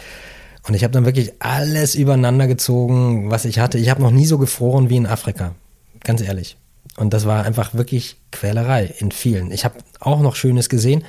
Und 0.68 0.74
ich 0.74 0.84
habe 0.84 0.92
dann 0.92 1.06
wirklich 1.06 1.34
alles 1.40 1.96
übereinander 1.96 2.48
gezogen, 2.48 3.32
was 3.32 3.46
ich 3.46 3.60
hatte. 3.60 3.78
Ich 3.78 3.90
habe 3.90 4.02
noch 4.02 4.12
nie 4.12 4.26
so 4.26 4.38
gefroren 4.38 4.90
wie 4.90 4.98
in 4.98 5.06
Afrika. 5.06 5.56
Ganz 6.04 6.22
ehrlich. 6.22 6.58
Und 6.98 7.14
das 7.14 7.26
war 7.26 7.46
einfach 7.46 7.74
wirklich 7.74 8.18
Quälerei 8.32 8.86
in 8.98 9.12
vielen. 9.12 9.52
Ich 9.52 9.64
habe 9.64 9.76
auch 10.00 10.20
noch 10.20 10.36
Schönes 10.36 10.68
gesehen. 10.68 11.04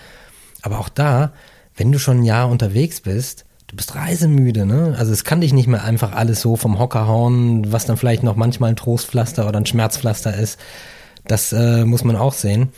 Aber 0.63 0.79
auch 0.79 0.89
da, 0.89 1.33
wenn 1.77 1.91
du 1.91 1.99
schon 1.99 2.19
ein 2.19 2.25
Jahr 2.25 2.49
unterwegs 2.51 3.01
bist, 3.01 3.47
du 3.69 3.77
bist 3.77 3.95
reisemüde, 3.95 4.67
ne? 4.67 4.95
Also 4.99 5.13
es 5.13 5.25
kann 5.25 5.41
dich 5.41 5.53
nicht 5.53 5.69
mehr 5.69 5.85
einfach 5.85 6.13
alles 6.13 6.41
so 6.41 6.57
vom 6.57 6.79
Hocker 6.79 7.07
hauen, 7.07 7.73
was 7.73 7.87
dann 7.87 7.97
vielleicht 7.97 8.23
noch 8.23 8.37
manchmal 8.37 8.71
ein 8.71 8.77
Trostpflaster 8.77 9.49
oder 9.49 9.59
ein 9.59 9.67
Schmerzpflaster 9.67 10.35
ist. 10.35 10.59
Das 11.27 11.53
äh, 11.53 11.85
muss 11.85 12.05
man 12.05 12.17
auch 12.17 12.33
sehen. 12.33 12.73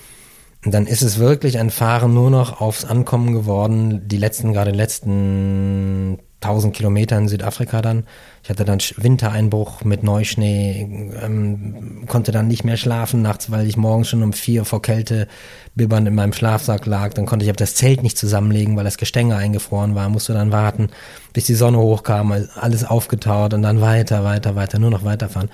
Dann 0.63 0.87
ist 0.87 1.03
es 1.03 1.19
wirklich 1.19 1.59
ein 1.59 1.71
Fahren 1.71 2.13
nur 2.13 2.31
noch 2.31 2.61
aufs 2.61 2.85
Ankommen 2.85 3.33
geworden. 3.33 4.07
Die 4.09 4.19
letzten, 4.19 4.53
gerade 4.53 4.73
letzten 4.73 6.19
1000 6.43 6.75
Kilometer 6.75 7.19
in 7.19 7.29
Südafrika 7.29 7.81
dann. 7.83 8.05
Ich 8.43 8.51
hatte 8.51 8.65
dann 8.65 8.79
Wintereinbruch 8.97 9.85
mit 9.85 10.03
Neuschnee, 10.03 11.13
ähm, 11.23 12.05
konnte 12.07 12.33
dann 12.33 12.49
nicht 12.49 12.65
mehr 12.65 12.77
schlafen 12.77 13.23
nachts, 13.23 13.51
weil 13.51 13.67
ich 13.67 13.77
morgens 13.77 14.09
schon 14.09 14.23
um 14.23 14.33
vier 14.33 14.65
vor 14.65 14.81
Kälte 14.81 15.29
bibbernd 15.75 16.09
in 16.09 16.15
meinem 16.15 16.33
Schlafsack 16.33 16.87
lag. 16.87 17.13
Dann 17.15 17.27
konnte 17.27 17.45
ich 17.45 17.53
das 17.53 17.75
Zelt 17.75 18.03
nicht 18.03 18.19
zusammenlegen, 18.19 18.77
weil 18.77 18.85
das 18.85 18.97
Gestänge 18.99 19.37
eingefroren 19.37 19.95
war. 19.95 20.09
Musste 20.09 20.33
dann 20.33 20.53
warten, 20.53 20.89
bis 21.33 21.45
die 21.45 21.55
Sonne 21.55 21.79
hochkam, 21.79 22.33
alles 22.55 22.85
aufgetaut 22.85 23.55
und 23.55 23.63
dann 23.63 23.81
weiter, 23.81 24.25
weiter, 24.25 24.57
weiter, 24.57 24.79
nur 24.79 24.91
noch 24.91 25.05
weiterfahren. 25.05 25.51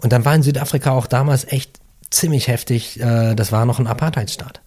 Und 0.00 0.12
dann 0.12 0.24
war 0.24 0.34
in 0.34 0.42
Südafrika 0.42 0.92
auch 0.92 1.06
damals 1.06 1.44
echt 1.52 1.79
ziemlich 2.10 2.48
heftig. 2.48 3.00
Äh, 3.00 3.34
das 3.34 3.52
war 3.52 3.64
noch 3.66 3.78
ein 3.78 3.86
Apartheidstaat. 3.86 4.60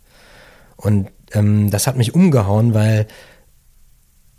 Und 0.75 1.09
ähm, 1.33 1.69
das 1.69 1.87
hat 1.87 1.97
mich 1.97 2.13
umgehauen, 2.15 2.73
weil 2.73 3.07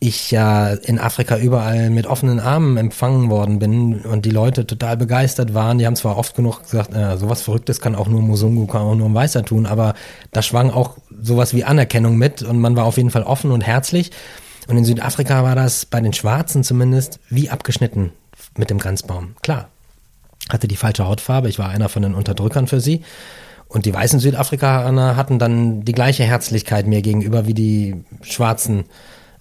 ich 0.01 0.31
ja 0.31 0.69
in 0.69 0.99
Afrika 0.99 1.39
überall 1.39 1.89
mit 1.89 2.07
offenen 2.07 2.39
Armen 2.39 2.77
empfangen 2.77 3.31
worden 3.31 3.59
bin 3.59 4.01
und 4.03 4.27
die 4.27 4.31
Leute 4.31 4.67
total 4.67 4.99
begeistert 4.99 5.55
waren. 5.55 5.79
Die 5.79 5.87
haben 5.87 5.97
zwar 5.97 6.19
oft 6.19 6.37
genug 6.37 6.63
gesagt, 6.63 6.95
äh, 6.95 7.17
sowas 7.17 7.41
Verrücktes 7.41 7.81
kann 7.81 7.95
auch 7.95 8.09
nur 8.09 8.21
Musungu, 8.21 8.67
kann 8.67 8.83
auch 8.83 8.95
nur 8.95 9.09
ein 9.09 9.15
Weißer 9.15 9.45
tun, 9.45 9.65
aber 9.65 9.95
da 10.31 10.43
schwang 10.43 10.71
auch 10.71 10.99
sowas 11.23 11.55
wie 11.55 11.65
Anerkennung 11.65 12.19
mit 12.19 12.43
und 12.43 12.59
man 12.59 12.77
war 12.77 12.85
auf 12.85 12.99
jeden 12.99 13.11
Fall 13.11 13.23
offen 13.23 13.51
und 13.51 13.63
herzlich. 13.63 14.11
Und 14.69 14.77
in 14.77 14.85
Südafrika 14.85 15.43
war 15.43 15.55
das 15.55 15.87
bei 15.87 16.01
den 16.01 16.13
Schwarzen 16.13 16.65
zumindest 16.65 17.19
wie 17.31 17.49
abgeschnitten 17.49 18.13
mit 18.57 18.69
dem 18.69 18.79
Grenzbaum. 18.79 19.37
Klar, 19.43 19.69
hatte 20.51 20.69
die 20.69 20.77
falsche 20.77 21.07
Hautfarbe, 21.07 21.49
ich 21.49 21.59
war 21.59 21.69
einer 21.69 21.89
von 21.89 22.03
den 22.03 22.15
Unterdrückern 22.15 22.67
für 22.67 22.81
sie. 22.81 23.03
Und 23.67 23.87
die 23.87 23.95
weißen 23.95 24.21
Südafrikaner 24.21 25.17
hatten 25.17 25.39
dann 25.39 25.83
die 25.83 25.93
gleiche 25.93 26.25
Herzlichkeit 26.25 26.87
mir 26.87 27.03
gegenüber 27.03 27.47
wie 27.47 27.55
die 27.55 28.05
schwarzen 28.23 28.85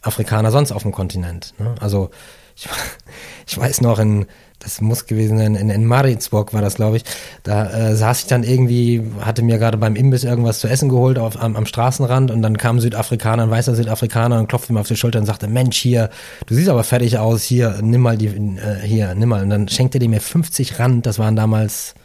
Afrikaner 0.01 0.51
sonst 0.51 0.71
auf 0.71 0.83
dem 0.83 0.91
Kontinent. 0.91 1.53
Ne? 1.59 1.75
Also 1.79 2.09
ich, 2.55 2.67
ich 3.47 3.57
weiß 3.57 3.81
noch, 3.81 3.99
in, 3.99 4.25
das 4.63 4.81
muss 4.81 5.05
gewesen 5.05 5.37
sein, 5.37 5.55
in, 5.55 5.69
in 5.69 5.85
Maritzburg 5.85 6.53
war 6.53 6.61
das, 6.61 6.75
glaube 6.75 6.97
ich, 6.97 7.03
da 7.43 7.69
äh, 7.69 7.95
saß 7.95 8.21
ich 8.21 8.27
dann 8.27 8.43
irgendwie, 8.43 9.03
hatte 9.21 9.43
mir 9.43 9.57
gerade 9.57 9.77
beim 9.77 9.95
Imbiss 9.95 10.23
irgendwas 10.23 10.59
zu 10.59 10.67
essen 10.67 10.89
geholt 10.89 11.19
auf, 11.19 11.41
am, 11.41 11.55
am 11.55 11.65
Straßenrand 11.65 12.31
und 12.31 12.41
dann 12.41 12.57
kam 12.57 12.77
ein 12.77 12.81
Südafrikaner, 12.81 13.43
ein 13.43 13.51
weißer 13.51 13.75
Südafrikaner 13.75 14.39
und 14.39 14.47
klopfte 14.47 14.73
mir 14.73 14.79
auf 14.79 14.87
die 14.87 14.95
Schulter 14.95 15.19
und 15.19 15.25
sagte, 15.25 15.47
Mensch, 15.47 15.77
hier, 15.77 16.09
du 16.47 16.55
siehst 16.55 16.69
aber 16.69 16.83
fertig 16.83 17.17
aus, 17.17 17.43
hier, 17.43 17.79
nimm 17.81 18.01
mal 18.01 18.17
die, 18.17 18.27
äh, 18.27 18.81
hier, 18.83 19.13
nimm 19.15 19.29
mal. 19.29 19.43
Und 19.43 19.49
dann 19.49 19.67
schenkte 19.67 19.99
der 19.99 20.09
mir 20.09 20.21
50 20.21 20.79
Rand, 20.79 21.05
das 21.05 21.19
waren 21.19 21.35
damals 21.35 21.95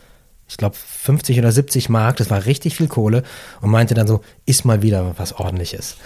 ich 0.48 0.56
glaube 0.56 0.76
50 0.76 1.38
oder 1.38 1.52
70 1.52 1.88
Mark, 1.90 2.16
das 2.16 2.30
war 2.30 2.46
richtig 2.46 2.76
viel 2.76 2.88
Kohle 2.88 3.22
und 3.60 3.70
meinte 3.70 3.94
dann 3.94 4.06
so, 4.06 4.22
iss 4.46 4.64
mal 4.64 4.82
wieder 4.82 5.14
was 5.18 5.34
ordentliches. 5.34 5.96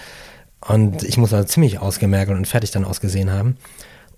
Und 0.61 1.03
ich 1.03 1.17
muss 1.17 1.33
also 1.33 1.47
ziemlich 1.47 1.79
ausgemergelt 1.81 2.37
und 2.37 2.47
fertig 2.47 2.71
dann 2.71 2.85
ausgesehen 2.85 3.31
haben. 3.31 3.57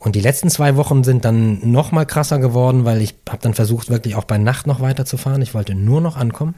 Und 0.05 0.15
die 0.15 0.21
letzten 0.21 0.51
zwei 0.51 0.77
Wochen 0.77 1.03
sind 1.03 1.25
dann 1.25 1.71
noch 1.73 1.91
mal 1.91 2.05
krasser 2.05 2.39
geworden, 2.39 2.85
weil 2.85 3.01
ich 3.01 3.15
habe 3.27 3.41
dann 3.41 3.55
versucht, 3.55 3.89
wirklich 3.89 4.17
auch 4.17 4.25
bei 4.25 4.37
Nacht 4.37 4.67
noch 4.67 4.81
weiterzufahren. 4.81 5.41
Ich 5.41 5.55
wollte 5.55 5.75
nur 5.75 6.03
noch 6.03 6.19
ankommen. 6.19 6.57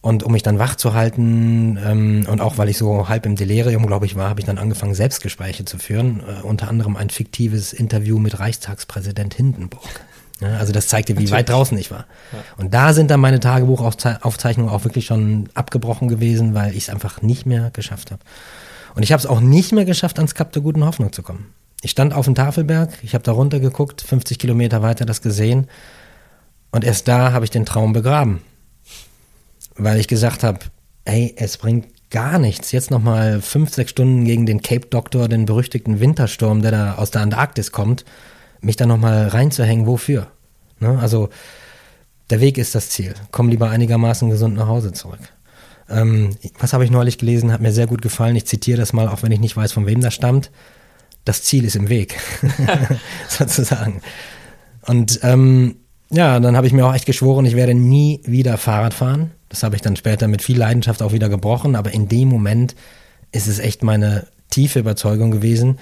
Und 0.00 0.24
um 0.24 0.32
mich 0.32 0.42
dann 0.42 0.58
wach 0.58 0.74
zu 0.74 0.92
halten 0.92 1.78
ähm, 1.86 2.26
und 2.28 2.40
auch 2.40 2.58
weil 2.58 2.68
ich 2.68 2.76
so 2.76 3.08
halb 3.08 3.26
im 3.26 3.36
Delirium, 3.36 3.86
glaube 3.86 4.06
ich, 4.06 4.16
war, 4.16 4.28
habe 4.28 4.40
ich 4.40 4.46
dann 4.46 4.58
angefangen, 4.58 4.94
Selbstgespräche 4.94 5.64
zu 5.64 5.78
führen. 5.78 6.20
Äh, 6.26 6.42
unter 6.42 6.68
anderem 6.68 6.96
ein 6.96 7.10
fiktives 7.10 7.72
Interview 7.72 8.18
mit 8.18 8.40
Reichstagspräsident 8.40 9.34
Hindenburg. 9.34 10.00
Ja, 10.40 10.56
also 10.56 10.72
das 10.72 10.88
zeigte, 10.88 11.12
wie 11.12 11.22
Natürlich. 11.22 11.32
weit 11.32 11.48
draußen 11.48 11.78
ich 11.78 11.92
war. 11.92 12.06
Ja. 12.32 12.38
Und 12.56 12.74
da 12.74 12.92
sind 12.92 13.12
dann 13.12 13.20
meine 13.20 13.38
Tagebuchaufzeichnungen 13.38 14.68
auch 14.68 14.82
wirklich 14.82 15.06
schon 15.06 15.48
abgebrochen 15.54 16.08
gewesen, 16.08 16.54
weil 16.54 16.72
ich 16.72 16.88
es 16.88 16.90
einfach 16.90 17.22
nicht 17.22 17.46
mehr 17.46 17.70
geschafft 17.70 18.10
habe. 18.10 18.20
Und 18.96 19.04
ich 19.04 19.12
habe 19.12 19.20
es 19.20 19.26
auch 19.26 19.38
nicht 19.38 19.70
mehr 19.70 19.84
geschafft, 19.84 20.18
ans 20.18 20.34
Kap 20.34 20.50
der 20.52 20.62
guten 20.62 20.84
Hoffnung 20.84 21.12
zu 21.12 21.22
kommen. 21.22 21.46
Ich 21.82 21.90
stand 21.90 22.14
auf 22.14 22.26
dem 22.26 22.36
Tafelberg, 22.36 22.90
ich 23.02 23.14
habe 23.14 23.24
da 23.24 23.32
runter 23.32 23.58
geguckt, 23.58 24.02
50 24.02 24.38
Kilometer 24.38 24.82
weiter 24.82 25.04
das 25.04 25.20
gesehen. 25.20 25.66
Und 26.70 26.84
erst 26.84 27.08
da 27.08 27.32
habe 27.32 27.44
ich 27.44 27.50
den 27.50 27.66
Traum 27.66 27.92
begraben. 27.92 28.40
Weil 29.74 29.98
ich 29.98 30.06
gesagt 30.06 30.44
habe, 30.44 30.60
ey, 31.04 31.34
es 31.36 31.58
bringt 31.58 31.88
gar 32.10 32.38
nichts. 32.38 32.70
Jetzt 32.70 32.92
nochmal 32.92 33.42
fünf, 33.42 33.74
sechs 33.74 33.90
Stunden 33.90 34.24
gegen 34.24 34.46
den 34.46 34.62
Cape 34.62 34.86
Doctor, 34.86 35.28
den 35.28 35.44
berüchtigten 35.44 35.98
Wintersturm, 35.98 36.62
der 36.62 36.70
da 36.70 36.94
aus 36.94 37.10
der 37.10 37.22
Antarktis 37.22 37.72
kommt, 37.72 38.04
mich 38.60 38.76
da 38.76 38.86
nochmal 38.86 39.26
reinzuhängen. 39.28 39.86
Wofür? 39.86 40.28
Ne? 40.78 40.98
Also, 41.00 41.30
der 42.30 42.40
Weg 42.40 42.58
ist 42.58 42.76
das 42.76 42.90
Ziel. 42.90 43.14
Komm 43.32 43.48
lieber 43.48 43.70
einigermaßen 43.70 44.30
gesund 44.30 44.54
nach 44.54 44.68
Hause 44.68 44.92
zurück. 44.92 45.20
Ähm, 45.88 46.36
was 46.60 46.72
habe 46.72 46.84
ich 46.84 46.92
neulich 46.92 47.18
gelesen, 47.18 47.52
hat 47.52 47.60
mir 47.60 47.72
sehr 47.72 47.88
gut 47.88 48.02
gefallen. 48.02 48.36
Ich 48.36 48.46
zitiere 48.46 48.78
das 48.78 48.92
mal, 48.92 49.08
auch 49.08 49.22
wenn 49.24 49.32
ich 49.32 49.40
nicht 49.40 49.56
weiß, 49.56 49.72
von 49.72 49.86
wem 49.86 50.00
das 50.00 50.14
stammt. 50.14 50.52
Das 51.24 51.42
Ziel 51.42 51.64
ist 51.64 51.76
im 51.76 51.88
Weg, 51.88 52.16
sozusagen. 53.28 54.02
Und 54.86 55.20
ähm, 55.22 55.76
ja, 56.10 56.40
dann 56.40 56.56
habe 56.56 56.66
ich 56.66 56.72
mir 56.72 56.86
auch 56.86 56.94
echt 56.94 57.06
geschworen, 57.06 57.46
ich 57.46 57.56
werde 57.56 57.74
nie 57.74 58.20
wieder 58.24 58.58
Fahrrad 58.58 58.92
fahren. 58.92 59.30
Das 59.48 59.62
habe 59.62 59.76
ich 59.76 59.82
dann 59.82 59.96
später 59.96 60.28
mit 60.28 60.42
viel 60.42 60.58
Leidenschaft 60.58 61.02
auch 61.02 61.12
wieder 61.12 61.28
gebrochen, 61.28 61.76
aber 61.76 61.92
in 61.92 62.08
dem 62.08 62.28
Moment 62.28 62.74
ist 63.32 63.46
es 63.46 63.58
echt 63.58 63.82
meine 63.82 64.26
tiefe 64.50 64.80
Überzeugung 64.80 65.30
gewesen. 65.30 65.78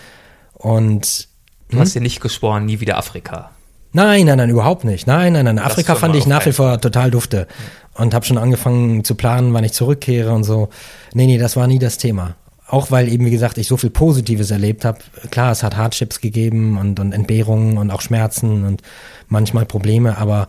Und 0.54 1.28
du 1.70 1.78
hast 1.78 1.94
hm? 1.94 1.94
dir 1.94 2.00
nicht 2.02 2.20
geschworen, 2.20 2.66
nie 2.66 2.80
wieder 2.80 2.96
Afrika. 2.96 3.50
Nein, 3.92 4.26
nein, 4.26 4.38
nein, 4.38 4.50
überhaupt 4.50 4.84
nicht. 4.84 5.06
Nein, 5.06 5.32
nein, 5.32 5.44
nein. 5.46 5.58
Afrika 5.58 5.96
fand 5.96 6.14
ich 6.14 6.26
nach 6.26 6.46
wie 6.46 6.52
vor 6.52 6.80
total 6.80 7.10
dufte. 7.10 7.48
Und 7.94 8.14
habe 8.14 8.24
schon 8.24 8.38
angefangen 8.38 9.02
zu 9.02 9.16
planen, 9.16 9.52
wann 9.52 9.64
ich 9.64 9.72
zurückkehre 9.72 10.32
und 10.32 10.44
so. 10.44 10.68
Nee, 11.12 11.26
nee, 11.26 11.38
das 11.38 11.56
war 11.56 11.66
nie 11.66 11.80
das 11.80 11.98
Thema. 11.98 12.36
Auch 12.70 12.92
weil 12.92 13.08
eben, 13.08 13.26
wie 13.26 13.30
gesagt, 13.32 13.58
ich 13.58 13.66
so 13.66 13.76
viel 13.76 13.90
Positives 13.90 14.52
erlebt 14.52 14.84
habe. 14.84 14.98
Klar, 15.32 15.50
es 15.50 15.64
hat 15.64 15.76
Hardships 15.76 16.20
gegeben 16.20 16.78
und, 16.78 17.00
und 17.00 17.12
Entbehrungen 17.12 17.78
und 17.78 17.90
auch 17.90 18.00
Schmerzen 18.00 18.64
und 18.64 18.82
manchmal 19.26 19.66
Probleme, 19.66 20.16
aber 20.18 20.46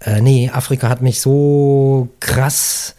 äh, 0.00 0.22
nee, 0.22 0.48
Afrika 0.50 0.88
hat 0.88 1.02
mich 1.02 1.20
so 1.20 2.08
krass 2.18 2.94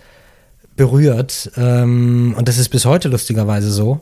berührt. 0.76 1.51
Ähm, 1.57 2.36
und 2.38 2.47
das 2.47 2.59
ist 2.59 2.70
bis 2.70 2.86
heute 2.86 3.09
lustigerweise 3.09 3.72
so, 3.72 4.01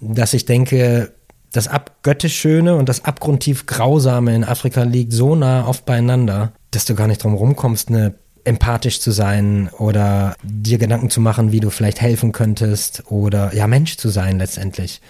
dass 0.00 0.32
ich 0.32 0.44
denke, 0.44 1.12
das 1.50 1.66
abgöttisch 1.66 2.38
Schöne 2.38 2.76
und 2.76 2.88
das 2.88 3.04
abgrundtief 3.04 3.66
Grausame 3.66 4.34
in 4.34 4.44
Afrika 4.44 4.84
liegt 4.84 5.12
so 5.12 5.34
nah 5.34 5.66
oft 5.66 5.84
beieinander, 5.84 6.52
dass 6.70 6.84
du 6.84 6.94
gar 6.94 7.08
nicht 7.08 7.24
drum 7.24 7.34
rumkommst, 7.34 7.88
eine 7.88 8.14
empathisch 8.44 9.00
zu 9.00 9.10
sein 9.10 9.70
oder 9.78 10.34
dir 10.42 10.78
Gedanken 10.78 11.10
zu 11.10 11.20
machen, 11.20 11.52
wie 11.52 11.60
du 11.60 11.70
vielleicht 11.70 12.00
helfen 12.00 12.32
könntest 12.32 13.04
oder 13.06 13.54
ja 13.54 13.66
Mensch 13.66 13.96
zu 13.96 14.08
sein 14.08 14.38
letztendlich. 14.38 15.00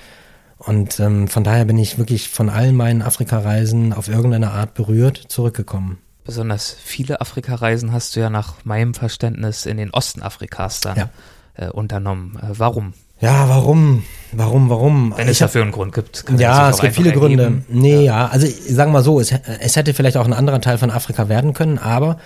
Und 0.58 1.00
ähm, 1.00 1.26
von 1.28 1.42
daher 1.42 1.64
bin 1.64 1.78
ich 1.78 1.98
wirklich 1.98 2.28
von 2.28 2.48
allen 2.48 2.76
meinen 2.76 3.02
Afrika-Reisen 3.02 3.92
auf 3.92 4.08
irgendeine 4.08 4.52
Art 4.52 4.74
berührt 4.74 5.24
zurückgekommen. 5.28 5.98
Besonders 6.24 6.76
viele 6.84 7.20
Afrika-Reisen 7.20 7.92
hast 7.92 8.14
du 8.14 8.20
ja 8.20 8.30
nach 8.30 8.64
meinem 8.64 8.94
Verständnis 8.94 9.66
in 9.66 9.76
den 9.76 9.90
Osten 9.90 10.22
Afrikas 10.22 10.80
dann 10.80 10.96
ja. 10.96 11.10
äh, 11.54 11.68
unternommen. 11.68 12.38
Äh, 12.40 12.58
warum? 12.58 12.94
Ja, 13.18 13.48
warum? 13.48 14.04
Warum, 14.32 14.68
warum? 14.68 15.14
Wenn 15.16 15.28
es 15.28 15.38
dafür 15.38 15.62
einen 15.62 15.72
Grund 15.72 15.94
gibt. 15.94 16.24
Ja, 16.38 16.70
es 16.70 16.80
gibt 16.80 16.94
viele 16.94 17.12
ergeben. 17.12 17.36
Gründe. 17.36 17.62
Nee, 17.68 17.96
ja. 17.96 18.02
ja, 18.02 18.26
also 18.26 18.46
sagen 18.46 18.90
wir 18.90 18.98
mal 18.98 19.02
so, 19.02 19.20
es, 19.20 19.32
es 19.60 19.76
hätte 19.76 19.94
vielleicht 19.94 20.16
auch 20.16 20.26
ein 20.26 20.32
anderer 20.32 20.60
Teil 20.60 20.78
von 20.78 20.90
Afrika 20.90 21.28
werden 21.28 21.54
können, 21.54 21.78
aber 21.78 22.18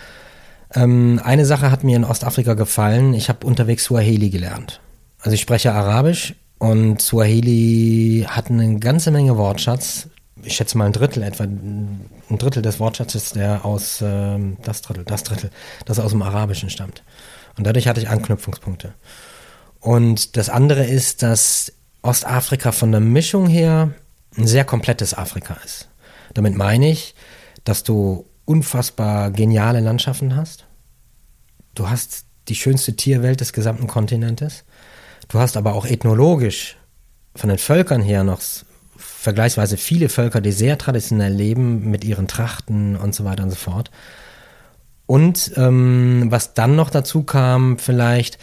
ähm, 0.76 1.20
eine 1.24 1.46
Sache 1.46 1.70
hat 1.70 1.82
mir 1.82 1.96
in 1.96 2.04
Ostafrika 2.04 2.54
gefallen. 2.54 3.14
Ich 3.14 3.28
habe 3.28 3.46
unterwegs 3.46 3.84
Swahili 3.84 4.30
gelernt. 4.30 4.80
Also 5.20 5.34
ich 5.34 5.40
spreche 5.40 5.72
Arabisch 5.72 6.34
und 6.58 7.02
Swahili 7.02 8.26
hat 8.28 8.50
eine 8.50 8.78
ganze 8.78 9.10
Menge 9.10 9.36
Wortschatz. 9.36 10.08
Ich 10.42 10.54
schätze 10.54 10.78
mal 10.78 10.84
ein 10.84 10.92
Drittel 10.92 11.22
etwa, 11.22 11.44
ein 11.44 12.08
Drittel 12.30 12.62
des 12.62 12.78
Wortschatzes, 12.78 13.30
der 13.32 13.64
aus, 13.64 14.00
äh, 14.02 14.38
das 14.62 14.82
Drittel, 14.82 15.04
das 15.04 15.24
Drittel, 15.24 15.50
das 15.86 15.98
aus 15.98 16.12
dem 16.12 16.22
Arabischen 16.22 16.70
stammt. 16.70 17.02
Und 17.56 17.66
dadurch 17.66 17.88
hatte 17.88 18.00
ich 18.00 18.08
Anknüpfungspunkte. 18.08 18.92
Und 19.80 20.36
das 20.36 20.50
andere 20.50 20.84
ist, 20.84 21.22
dass 21.22 21.72
Ostafrika 22.02 22.72
von 22.72 22.92
der 22.92 23.00
Mischung 23.00 23.46
her 23.46 23.90
ein 24.36 24.46
sehr 24.46 24.64
komplettes 24.64 25.14
Afrika 25.14 25.56
ist. 25.64 25.88
Damit 26.34 26.54
meine 26.54 26.90
ich, 26.90 27.14
dass 27.64 27.82
du 27.82 28.26
unfassbar 28.44 29.30
geniale 29.30 29.80
Landschaften 29.80 30.36
hast. 30.36 30.65
Du 31.76 31.88
hast 31.88 32.24
die 32.48 32.54
schönste 32.54 32.96
Tierwelt 32.96 33.40
des 33.40 33.52
gesamten 33.52 33.86
Kontinentes. 33.86 34.64
Du 35.28 35.38
hast 35.38 35.56
aber 35.56 35.74
auch 35.74 35.86
ethnologisch 35.86 36.76
von 37.34 37.48
den 37.48 37.58
Völkern 37.58 38.02
her 38.02 38.24
noch 38.24 38.40
vergleichsweise 38.96 39.76
viele 39.76 40.08
Völker, 40.08 40.40
die 40.40 40.52
sehr 40.52 40.78
traditionell 40.78 41.32
leben 41.32 41.90
mit 41.90 42.04
ihren 42.04 42.28
Trachten 42.28 42.96
und 42.96 43.14
so 43.14 43.24
weiter 43.24 43.42
und 43.42 43.50
so 43.50 43.56
fort. 43.56 43.90
Und 45.04 45.52
ähm, 45.56 46.26
was 46.30 46.54
dann 46.54 46.76
noch 46.76 46.90
dazu 46.90 47.24
kam, 47.24 47.78
vielleicht, 47.78 48.38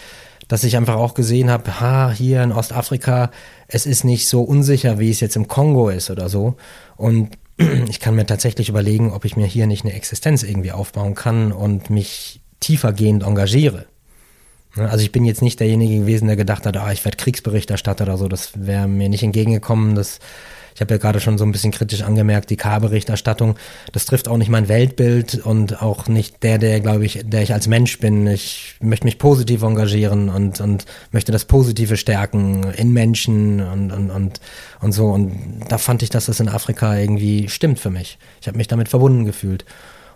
dass 0.47 0.63
ich 0.63 0.77
einfach 0.77 0.95
auch 0.95 1.15
gesehen 1.15 1.49
habe, 1.49 1.79
ha, 1.79 2.11
hier 2.11 2.43
in 2.43 2.51
Ostafrika, 2.51 3.31
es 3.67 3.87
ist 3.87 4.03
nicht 4.03 4.27
so 4.27 4.43
unsicher, 4.43 4.99
wie 4.99 5.09
es 5.09 5.21
jetzt 5.21 5.35
im 5.35 5.47
Kongo 5.47 5.89
ist 5.89 6.11
oder 6.11 6.29
so. 6.29 6.55
Und 6.97 7.37
ich 7.57 7.99
kann 7.99 8.15
mir 8.15 8.27
tatsächlich 8.27 8.69
überlegen, 8.69 9.11
ob 9.11 9.25
ich 9.25 9.35
mir 9.35 9.47
hier 9.47 9.65
nicht 9.65 9.85
eine 9.85 9.93
Existenz 9.93 10.43
irgendwie 10.43 10.71
aufbauen 10.71 11.15
kann 11.15 11.51
und 11.51 11.89
mich 11.89 12.42
tiefergehend 12.63 13.23
engagiere. 13.23 13.85
Ne, 14.75 14.89
also 14.89 15.03
ich 15.03 15.11
bin 15.11 15.25
jetzt 15.25 15.41
nicht 15.41 15.59
derjenige 15.59 15.99
gewesen, 15.99 16.27
der 16.27 16.35
gedacht 16.35 16.65
hat, 16.65 16.77
ah, 16.77 16.91
ich 16.91 17.05
werde 17.05 17.17
Kriegsberichterstatter 17.17 18.05
oder 18.05 18.17
so. 18.17 18.27
Das 18.27 18.51
wäre 18.55 18.87
mir 18.87 19.09
nicht 19.09 19.23
entgegengekommen. 19.23 19.95
Das 19.95 20.19
ich 20.75 20.81
habe 20.81 20.95
ja 20.95 20.97
gerade 20.97 21.19
schon 21.19 21.37
so 21.37 21.45
ein 21.45 21.51
bisschen 21.51 21.71
kritisch 21.71 22.01
angemerkt, 22.01 22.49
die 22.49 22.57
K-Berichterstattung, 22.57 23.57
das 23.91 24.05
trifft 24.05 24.27
auch 24.27 24.37
nicht 24.37 24.49
mein 24.49 24.67
Weltbild 24.67 25.45
und 25.45 25.81
auch 25.81 26.07
nicht 26.07 26.41
der, 26.43 26.57
der, 26.57 26.79
glaube 26.79 27.05
ich, 27.05 27.21
der 27.23 27.43
ich 27.43 27.53
als 27.53 27.67
Mensch 27.67 27.99
bin. 27.99 28.25
Ich 28.27 28.75
möchte 28.79 29.05
mich 29.05 29.19
positiv 29.19 29.61
engagieren 29.61 30.29
und, 30.29 30.61
und 30.61 30.85
möchte 31.11 31.31
das 31.31 31.45
Positive 31.45 31.97
stärken 31.97 32.63
in 32.75 32.91
Menschen 32.91 33.61
und, 33.61 33.91
und, 33.91 34.09
und, 34.09 34.39
und 34.81 34.91
so. 34.91 35.09
Und 35.09 35.59
da 35.69 35.77
fand 35.77 36.01
ich, 36.01 36.09
dass 36.09 36.25
das 36.25 36.39
in 36.39 36.49
Afrika 36.49 36.97
irgendwie 36.97 37.49
stimmt 37.49 37.79
für 37.79 37.91
mich. 37.91 38.17
Ich 38.41 38.47
habe 38.47 38.57
mich 38.57 38.67
damit 38.67 38.89
verbunden 38.89 39.25
gefühlt 39.25 39.65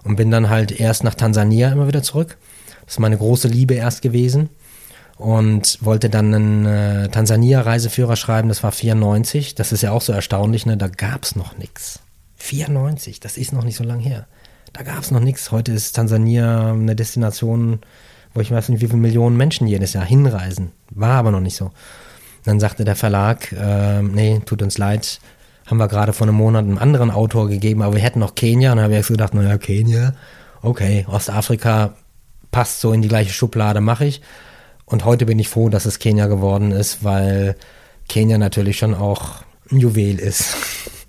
und 0.08 0.16
bin 0.16 0.32
dann 0.32 0.49
halt 0.49 0.72
erst 0.72 1.03
nach 1.03 1.16
Tansania 1.16 1.72
immer 1.72 1.88
wieder 1.88 2.03
zurück. 2.03 2.38
Das 2.86 2.95
ist 2.95 2.99
meine 2.99 3.18
große 3.18 3.47
Liebe 3.47 3.74
erst 3.74 4.01
gewesen 4.01 4.49
und 5.18 5.80
wollte 5.82 6.10
dann 6.10 6.34
einen 6.34 6.66
äh, 6.66 7.10
Tansania-Reiseführer 7.10 8.16
schreiben, 8.16 8.49
das 8.49 8.64
war 8.64 8.72
94. 8.72 9.55
Das 9.55 9.72
ist 9.72 9.82
ja 9.82 9.91
auch 9.91 10.01
so 10.01 10.14
erstaunlich, 10.14 10.66
ne? 10.66 10.78
Da 10.78 10.88
gab's 10.88 11.36
noch 11.36 11.58
nix. 11.58 11.99
94, 12.38 13.20
das 13.20 13.38
ist 13.38 13.51
noch 13.51 13.64
nicht 13.64 13.76
so 13.76 13.84
lang 13.84 13.99
her. 13.99 14.28
Da 14.74 14.84
gab's 14.84 15.12
noch 15.12 15.20
nix. 15.20 15.51
Heute 15.51 15.72
ist 15.72 15.93
Tansania 15.93 16.72
eine 16.72 16.95
Destination, 16.95 17.80
wo 18.34 18.41
ich 18.41 18.51
weiß 18.51 18.70
nicht, 18.70 18.82
wie 18.82 18.88
viele 18.88 18.99
Millionen 18.99 19.38
Menschen 19.38 19.68
jedes 19.68 19.93
Jahr 19.93 20.05
hinreisen. 20.05 20.72
War 20.91 21.18
aber 21.18 21.32
noch 21.32 21.41
nicht 21.41 21.55
so. 21.55 21.72
Dann 22.43 22.60
sagte 22.60 22.86
der 22.86 22.95
Verlag, 22.95 23.51
äh, 23.51 24.01
nee, 24.03 24.39
tut 24.45 24.62
uns 24.62 24.78
leid, 24.78 25.20
haben 25.68 25.78
wir 25.78 25.88
gerade 25.88 26.13
vor 26.13 26.28
einem 26.28 26.36
Monat 26.36 26.63
einem 26.63 26.78
anderen 26.78 27.11
Autor 27.11 27.47
gegeben, 27.47 27.82
aber 27.82 27.95
wir 27.95 28.01
hätten 28.01 28.20
noch 28.20 28.36
Kenia. 28.36 28.72
Und 28.72 28.78
dann 28.78 28.86
habe 28.86 28.97
ich 28.97 29.07
gedacht, 29.07 29.34
naja, 29.34 29.57
Kenia, 29.57 30.13
okay, 30.61 31.05
Ostafrika 31.09 31.93
passt 32.51 32.80
so 32.80 32.93
in 32.93 33.01
die 33.01 33.09
gleiche 33.09 33.34
Schublade, 33.34 33.82
mache 33.82 34.05
ich. 34.05 34.22
Und 34.86 35.03
heute 35.03 35.26
bin 35.26 35.38
ich 35.38 35.49
froh, 35.49 35.68
dass 35.68 35.86
es 35.86 35.99
Kenia 35.99 36.28
geworden 36.28 36.72
ist, 36.72 37.03
weil 37.03 37.55
Kenia 38.07 38.38
natürlich 38.38 38.78
schon 38.78 38.95
auch 38.95 39.43
ein 39.70 39.80
Juwel 39.80 40.18
ist. 40.18 40.55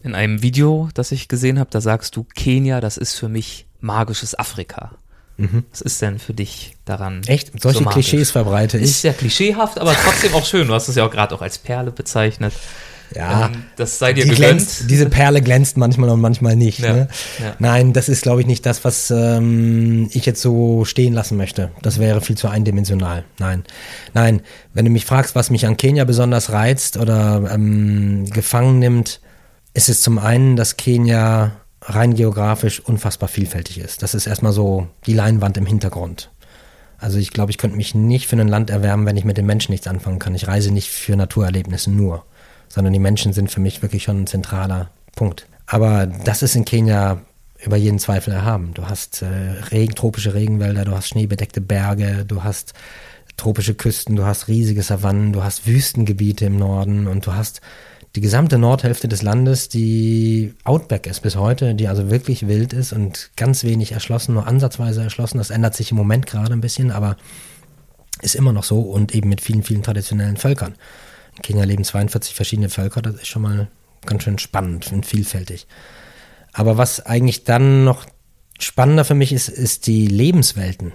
In 0.03 0.17
einem 0.17 0.43
Video, 0.43 0.89
das 0.95 1.13
ich 1.13 1.29
gesehen 1.29 1.61
habe, 1.61 1.71
da 1.71 1.81
sagst 1.81 2.17
du, 2.17 2.25
Kenia, 2.35 2.81
das 2.81 2.97
ist 2.97 3.15
für 3.15 3.29
mich 3.29 3.67
magisches 3.81 4.37
Afrika. 4.37 4.93
Mhm. 5.37 5.65
Was 5.71 5.81
ist 5.81 6.03
denn 6.03 6.19
für 6.19 6.35
dich 6.35 6.75
daran? 6.85 7.23
Echt? 7.27 7.53
Solche 7.63 7.85
so 7.85 7.85
Klischees 7.85 8.33
verbreite 8.33 8.79
ich. 8.79 8.85
Ist 8.85 9.05
ja 9.05 9.13
klischeehaft, 9.13 9.79
aber 9.79 9.95
trotzdem 9.95 10.35
auch 10.35 10.45
schön. 10.45 10.67
Du 10.67 10.75
hast 10.75 10.89
es 10.89 10.97
ja 10.97 11.07
auch 11.07 11.11
gerade 11.13 11.33
auch 11.37 11.43
als 11.43 11.59
Perle 11.59 11.93
bezeichnet. 11.93 12.53
Ja, 13.15 13.47
ähm, 13.47 13.65
das 13.77 13.99
sei 13.99 14.13
dir 14.13 14.25
die 14.25 14.31
gegönnt. 14.31 14.59
Glänzt, 14.59 14.91
diese 14.91 15.09
Perle 15.09 15.41
glänzt 15.41 15.77
manchmal 15.77 16.11
und 16.11 16.21
manchmal 16.21 16.57
nicht. 16.57 16.81
Ja, 16.81 16.93
ne? 16.93 17.09
ja. 17.39 17.55
Nein, 17.59 17.93
das 17.93 18.09
ist, 18.09 18.23
glaube 18.23 18.41
ich, 18.41 18.47
nicht 18.47 18.67
das, 18.67 18.85
was 18.85 19.11
ähm, 19.11 20.09
ich 20.13 20.27
jetzt 20.27 20.43
so 20.43 20.85
stehen 20.85 21.15
lassen 21.15 21.37
möchte. 21.37 21.71
Das 21.83 21.99
wäre 21.99 22.21
viel 22.21 22.37
zu 22.37 22.49
eindimensional. 22.49 23.25
Nein, 23.39 23.65
nein. 24.15 24.43
Wenn 24.75 24.85
du 24.85 24.91
mich 24.91 25.05
fragst, 25.05 25.35
was 25.35 25.51
mich 25.51 25.67
an 25.67 25.77
Kenia 25.77 26.05
besonders 26.05 26.53
reizt 26.53 26.97
oder 26.97 27.51
ähm, 27.53 28.29
gefangen 28.31 28.79
nimmt, 28.79 29.21
ist 29.75 29.89
es 29.89 30.01
zum 30.01 30.19
einen, 30.19 30.57
dass 30.57 30.77
Kenia 30.77 31.53
rein 31.83 32.15
geografisch 32.15 32.81
unfassbar 32.81 33.29
vielfältig 33.29 33.79
ist. 33.79 34.03
Das 34.03 34.15
ist 34.15 34.27
erstmal 34.27 34.53
so 34.53 34.89
die 35.07 35.15
Leinwand 35.15 35.57
im 35.57 35.67
Hintergrund. 35.67 36.31
Also 36.99 37.19
ich 37.19 37.31
glaube, 37.31 37.53
ich 37.53 37.59
könnte 37.59 37.77
mich 37.77 37.95
nicht 37.95 38.27
für 38.27 38.37
ein 38.37 38.49
Land 38.49 38.71
erwärmen, 38.71 39.07
wenn 39.07 39.17
ich 39.17 39.25
mit 39.25 39.37
den 39.37 39.47
Menschen 39.47 39.71
nichts 39.71 39.87
anfangen 39.87 40.19
kann. 40.19 40.35
Ich 40.35 40.49
reise 40.49 40.73
nicht 40.73 40.91
für 40.91 41.17
Naturerlebnisse 41.17 41.91
nur 41.91 42.25
sondern 42.69 42.93
die 42.93 42.99
Menschen 42.99 43.33
sind 43.33 43.51
für 43.51 43.61
mich 43.61 43.83
wirklich 43.83 44.03
schon 44.03 44.23
ein 44.23 44.27
zentraler 44.27 44.91
Punkt. 45.17 45.47
Aber 45.67 46.07
das 46.07 46.43
ist 46.43 46.57
in 46.57 46.65
Kenia 46.65 47.21
über 47.65 47.77
jeden 47.77 47.99
Zweifel 47.99 48.33
erhaben. 48.33 48.73
Du 48.75 48.87
hast 48.87 49.23
äh, 49.23 49.27
Regen, 49.71 49.95
tropische 49.95 50.35
Regenwälder, 50.35 50.85
du 50.85 50.93
hast 50.93 51.09
schneebedeckte 51.09 51.61
Berge, 51.61 52.25
du 52.27 52.45
hast 52.45 52.73
tropische 53.37 53.75
Küsten, 53.75 54.17
du 54.17 54.25
hast 54.25 54.49
riesige 54.49 54.83
Savannen, 54.83 55.33
du 55.33 55.43
hast 55.43 55.67
Wüstengebiete 55.67 56.47
im 56.47 56.59
Norden 56.59 57.07
und 57.07 57.27
du 57.27 57.35
hast 57.35 57.61
die 58.17 58.21
gesamte 58.21 58.59
Nordhälfte 58.59 59.07
des 59.07 59.23
Landes, 59.23 59.69
die 59.69 60.55
Outback 60.65 61.07
ist 61.07 61.21
bis 61.21 61.37
heute, 61.37 61.75
die 61.75 61.89
also 61.89 62.11
wirklich 62.11 62.49
wild 62.49 62.73
ist 62.73 62.93
und 62.93 63.31
ganz 63.37 63.65
wenig 63.65 63.93
erschlossen, 63.93 64.35
nur 64.35 64.47
ansatzweise 64.47 65.03
erschlossen. 65.03 65.39
Das 65.39 65.51
ändert 65.51 65.75
sich 65.75 65.91
im 65.91 65.97
Moment 65.97 66.27
gerade 66.27 66.53
ein 66.53 66.61
bisschen, 66.61 66.91
aber 66.91 67.17
ist 68.23 68.35
immer 68.35 68.53
noch 68.53 68.65
so 68.65 68.81
und 68.81 69.15
eben 69.15 69.29
mit 69.29 69.41
vielen, 69.41 69.63
vielen 69.63 69.83
traditionellen 69.83 70.37
Völkern. 70.37 70.75
Kenia 71.43 71.65
leben 71.65 71.85
42 71.85 72.35
verschiedene 72.35 72.69
Völker, 72.69 73.03
das 73.03 73.15
ist 73.15 73.29
schon 73.29 73.43
mal 73.43 73.69
ganz 74.07 74.23
schön 74.23 74.39
spannend 74.39 74.93
und 74.93 75.07
vielfältig. 75.07 75.67
Aber 76.53 76.79
was 76.79 77.05
eigentlich 77.05 77.45
dann 77.45 77.85
noch 77.85 78.07
spannender 78.59 79.05
für 79.05 79.15
mich 79.15 79.33
ist, 79.33 79.49
ist 79.49 79.87
die 79.87 80.07
Lebenswelten, 80.07 80.93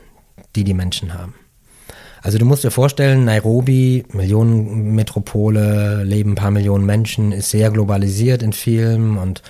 die 0.56 0.64
die 0.64 0.74
Menschen 0.74 1.14
haben. 1.14 1.36
Also 2.22 2.38
du 2.38 2.46
musst 2.46 2.64
dir 2.64 2.72
vorstellen, 2.72 3.26
Nairobi, 3.26 4.06
Millionenmetropole, 4.14 6.04
leben 6.04 6.32
ein 6.32 6.36
paar 6.36 6.52
Millionen 6.52 6.86
Menschen, 6.86 7.34
ist 7.34 7.50
sehr 7.50 7.70
globalisiert 7.70 8.42
in 8.42 8.54
Filmen 8.54 9.18
und 9.18 9.42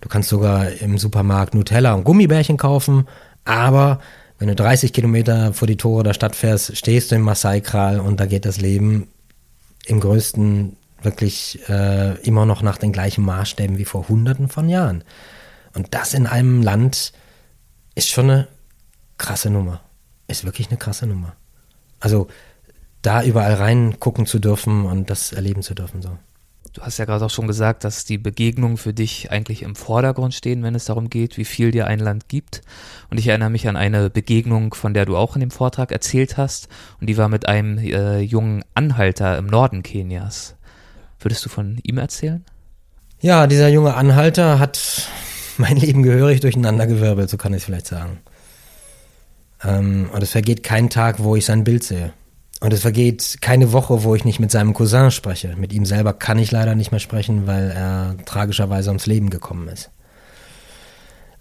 du 0.00 0.08
kannst 0.08 0.28
sogar 0.28 0.70
im 0.70 0.96
Supermarkt 0.96 1.54
Nutella 1.54 1.92
und 1.92 2.04
Gummibärchen 2.04 2.56
kaufen, 2.56 3.08
aber 3.44 3.98
wenn 4.38 4.48
du 4.48 4.54
30 4.54 4.92
Kilometer 4.92 5.52
vor 5.52 5.66
die 5.66 5.76
Tore 5.76 6.04
der 6.04 6.14
Stadt 6.14 6.36
fährst, 6.36 6.76
stehst 6.76 7.10
du 7.10 7.16
im 7.16 7.22
Maasai-Kral 7.22 8.00
und 8.00 8.20
da 8.20 8.26
geht 8.26 8.44
das 8.44 8.60
Leben 8.60 9.08
im 9.90 10.00
größten 10.00 10.76
wirklich 11.02 11.58
äh, 11.68 12.14
immer 12.22 12.46
noch 12.46 12.62
nach 12.62 12.78
den 12.78 12.92
gleichen 12.92 13.24
Maßstäben 13.24 13.76
wie 13.78 13.84
vor 13.84 14.08
hunderten 14.08 14.48
von 14.48 14.68
Jahren. 14.68 15.02
Und 15.74 15.94
das 15.94 16.14
in 16.14 16.26
einem 16.26 16.62
Land 16.62 17.12
ist 17.94 18.08
schon 18.08 18.30
eine 18.30 18.48
krasse 19.18 19.50
Nummer. 19.50 19.80
Ist 20.28 20.44
wirklich 20.44 20.68
eine 20.68 20.78
krasse 20.78 21.06
Nummer. 21.06 21.34
Also 21.98 22.28
da 23.02 23.22
überall 23.22 23.54
reingucken 23.54 24.26
zu 24.26 24.38
dürfen 24.38 24.84
und 24.84 25.10
das 25.10 25.32
erleben 25.32 25.62
zu 25.62 25.74
dürfen. 25.74 26.02
So. 26.02 26.16
Du 26.72 26.82
hast 26.82 26.98
ja 26.98 27.04
gerade 27.04 27.24
auch 27.24 27.30
schon 27.30 27.48
gesagt, 27.48 27.82
dass 27.82 28.04
die 28.04 28.18
Begegnungen 28.18 28.76
für 28.76 28.94
dich 28.94 29.32
eigentlich 29.32 29.62
im 29.62 29.74
Vordergrund 29.74 30.34
stehen, 30.34 30.62
wenn 30.62 30.76
es 30.76 30.84
darum 30.84 31.10
geht, 31.10 31.36
wie 31.36 31.44
viel 31.44 31.72
dir 31.72 31.88
ein 31.88 31.98
Land 31.98 32.28
gibt. 32.28 32.62
Und 33.10 33.18
ich 33.18 33.26
erinnere 33.26 33.50
mich 33.50 33.66
an 33.66 33.76
eine 33.76 34.08
Begegnung, 34.08 34.72
von 34.74 34.94
der 34.94 35.04
du 35.04 35.16
auch 35.16 35.34
in 35.34 35.40
dem 35.40 35.50
Vortrag 35.50 35.90
erzählt 35.90 36.36
hast. 36.36 36.68
Und 37.00 37.08
die 37.08 37.16
war 37.16 37.28
mit 37.28 37.48
einem 37.48 37.78
äh, 37.78 38.20
jungen 38.20 38.64
Anhalter 38.74 39.36
im 39.36 39.46
Norden 39.46 39.82
Kenias. 39.82 40.54
Würdest 41.18 41.44
du 41.44 41.48
von 41.48 41.80
ihm 41.82 41.98
erzählen? 41.98 42.44
Ja, 43.20 43.48
dieser 43.48 43.68
junge 43.68 43.94
Anhalter 43.94 44.60
hat 44.60 45.08
mein 45.58 45.76
Leben 45.76 46.04
gehörig 46.04 46.40
durcheinandergewirbelt, 46.40 47.28
so 47.28 47.36
kann 47.36 47.52
ich 47.52 47.58
es 47.58 47.64
vielleicht 47.64 47.88
sagen. 47.88 48.20
Ähm, 49.64 50.08
und 50.12 50.22
es 50.22 50.30
vergeht 50.30 50.62
kein 50.62 50.88
Tag, 50.88 51.18
wo 51.18 51.34
ich 51.34 51.44
sein 51.44 51.64
Bild 51.64 51.82
sehe. 51.82 52.12
Und 52.60 52.74
es 52.74 52.82
vergeht 52.82 53.38
keine 53.40 53.72
Woche, 53.72 54.04
wo 54.04 54.14
ich 54.14 54.26
nicht 54.26 54.38
mit 54.38 54.50
seinem 54.50 54.74
Cousin 54.74 55.10
spreche. 55.10 55.56
Mit 55.56 55.72
ihm 55.72 55.86
selber 55.86 56.12
kann 56.12 56.38
ich 56.38 56.50
leider 56.50 56.74
nicht 56.74 56.90
mehr 56.90 57.00
sprechen, 57.00 57.46
weil 57.46 57.70
er 57.70 58.16
tragischerweise 58.26 58.90
ums 58.90 59.06
Leben 59.06 59.30
gekommen 59.30 59.68
ist. 59.68 59.90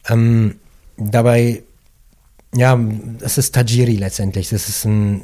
Ähm, 0.07 0.55
dabei, 0.97 1.63
ja, 2.55 2.80
das 3.20 3.38
ist 3.38 3.53
Tajiri 3.53 3.97
letztendlich. 3.97 4.49
Das 4.49 4.70
ist 4.70 4.86
ein 4.86 5.24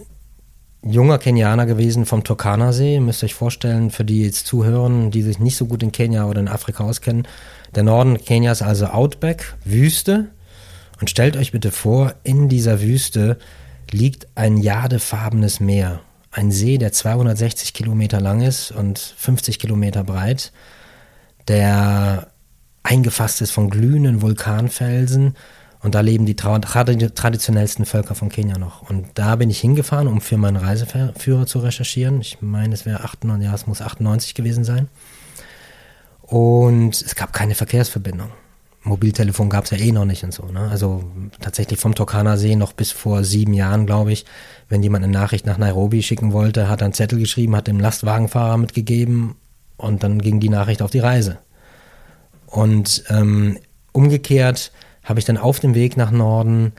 junger 0.83 1.17
Kenianer 1.17 1.65
gewesen 1.65 2.05
vom 2.05 2.25
Turkana-See. 2.25 2.95
Ihr 2.95 3.01
müsst 3.01 3.23
euch 3.23 3.33
vorstellen, 3.33 3.89
für 3.89 4.03
die 4.03 4.23
jetzt 4.23 4.47
zuhören, 4.47 5.11
die 5.11 5.21
sich 5.21 5.39
nicht 5.39 5.55
so 5.55 5.65
gut 5.65 5.81
in 5.81 5.93
Kenia 5.93 6.25
oder 6.25 6.41
in 6.41 6.49
Afrika 6.49 6.83
auskennen. 6.83 7.25
Der 7.73 7.83
Norden 7.83 8.17
Kenias 8.17 8.61
also 8.61 8.87
Outback, 8.87 9.55
Wüste. 9.63 10.27
Und 10.99 11.09
stellt 11.09 11.37
euch 11.37 11.53
bitte 11.53 11.71
vor, 11.71 12.15
in 12.23 12.49
dieser 12.49 12.81
Wüste 12.81 13.37
liegt 13.91 14.27
ein 14.35 14.57
jadefarbenes 14.57 15.59
Meer. 15.59 16.01
Ein 16.31 16.51
See, 16.51 16.77
der 16.77 16.91
260 16.91 17.73
Kilometer 17.73 18.19
lang 18.19 18.41
ist 18.41 18.71
und 18.71 18.99
50 18.99 19.57
Kilometer 19.57 20.03
breit, 20.03 20.51
der 21.47 22.27
eingefasst 22.83 23.41
ist 23.41 23.51
von 23.51 23.69
glühenden 23.69 24.21
Vulkanfelsen. 24.21 25.35
Und 25.81 25.93
da 25.93 26.01
leben 26.01 26.25
die 26.25 26.35
traditionellsten 26.35 27.85
Völker 27.85 28.15
von 28.15 28.29
Kenia 28.29 28.57
noch. 28.57 28.89
Und 28.89 29.07
da 29.13 29.35
bin 29.35 29.51
ich 29.51 29.59
hingefahren, 29.59 30.07
um 30.07 30.19
für 30.19 30.37
meinen 30.37 30.57
Reiseführer 30.57 31.45
zu 31.45 31.59
recherchieren. 31.59 32.21
Ich 32.21 32.41
meine, 32.41 32.73
es 32.73 32.85
wäre 32.87 33.03
98, 33.03 33.45
ja, 33.47 33.53
es 33.53 33.67
muss 33.67 33.81
98 33.81 34.33
gewesen 34.33 34.63
sein. 34.63 34.87
Und 36.23 36.99
es 36.99 37.13
gab 37.13 37.33
keine 37.33 37.53
Verkehrsverbindung. 37.53 38.31
Mobiltelefon 38.85 39.49
gab 39.49 39.65
es 39.65 39.71
ja 39.71 39.77
eh 39.77 39.91
noch 39.91 40.05
nicht 40.05 40.23
und 40.23 40.33
so. 40.33 40.45
Ne? 40.45 40.67
Also 40.69 41.03
tatsächlich 41.41 41.79
vom 41.79 41.95
Turkana 41.95 42.37
See 42.37 42.55
noch 42.55 42.73
bis 42.73 42.91
vor 42.91 43.23
sieben 43.23 43.53
Jahren, 43.53 43.85
glaube 43.85 44.11
ich, 44.11 44.25
wenn 44.69 44.83
jemand 44.83 45.03
eine 45.03 45.13
Nachricht 45.13 45.45
nach 45.45 45.57
Nairobi 45.57 46.03
schicken 46.03 46.33
wollte, 46.33 46.69
hat 46.69 46.81
er 46.81 46.85
einen 46.85 46.93
Zettel 46.93 47.19
geschrieben, 47.19 47.55
hat 47.55 47.67
dem 47.67 47.79
Lastwagenfahrer 47.79 48.57
mitgegeben 48.57 49.35
und 49.77 50.03
dann 50.03 50.19
ging 50.19 50.39
die 50.39 50.49
Nachricht 50.49 50.81
auf 50.81 50.91
die 50.91 50.99
Reise. 50.99 51.39
Und 52.45 53.03
ähm, 53.09 53.57
umgekehrt 53.91 54.71
habe 55.03 55.19
ich 55.19 55.25
dann 55.25 55.37
auf 55.37 55.59
dem 55.59 55.75
Weg 55.75 55.97
nach 55.97 56.11
Norden 56.11 56.73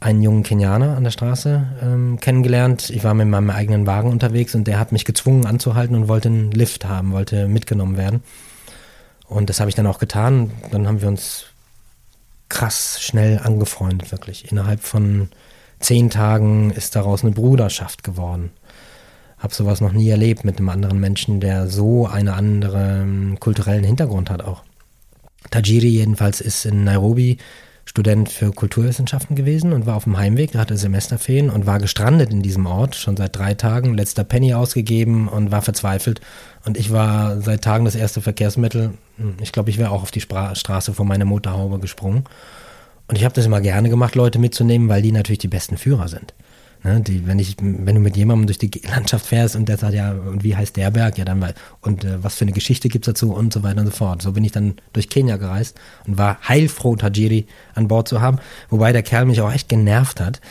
einen 0.00 0.22
jungen 0.22 0.42
Kenianer 0.42 0.96
an 0.96 1.04
der 1.04 1.10
Straße 1.10 1.66
ähm, 1.82 2.18
kennengelernt. 2.20 2.90
Ich 2.90 3.04
war 3.04 3.14
mit 3.14 3.26
meinem 3.26 3.48
eigenen 3.48 3.86
Wagen 3.86 4.10
unterwegs 4.10 4.54
und 4.54 4.66
der 4.66 4.78
hat 4.78 4.92
mich 4.92 5.06
gezwungen 5.06 5.46
anzuhalten 5.46 5.96
und 5.96 6.08
wollte 6.08 6.28
einen 6.28 6.50
Lift 6.50 6.84
haben, 6.84 7.12
wollte 7.12 7.48
mitgenommen 7.48 7.96
werden. 7.96 8.22
Und 9.26 9.50
das 9.50 9.60
habe 9.60 9.68
ich 9.68 9.74
dann 9.74 9.86
auch 9.86 9.98
getan. 9.98 10.50
Dann 10.70 10.86
haben 10.86 11.00
wir 11.00 11.08
uns 11.08 11.46
krass 12.48 12.98
schnell 13.00 13.38
angefreundet, 13.38 14.12
wirklich. 14.12 14.50
Innerhalb 14.50 14.80
von 14.80 15.28
zehn 15.80 16.10
Tagen 16.10 16.70
ist 16.70 16.96
daraus 16.96 17.22
eine 17.22 17.32
Bruderschaft 17.32 18.04
geworden. 18.04 18.50
Hab 19.38 19.52
sowas 19.52 19.80
noch 19.80 19.92
nie 19.92 20.08
erlebt 20.08 20.44
mit 20.44 20.58
einem 20.58 20.68
anderen 20.68 21.00
Menschen, 21.00 21.40
der 21.40 21.68
so 21.68 22.06
einen 22.06 22.28
anderen 22.28 23.38
kulturellen 23.40 23.84
Hintergrund 23.84 24.30
hat 24.30 24.42
auch. 24.42 24.62
Tajiri 25.50 25.88
jedenfalls 25.88 26.40
ist 26.40 26.64
in 26.64 26.84
Nairobi 26.84 27.38
Student 27.86 28.30
für 28.30 28.50
Kulturwissenschaften 28.50 29.36
gewesen 29.36 29.72
und 29.72 29.86
war 29.86 29.96
auf 29.96 30.04
dem 30.04 30.16
Heimweg, 30.16 30.54
hatte 30.56 30.76
Semesterferien 30.76 31.50
und 31.50 31.66
war 31.66 31.78
gestrandet 31.78 32.30
in 32.30 32.42
diesem 32.42 32.66
Ort, 32.66 32.94
schon 32.94 33.16
seit 33.16 33.36
drei 33.36 33.54
Tagen, 33.54 33.94
letzter 33.94 34.24
Penny 34.24 34.54
ausgegeben 34.54 35.28
und 35.28 35.52
war 35.52 35.62
verzweifelt. 35.62 36.20
Und 36.64 36.78
ich 36.78 36.92
war 36.92 37.40
seit 37.40 37.62
Tagen 37.62 37.84
das 37.84 37.94
erste 37.94 38.20
Verkehrsmittel. 38.20 38.94
Ich 39.40 39.52
glaube, 39.52 39.70
ich 39.70 39.78
wäre 39.78 39.90
auch 39.90 40.02
auf 40.02 40.10
die 40.10 40.20
Spra 40.20 40.54
Straße 40.54 40.94
vor 40.94 41.04
meine 41.04 41.24
Motorhaube 41.24 41.78
gesprungen. 41.78 42.24
Und 43.06 43.18
ich 43.18 43.24
habe 43.24 43.34
das 43.34 43.44
immer 43.44 43.60
gerne 43.60 43.90
gemacht, 43.90 44.14
Leute 44.14 44.38
mitzunehmen, 44.38 44.88
weil 44.88 45.02
die 45.02 45.12
natürlich 45.12 45.38
die 45.38 45.48
besten 45.48 45.76
Führer 45.76 46.08
sind. 46.08 46.32
Ne, 46.84 47.00
die, 47.00 47.26
wenn, 47.26 47.38
ich, 47.38 47.56
wenn 47.60 47.94
du 47.94 48.00
mit 48.02 48.14
jemandem 48.14 48.46
durch 48.46 48.58
die 48.58 48.70
Landschaft 48.86 49.24
fährst 49.24 49.56
und 49.56 49.70
der 49.70 49.78
sagt, 49.78 49.94
ja, 49.94 50.12
und 50.12 50.44
wie 50.44 50.54
heißt 50.54 50.76
der 50.76 50.90
Berg? 50.90 51.16
Ja, 51.16 51.24
dann 51.24 51.40
weil, 51.40 51.54
und 51.80 52.04
äh, 52.04 52.22
was 52.22 52.34
für 52.34 52.44
eine 52.44 52.52
Geschichte 52.52 52.90
gibt's 52.90 53.06
dazu 53.06 53.32
und 53.32 53.54
so 53.54 53.62
weiter 53.62 53.80
und 53.80 53.86
so 53.86 53.92
fort. 53.92 54.20
So 54.20 54.32
bin 54.32 54.44
ich 54.44 54.52
dann 54.52 54.74
durch 54.92 55.08
Kenia 55.08 55.38
gereist 55.38 55.78
und 56.06 56.18
war 56.18 56.38
heilfroh, 56.46 56.94
Tajiri 56.96 57.46
an 57.74 57.88
Bord 57.88 58.06
zu 58.06 58.20
haben, 58.20 58.38
wobei 58.68 58.92
der 58.92 59.02
Kerl 59.02 59.24
mich 59.24 59.40
auch 59.40 59.50
echt 59.50 59.70
genervt 59.70 60.20
hat, 60.20 60.42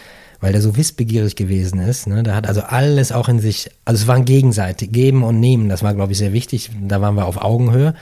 weil 0.41 0.53
der 0.53 0.61
so 0.63 0.75
wissbegierig 0.75 1.36
gewesen 1.36 1.79
ist. 1.79 2.07
Ne? 2.07 2.23
Der 2.23 2.36
hat 2.36 2.47
also 2.47 2.61
alles 2.61 3.11
auch 3.11 3.29
in 3.29 3.38
sich, 3.39 3.69
also 3.86 4.01
es 4.01 4.07
waren 4.07 4.25
gegenseitig, 4.25 4.91
geben 4.91 5.23
und 5.23 5.39
nehmen, 5.39 5.69
das 5.69 5.84
war, 5.84 5.93
glaube 5.93 6.13
ich, 6.13 6.17
sehr 6.17 6.34
wichtig. 6.34 6.71
Da 6.81 6.99
waren 6.99 7.13
wir 7.13 7.27
auf 7.27 7.43
Augenhöhe. 7.43 7.93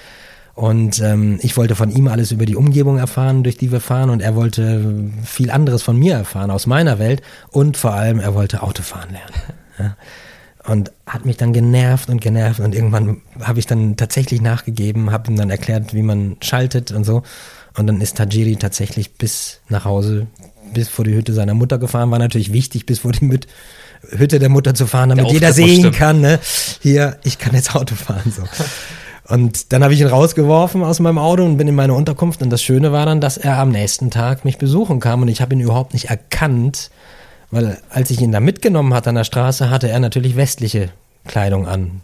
Und 0.53 0.99
ähm, 0.99 1.39
ich 1.41 1.55
wollte 1.57 1.75
von 1.75 1.89
ihm 1.89 2.07
alles 2.07 2.31
über 2.31 2.45
die 2.45 2.55
Umgebung 2.55 2.97
erfahren, 2.97 3.43
durch 3.43 3.57
die 3.57 3.71
wir 3.71 3.79
fahren. 3.79 4.09
Und 4.09 4.21
er 4.21 4.35
wollte 4.35 5.09
viel 5.23 5.49
anderes 5.51 5.81
von 5.81 5.97
mir 5.97 6.15
erfahren, 6.15 6.51
aus 6.51 6.67
meiner 6.67 6.99
Welt. 6.99 7.21
Und 7.49 7.77
vor 7.77 7.93
allem, 7.93 8.19
er 8.19 8.33
wollte 8.33 8.63
Autofahren 8.63 9.11
lernen. 9.11 9.33
Ja. 9.79 9.95
Und 10.67 10.91
hat 11.07 11.25
mich 11.25 11.37
dann 11.37 11.53
genervt 11.53 12.09
und 12.09 12.21
genervt. 12.21 12.59
Und 12.59 12.75
irgendwann 12.75 13.21
habe 13.41 13.57
ich 13.57 13.65
dann 13.65 13.95
tatsächlich 13.95 14.41
nachgegeben, 14.41 15.09
habe 15.09 15.31
ihm 15.31 15.37
dann 15.37 15.49
erklärt, 15.49 15.95
wie 15.95 16.03
man 16.03 16.35
schaltet 16.41 16.91
und 16.91 17.03
so. 17.03 17.23
Und 17.77 17.87
dann 17.87 17.99
ist 17.99 18.17
Tajiri 18.17 18.57
tatsächlich 18.57 19.13
bis 19.13 19.61
nach 19.69 19.85
Hause, 19.85 20.27
bis 20.73 20.87
vor 20.87 21.05
die 21.05 21.15
Hütte 21.15 21.33
seiner 21.33 21.55
Mutter 21.55 21.79
gefahren. 21.79 22.11
War 22.11 22.19
natürlich 22.19 22.53
wichtig, 22.53 22.85
bis 22.85 22.99
vor 22.99 23.11
die 23.13 23.25
Müt 23.25 23.47
Hütte 24.09 24.37
der 24.37 24.49
Mutter 24.49 24.73
zu 24.73 24.87
fahren, 24.87 25.09
damit 25.09 25.31
jeder 25.31 25.53
sehen 25.53 25.91
kann, 25.91 26.21
ne? 26.21 26.39
Hier, 26.81 27.17
ich 27.23 27.37
kann 27.37 27.55
jetzt 27.55 27.75
Auto 27.75 27.95
fahren. 27.95 28.33
So. 28.35 28.43
Und 29.27 29.71
dann 29.71 29.83
habe 29.83 29.93
ich 29.93 30.01
ihn 30.01 30.07
rausgeworfen 30.07 30.83
aus 30.83 30.99
meinem 30.99 31.17
Auto 31.17 31.45
und 31.45 31.57
bin 31.57 31.67
in 31.67 31.75
meine 31.75 31.93
Unterkunft. 31.93 32.41
Und 32.41 32.49
das 32.49 32.61
Schöne 32.61 32.91
war 32.91 33.05
dann, 33.05 33.21
dass 33.21 33.37
er 33.37 33.57
am 33.57 33.69
nächsten 33.69 34.09
Tag 34.09 34.45
mich 34.45 34.57
besuchen 34.57 34.99
kam 34.99 35.21
und 35.21 35.27
ich 35.27 35.41
habe 35.41 35.53
ihn 35.53 35.61
überhaupt 35.61 35.93
nicht 35.93 36.09
erkannt, 36.09 36.89
weil 37.51 37.77
als 37.89 38.09
ich 38.09 38.21
ihn 38.21 38.31
da 38.31 38.39
mitgenommen 38.39 38.93
hatte 38.93 39.09
an 39.09 39.15
der 39.15 39.23
Straße, 39.23 39.69
hatte 39.69 39.89
er 39.89 39.99
natürlich 39.99 40.35
westliche 40.35 40.89
Kleidung 41.25 41.67
an. 41.67 42.01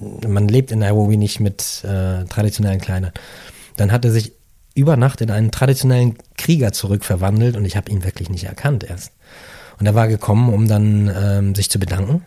Man 0.00 0.48
lebt 0.48 0.72
in 0.72 0.80
Nairobi 0.80 1.16
nicht 1.16 1.40
mit 1.40 1.84
äh, 1.84 2.24
traditionellen 2.24 2.80
Kleidern. 2.80 3.12
Dann 3.76 3.92
hat 3.92 4.04
er 4.04 4.10
sich 4.10 4.32
über 4.74 4.96
Nacht 4.96 5.20
in 5.20 5.30
einen 5.30 5.50
traditionellen 5.50 6.16
Krieger 6.36 6.72
zurückverwandelt 6.72 7.56
und 7.56 7.64
ich 7.64 7.76
habe 7.76 7.90
ihn 7.90 8.04
wirklich 8.04 8.30
nicht 8.30 8.44
erkannt 8.44 8.84
erst. 8.84 9.12
Und 9.78 9.86
er 9.86 9.94
war 9.94 10.08
gekommen, 10.08 10.52
um 10.52 10.66
dann 10.66 11.10
ähm, 11.14 11.54
sich 11.54 11.70
zu 11.70 11.78
bedanken 11.78 12.24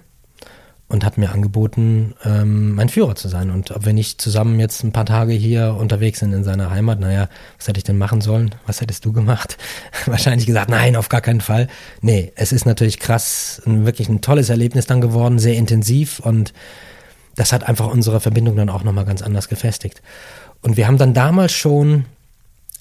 und 0.91 1.05
hat 1.05 1.17
mir 1.17 1.31
angeboten, 1.31 2.15
ähm, 2.25 2.75
mein 2.75 2.89
Führer 2.89 3.15
zu 3.15 3.29
sein. 3.29 3.49
Und 3.49 3.71
ob 3.71 3.85
wir 3.85 3.93
nicht 3.93 4.21
zusammen 4.21 4.59
jetzt 4.59 4.83
ein 4.83 4.91
paar 4.91 5.05
Tage 5.05 5.31
hier 5.31 5.75
unterwegs 5.79 6.19
sind 6.19 6.33
in 6.33 6.43
seiner 6.43 6.69
Heimat, 6.69 6.99
naja, 6.99 7.29
was 7.57 7.67
hätte 7.69 7.77
ich 7.77 7.85
denn 7.85 7.97
machen 7.97 8.19
sollen? 8.19 8.53
Was 8.67 8.81
hättest 8.81 9.05
du 9.05 9.13
gemacht? 9.13 9.57
Wahrscheinlich 10.05 10.45
gesagt, 10.45 10.69
nein, 10.69 10.97
auf 10.97 11.07
gar 11.07 11.21
keinen 11.21 11.39
Fall. 11.39 11.67
Nee, 12.01 12.33
es 12.35 12.51
ist 12.51 12.65
natürlich 12.65 12.99
krass, 12.99 13.61
ein, 13.65 13.85
wirklich 13.85 14.09
ein 14.09 14.19
tolles 14.19 14.49
Erlebnis 14.49 14.85
dann 14.85 14.99
geworden, 14.99 15.39
sehr 15.39 15.55
intensiv 15.55 16.19
und 16.19 16.53
das 17.35 17.53
hat 17.53 17.63
einfach 17.63 17.87
unsere 17.87 18.19
Verbindung 18.19 18.57
dann 18.57 18.69
auch 18.69 18.83
nochmal 18.83 19.05
ganz 19.05 19.21
anders 19.21 19.47
gefestigt. 19.47 20.01
Und 20.61 20.75
wir 20.75 20.87
haben 20.87 20.97
dann 20.97 21.13
damals 21.13 21.53
schon, 21.53 22.03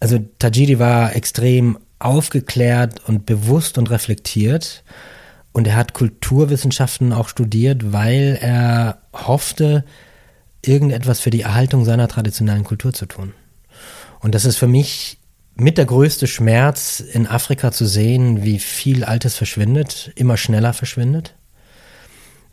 also 0.00 0.18
Tajiri 0.40 0.80
war 0.80 1.14
extrem 1.14 1.78
aufgeklärt 2.00 3.00
und 3.06 3.24
bewusst 3.24 3.78
und 3.78 3.88
reflektiert 3.90 4.82
und 5.53 5.66
er 5.66 5.76
hat 5.76 5.94
Kulturwissenschaften 5.94 7.12
auch 7.12 7.28
studiert, 7.28 7.92
weil 7.92 8.38
er 8.40 8.98
hoffte, 9.12 9.84
irgendetwas 10.64 11.20
für 11.20 11.30
die 11.30 11.42
Erhaltung 11.42 11.84
seiner 11.84 12.09
traditionellen 12.09 12.64
Kultur 12.64 12.92
zu 12.92 13.07
tun. 13.07 13.32
Und 14.20 14.34
das 14.34 14.44
ist 14.44 14.57
für 14.57 14.66
mich 14.66 15.18
mit 15.55 15.78
der 15.78 15.86
größte 15.86 16.26
Schmerz 16.26 17.01
in 17.01 17.26
Afrika 17.26 17.72
zu 17.72 17.86
sehen, 17.86 18.44
wie 18.44 18.59
viel 18.59 19.05
Altes 19.05 19.36
verschwindet, 19.36 20.12
immer 20.14 20.36
schneller 20.36 20.72
verschwindet. 20.72 21.34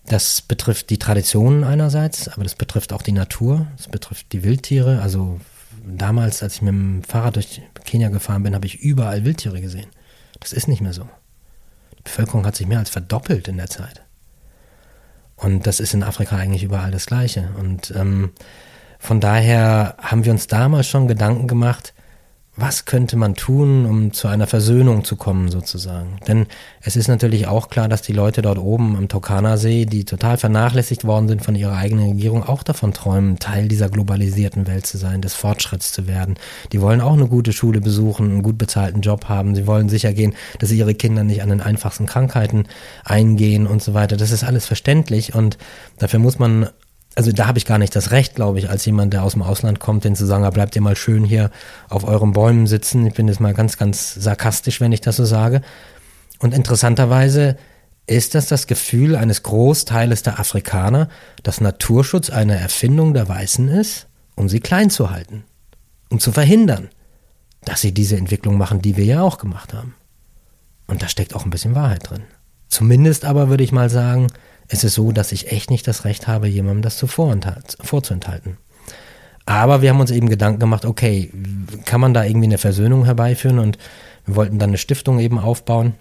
Das 0.06 0.42
betrifft 0.42 0.90
die 0.90 1.00
Traditionen 1.00 1.64
einerseits, 1.64 2.30
aber 2.30 2.44
das 2.44 2.56
betrifft 2.56 2.94
auch 2.94 3.02
die 3.02 3.12
Natur, 3.12 3.68
das 3.76 3.90
betrifft 3.90 4.32
die 4.32 4.44
Wildtiere. 4.44 5.02
Also 5.02 5.40
damals, 5.86 6.42
als 6.42 6.56
ich 6.56 6.62
mit 6.62 6.74
dem 6.74 7.04
Fahrrad 7.04 7.36
durch 7.36 7.62
Kenia 7.86 8.10
gefahren 8.10 8.44
bin, 8.44 8.56
habe 8.56 8.66
ich 8.66 8.80
überall 8.80 9.26
Wildtiere 9.26 9.60
gesehen. 9.60 9.88
Das 10.40 10.54
ist 10.54 10.68
nicht 10.68 10.82
mehr 10.82 10.94
so. 10.94 11.10
Bevölkerung 12.08 12.46
hat 12.46 12.56
sich 12.56 12.68
mehr 12.68 12.80
als 12.80 12.90
verdoppelt 12.90 13.48
in 13.48 13.58
der 13.58 13.68
Zeit. 13.68 14.02
Und 15.36 15.68
das 15.68 15.80
ist 15.80 15.94
in 15.94 16.04
Afrika 16.04 16.36
eigentlich 16.36 16.64
überall 16.64 16.90
das 16.90 17.06
Gleiche. 17.06 17.50
Und 17.60 17.94
ähm, 17.96 18.32
von 18.98 19.20
daher 19.20 19.96
haben 20.00 20.26
wir 20.26 20.32
uns 20.32 20.48
damals 20.48 20.88
schon 20.88 21.08
Gedanken 21.08 21.48
gemacht, 21.48 21.94
was 22.58 22.86
könnte 22.86 23.16
man 23.18 23.36
tun, 23.36 23.86
um 23.86 24.14
zu 24.14 24.28
einer 24.28 24.48
Versöhnung 24.48 25.04
zu 25.04 25.16
kommen 25.16 25.50
sozusagen. 25.50 26.18
Denn 26.28 26.48
es 26.82 26.96
ist 26.96 27.08
natürlich 27.08 27.48
auch 27.48 27.70
klar, 27.70 27.88
dass 27.88 28.02
die 28.02 28.14
Leute 28.14 28.42
dort 28.42 28.58
oben 28.58 28.98
am 28.98 29.08
Turkana-See, 29.08 29.86
die 29.86 30.06
total 30.06 30.38
vernachlässigt 30.38 31.06
worden 31.06 31.28
sind 31.28 31.44
von 31.44 31.54
ihrer 31.56 31.78
eigenen 31.78 32.10
Regierung, 32.10 32.44
auch 32.44 32.64
davon 32.64 32.94
träumen, 32.94 33.38
Teil 33.38 33.68
dieser 33.68 33.90
globalisierten 33.90 34.66
Welt 34.66 34.88
zu 34.88 34.98
sein, 34.98 35.22
des 35.22 35.36
Fortschritts 35.36 35.94
zu 35.94 36.08
werden. 36.08 36.36
Die 36.72 36.82
wollen 36.82 37.00
auch 37.00 37.14
eine 37.14 37.28
gute 37.28 37.54
Schule 37.54 37.80
besuchen, 37.80 38.32
einen 38.32 38.44
gut 38.44 38.58
bezahlten 38.58 39.02
Job 39.02 39.30
haben. 39.30 39.54
Sie 39.54 39.68
wollen 39.68 39.88
sicher 39.88 40.12
gehen, 40.14 40.34
dass 40.58 40.72
ihre 40.72 40.96
Kinder 40.96 41.24
nicht 41.24 41.44
an 41.44 41.50
den 41.50 41.62
einfachsten 41.62 42.08
Krankheiten 42.08 42.66
eingehen 43.06 43.68
und 43.68 43.84
so 43.84 43.94
weiter. 43.94 44.18
Das 44.18 44.32
ist 44.32 44.44
alles 44.44 44.66
verständlich 44.66 45.36
und 45.36 45.60
dafür 46.00 46.20
muss 46.20 46.40
man 46.40 46.70
also 47.18 47.32
da 47.32 47.48
habe 47.48 47.58
ich 47.58 47.66
gar 47.66 47.80
nicht 47.80 47.96
das 47.96 48.12
Recht, 48.12 48.36
glaube 48.36 48.60
ich, 48.60 48.70
als 48.70 48.86
jemand, 48.86 49.12
der 49.12 49.24
aus 49.24 49.32
dem 49.32 49.42
Ausland 49.42 49.80
kommt, 49.80 50.04
den 50.04 50.16
zu 50.16 50.28
sagen, 50.28 50.44
ah, 50.44 50.52
bleibt 50.52 50.76
ihr 50.76 50.84
mal 50.84 50.96
schön 50.96 51.24
hier 51.24 51.50
auf 51.90 52.04
euren 52.04 52.32
Bäumen 52.32 52.68
sitzen. 52.68 53.08
Ich 53.08 53.16
bin 53.16 53.28
jetzt 53.28 53.40
mal 53.40 53.56
ganz, 53.56 53.80
ganz 53.80 54.14
sarkastisch, 54.14 54.80
wenn 54.82 54.92
ich 54.92 55.02
das 55.02 55.16
so 55.16 55.26
sage. 55.26 55.64
Und 56.38 56.54
interessanterweise 56.54 57.58
ist 58.06 58.36
das 58.36 58.46
das 58.46 58.68
Gefühl 58.68 59.16
eines 59.16 59.42
Großteiles 59.42 60.22
der 60.22 60.40
Afrikaner, 60.40 61.10
dass 61.42 61.60
Naturschutz 61.60 62.30
eine 62.30 62.60
Erfindung 62.60 63.16
der 63.16 63.28
Weißen 63.28 63.68
ist, 63.68 64.06
um 64.36 64.48
sie 64.48 64.60
klein 64.60 64.92
zu 64.92 65.10
halten, 65.10 65.44
um 66.12 66.20
zu 66.20 66.32
verhindern, 66.32 66.90
dass 67.66 67.82
sie 67.82 67.96
diese 67.96 68.16
Entwicklung 68.16 68.60
machen, 68.60 68.84
die 68.84 68.96
wir 68.96 69.06
ja 69.06 69.24
auch 69.24 69.40
gemacht 69.40 69.74
haben. 69.74 69.96
Und 70.86 71.02
da 71.02 71.08
steckt 71.08 71.34
auch 71.34 71.46
ein 71.46 71.50
bisschen 71.50 71.74
Wahrheit 71.74 72.08
drin. 72.08 72.26
Zumindest 72.68 73.26
aber 73.26 73.50
würde 73.50 73.64
ich 73.64 73.72
mal 73.72 73.90
sagen, 73.90 74.28
es 74.68 74.84
ist 74.84 74.96
so, 74.96 75.12
dass 75.12 75.32
ich 75.32 75.52
echt 75.52 75.70
nicht 75.70 75.88
das 75.88 76.06
Recht 76.06 76.28
habe, 76.28 76.48
jemandem 76.48 76.82
das 76.82 77.00
vorzuenthalten. 77.00 78.58
Aber 79.46 79.82
wir 79.82 79.90
haben 79.90 80.02
uns 80.02 80.12
eben 80.12 80.28
Gedanken 80.28 80.60
gemacht, 80.60 80.84
okay, 80.84 81.32
kann 81.86 82.02
man 82.02 82.14
da 82.14 82.26
irgendwie 82.26 82.48
eine 82.48 82.58
Versöhnung 82.58 83.06
herbeiführen 83.06 83.60
und 83.60 83.78
wir 84.26 84.36
wollten 84.36 84.60
dann 84.60 84.72
eine 84.72 84.78
Stiftung 84.78 85.20
eben 85.20 85.40
aufbauen. 85.40 85.94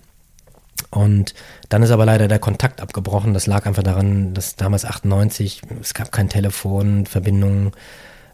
Und 0.90 1.32
dann 1.68 1.82
ist 1.82 1.92
aber 1.92 2.04
leider 2.04 2.28
der 2.28 2.40
Kontakt 2.40 2.80
abgebrochen. 2.80 3.34
Das 3.34 3.46
lag 3.46 3.66
einfach 3.66 3.84
daran, 3.84 4.34
dass 4.34 4.56
damals 4.56 4.84
98, 4.84 5.62
es 5.80 5.94
gab 5.94 6.10
kein 6.10 6.28
Telefon, 6.28 7.06
Verbindung, 7.06 7.72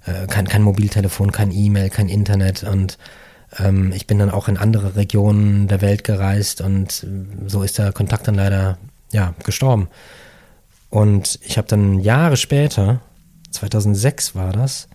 äh, 0.07 0.27
kein, 0.27 0.49
kein 0.49 0.63
Mobiltelefon, 0.63 1.31
kein 1.31 1.53
E-Mail, 1.53 1.91
kein 1.91 2.09
Internet 2.09 2.65
und 2.65 2.99
ähm, 3.59 3.93
ich 3.93 4.07
bin 4.07 4.19
dann 4.19 4.31
auch 4.31 4.49
in 4.49 4.57
andere 4.57 4.97
Regionen 4.97 5.69
der 5.69 5.81
Welt 5.81 6.05
gereist 6.05 6.61
und 6.61 7.07
so 7.47 7.63
ist 7.63 7.79
der 7.79 7.93
Kontakt 7.93 8.29
dann 8.29 8.35
leider 8.35 8.79
ja 9.13 9.35
gestorben. 9.45 9.89
Und 10.93 11.39
ich 11.43 11.57
habe 11.57 11.67
dann 11.69 12.01
Jahre 12.01 12.37
später, 12.37 13.01
2006 13.51 14.35
war 14.35 14.53
das, 14.53 14.89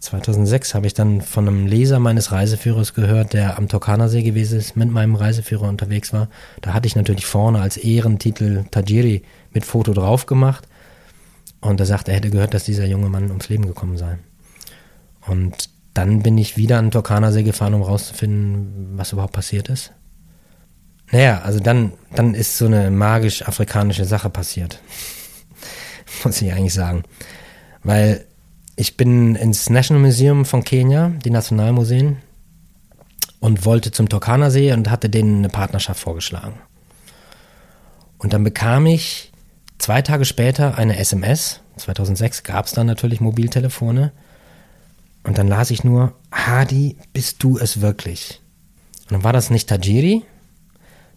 2006 0.00 0.74
habe 0.74 0.86
ich 0.86 0.92
dann 0.92 1.22
von 1.22 1.48
einem 1.48 1.66
Leser 1.66 2.00
meines 2.00 2.32
Reiseführers 2.32 2.92
gehört, 2.92 3.32
der 3.32 3.56
am 3.56 3.66
Turkana-See 3.66 4.22
gewesen 4.22 4.58
ist, 4.58 4.76
mit 4.76 4.90
meinem 4.90 5.14
Reiseführer 5.14 5.66
unterwegs 5.66 6.12
war. 6.12 6.28
Da 6.60 6.74
hatte 6.74 6.86
ich 6.86 6.96
natürlich 6.96 7.24
vorne 7.24 7.62
als 7.62 7.78
Ehrentitel 7.78 8.64
Tajiri 8.70 9.22
mit 9.54 9.64
Foto 9.64 9.94
drauf 9.94 10.26
gemacht. 10.26 10.68
Und 11.62 11.80
er 11.80 11.86
sagte, 11.86 12.10
er 12.10 12.18
hätte 12.18 12.28
gehört, 12.28 12.52
dass 12.52 12.64
dieser 12.64 12.84
junge 12.84 13.08
Mann 13.08 13.30
ums 13.30 13.48
Leben 13.48 13.66
gekommen 13.66 13.96
sei. 13.96 14.18
Und 15.26 15.70
dann 15.94 16.22
bin 16.22 16.36
ich 16.36 16.58
wieder 16.58 16.76
an 16.76 16.86
den 16.86 16.90
Turkana-See 16.90 17.42
gefahren, 17.42 17.72
um 17.72 17.80
rauszufinden, 17.80 18.98
was 18.98 19.12
überhaupt 19.14 19.32
passiert 19.32 19.70
ist. 19.70 19.92
Naja, 21.10 21.40
also 21.40 21.58
dann, 21.58 21.94
dann 22.14 22.34
ist 22.34 22.58
so 22.58 22.66
eine 22.66 22.90
magisch-afrikanische 22.90 24.04
Sache 24.04 24.28
passiert. 24.28 24.82
Muss 26.24 26.40
ich 26.40 26.52
eigentlich 26.52 26.74
sagen. 26.74 27.04
Weil 27.82 28.26
ich 28.76 28.96
bin 28.96 29.34
ins 29.34 29.70
National 29.70 30.02
Museum 30.02 30.44
von 30.44 30.64
Kenia, 30.64 31.12
die 31.24 31.30
Nationalmuseen, 31.30 32.18
und 33.40 33.64
wollte 33.64 33.92
zum 33.92 34.08
Turkana-See 34.08 34.72
und 34.72 34.90
hatte 34.90 35.10
denen 35.10 35.38
eine 35.38 35.48
Partnerschaft 35.48 36.00
vorgeschlagen. 36.00 36.58
Und 38.18 38.32
dann 38.32 38.42
bekam 38.42 38.86
ich 38.86 39.32
zwei 39.78 40.02
Tage 40.02 40.24
später 40.24 40.76
eine 40.76 40.98
SMS. 40.98 41.60
2006 41.76 42.42
gab 42.42 42.66
es 42.66 42.72
dann 42.72 42.86
natürlich 42.86 43.20
Mobiltelefone. 43.20 44.12
Und 45.22 45.38
dann 45.38 45.46
las 45.46 45.70
ich 45.70 45.84
nur, 45.84 46.14
Hadi, 46.32 46.96
bist 47.12 47.42
du 47.42 47.58
es 47.58 47.80
wirklich? 47.80 48.40
Und 49.04 49.12
dann 49.12 49.24
war 49.24 49.32
das 49.32 49.50
nicht 49.50 49.68
Tajiri, 49.68 50.22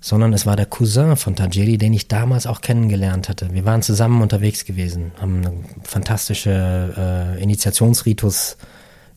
sondern 0.02 0.34
es 0.34 0.48
war 0.48 0.56
der 0.56 0.66
Cousin 0.66 1.16
von 1.16 1.36
Tajiri, 1.36 1.78
den 1.78 1.94
ich 1.94 2.08
damals 2.08 2.48
auch 2.48 2.62
kennengelernt 2.62 3.30
hatte. 3.30 3.54
Wir 3.54 3.66
waren 3.66 3.84
zusammen 3.84 4.24
unterwegs 4.24 4.66
gewesen, 4.66 5.12
haben 5.22 5.46
eine 5.46 5.54
fantastische 5.84 7.38
äh, 7.38 7.42
Initiationsritus 7.42 8.58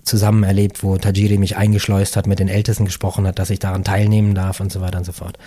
zusammen 0.03 0.43
erlebt, 0.45 0.85
wo 0.85 0.99
Tajiri 0.99 1.39
mich 1.39 1.57
eingeschleust 1.57 2.17
hat, 2.17 2.27
mit 2.27 2.39
den 2.39 2.49
Ältesten 2.49 2.85
gesprochen 2.85 3.27
hat, 3.27 3.39
dass 3.39 3.49
ich 3.49 3.59
daran 3.59 3.83
teilnehmen 3.83 4.35
darf 4.35 4.61
und 4.61 4.71
so 4.71 4.83
weiter 4.83 4.99
und 4.99 5.05
so 5.05 5.13
fort. 5.13 5.39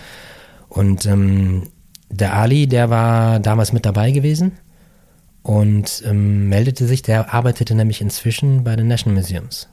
Und 0.69 1.05
ähm, 1.05 1.69
der 2.09 2.33
Ali, 2.33 2.65
der 2.65 2.89
war 2.89 3.39
damals 3.39 3.71
mit 3.71 3.85
dabei 3.85 4.09
gewesen 4.09 4.53
und 5.43 6.01
ähm, 6.03 6.49
meldete 6.49 6.87
sich, 6.87 7.03
der 7.03 7.31
arbeitete 7.31 7.75
nämlich 7.75 8.01
inzwischen 8.01 8.63
bei 8.63 8.75
den 8.75 8.87
National 8.87 9.19
Museums. 9.19 9.69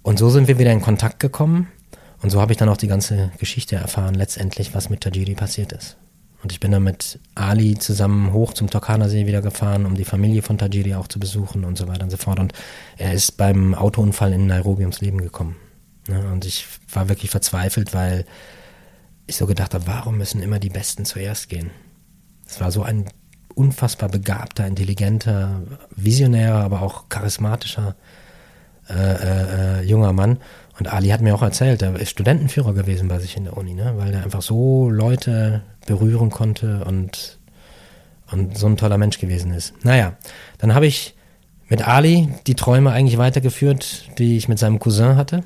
Und 0.00 0.18
so 0.18 0.30
sind 0.30 0.48
wir 0.48 0.58
wieder 0.58 0.72
in 0.72 0.80
Kontakt 0.80 1.20
gekommen 1.20 1.68
und 2.22 2.30
so 2.30 2.40
habe 2.40 2.52
ich 2.52 2.58
dann 2.58 2.68
auch 2.68 2.76
die 2.76 2.88
ganze 2.88 3.30
Geschichte 3.38 3.76
erfahren, 3.76 4.14
letztendlich, 4.14 4.74
was 4.74 4.90
mit 4.90 5.02
Tajiri 5.02 5.34
passiert 5.34 5.72
ist. 5.72 5.96
Und 6.42 6.52
ich 6.52 6.60
bin 6.60 6.70
dann 6.70 6.84
mit 6.84 7.18
Ali 7.34 7.76
zusammen 7.78 8.32
hoch 8.32 8.52
zum 8.52 8.70
Turkana-See 8.70 9.26
wieder 9.26 9.42
gefahren, 9.42 9.86
um 9.86 9.94
die 9.94 10.04
Familie 10.04 10.42
von 10.42 10.56
Tajiri 10.56 10.94
auch 10.94 11.08
zu 11.08 11.18
besuchen 11.18 11.64
und 11.64 11.76
so 11.76 11.88
weiter 11.88 12.04
und 12.04 12.10
so 12.10 12.16
fort. 12.16 12.38
Und 12.38 12.52
er 12.96 13.12
ist 13.12 13.36
beim 13.36 13.74
Autounfall 13.74 14.32
in 14.32 14.46
Nairobi 14.46 14.82
ums 14.82 15.00
Leben 15.00 15.20
gekommen. 15.20 15.56
Und 16.08 16.44
ich 16.44 16.66
war 16.92 17.08
wirklich 17.08 17.30
verzweifelt, 17.30 17.92
weil 17.92 18.24
ich 19.26 19.36
so 19.36 19.46
gedacht 19.46 19.74
habe, 19.74 19.86
warum 19.86 20.16
müssen 20.16 20.40
immer 20.40 20.58
die 20.58 20.70
Besten 20.70 21.04
zuerst 21.04 21.48
gehen? 21.48 21.70
Es 22.46 22.60
war 22.60 22.70
so 22.70 22.82
ein 22.82 23.06
unfassbar 23.54 24.08
begabter, 24.08 24.66
intelligenter, 24.66 25.62
visionärer, 25.94 26.62
aber 26.62 26.82
auch 26.82 27.08
charismatischer 27.08 27.96
äh, 28.88 28.94
äh, 28.94 29.80
äh 29.80 29.82
junger 29.82 30.12
Mann. 30.12 30.38
Und 30.78 30.86
Ali 30.86 31.08
hat 31.08 31.20
mir 31.20 31.34
auch 31.34 31.42
erzählt, 31.42 31.82
er 31.82 31.96
ist 31.96 32.10
Studentenführer 32.10 32.72
gewesen 32.72 33.08
bei 33.08 33.18
sich 33.18 33.36
in 33.36 33.44
der 33.44 33.56
Uni, 33.56 33.74
ne? 33.74 33.94
weil 33.96 34.14
er 34.14 34.22
einfach 34.22 34.42
so 34.42 34.88
Leute 34.88 35.62
berühren 35.86 36.30
konnte 36.30 36.84
und, 36.84 37.38
und 38.30 38.56
so 38.56 38.66
ein 38.66 38.76
toller 38.76 38.98
Mensch 38.98 39.18
gewesen 39.18 39.52
ist. 39.52 39.74
Naja, 39.84 40.16
dann 40.58 40.74
habe 40.74 40.86
ich 40.86 41.16
mit 41.68 41.86
Ali 41.86 42.28
die 42.46 42.54
Träume 42.54 42.92
eigentlich 42.92 43.18
weitergeführt, 43.18 44.08
die 44.18 44.36
ich 44.36 44.48
mit 44.48 44.58
seinem 44.58 44.78
Cousin 44.78 45.16
hatte. 45.16 45.42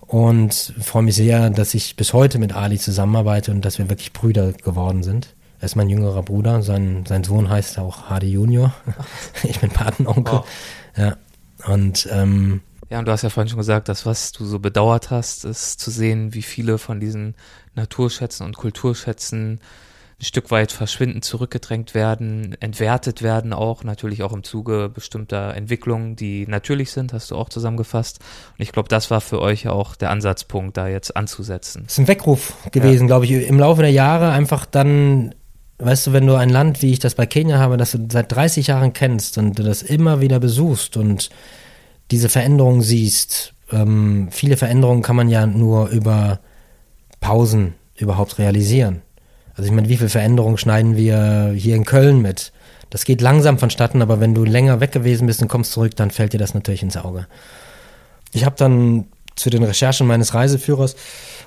Und 0.00 0.74
freue 0.80 1.02
mich 1.02 1.16
sehr, 1.16 1.50
dass 1.50 1.74
ich 1.74 1.96
bis 1.96 2.12
heute 2.12 2.38
mit 2.38 2.54
Ali 2.54 2.78
zusammenarbeite 2.78 3.50
und 3.50 3.64
dass 3.64 3.78
wir 3.78 3.88
wirklich 3.88 4.12
Brüder 4.12 4.52
geworden 4.52 5.02
sind. 5.02 5.34
Er 5.60 5.66
ist 5.66 5.76
mein 5.76 5.88
jüngerer 5.88 6.22
Bruder, 6.22 6.62
sein, 6.62 7.04
sein 7.06 7.24
Sohn 7.24 7.48
heißt 7.48 7.78
auch 7.78 8.10
Hadi 8.10 8.28
Junior. 8.28 8.74
ich 9.42 9.60
bin 9.60 9.70
Patenonkel. 9.70 10.34
Wow. 10.34 10.46
Ja. 10.96 11.16
Und 11.66 12.08
ähm, 12.10 12.60
ja, 12.90 12.98
und 12.98 13.06
du 13.06 13.12
hast 13.12 13.22
ja 13.22 13.30
vorhin 13.30 13.48
schon 13.48 13.58
gesagt, 13.58 13.88
dass 13.88 14.06
was 14.06 14.32
du 14.32 14.44
so 14.44 14.58
bedauert 14.58 15.10
hast, 15.10 15.44
ist 15.44 15.80
zu 15.80 15.90
sehen, 15.90 16.34
wie 16.34 16.42
viele 16.42 16.78
von 16.78 17.00
diesen 17.00 17.34
Naturschätzen 17.74 18.46
und 18.46 18.56
Kulturschätzen 18.56 19.60
ein 20.20 20.24
Stück 20.24 20.50
weit 20.50 20.70
verschwinden, 20.70 21.22
zurückgedrängt 21.22 21.94
werden, 21.94 22.56
entwertet 22.60 23.22
werden 23.22 23.52
auch, 23.52 23.82
natürlich 23.82 24.22
auch 24.22 24.32
im 24.32 24.44
Zuge 24.44 24.88
bestimmter 24.88 25.54
Entwicklungen, 25.54 26.14
die 26.14 26.46
natürlich 26.46 26.92
sind, 26.92 27.12
hast 27.12 27.30
du 27.30 27.36
auch 27.36 27.48
zusammengefasst. 27.48 28.20
Und 28.56 28.62
ich 28.62 28.70
glaube, 28.70 28.88
das 28.88 29.10
war 29.10 29.20
für 29.20 29.40
euch 29.40 29.68
auch 29.68 29.96
der 29.96 30.10
Ansatzpunkt, 30.10 30.76
da 30.76 30.86
jetzt 30.86 31.16
anzusetzen. 31.16 31.82
Das 31.84 31.94
ist 31.94 31.98
ein 31.98 32.08
Weckruf 32.08 32.54
gewesen, 32.70 33.02
ja. 33.02 33.06
glaube 33.06 33.24
ich, 33.24 33.32
im 33.32 33.58
Laufe 33.58 33.82
der 33.82 33.90
Jahre 33.90 34.30
einfach 34.30 34.66
dann 34.66 35.34
weißt 35.78 36.06
du, 36.06 36.12
wenn 36.12 36.26
du 36.26 36.34
ein 36.34 36.50
Land, 36.50 36.82
wie 36.82 36.92
ich 36.92 36.98
das 36.98 37.14
bei 37.14 37.26
Kenia 37.26 37.58
habe, 37.58 37.76
das 37.76 37.92
du 37.92 38.06
seit 38.10 38.30
30 38.32 38.68
Jahren 38.68 38.92
kennst 38.92 39.38
und 39.38 39.58
du 39.58 39.62
das 39.62 39.82
immer 39.82 40.20
wieder 40.20 40.40
besuchst 40.40 40.96
und 40.96 41.30
diese 42.10 42.28
Veränderungen 42.28 42.82
siehst. 42.82 43.54
Ähm, 43.72 44.28
viele 44.30 44.56
Veränderungen 44.56 45.02
kann 45.02 45.16
man 45.16 45.28
ja 45.28 45.46
nur 45.46 45.88
über 45.88 46.40
Pausen 47.20 47.74
überhaupt 47.96 48.38
realisieren. 48.38 49.02
Also 49.56 49.68
ich 49.68 49.74
meine, 49.74 49.88
wie 49.88 49.96
viele 49.96 50.10
Veränderungen 50.10 50.58
schneiden 50.58 50.96
wir 50.96 51.52
hier 51.56 51.76
in 51.76 51.84
Köln 51.84 52.20
mit? 52.20 52.52
Das 52.90 53.04
geht 53.04 53.20
langsam 53.20 53.58
vonstatten, 53.58 54.02
aber 54.02 54.20
wenn 54.20 54.34
du 54.34 54.44
länger 54.44 54.80
weg 54.80 54.92
gewesen 54.92 55.26
bist 55.26 55.42
und 55.42 55.48
kommst 55.48 55.72
zurück, 55.72 55.96
dann 55.96 56.10
fällt 56.10 56.32
dir 56.32 56.38
das 56.38 56.54
natürlich 56.54 56.82
ins 56.82 56.96
Auge. 56.96 57.26
Ich 58.32 58.44
habe 58.44 58.56
dann 58.56 59.06
zu 59.36 59.50
den 59.50 59.62
Recherchen 59.62 60.06
meines 60.06 60.34
Reiseführers, 60.34 60.94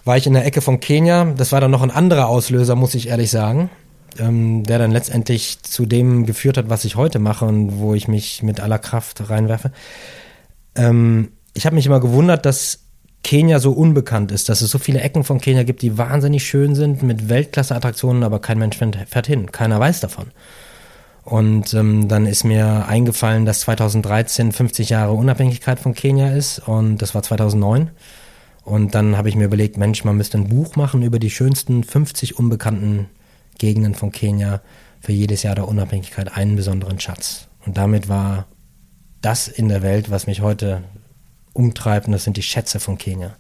war 0.04 0.18
ich 0.18 0.28
in 0.28 0.34
der 0.34 0.46
Ecke 0.46 0.62
von 0.62 0.80
Kenia. 0.80 1.34
Das 1.38 1.52
war 1.52 1.62
dann 1.62 1.72
noch 1.72 1.82
ein 1.82 1.92
anderer 1.92 2.28
Auslöser, 2.28 2.76
muss 2.76 2.96
ich 2.96 3.08
ehrlich 3.08 3.30
sagen, 3.30 3.70
ähm, 4.20 4.64
der 4.64 4.80
dann 4.80 4.92
letztendlich 4.92 5.62
zu 5.62 5.86
dem 5.86 6.26
geführt 6.26 6.58
hat, 6.58 6.70
was 6.70 6.86
ich 6.86 6.96
heute 6.96 7.20
mache 7.20 7.46
und 7.46 7.80
wo 7.80 7.94
ich 7.94 8.08
mich 8.08 8.44
mit 8.44 8.60
aller 8.60 8.80
Kraft 8.80 9.30
reinwerfe. 9.30 9.72
Ähm, 10.76 11.30
ich 11.54 11.66
habe 11.66 11.76
mich 11.76 11.86
immer 11.86 12.00
gewundert, 12.00 12.46
dass 12.46 12.80
Kenia 13.24 13.60
so 13.60 13.72
unbekannt 13.72 14.32
ist, 14.32 14.48
dass 14.48 14.62
es 14.62 14.72
so 14.72 14.78
viele 14.78 15.02
Ecken 15.02 15.24
von 15.24 15.42
Kenia 15.42 15.64
gibt, 15.64 15.82
die 15.82 15.98
wahnsinnig 15.98 16.46
schön 16.46 16.76
sind, 16.76 17.04
mit 17.04 17.30
Weltklasse-Attraktionen, 17.30 18.24
aber 18.24 18.40
kein 18.40 18.60
Mensch 18.60 18.78
fährt 18.78 19.28
hin. 19.28 19.52
Keiner 19.52 19.80
weiß 19.80 20.00
davon. 20.00 20.28
Und 21.24 21.74
ähm, 21.74 22.08
dann 22.08 22.26
ist 22.26 22.46
mir 22.46 22.86
eingefallen, 22.88 23.46
dass 23.46 23.62
2013 23.62 24.54
50 24.54 24.90
Jahre 24.90 25.12
Unabhängigkeit 25.12 25.78
von 25.78 25.94
Kenia 25.94 26.32
ist 26.32 26.60
und 26.60 27.02
das 27.02 27.16
war 27.16 27.22
2009. 27.22 27.90
Und 28.64 28.96
dann 28.96 29.18
habe 29.18 29.28
ich 29.28 29.36
mir 29.36 29.46
überlegt, 29.46 29.78
Mensch, 29.78 30.06
man 30.06 30.16
müsste 30.16 30.38
ein 30.38 30.48
Buch 30.48 30.78
machen 30.78 31.02
über 31.02 31.20
die 31.20 31.30
schönsten 31.30 31.84
50 31.84 32.40
unbekannten 32.40 33.08
Gegenden 33.58 33.96
von 33.96 34.12
Kenia 34.12 34.62
für 35.00 35.12
jedes 35.12 35.44
Jahr 35.44 35.56
der 35.56 35.68
Unabhängigkeit 35.68 36.36
einen 36.36 36.56
besonderen 36.56 37.00
Schatz. 37.00 37.48
Und 37.66 37.78
damit 37.78 38.10
war 38.10 38.48
das 39.22 39.48
in 39.48 39.70
der 39.70 39.82
Welt, 39.82 40.10
was 40.10 40.28
mich 40.28 40.42
heute 40.42 40.84
umtreibt, 41.54 42.08
und 42.08 42.14
das 42.14 42.24
sind 42.24 42.38
die 42.38 42.44
Schätze 42.44 42.80
von 42.80 42.98
Kenia. 42.98 43.36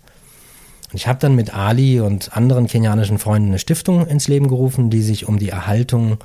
Und 0.91 0.95
ich 0.95 1.07
habe 1.07 1.19
dann 1.19 1.35
mit 1.35 1.53
Ali 1.53 1.99
und 1.99 2.35
anderen 2.35 2.67
kenianischen 2.67 3.19
Freunden 3.19 3.49
eine 3.49 3.59
Stiftung 3.59 4.07
ins 4.07 4.27
Leben 4.27 4.47
gerufen, 4.47 4.89
die 4.89 5.01
sich 5.01 5.27
um 5.27 5.37
die 5.37 5.49
Erhaltung 5.49 6.17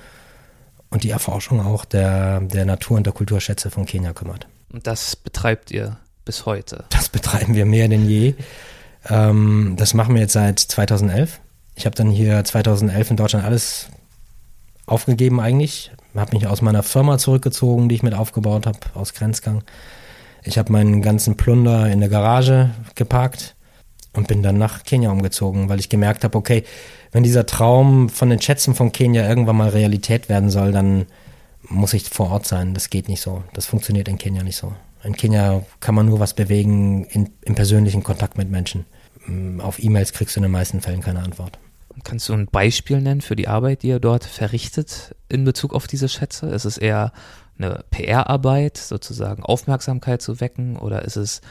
und 0.90 1.05
die 1.05 1.11
Erforschung 1.11 1.61
auch 1.61 1.84
der, 1.84 2.40
der 2.40 2.64
Natur- 2.64 2.97
und 2.97 3.07
der 3.07 3.12
Kulturschätze 3.12 3.70
von 3.70 3.86
Kenia 3.86 4.12
kümmert. 4.12 4.47
Und 4.72 4.86
das 4.86 5.16
betreibt 5.16 5.70
ihr 5.70 5.99
bis 6.24 6.47
heute? 6.47 6.84
Das 6.90 7.09
betreiben 7.09 7.55
wir 7.55 7.66
mehr 7.66 7.88
denn 7.88 8.09
je. 8.09 8.34
Ähm, 9.09 9.74
das 9.76 9.95
machen 9.95 10.14
wir 10.14 10.22
jetzt 10.22 10.34
seit 10.34 10.61
2011. 10.61 11.40
Ich 11.75 11.87
habe 11.87 11.97
dann 11.97 12.11
hier 12.11 12.43
2011 12.45 13.11
in 13.11 13.16
Deutschland 13.16 13.45
alles 13.45 13.89
aufgegeben 14.87 15.41
eigentlich. 15.41 15.91
Habe 16.14 16.37
mich 16.37 16.47
aus 16.47 16.62
meiner 16.62 16.83
Firma 16.83 17.18
zurückgezogen, 17.18 17.89
die 17.89 17.95
ich 17.95 18.03
mit 18.03 18.14
aufgebaut 18.14 18.66
habe, 18.66 18.79
aus 18.95 19.14
Grenzgang. 19.14 19.62
Ich 20.45 20.59
habe 20.59 20.73
meinen 20.73 21.03
ganzen 21.03 21.37
Plunder 21.37 21.91
in 21.91 22.01
der 22.01 22.09
Garage 22.09 22.70
geparkt 22.95 23.55
und 24.12 24.29
bin 24.29 24.43
dann 24.43 24.59
nach 24.59 24.83
Kenia 24.85 25.11
umgezogen, 25.11 25.68
weil 25.68 25.81
ich 25.81 25.89
gemerkt 25.89 26.25
habe, 26.25 26.37
okay, 26.37 26.64
wenn 27.12 27.23
dieser 27.23 27.47
Traum 27.47 28.09
von 28.09 28.29
den 28.29 28.41
Schätzen 28.41 28.75
von 28.75 28.93
Kenia 28.93 29.27
irgendwann 29.29 29.57
mal 29.57 29.68
Realität 29.68 30.29
werden 30.29 30.51
soll, 30.51 30.73
dann 30.73 31.07
muss 31.68 31.95
ich 31.95 32.09
vor 32.11 32.31
Ort 32.31 32.47
sein. 32.47 32.75
Das 32.75 32.91
geht 32.91 33.09
nicht 33.09 33.23
so. 33.23 33.45
Das 33.55 33.66
funktioniert 33.66 34.09
in 34.09 34.18
Kenia 34.18 34.43
nicht 34.43 34.57
so. 34.57 34.73
In 35.05 35.16
Kenia 35.16 35.64
kann 35.81 35.95
man 35.95 36.07
nur 36.07 36.20
was 36.20 36.35
bewegen 36.35 37.05
in, 37.05 37.31
im 37.43 37.55
persönlichen 37.55 38.03
Kontakt 38.03 38.37
mit 38.37 38.51
Menschen. 38.51 38.85
Auf 39.59 39.83
E-Mails 39.83 40.12
kriegst 40.12 40.37
du 40.37 40.41
in 40.41 40.43
den 40.43 40.53
meisten 40.53 40.81
Fällen 40.81 41.01
keine 41.01 41.20
Antwort. 41.20 41.59
Kannst 42.05 42.29
du 42.29 42.33
ein 42.33 42.47
Beispiel 42.47 43.01
nennen 43.01 43.20
für 43.20 43.37
die 43.37 43.49
Arbeit, 43.49 43.83
die 43.83 43.89
ihr 43.89 44.01
dort 44.01 44.25
verrichtet 44.25 45.14
in 45.29 45.45
Bezug 45.45 45.75
auf 45.75 45.87
diese 45.87 46.09
Schätze? 46.09 46.47
Ist 46.47 46.64
es 46.64 46.79
eher 46.79 47.12
eine 47.59 47.85
PR-Arbeit, 47.91 48.79
sozusagen 48.79 49.43
Aufmerksamkeit 49.43 50.23
zu 50.23 50.41
wecken, 50.41 50.77
oder 50.77 51.03
ist 51.03 51.16
es 51.16 51.43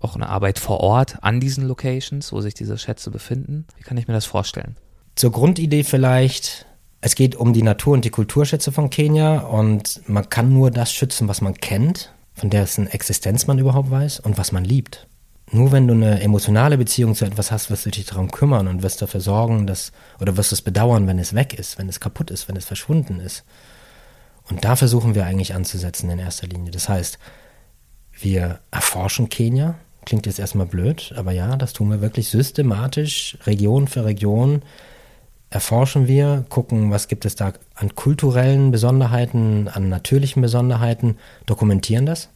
auch 0.00 0.14
eine 0.16 0.28
Arbeit 0.28 0.58
vor 0.58 0.80
Ort 0.80 1.18
an 1.22 1.40
diesen 1.40 1.66
Locations, 1.66 2.32
wo 2.32 2.40
sich 2.40 2.54
diese 2.54 2.76
Schätze 2.76 3.10
befinden? 3.10 3.66
Wie 3.76 3.82
kann 3.82 3.96
ich 3.96 4.08
mir 4.08 4.14
das 4.14 4.26
vorstellen? 4.26 4.76
Zur 5.14 5.32
Grundidee 5.32 5.84
vielleicht, 5.84 6.66
es 7.00 7.14
geht 7.14 7.36
um 7.36 7.52
die 7.52 7.62
Natur- 7.62 7.94
und 7.94 8.04
die 8.04 8.10
Kulturschätze 8.10 8.72
von 8.72 8.90
Kenia 8.90 9.38
und 9.38 10.02
man 10.08 10.28
kann 10.28 10.52
nur 10.52 10.70
das 10.70 10.92
schützen, 10.92 11.28
was 11.28 11.40
man 11.40 11.54
kennt, 11.54 12.12
von 12.34 12.50
dessen 12.50 12.88
Existenz 12.88 13.46
man 13.46 13.58
überhaupt 13.58 13.90
weiß 13.90 14.20
und 14.20 14.36
was 14.36 14.50
man 14.50 14.64
liebt. 14.64 15.06
Nur 15.54 15.70
wenn 15.70 15.86
du 15.86 15.94
eine 15.94 16.20
emotionale 16.20 16.76
Beziehung 16.76 17.14
zu 17.14 17.24
etwas 17.24 17.52
hast, 17.52 17.70
wirst 17.70 17.86
du 17.86 17.90
dich 17.90 18.06
darum 18.06 18.32
kümmern 18.32 18.66
und 18.66 18.82
wirst 18.82 19.00
dafür 19.00 19.20
sorgen, 19.20 19.68
dass, 19.68 19.92
oder 20.20 20.36
wirst 20.36 20.50
es 20.50 20.62
bedauern, 20.62 21.06
wenn 21.06 21.20
es 21.20 21.32
weg 21.32 21.56
ist, 21.56 21.78
wenn 21.78 21.88
es 21.88 22.00
kaputt 22.00 22.32
ist, 22.32 22.48
wenn 22.48 22.56
es 22.56 22.64
verschwunden 22.64 23.20
ist. 23.20 23.44
Und 24.50 24.64
da 24.64 24.74
versuchen 24.74 25.14
wir 25.14 25.26
eigentlich 25.26 25.54
anzusetzen 25.54 26.10
in 26.10 26.18
erster 26.18 26.48
Linie. 26.48 26.72
Das 26.72 26.88
heißt, 26.88 27.20
wir 28.18 28.58
erforschen 28.72 29.28
Kenia. 29.28 29.76
Klingt 30.04 30.26
jetzt 30.26 30.40
erstmal 30.40 30.66
blöd, 30.66 31.14
aber 31.16 31.30
ja, 31.30 31.56
das 31.56 31.72
tun 31.72 31.88
wir 31.88 32.00
wirklich 32.00 32.30
systematisch, 32.30 33.38
Region 33.46 33.86
für 33.86 34.04
Region, 34.04 34.62
erforschen 35.50 36.08
wir, 36.08 36.44
gucken, 36.48 36.90
was 36.90 37.06
gibt 37.06 37.24
es 37.26 37.36
da 37.36 37.52
an 37.76 37.94
kulturellen 37.94 38.72
Besonderheiten, 38.72 39.68
an 39.68 39.88
natürlichen 39.88 40.42
Besonderheiten, 40.42 41.16
dokumentieren 41.46 42.06
das 42.06 42.30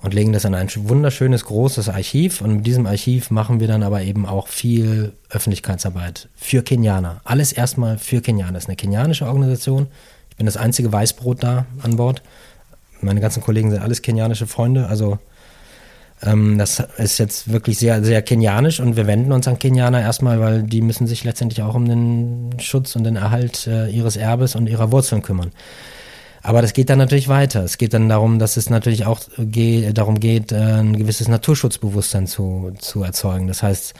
und 0.00 0.14
legen 0.14 0.32
das 0.32 0.44
an 0.44 0.54
ein 0.54 0.68
wunderschönes 0.74 1.44
großes 1.44 1.88
Archiv 1.88 2.40
und 2.40 2.56
mit 2.56 2.66
diesem 2.66 2.86
Archiv 2.86 3.30
machen 3.30 3.60
wir 3.60 3.66
dann 3.66 3.82
aber 3.82 4.02
eben 4.02 4.26
auch 4.26 4.48
viel 4.48 5.12
Öffentlichkeitsarbeit 5.28 6.28
für 6.36 6.62
Kenianer. 6.62 7.20
Alles 7.24 7.52
erstmal 7.52 7.98
für 7.98 8.20
Kenianer. 8.20 8.52
Das 8.52 8.64
ist 8.64 8.68
eine 8.68 8.76
kenianische 8.76 9.26
Organisation. 9.26 9.88
Ich 10.30 10.36
bin 10.36 10.46
das 10.46 10.56
einzige 10.56 10.92
Weißbrot 10.92 11.42
da 11.42 11.66
an 11.82 11.96
Bord. 11.96 12.22
Meine 13.00 13.20
ganzen 13.20 13.42
Kollegen 13.42 13.70
sind 13.70 13.82
alles 13.82 14.02
kenianische 14.02 14.46
Freunde, 14.46 14.86
also 14.86 15.18
ähm, 16.22 16.58
das 16.58 16.80
ist 16.96 17.18
jetzt 17.18 17.52
wirklich 17.52 17.78
sehr, 17.78 18.02
sehr 18.02 18.22
kenianisch 18.22 18.80
und 18.80 18.96
wir 18.96 19.06
wenden 19.06 19.32
uns 19.32 19.46
an 19.46 19.58
Kenianer 19.58 20.00
erstmal, 20.00 20.40
weil 20.40 20.62
die 20.62 20.80
müssen 20.80 21.06
sich 21.06 21.24
letztendlich 21.24 21.62
auch 21.62 21.74
um 21.74 21.88
den 21.88 22.58
Schutz 22.60 22.96
und 22.96 23.04
den 23.04 23.16
Erhalt 23.16 23.66
äh, 23.66 23.88
ihres 23.88 24.16
Erbes 24.16 24.56
und 24.56 24.68
ihrer 24.68 24.90
Wurzeln 24.90 25.22
kümmern. 25.22 25.52
Aber 26.42 26.62
das 26.62 26.72
geht 26.72 26.90
dann 26.90 26.98
natürlich 26.98 27.28
weiter. 27.28 27.64
Es 27.64 27.78
geht 27.78 27.94
dann 27.94 28.08
darum, 28.08 28.38
dass 28.38 28.56
es 28.56 28.70
natürlich 28.70 29.06
auch 29.06 29.20
ge 29.38 29.92
darum 29.92 30.20
geht, 30.20 30.52
äh, 30.52 30.56
ein 30.56 30.96
gewisses 30.96 31.28
Naturschutzbewusstsein 31.28 32.26
zu, 32.26 32.72
zu 32.78 33.02
erzeugen. 33.02 33.48
Das 33.48 33.62
heißt, 33.62 33.94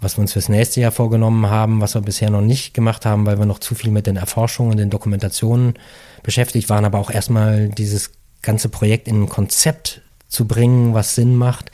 was 0.00 0.16
wir 0.16 0.22
uns 0.22 0.32
fürs 0.32 0.48
nächste 0.48 0.80
Jahr 0.80 0.92
vorgenommen 0.92 1.50
haben, 1.50 1.80
was 1.80 1.94
wir 1.94 2.00
bisher 2.00 2.30
noch 2.30 2.40
nicht 2.40 2.72
gemacht 2.74 3.04
haben, 3.04 3.26
weil 3.26 3.38
wir 3.38 3.46
noch 3.46 3.58
zu 3.58 3.74
viel 3.74 3.90
mit 3.90 4.06
den 4.06 4.16
Erforschungen 4.16 4.72
und 4.72 4.76
den 4.78 4.90
Dokumentationen 4.90 5.74
beschäftigt 6.22 6.68
waren, 6.68 6.84
aber 6.84 6.98
auch 6.98 7.10
erstmal 7.10 7.68
dieses 7.68 8.12
ganze 8.42 8.68
Projekt 8.68 9.08
in 9.08 9.22
ein 9.22 9.28
Konzept 9.28 10.00
zu 10.28 10.46
bringen, 10.46 10.94
was 10.94 11.14
Sinn 11.14 11.36
macht. 11.36 11.70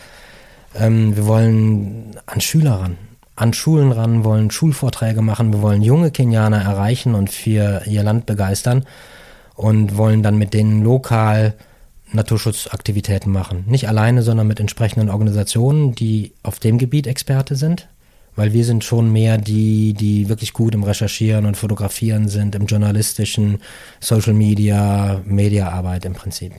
Ähm, 0.75 1.15
wir 1.15 1.27
wollen 1.27 2.17
an 2.27 2.41
Schüler 2.41 2.81
ran, 2.81 2.99
an 3.37 3.53
Schulen 3.53 3.93
ran, 3.93 4.25
wollen 4.25 4.51
Schulvorträge 4.51 5.23
machen, 5.23 5.53
wir 5.53 5.63
wollen 5.63 5.83
junge 5.83 6.11
Kenianer 6.11 6.63
erreichen 6.63 7.15
und 7.15 7.31
für 7.31 7.83
ihr 7.87 8.03
Land 8.03 8.27
begeistern 8.27 8.85
und 9.57 9.97
wollen 9.97 10.23
dann 10.23 10.39
mit 10.39 10.55
denen 10.55 10.83
lokal 10.83 11.55
Naturschutzaktivitäten 12.13 13.33
machen. 13.33 13.65
Nicht 13.67 13.89
alleine, 13.89 14.23
sondern 14.23 14.47
mit 14.47 14.61
entsprechenden 14.61 15.11
Organisationen, 15.11 15.95
die 15.95 16.35
auf 16.43 16.61
dem 16.61 16.79
Gebiet 16.79 17.07
Experte 17.07 17.57
sind, 17.57 17.89
weil 18.37 18.53
wir 18.53 18.65
sind 18.65 18.85
schon 18.85 19.11
mehr 19.11 19.39
die, 19.39 19.95
die 19.95 20.29
wirklich 20.29 20.53
gut 20.53 20.75
im 20.75 20.85
Recherchieren 20.85 21.47
und 21.47 21.57
Fotografieren 21.57 22.29
sind, 22.29 22.55
im 22.55 22.67
journalistischen, 22.67 23.61
Social 23.99 24.35
Media, 24.35 25.23
Mediaarbeit 25.25 26.05
im 26.05 26.13
Prinzip. 26.13 26.53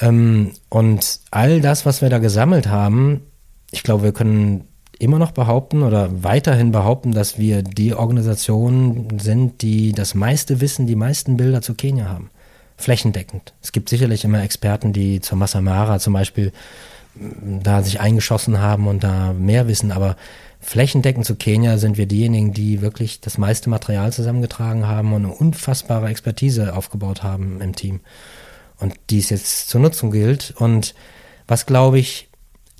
Ähm, 0.00 0.52
und 0.68 1.20
all 1.30 1.60
das, 1.60 1.84
was 1.84 2.00
wir 2.00 2.08
da 2.08 2.18
gesammelt 2.18 2.68
haben, 2.68 3.22
ich 3.70 3.82
glaube, 3.82 4.04
wir 4.04 4.12
können 4.12 4.68
immer 5.02 5.18
noch 5.18 5.32
behaupten 5.32 5.82
oder 5.82 6.22
weiterhin 6.22 6.70
behaupten, 6.70 7.12
dass 7.12 7.36
wir 7.36 7.62
die 7.62 7.94
Organisation 7.94 9.18
sind, 9.20 9.60
die 9.60 9.92
das 9.92 10.14
meiste 10.14 10.60
Wissen, 10.60 10.86
die 10.86 10.94
meisten 10.94 11.36
Bilder 11.36 11.60
zu 11.60 11.74
Kenia 11.74 12.08
haben. 12.08 12.30
Flächendeckend. 12.76 13.52
Es 13.60 13.72
gibt 13.72 13.88
sicherlich 13.88 14.24
immer 14.24 14.42
Experten, 14.42 14.92
die 14.92 15.20
zur 15.20 15.38
Massamara 15.38 15.98
zum 15.98 16.12
Beispiel 16.12 16.52
mm, 17.16 17.60
da 17.62 17.82
sich 17.82 18.00
eingeschossen 18.00 18.60
haben 18.60 18.86
und 18.86 19.02
da 19.02 19.32
mehr 19.32 19.66
wissen, 19.66 19.90
aber 19.90 20.16
flächendeckend 20.60 21.26
zu 21.26 21.34
Kenia 21.34 21.78
sind 21.78 21.98
wir 21.98 22.06
diejenigen, 22.06 22.52
die 22.52 22.80
wirklich 22.80 23.20
das 23.20 23.38
meiste 23.38 23.70
Material 23.70 24.12
zusammengetragen 24.12 24.86
haben 24.86 25.12
und 25.12 25.24
eine 25.24 25.34
unfassbare 25.34 26.08
Expertise 26.08 26.76
aufgebaut 26.76 27.24
haben 27.24 27.60
im 27.60 27.74
Team 27.74 28.00
und 28.78 28.94
die 29.10 29.18
es 29.18 29.30
jetzt 29.30 29.68
zur 29.68 29.80
Nutzung 29.80 30.12
gilt. 30.12 30.54
Und 30.56 30.94
was, 31.48 31.66
glaube 31.66 31.98
ich, 31.98 32.28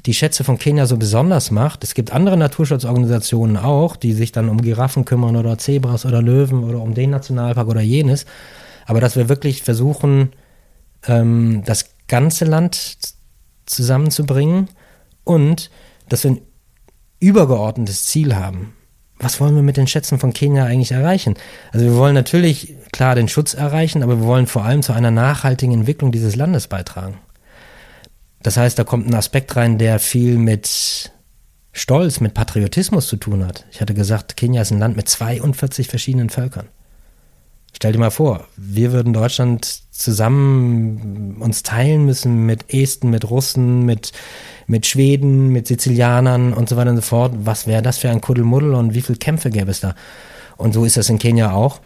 die 0.06 0.14
Schätze 0.14 0.44
von 0.44 0.58
Kenia 0.58 0.86
so 0.86 0.96
besonders 0.96 1.50
macht, 1.50 1.84
es 1.84 1.94
gibt 1.94 2.12
andere 2.12 2.36
Naturschutzorganisationen 2.36 3.56
auch, 3.56 3.96
die 3.96 4.12
sich 4.12 4.32
dann 4.32 4.48
um 4.48 4.60
Giraffen 4.60 5.04
kümmern 5.04 5.36
oder 5.36 5.58
Zebras 5.58 6.04
oder 6.04 6.20
Löwen 6.20 6.64
oder 6.64 6.80
um 6.80 6.94
den 6.94 7.10
Nationalpark 7.10 7.68
oder 7.68 7.80
jenes, 7.80 8.26
aber 8.86 9.00
dass 9.00 9.16
wir 9.16 9.28
wirklich 9.28 9.62
versuchen, 9.62 10.32
ähm, 11.06 11.62
das 11.64 11.90
ganze 12.08 12.44
Land 12.44 12.98
zusammenzubringen 13.66 14.68
und 15.24 15.70
dass 16.08 16.24
wir 16.24 16.32
ein 16.32 16.40
übergeordnetes 17.20 18.06
Ziel 18.06 18.34
haben 18.34 18.74
was 19.22 19.40
wollen 19.40 19.54
wir 19.54 19.62
mit 19.62 19.76
den 19.76 19.86
Schätzen 19.86 20.18
von 20.18 20.32
Kenia 20.32 20.64
eigentlich 20.64 20.92
erreichen? 20.92 21.36
Also 21.72 21.86
wir 21.86 21.94
wollen 21.94 22.14
natürlich 22.14 22.74
klar 22.92 23.14
den 23.14 23.28
Schutz 23.28 23.54
erreichen, 23.54 24.02
aber 24.02 24.18
wir 24.18 24.26
wollen 24.26 24.46
vor 24.46 24.64
allem 24.64 24.82
zu 24.82 24.92
einer 24.92 25.10
nachhaltigen 25.10 25.72
Entwicklung 25.72 26.12
dieses 26.12 26.36
Landes 26.36 26.66
beitragen. 26.66 27.18
Das 28.42 28.56
heißt, 28.56 28.78
da 28.78 28.84
kommt 28.84 29.06
ein 29.06 29.14
Aspekt 29.14 29.54
rein, 29.56 29.78
der 29.78 29.98
viel 29.98 30.36
mit 30.38 31.12
Stolz, 31.72 32.20
mit 32.20 32.34
Patriotismus 32.34 33.06
zu 33.06 33.16
tun 33.16 33.46
hat. 33.46 33.64
Ich 33.70 33.80
hatte 33.80 33.94
gesagt, 33.94 34.36
Kenia 34.36 34.62
ist 34.62 34.72
ein 34.72 34.78
Land 34.78 34.96
mit 34.96 35.08
42 35.08 35.88
verschiedenen 35.88 36.28
Völkern. 36.28 36.68
Stell 37.74 37.92
dir 37.92 37.98
mal 37.98 38.10
vor, 38.10 38.46
wir 38.56 38.92
würden 38.92 39.12
Deutschland 39.12 39.82
zusammen 39.90 41.38
uns 41.40 41.62
teilen 41.62 42.04
müssen 42.04 42.44
mit 42.44 42.72
Esten, 42.72 43.08
mit 43.10 43.28
Russen, 43.30 43.84
mit, 43.84 44.12
mit 44.66 44.86
Schweden, 44.86 45.48
mit 45.48 45.66
Sizilianern 45.66 46.52
und 46.52 46.68
so 46.68 46.76
weiter 46.76 46.90
und 46.90 46.96
so 46.96 47.02
fort. 47.02 47.32
Was 47.44 47.66
wäre 47.66 47.82
das 47.82 47.98
für 47.98 48.10
ein 48.10 48.20
Kuddelmuddel 48.20 48.74
und 48.74 48.94
wie 48.94 49.00
viele 49.00 49.18
Kämpfe 49.18 49.50
gäbe 49.50 49.70
es 49.70 49.80
da? 49.80 49.94
Und 50.58 50.74
so 50.74 50.84
ist 50.84 50.98
das 50.98 51.08
in 51.08 51.18
Kenia 51.18 51.52
auch. 51.52 51.80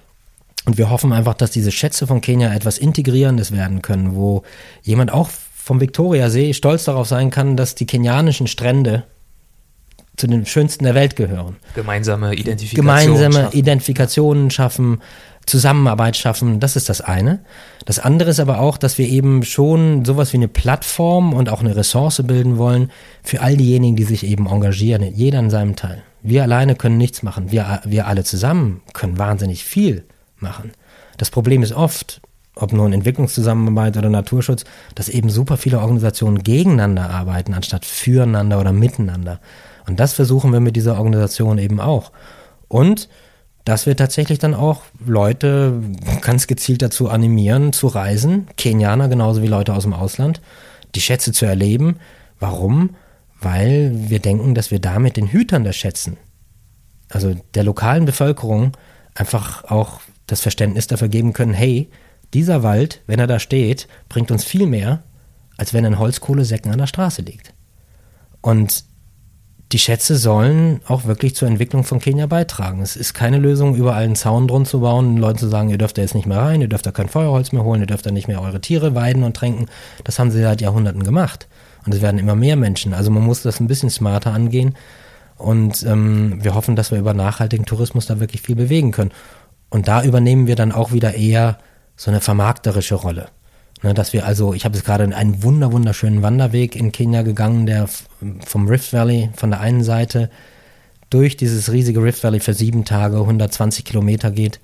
Und 0.64 0.78
wir 0.78 0.90
hoffen 0.90 1.12
einfach, 1.12 1.34
dass 1.34 1.52
diese 1.52 1.70
Schätze 1.70 2.08
von 2.08 2.20
Kenia 2.20 2.52
etwas 2.52 2.78
Integrierendes 2.78 3.52
werden 3.52 3.82
können, 3.82 4.16
wo 4.16 4.42
jemand 4.82 5.12
auch 5.12 5.30
vom 5.66 5.80
Viktoriasee 5.80 6.52
stolz 6.52 6.84
darauf 6.84 7.08
sein 7.08 7.30
kann, 7.30 7.56
dass 7.56 7.74
die 7.74 7.86
kenianischen 7.86 8.46
Strände 8.46 9.02
zu 10.16 10.28
den 10.28 10.46
schönsten 10.46 10.84
der 10.84 10.94
Welt 10.94 11.16
gehören. 11.16 11.56
Gemeinsame 11.74 12.34
Identifikationen 12.36 13.04
Gemeinsame 13.04 13.34
schaffen. 13.34 13.58
Identifikationen 13.58 14.50
schaffen, 14.52 15.02
Zusammenarbeit 15.44 16.16
schaffen, 16.16 16.60
das 16.60 16.76
ist 16.76 16.88
das 16.88 17.00
eine. 17.00 17.40
Das 17.84 17.98
andere 17.98 18.30
ist 18.30 18.38
aber 18.38 18.60
auch, 18.60 18.78
dass 18.78 18.96
wir 18.96 19.08
eben 19.08 19.42
schon 19.42 20.04
sowas 20.04 20.32
wie 20.32 20.36
eine 20.36 20.46
Plattform 20.46 21.32
und 21.34 21.48
auch 21.48 21.60
eine 21.60 21.74
Ressource 21.74 22.22
bilden 22.24 22.58
wollen 22.58 22.92
für 23.24 23.40
all 23.40 23.56
diejenigen, 23.56 23.96
die 23.96 24.04
sich 24.04 24.24
eben 24.24 24.46
engagieren, 24.46 25.02
jeder 25.02 25.40
in 25.40 25.50
seinem 25.50 25.74
Teil. 25.74 26.04
Wir 26.22 26.44
alleine 26.44 26.76
können 26.76 26.96
nichts 26.96 27.24
machen, 27.24 27.50
wir, 27.50 27.80
wir 27.84 28.06
alle 28.06 28.22
zusammen 28.22 28.82
können 28.92 29.18
wahnsinnig 29.18 29.64
viel 29.64 30.04
machen. 30.38 30.70
Das 31.18 31.30
Problem 31.30 31.64
ist 31.64 31.72
oft, 31.72 32.20
ob 32.56 32.72
nun 32.72 32.92
Entwicklungszusammenarbeit 32.92 33.96
oder 33.96 34.08
Naturschutz, 34.08 34.64
dass 34.94 35.08
eben 35.08 35.28
super 35.30 35.56
viele 35.56 35.78
Organisationen 35.78 36.42
gegeneinander 36.42 37.10
arbeiten, 37.10 37.54
anstatt 37.54 37.84
füreinander 37.84 38.58
oder 38.58 38.72
miteinander. 38.72 39.40
Und 39.86 40.00
das 40.00 40.14
versuchen 40.14 40.52
wir 40.52 40.60
mit 40.60 40.74
dieser 40.74 40.96
Organisation 40.96 41.58
eben 41.58 41.80
auch. 41.80 42.10
Und 42.68 43.08
dass 43.66 43.84
wir 43.84 43.96
tatsächlich 43.96 44.38
dann 44.38 44.54
auch 44.54 44.82
Leute 45.04 45.82
ganz 46.22 46.46
gezielt 46.46 46.82
dazu 46.82 47.10
animieren, 47.10 47.72
zu 47.72 47.88
reisen, 47.88 48.46
Kenianer 48.56 49.08
genauso 49.08 49.42
wie 49.42 49.48
Leute 49.48 49.74
aus 49.74 49.82
dem 49.82 49.92
Ausland, 49.92 50.40
die 50.94 51.00
Schätze 51.00 51.32
zu 51.32 51.46
erleben. 51.46 51.96
Warum? 52.40 52.96
Weil 53.40 53.92
wir 54.08 54.20
denken, 54.20 54.54
dass 54.54 54.70
wir 54.70 54.78
damit 54.78 55.16
den 55.16 55.28
Hütern 55.28 55.64
der 55.64 55.72
Schätzen, 55.72 56.16
also 57.10 57.34
der 57.54 57.64
lokalen 57.64 58.06
Bevölkerung, 58.06 58.72
einfach 59.14 59.64
auch 59.64 60.00
das 60.26 60.40
Verständnis 60.40 60.86
dafür 60.86 61.08
geben 61.08 61.32
können, 61.32 61.54
hey, 61.54 61.90
dieser 62.34 62.62
Wald, 62.62 63.02
wenn 63.06 63.18
er 63.18 63.26
da 63.26 63.38
steht, 63.38 63.88
bringt 64.08 64.30
uns 64.30 64.44
viel 64.44 64.66
mehr, 64.66 65.02
als 65.56 65.72
wenn 65.72 65.86
ein 65.86 65.98
Holzkohlesäcken 65.98 66.70
an 66.72 66.78
der 66.78 66.86
Straße 66.86 67.22
liegt. 67.22 67.54
Und 68.40 68.84
die 69.72 69.78
Schätze 69.78 70.16
sollen 70.16 70.80
auch 70.86 71.06
wirklich 71.06 71.34
zur 71.34 71.48
Entwicklung 71.48 71.82
von 71.82 71.98
Kenia 71.98 72.26
beitragen. 72.26 72.82
Es 72.82 72.94
ist 72.94 73.14
keine 73.14 73.38
Lösung, 73.38 73.74
überall 73.74 74.04
einen 74.04 74.14
Zaun 74.14 74.46
drum 74.46 74.64
zu 74.64 74.80
bauen 74.80 75.08
und 75.08 75.16
Leuten 75.16 75.38
zu 75.38 75.48
sagen, 75.48 75.70
ihr 75.70 75.78
dürft 75.78 75.98
da 75.98 76.02
jetzt 76.02 76.14
nicht 76.14 76.26
mehr 76.26 76.38
rein, 76.38 76.60
ihr 76.60 76.68
dürft 76.68 76.86
da 76.86 76.92
kein 76.92 77.08
Feuerholz 77.08 77.50
mehr 77.50 77.64
holen, 77.64 77.80
ihr 77.80 77.88
dürft 77.88 78.06
da 78.06 78.12
nicht 78.12 78.28
mehr 78.28 78.40
eure 78.40 78.60
Tiere 78.60 78.94
weiden 78.94 79.24
und 79.24 79.36
tränken. 79.36 79.66
Das 80.04 80.18
haben 80.18 80.30
sie 80.30 80.40
seit 80.40 80.60
Jahrhunderten 80.60 81.02
gemacht. 81.02 81.48
Und 81.84 81.94
es 81.94 82.00
werden 82.00 82.18
immer 82.18 82.36
mehr 82.36 82.56
Menschen. 82.56 82.94
Also 82.94 83.10
man 83.10 83.24
muss 83.24 83.42
das 83.42 83.58
ein 83.58 83.66
bisschen 83.66 83.90
smarter 83.90 84.32
angehen. 84.32 84.76
Und 85.36 85.82
ähm, 85.84 86.42
wir 86.42 86.54
hoffen, 86.54 86.76
dass 86.76 86.92
wir 86.92 86.98
über 86.98 87.14
nachhaltigen 87.14 87.66
Tourismus 87.66 88.06
da 88.06 88.20
wirklich 88.20 88.42
viel 88.42 88.56
bewegen 88.56 88.92
können. 88.92 89.10
Und 89.68 89.88
da 89.88 90.04
übernehmen 90.04 90.46
wir 90.46 90.56
dann 90.56 90.72
auch 90.72 90.92
wieder 90.92 91.14
eher 91.14 91.58
so 91.96 92.10
eine 92.10 92.20
vermarkterische 92.20 92.94
Rolle. 92.94 93.28
Ne, 93.82 93.92
dass 93.92 94.12
wir 94.12 94.24
also, 94.24 94.54
ich 94.54 94.64
habe 94.64 94.74
jetzt 94.74 94.86
gerade 94.86 95.04
einen 95.04 95.42
wunder 95.42 95.70
wunderschönen 95.70 96.22
Wanderweg 96.22 96.76
in 96.76 96.92
Kenia 96.92 97.22
gegangen, 97.22 97.66
der 97.66 97.88
vom 98.44 98.68
Rift 98.68 98.92
Valley 98.92 99.30
von 99.36 99.50
der 99.50 99.60
einen 99.60 99.84
Seite 99.84 100.30
durch 101.10 101.36
dieses 101.36 101.70
riesige 101.70 102.02
Rift 102.02 102.24
Valley 102.24 102.40
für 102.40 102.54
sieben 102.54 102.84
Tage 102.84 103.18
120 103.18 103.84
Kilometer 103.84 104.30
geht. 104.30 104.60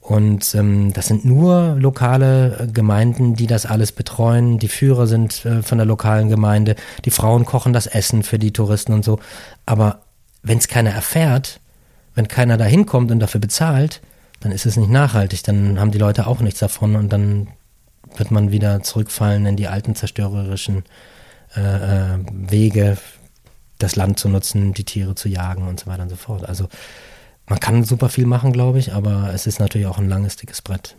Und 0.00 0.56
ähm, 0.56 0.92
das 0.92 1.06
sind 1.06 1.24
nur 1.24 1.76
lokale 1.78 2.58
äh, 2.58 2.66
Gemeinden, 2.66 3.36
die 3.36 3.46
das 3.46 3.66
alles 3.66 3.92
betreuen. 3.92 4.58
Die 4.58 4.68
Führer 4.68 5.06
sind 5.06 5.44
äh, 5.44 5.62
von 5.62 5.78
der 5.78 5.86
lokalen 5.86 6.28
Gemeinde. 6.28 6.74
Die 7.04 7.12
Frauen 7.12 7.44
kochen 7.44 7.72
das 7.72 7.86
Essen 7.86 8.24
für 8.24 8.40
die 8.40 8.52
Touristen 8.52 8.92
und 8.92 9.04
so. 9.04 9.20
Aber 9.64 10.00
wenn 10.42 10.58
es 10.58 10.66
keiner 10.66 10.90
erfährt, 10.90 11.60
wenn 12.16 12.26
keiner 12.26 12.56
da 12.56 12.64
hinkommt 12.64 13.12
und 13.12 13.20
dafür 13.20 13.40
bezahlt, 13.40 14.00
dann 14.42 14.52
ist 14.52 14.66
es 14.66 14.76
nicht 14.76 14.90
nachhaltig. 14.90 15.42
Dann 15.44 15.80
haben 15.80 15.92
die 15.92 15.98
Leute 15.98 16.26
auch 16.26 16.40
nichts 16.40 16.60
davon 16.60 16.96
und 16.96 17.12
dann 17.12 17.48
wird 18.16 18.30
man 18.30 18.50
wieder 18.50 18.82
zurückfallen 18.82 19.46
in 19.46 19.56
die 19.56 19.68
alten 19.68 19.94
zerstörerischen 19.94 20.84
äh, 21.56 21.60
äh, 22.14 22.18
Wege, 22.32 22.98
das 23.78 23.96
Land 23.96 24.18
zu 24.18 24.28
nutzen, 24.28 24.74
die 24.74 24.84
Tiere 24.84 25.14
zu 25.14 25.28
jagen 25.28 25.66
und 25.66 25.80
so 25.80 25.86
weiter 25.86 26.02
und 26.02 26.08
so 26.08 26.16
fort. 26.16 26.48
Also 26.48 26.68
man 27.46 27.60
kann 27.60 27.84
super 27.84 28.08
viel 28.08 28.26
machen, 28.26 28.52
glaube 28.52 28.78
ich, 28.78 28.92
aber 28.92 29.30
es 29.32 29.46
ist 29.46 29.60
natürlich 29.60 29.86
auch 29.86 29.98
ein 29.98 30.08
langes, 30.08 30.36
dickes 30.36 30.62
Brett. 30.62 30.96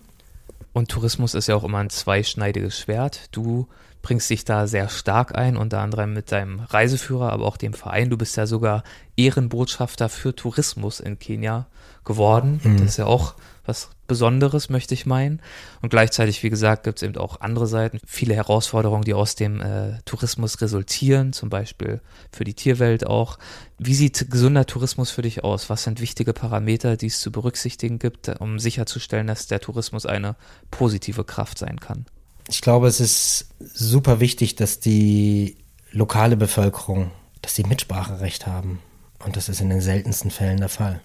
Und 0.74 0.90
Tourismus 0.90 1.34
ist 1.34 1.48
ja 1.48 1.56
auch 1.56 1.64
immer 1.64 1.80
ein 1.80 1.90
zweischneidiges 1.90 2.80
Schwert. 2.80 3.30
Du 3.32 3.68
bringst 4.02 4.30
dich 4.30 4.44
da 4.44 4.68
sehr 4.68 4.90
stark 4.90 5.36
ein, 5.38 5.56
unter 5.56 5.80
anderem 5.80 6.14
mit 6.14 6.32
deinem 6.32 6.60
Reiseführer, 6.60 7.32
aber 7.32 7.46
auch 7.46 7.58
dem 7.58 7.74
Verein. 7.74 8.10
Du 8.10 8.18
bist 8.18 8.36
ja 8.38 8.48
sogar 8.48 8.84
Ehrenbotschafter 9.16 10.10
für 10.10 10.36
Tourismus 10.36 11.00
in 11.00 11.20
Kenia 11.20 11.68
geworden. 12.06 12.60
Mhm. 12.64 12.78
Das 12.78 12.90
ist 12.90 12.98
ja 12.98 13.06
auch 13.06 13.36
was 13.66 13.90
Besonderes, 14.08 14.70
möchte 14.70 14.94
ich 14.94 15.06
meinen. 15.06 15.42
Und 15.82 15.90
gleichzeitig, 15.90 16.44
wie 16.44 16.50
gesagt, 16.50 16.84
gibt 16.84 17.00
es 17.00 17.04
eben 17.04 17.16
auch 17.18 17.40
andere 17.40 17.68
Seiten, 17.68 18.00
viele 18.06 18.36
Herausforderungen, 18.36 19.06
die 19.06 19.14
aus 19.14 19.36
dem 19.36 19.62
äh, 19.62 20.00
Tourismus 20.04 20.60
resultieren, 20.62 21.32
zum 21.32 21.50
Beispiel 21.50 22.02
für 22.32 22.44
die 22.44 22.54
Tierwelt 22.54 23.08
auch. 23.08 23.40
Wie 23.80 23.96
sieht 23.96 24.30
gesunder 24.30 24.66
Tourismus 24.66 25.12
für 25.12 25.22
dich 25.22 25.44
aus? 25.46 25.70
Was 25.70 25.84
sind 25.84 26.02
wichtige 26.02 26.34
Parameter, 26.34 26.98
die 26.98 27.08
es 27.08 27.20
zu 27.20 27.32
berücksichtigen 27.32 28.00
gibt, 28.00 28.28
um 28.40 28.60
sicherzustellen, 28.60 29.28
dass 29.28 29.48
der 29.48 29.62
Tourismus 29.62 30.06
eine 30.06 30.36
positive 30.70 31.24
Kraft 31.24 31.58
sein 31.58 31.80
kann? 31.80 32.06
Ich 32.50 32.60
glaube, 32.60 32.88
es 32.88 33.00
ist 33.00 33.48
super 33.60 34.20
wichtig, 34.20 34.56
dass 34.56 34.82
die 34.82 35.56
lokale 35.92 36.36
Bevölkerung, 36.36 37.12
dass 37.42 37.56
sie 37.56 37.64
Mitspracherecht 37.64 38.46
haben. 38.46 38.80
Und 39.24 39.38
das 39.38 39.48
ist 39.48 39.62
in 39.62 39.70
den 39.70 39.80
seltensten 39.80 40.32
Fällen 40.32 40.58
der 40.58 40.68
Fall 40.68 41.02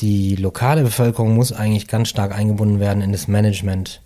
die 0.00 0.36
lokale 0.36 0.82
Bevölkerung 0.82 1.34
muss 1.34 1.52
eigentlich 1.52 1.88
ganz 1.88 2.08
stark 2.08 2.34
eingebunden 2.34 2.80
werden 2.80 3.02
in 3.02 3.12
das 3.12 3.28
Management 3.28 4.00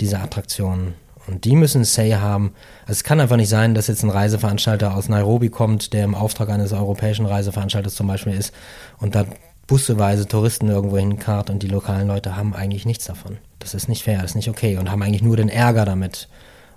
dieser 0.00 0.22
Attraktionen. 0.22 0.94
Und 1.26 1.44
die 1.44 1.56
müssen 1.56 1.84
Say 1.84 2.12
haben. 2.12 2.52
Also 2.82 2.92
es 2.92 3.04
kann 3.04 3.20
einfach 3.20 3.36
nicht 3.36 3.48
sein, 3.48 3.74
dass 3.74 3.86
jetzt 3.86 4.02
ein 4.02 4.10
Reiseveranstalter 4.10 4.94
aus 4.94 5.08
Nairobi 5.08 5.48
kommt, 5.48 5.92
der 5.92 6.04
im 6.04 6.14
Auftrag 6.14 6.50
eines 6.50 6.72
europäischen 6.72 7.24
Reiseveranstalters 7.24 7.94
zum 7.94 8.06
Beispiel 8.06 8.34
ist 8.34 8.52
und 8.98 9.14
da 9.14 9.24
busseweise 9.66 10.28
Touristen 10.28 10.68
irgendwo 10.68 10.98
hinkarrt 10.98 11.48
und 11.48 11.62
die 11.62 11.68
lokalen 11.68 12.08
Leute 12.08 12.36
haben 12.36 12.54
eigentlich 12.54 12.84
nichts 12.84 13.06
davon. 13.06 13.38
Das 13.58 13.72
ist 13.72 13.88
nicht 13.88 14.02
fair, 14.02 14.20
das 14.20 14.32
ist 14.32 14.36
nicht 14.36 14.50
okay 14.50 14.76
und 14.76 14.90
haben 14.90 15.02
eigentlich 15.02 15.22
nur 15.22 15.38
den 15.38 15.48
Ärger 15.48 15.86
damit 15.86 16.28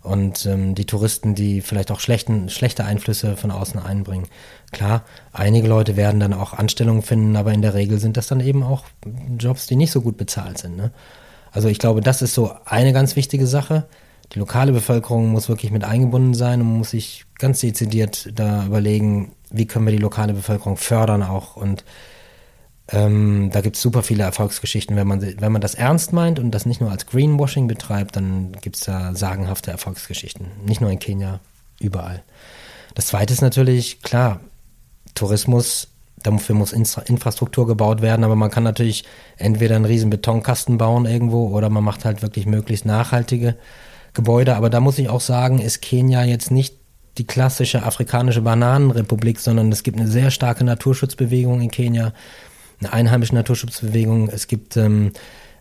und 0.08 0.46
ähm, 0.46 0.74
die 0.74 0.86
Touristen, 0.86 1.36
die 1.36 1.62
vielleicht 1.62 1.92
auch 1.92 2.00
schlechten, 2.00 2.50
schlechte 2.50 2.86
Einflüsse 2.86 3.36
von 3.36 3.52
außen 3.52 3.80
einbringen. 3.80 4.28
Klar, 4.72 5.04
einige 5.34 5.68
Leute 5.68 5.98
werden 5.98 6.20
dann 6.20 6.34
auch 6.34 6.54
Anstellungen 6.54 7.02
finden, 7.02 7.36
aber 7.36 7.54
in 7.54 7.62
der 7.62 7.74
Regel 7.74 8.00
sind 8.00 8.18
das 8.18 8.28
dann 8.28 8.40
eben 8.40 8.64
auch 8.64 8.86
Jobs, 9.38 9.68
die 9.68 9.76
nicht 9.76 9.92
so 9.92 10.02
gut 10.02 10.18
bezahlt 10.18 10.58
sind. 10.58 10.78
Ne? 10.78 10.92
Also 11.52 11.68
ich 11.68 11.80
glaube, 11.80 12.02
das 12.02 12.22
ist 12.22 12.34
so 12.34 12.52
eine 12.66 12.94
ganz 12.94 13.16
wichtige 13.16 13.48
Sache. 13.48 13.88
Die 14.34 14.40
lokale 14.40 14.72
Bevölkerung 14.72 15.30
muss 15.30 15.50
wirklich 15.50 15.72
mit 15.72 15.84
eingebunden 15.84 16.34
sein 16.34 16.62
und 16.62 16.78
muss 16.78 16.92
sich 16.92 17.26
ganz 17.38 17.60
dezidiert 17.60 18.30
da 18.34 18.66
überlegen, 18.66 19.34
wie 19.52 19.66
können 19.66 19.86
wir 19.86 19.94
die 19.94 19.98
lokale 19.98 20.34
Bevölkerung 20.34 20.78
fördern 20.78 21.24
auch 21.24 21.56
und 21.56 21.86
ähm, 22.90 23.50
da 23.52 23.62
gibt 23.62 23.76
es 23.76 23.82
super 23.82 24.02
viele 24.02 24.24
Erfolgsgeschichten. 24.24 24.96
Wenn 24.96 25.08
man, 25.08 25.22
wenn 25.22 25.52
man 25.52 25.62
das 25.62 25.76
ernst 25.76 26.14
meint 26.14 26.40
und 26.40 26.52
das 26.52 26.66
nicht 26.66 26.80
nur 26.80 26.92
als 26.92 27.06
Greenwashing 27.06 27.68
betreibt, 27.68 28.16
dann 28.16 28.54
gibt 28.62 28.78
es 28.78 28.84
da 28.84 29.14
sagenhafte 29.14 29.72
Erfolgsgeschichten. 29.72 30.48
Nicht 30.66 30.80
nur 30.80 30.90
in 30.90 31.00
Kenia, 31.00 31.40
überall. 31.80 32.24
Das 32.96 33.08
zweite 33.08 33.34
ist 33.34 33.42
natürlich, 33.42 34.02
klar, 34.02 34.40
Tourismus, 35.16 35.90
dafür 36.24 36.56
muss 36.56 36.74
Infrastruktur 36.74 37.68
gebaut 37.68 38.02
werden, 38.02 38.24
aber 38.24 38.36
man 38.36 38.50
kann 38.50 38.64
natürlich 38.64 39.04
entweder 39.38 39.76
einen 39.76 39.86
riesen 39.86 40.10
Betonkasten 40.10 40.78
bauen 40.78 41.06
irgendwo 41.06 41.48
oder 41.50 41.70
man 41.70 41.84
macht 41.84 42.06
halt 42.06 42.22
wirklich 42.22 42.46
möglichst 42.46 42.86
nachhaltige 42.86 43.56
Gebäude. 44.14 44.56
Aber 44.56 44.70
da 44.70 44.80
muss 44.80 44.98
ich 44.98 45.10
auch 45.10 45.22
sagen, 45.22 45.60
ist 45.60 45.82
Kenia 45.82 46.24
jetzt 46.24 46.52
nicht 46.52 46.76
die 47.18 47.28
klassische 47.28 47.84
afrikanische 47.84 48.42
Bananenrepublik, 48.42 49.40
sondern 49.40 49.72
es 49.72 49.84
gibt 49.84 50.00
eine 50.00 50.08
sehr 50.08 50.32
starke 50.32 50.64
Naturschutzbewegung 50.64 51.62
in 51.62 51.72
Kenia 51.72 52.14
eine 52.80 52.94
einheimische 52.94 53.36
Naturschutzbewegung. 53.36 54.30
Es 54.30 54.48
gibt, 54.48 54.78
ähm, 54.78 55.12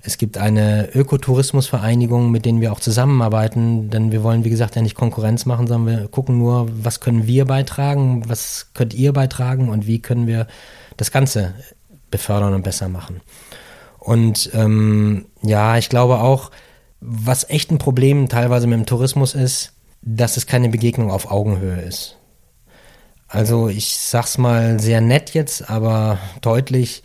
es 0.02 0.18
gibt 0.18 0.38
eine 0.38 0.90
Ökotourismusvereinigung, 0.94 2.30
mit 2.30 2.44
denen 2.44 2.61
wir 2.61 2.72
auch 2.72 2.80
zusammenarbeiten, 2.80 3.91
denn 3.91 4.12
wir 4.12 4.22
wollen, 4.22 4.45
wie 4.45 4.50
gesagt, 4.50 4.76
ja 4.76 4.82
nicht 4.82 4.95
Konkurrenz 4.95 5.46
machen, 5.46 5.66
sondern 5.66 6.00
wir 6.00 6.08
gucken 6.08 6.38
nur, 6.38 6.68
was 6.70 7.00
können 7.00 7.26
wir 7.26 7.45
beitragen, 7.45 8.28
was 8.28 8.70
könnt 8.74 8.95
ihr 8.95 9.12
beitragen 9.12 9.68
und 9.68 9.86
wie 9.86 10.00
können 10.00 10.26
wir 10.26 10.46
das 10.96 11.11
Ganze 11.11 11.54
befördern 12.11 12.54
und 12.54 12.62
besser 12.62 12.88
machen. 12.88 13.20
Und 13.99 14.50
ähm, 14.54 15.26
ja, 15.42 15.78
ich 15.78 15.88
glaube 15.88 16.20
auch, 16.20 16.53
was 17.00 17.49
echt 17.50 17.70
ein 17.70 17.78
Problem 17.78 18.28
teilweise 18.28 18.66
mit 18.66 18.78
dem 18.78 18.86
Tourismus 18.86 19.34
ist, 19.34 19.72
dass 20.03 20.36
es 20.36 20.46
keine 20.46 20.68
Begegnung 20.68 21.11
auf 21.11 21.30
Augenhöhe 21.30 21.80
ist. 21.80 22.16
Also 23.28 23.68
ich 23.68 23.98
sag's 23.98 24.38
mal 24.38 24.78
sehr 24.80 25.00
nett 25.00 25.34
jetzt, 25.34 25.68
aber 25.68 26.18
deutlich. 26.40 27.03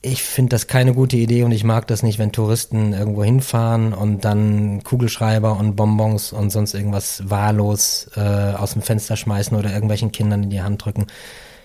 Ich 0.00 0.22
finde 0.22 0.50
das 0.50 0.68
keine 0.68 0.94
gute 0.94 1.16
Idee 1.16 1.42
und 1.42 1.50
ich 1.50 1.64
mag 1.64 1.88
das 1.88 2.04
nicht, 2.04 2.20
wenn 2.20 2.30
Touristen 2.30 2.92
irgendwo 2.92 3.24
hinfahren 3.24 3.92
und 3.92 4.24
dann 4.24 4.84
Kugelschreiber 4.84 5.56
und 5.56 5.74
Bonbons 5.74 6.32
und 6.32 6.50
sonst 6.50 6.74
irgendwas 6.74 7.28
wahllos 7.28 8.08
äh, 8.14 8.20
aus 8.20 8.74
dem 8.74 8.82
Fenster 8.82 9.16
schmeißen 9.16 9.56
oder 9.56 9.72
irgendwelchen 9.72 10.12
Kindern 10.12 10.44
in 10.44 10.50
die 10.50 10.62
Hand 10.62 10.84
drücken. 10.84 11.08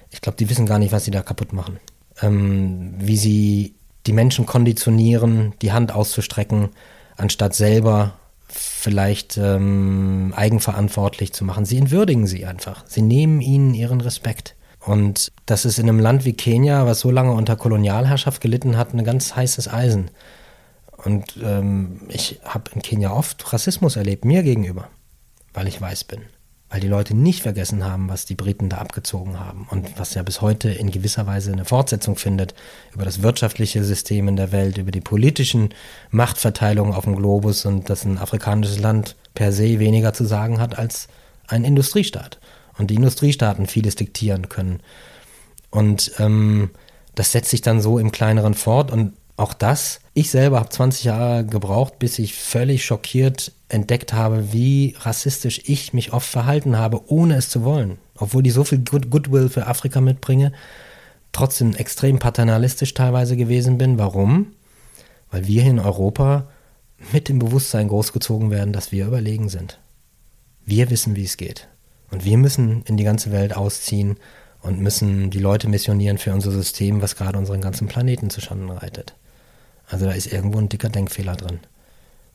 Ich 0.09 0.21
glaube, 0.21 0.37
die 0.37 0.49
wissen 0.49 0.65
gar 0.65 0.79
nicht, 0.79 0.91
was 0.91 1.05
sie 1.05 1.11
da 1.11 1.21
kaputt 1.21 1.53
machen. 1.53 1.79
Ähm, 2.21 2.95
wie 2.97 3.17
sie 3.17 3.75
die 4.07 4.13
Menschen 4.13 4.47
konditionieren, 4.47 5.53
die 5.61 5.71
Hand 5.71 5.93
auszustrecken, 5.93 6.69
anstatt 7.17 7.53
selber 7.53 8.15
vielleicht 8.53 9.37
ähm, 9.37 10.33
eigenverantwortlich 10.35 11.33
zu 11.33 11.45
machen. 11.45 11.65
Sie 11.65 11.77
entwürdigen 11.77 12.27
sie 12.27 12.45
einfach. 12.45 12.83
Sie 12.87 13.01
nehmen 13.01 13.41
ihnen 13.41 13.73
ihren 13.73 14.01
Respekt. 14.01 14.55
Und 14.79 15.31
das 15.45 15.65
ist 15.65 15.79
in 15.79 15.87
einem 15.87 15.99
Land 15.99 16.25
wie 16.25 16.33
Kenia, 16.33 16.85
was 16.85 16.99
so 16.99 17.09
lange 17.09 17.31
unter 17.31 17.55
Kolonialherrschaft 17.55 18.41
gelitten 18.41 18.77
hat, 18.77 18.93
ein 18.93 19.03
ganz 19.03 19.35
heißes 19.35 19.71
Eisen. 19.71 20.11
Und 20.97 21.37
ähm, 21.43 22.01
ich 22.09 22.39
habe 22.43 22.71
in 22.75 22.81
Kenia 22.81 23.11
oft 23.11 23.53
Rassismus 23.53 23.95
erlebt, 23.95 24.25
mir 24.25 24.43
gegenüber, 24.43 24.89
weil 25.53 25.67
ich 25.67 25.79
weiß 25.79 26.03
bin. 26.05 26.21
Weil 26.73 26.79
die 26.79 26.87
Leute 26.87 27.15
nicht 27.15 27.43
vergessen 27.43 27.85
haben, 27.85 28.09
was 28.09 28.25
die 28.25 28.33
Briten 28.33 28.67
da 28.67 28.79
abgezogen 28.79 29.39
haben 29.39 29.67
und 29.69 29.99
was 29.99 30.15
ja 30.15 30.23
bis 30.23 30.41
heute 30.41 30.71
in 30.71 30.89
gewisser 30.89 31.27
Weise 31.27 31.51
eine 31.51 31.65
Fortsetzung 31.65 32.15
findet 32.15 32.55
über 32.95 33.05
das 33.05 33.21
wirtschaftliche 33.21 33.83
System 33.83 34.27
in 34.27 34.37
der 34.37 34.51
Welt, 34.51 34.79
über 34.79 34.89
die 34.89 34.99
politischen 34.99 35.69
Machtverteilungen 36.09 36.95
auf 36.95 37.03
dem 37.03 37.15
Globus 37.15 37.67
und 37.67 37.91
dass 37.91 38.05
ein 38.05 38.17
afrikanisches 38.17 38.79
Land 38.79 39.15
per 39.35 39.51
se 39.51 39.77
weniger 39.77 40.13
zu 40.13 40.25
sagen 40.25 40.59
hat 40.59 40.79
als 40.79 41.09
ein 41.45 41.63
Industriestaat. 41.63 42.39
Und 42.79 42.89
die 42.89 42.95
Industriestaaten 42.95 43.67
vieles 43.67 43.93
diktieren 43.93 44.49
können. 44.49 44.79
Und 45.69 46.13
ähm, 46.17 46.71
das 47.13 47.33
setzt 47.33 47.51
sich 47.51 47.61
dann 47.61 47.81
so 47.81 47.99
im 47.99 48.11
kleineren 48.11 48.55
fort 48.55 48.91
und 48.91 49.13
auch 49.37 49.53
das, 49.53 49.99
ich 50.15 50.31
selber 50.31 50.59
habe 50.59 50.69
20 50.69 51.03
Jahre 51.03 51.45
gebraucht, 51.45 51.99
bis 51.99 52.17
ich 52.17 52.33
völlig 52.33 52.83
schockiert 52.83 53.51
entdeckt 53.73 54.13
habe, 54.13 54.53
wie 54.53 54.95
rassistisch 54.99 55.61
ich 55.65 55.93
mich 55.93 56.13
oft 56.13 56.29
verhalten 56.29 56.77
habe, 56.77 57.09
ohne 57.11 57.35
es 57.35 57.49
zu 57.49 57.63
wollen. 57.63 57.97
Obwohl 58.15 58.45
ich 58.45 58.53
so 58.53 58.63
viel 58.63 58.79
Good 58.79 59.09
Goodwill 59.09 59.49
für 59.49 59.67
Afrika 59.67 59.99
mitbringe, 59.99 60.53
trotzdem 61.31 61.73
extrem 61.73 62.19
paternalistisch 62.19 62.93
teilweise 62.93 63.35
gewesen 63.35 63.77
bin. 63.77 63.97
Warum? 63.97 64.53
Weil 65.31 65.47
wir 65.47 65.63
hier 65.63 65.71
in 65.71 65.79
Europa 65.79 66.47
mit 67.11 67.27
dem 67.27 67.39
Bewusstsein 67.39 67.87
großgezogen 67.87 68.51
werden, 68.51 68.73
dass 68.73 68.91
wir 68.91 69.07
überlegen 69.07 69.49
sind. 69.49 69.79
Wir 70.65 70.89
wissen, 70.89 71.15
wie 71.15 71.25
es 71.25 71.37
geht. 71.37 71.67
Und 72.11 72.23
wir 72.23 72.37
müssen 72.37 72.83
in 72.83 72.95
die 72.95 73.03
ganze 73.03 73.31
Welt 73.31 73.55
ausziehen 73.55 74.17
und 74.61 74.79
müssen 74.79 75.31
die 75.31 75.39
Leute 75.39 75.67
missionieren 75.67 76.19
für 76.19 76.31
unser 76.31 76.51
System, 76.51 77.01
was 77.01 77.15
gerade 77.15 77.39
unseren 77.39 77.59
ganzen 77.59 77.87
Planeten 77.87 78.29
zuschanden 78.29 78.69
reitet. 78.69 79.15
Also 79.87 80.05
da 80.05 80.11
ist 80.11 80.31
irgendwo 80.31 80.59
ein 80.59 80.69
dicker 80.69 80.89
Denkfehler 80.89 81.35
drin. 81.35 81.59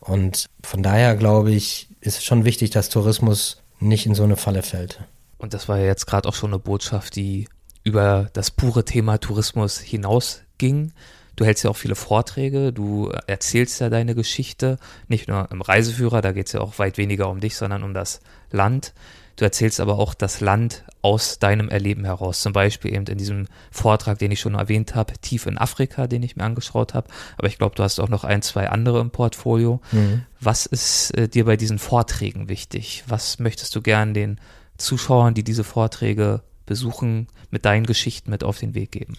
Und 0.01 0.47
von 0.65 0.83
daher 0.83 1.17
glaube 1.17 1.51
ich, 1.51 1.89
ist 2.01 2.19
es 2.19 2.25
schon 2.25 2.45
wichtig, 2.45 2.71
dass 2.71 2.89
Tourismus 2.89 3.63
nicht 3.81 4.07
in 4.07 4.15
so 4.15 4.25
eine 4.25 4.37
Falle 4.37 4.63
fällt. 4.63 5.01
Und 5.39 5.55
das 5.55 5.69
war 5.69 5.79
ja 5.79 5.87
jetzt 5.87 6.07
gerade 6.07 6.29
auch 6.29 6.35
schon 6.35 6.51
eine 6.51 6.59
Botschaft, 6.59 7.17
die 7.17 7.49
über 7.85 8.29
das 8.33 8.51
pure 8.51 8.85
Thema 8.85 9.19
Tourismus 9.19 9.79
hinausging. 9.79 10.93
Du 11.37 11.45
hältst 11.45 11.63
ja 11.63 11.71
auch 11.71 11.77
viele 11.77 11.95
Vorträge, 11.95 12.73
du 12.73 13.13
erzählst 13.27 13.81
ja 13.81 13.89
deine 13.89 14.17
Geschichte, 14.17 14.79
nicht 15.07 15.29
nur 15.29 15.49
im 15.53 15.63
Reiseführer, 15.63 16.21
da 16.21 16.33
geht 16.33 16.49
es 16.49 16.53
ja 16.53 16.61
auch 16.61 16.81
weit 16.81 16.99
weniger 16.99 17.29
um 17.31 17.39
dich, 17.39 17.57
sondern 17.57 17.85
um 17.85 17.95
das 17.95 18.21
Land. 18.51 18.93
Du 19.39 19.45
erzählst 19.45 19.79
aber 19.79 20.01
auch 20.01 20.15
das 20.15 20.41
Land 20.41 20.83
aus 21.01 21.39
deinem 21.39 21.69
Erleben 21.69 22.05
heraus. 22.05 22.43
Zum 22.43 22.53
Beispiel 22.53 22.93
eben 22.93 23.07
in 23.07 23.19
diesem 23.19 23.47
Vortrag, 23.71 24.19
den 24.19 24.33
ich 24.33 24.41
schon 24.41 24.57
erwähnt 24.57 24.97
habe, 24.97 25.13
Tief 25.21 25.47
in 25.47 25.59
Afrika, 25.59 26.09
den 26.09 26.25
ich 26.25 26.35
mir 26.35 26.43
angeschaut 26.43 26.93
habe. 26.93 27.07
Aber 27.37 27.47
ich 27.47 27.57
glaube, 27.57 27.77
du 27.77 27.85
hast 27.85 28.01
auch 28.01 28.09
noch 28.09 28.25
ein, 28.25 28.43
zwei 28.43 28.69
andere 28.69 29.01
im 29.01 29.11
Portfolio. 29.11 29.81
Mhm. 29.93 30.23
Was 30.41 30.67
ist 30.67 31.17
äh, 31.17 31.29
dir 31.29 31.45
bei 31.45 31.57
diesen 31.57 31.79
Vorträgen 31.79 32.49
wichtig? 32.49 33.05
Was 33.07 33.39
möchtest 33.39 33.77
du 33.77 33.81
gern 33.81 34.13
den 34.13 34.41
Zuschauern, 34.77 35.35
die 35.35 35.45
diese 35.45 35.63
Vorträge 35.63 36.43
besuchen, 36.67 37.29
mit 37.53 37.65
deinen 37.65 37.87
Geschichten 37.87 38.33
mit 38.33 38.43
auf 38.43 38.59
den 38.59 38.75
Weg 38.75 38.91
geben? 38.91 39.15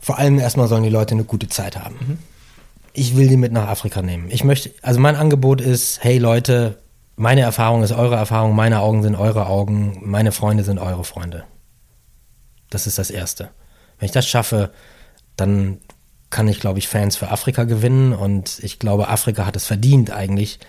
Vor 0.00 0.18
allem 0.18 0.40
erstmal 0.40 0.66
sollen 0.66 0.82
die 0.82 0.88
Leute 0.88 1.14
eine 1.14 1.22
gute 1.22 1.48
Zeit 1.48 1.78
haben. 1.78 1.94
Mhm. 1.94 2.18
Ich 2.92 3.16
will 3.16 3.28
die 3.28 3.36
mit 3.36 3.52
nach 3.52 3.68
Afrika 3.68 4.02
nehmen. 4.02 4.32
Ich 4.32 4.42
möchte, 4.42 4.72
also 4.82 4.98
mein 4.98 5.14
Angebot 5.14 5.60
ist, 5.60 6.02
hey 6.02 6.18
Leute, 6.18 6.78
meine 7.20 7.42
Erfahrung 7.42 7.82
ist 7.82 7.92
eure 7.92 8.16
Erfahrung, 8.16 8.54
meine 8.54 8.80
Augen 8.80 9.02
sind 9.02 9.14
eure 9.14 9.46
Augen, 9.46 9.98
meine 10.00 10.32
Freunde 10.32 10.64
sind 10.64 10.78
eure 10.78 11.04
Freunde. 11.04 11.44
Das 12.70 12.86
ist 12.86 12.98
das 12.98 13.10
Erste. 13.10 13.50
Wenn 13.98 14.06
ich 14.06 14.12
das 14.12 14.26
schaffe, 14.26 14.72
dann 15.36 15.82
kann 16.30 16.48
ich, 16.48 16.60
glaube 16.60 16.78
ich, 16.78 16.88
Fans 16.88 17.18
für 17.18 17.30
Afrika 17.30 17.64
gewinnen 17.64 18.14
und 18.14 18.58
ich 18.60 18.78
glaube, 18.78 19.08
Afrika 19.08 19.44
hat 19.44 19.54
es 19.54 19.66
verdient 19.66 20.10
eigentlich, 20.10 20.60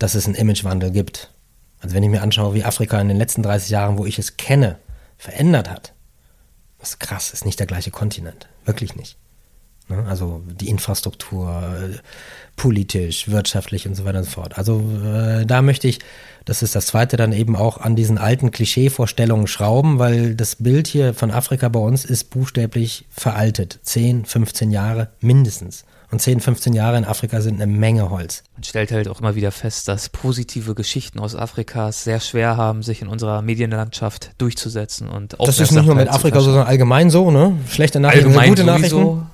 dass 0.00 0.16
es 0.16 0.26
einen 0.26 0.34
Imagewandel 0.34 0.90
gibt. 0.90 1.32
Also 1.78 1.94
wenn 1.94 2.02
ich 2.02 2.10
mir 2.10 2.22
anschaue, 2.22 2.54
wie 2.54 2.64
Afrika 2.64 3.00
in 3.00 3.06
den 3.06 3.16
letzten 3.16 3.44
30 3.44 3.70
Jahren, 3.70 3.96
wo 3.96 4.04
ich 4.04 4.18
es 4.18 4.36
kenne, 4.36 4.80
verändert 5.18 5.70
hat, 5.70 5.92
das 6.80 6.90
ist 6.90 6.98
krass, 6.98 7.32
ist 7.32 7.46
nicht 7.46 7.60
der 7.60 7.68
gleiche 7.68 7.92
Kontinent. 7.92 8.48
Wirklich 8.64 8.96
nicht. 8.96 9.18
Ne? 9.92 10.04
Also 10.08 10.42
die 10.46 10.68
Infrastruktur, 10.68 11.62
politisch, 12.56 13.28
wirtschaftlich 13.28 13.86
und 13.86 13.94
so 13.94 14.04
weiter 14.04 14.18
und 14.18 14.24
so 14.24 14.30
fort. 14.30 14.58
Also 14.58 14.82
äh, 15.04 15.46
da 15.46 15.62
möchte 15.62 15.88
ich, 15.88 16.00
das 16.44 16.62
ist 16.62 16.74
das 16.74 16.86
zweite, 16.86 17.16
dann 17.16 17.32
eben 17.32 17.56
auch 17.56 17.78
an 17.78 17.96
diesen 17.96 18.18
alten 18.18 18.50
Klischeevorstellungen 18.50 19.46
schrauben, 19.46 19.98
weil 19.98 20.34
das 20.34 20.56
Bild 20.56 20.86
hier 20.86 21.14
von 21.14 21.30
Afrika 21.30 21.68
bei 21.68 21.80
uns 21.80 22.04
ist 22.04 22.30
buchstäblich 22.30 23.06
veraltet. 23.10 23.80
10, 23.82 24.24
15 24.24 24.70
Jahre 24.70 25.08
mindestens. 25.20 25.84
Und 26.10 26.20
10, 26.20 26.40
15 26.40 26.74
Jahre 26.74 26.98
in 26.98 27.06
Afrika 27.06 27.40
sind 27.40 27.54
eine 27.54 27.72
Menge 27.72 28.10
Holz. 28.10 28.42
Man 28.54 28.64
stellt 28.64 28.92
halt 28.92 29.08
auch 29.08 29.20
immer 29.20 29.34
wieder 29.34 29.50
fest, 29.50 29.88
dass 29.88 30.10
positive 30.10 30.74
Geschichten 30.74 31.18
aus 31.18 31.34
Afrika 31.34 31.88
es 31.88 32.04
sehr 32.04 32.20
schwer 32.20 32.58
haben, 32.58 32.82
sich 32.82 33.00
in 33.00 33.08
unserer 33.08 33.40
Medienlandschaft 33.40 34.32
durchzusetzen 34.36 35.08
und 35.08 35.36
Das 35.38 35.58
ist 35.58 35.70
nicht 35.72 35.86
nur 35.86 35.94
mit 35.94 36.08
Afrika, 36.08 36.40
sondern 36.40 36.66
allgemein 36.66 37.08
so, 37.08 37.30
ne? 37.30 37.58
Schlechte 37.66 37.98
Nachrichten, 37.98 38.26
allgemein 38.26 38.48
gute 38.50 38.62
sowieso. 38.62 38.98
Nachrichten 38.98 39.26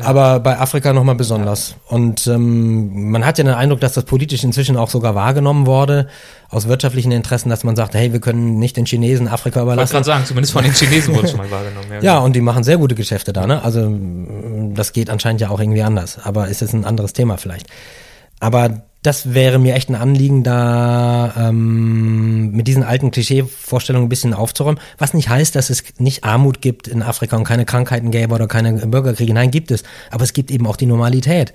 aber 0.00 0.40
bei 0.40 0.58
Afrika 0.58 0.92
nochmal 0.92 1.14
besonders. 1.14 1.74
Und 1.86 2.26
ähm, 2.26 3.10
man 3.10 3.24
hat 3.24 3.38
ja 3.38 3.44
den 3.44 3.54
Eindruck, 3.54 3.80
dass 3.80 3.92
das 3.92 4.04
politisch 4.04 4.42
inzwischen 4.42 4.76
auch 4.76 4.88
sogar 4.88 5.14
wahrgenommen 5.14 5.66
wurde, 5.66 6.08
aus 6.48 6.68
wirtschaftlichen 6.68 7.12
Interessen, 7.12 7.50
dass 7.50 7.64
man 7.64 7.76
sagt, 7.76 7.94
hey, 7.94 8.12
wir 8.12 8.20
können 8.20 8.58
nicht 8.58 8.76
den 8.76 8.86
Chinesen 8.86 9.28
Afrika 9.28 9.62
überlassen. 9.62 9.90
Ich 9.90 9.94
wollte 9.94 10.06
gerade 10.06 10.18
sagen, 10.18 10.26
zumindest 10.26 10.52
von 10.52 10.64
den 10.64 10.72
Chinesen 10.72 11.14
wurde 11.14 11.26
es 11.26 11.30
schon 11.30 11.38
mal 11.38 11.50
wahrgenommen. 11.50 11.86
Ja, 11.90 12.00
ja, 12.00 12.18
und 12.18 12.34
die 12.34 12.40
machen 12.40 12.64
sehr 12.64 12.78
gute 12.78 12.94
Geschäfte 12.94 13.32
da, 13.32 13.46
ne? 13.46 13.62
Also 13.62 13.92
das 14.74 14.92
geht 14.92 15.10
anscheinend 15.10 15.40
ja 15.40 15.50
auch 15.50 15.60
irgendwie 15.60 15.82
anders, 15.82 16.18
aber 16.22 16.48
ist 16.48 16.60
jetzt 16.60 16.72
ein 16.74 16.84
anderes 16.84 17.12
Thema 17.12 17.36
vielleicht. 17.36 17.66
Aber 18.40 18.82
das 19.02 19.34
wäre 19.34 19.58
mir 19.58 19.74
echt 19.74 19.88
ein 19.88 19.96
Anliegen, 19.96 20.44
da 20.44 21.34
ähm, 21.36 22.52
mit 22.52 22.68
diesen 22.68 22.84
alten 22.84 23.10
Klischeevorstellungen 23.10 24.06
ein 24.06 24.08
bisschen 24.08 24.32
aufzuräumen. 24.32 24.80
Was 24.98 25.12
nicht 25.12 25.28
heißt, 25.28 25.56
dass 25.56 25.70
es 25.70 25.82
nicht 25.98 26.22
Armut 26.22 26.62
gibt 26.62 26.86
in 26.86 27.02
Afrika 27.02 27.36
und 27.36 27.42
keine 27.42 27.64
Krankheiten 27.64 28.12
gäbe 28.12 28.32
oder 28.32 28.46
keine 28.46 28.74
Bürgerkriege. 28.86 29.34
Nein, 29.34 29.50
gibt 29.50 29.72
es. 29.72 29.82
Aber 30.12 30.22
es 30.22 30.32
gibt 30.32 30.52
eben 30.52 30.68
auch 30.68 30.76
die 30.76 30.86
Normalität. 30.86 31.52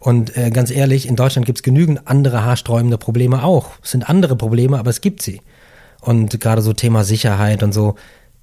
Und 0.00 0.36
äh, 0.36 0.50
ganz 0.50 0.72
ehrlich, 0.72 1.06
in 1.06 1.14
Deutschland 1.14 1.46
gibt 1.46 1.58
es 1.58 1.62
genügend 1.62 2.08
andere 2.08 2.44
haarsträubende 2.44 2.98
Probleme 2.98 3.44
auch. 3.44 3.70
Es 3.82 3.92
sind 3.92 4.08
andere 4.08 4.34
Probleme, 4.34 4.76
aber 4.78 4.90
es 4.90 5.00
gibt 5.00 5.22
sie. 5.22 5.40
Und 6.00 6.40
gerade 6.40 6.62
so 6.62 6.72
Thema 6.72 7.04
Sicherheit 7.04 7.62
und 7.62 7.72
so. 7.72 7.94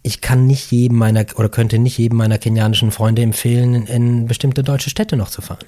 Ich 0.02 0.22
kann 0.22 0.46
nicht 0.48 0.72
jedem 0.72 0.98
meiner 0.98 1.26
oder 1.36 1.50
könnte 1.50 1.80
nicht 1.80 1.98
jedem 1.98 2.20
meiner 2.20 2.38
kenianischen 2.38 2.92
Freunde 2.92 3.22
empfehlen, 3.22 3.74
in, 3.74 3.86
in 3.88 4.26
bestimmte 4.28 4.64
deutsche 4.64 4.90
Städte 4.90 5.18
noch 5.18 5.30
zu 5.30 5.42
fahren. 5.42 5.66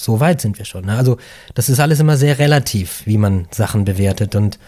So 0.00 0.20
weit 0.20 0.40
sind 0.40 0.58
wir 0.58 0.64
schon. 0.64 0.84
Ne? 0.84 0.96
Also 0.96 1.16
das 1.54 1.68
ist 1.68 1.80
alles 1.80 1.98
immer 1.98 2.16
sehr 2.16 2.38
relativ, 2.38 3.02
wie 3.04 3.18
man 3.18 3.48
Sachen 3.50 3.84
bewertet. 3.84 4.36
Und 4.36 4.60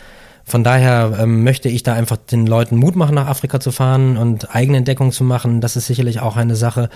von 0.44 0.65
daher 0.65 1.19
ähm, 1.20 1.44
möchte 1.44 1.69
ich 1.69 1.85
da 1.85 1.94
einfach 1.94 2.16
den 2.16 2.48
Leuten 2.48 2.77
Mut 2.77 2.97
machen, 2.97 3.15
nach 3.15 3.28
Afrika 3.28 3.61
zu 3.61 3.70
fahren 3.70 4.16
und 4.16 4.52
eigene 4.52 4.78
Entdeckungen 4.78 5.12
zu 5.12 5.23
machen. 5.23 5.61
Das 5.61 5.77
ist 5.77 5.86
sicherlich 5.86 6.19
auch 6.19 6.36
eine 6.36 6.57
Sache. 6.57 6.90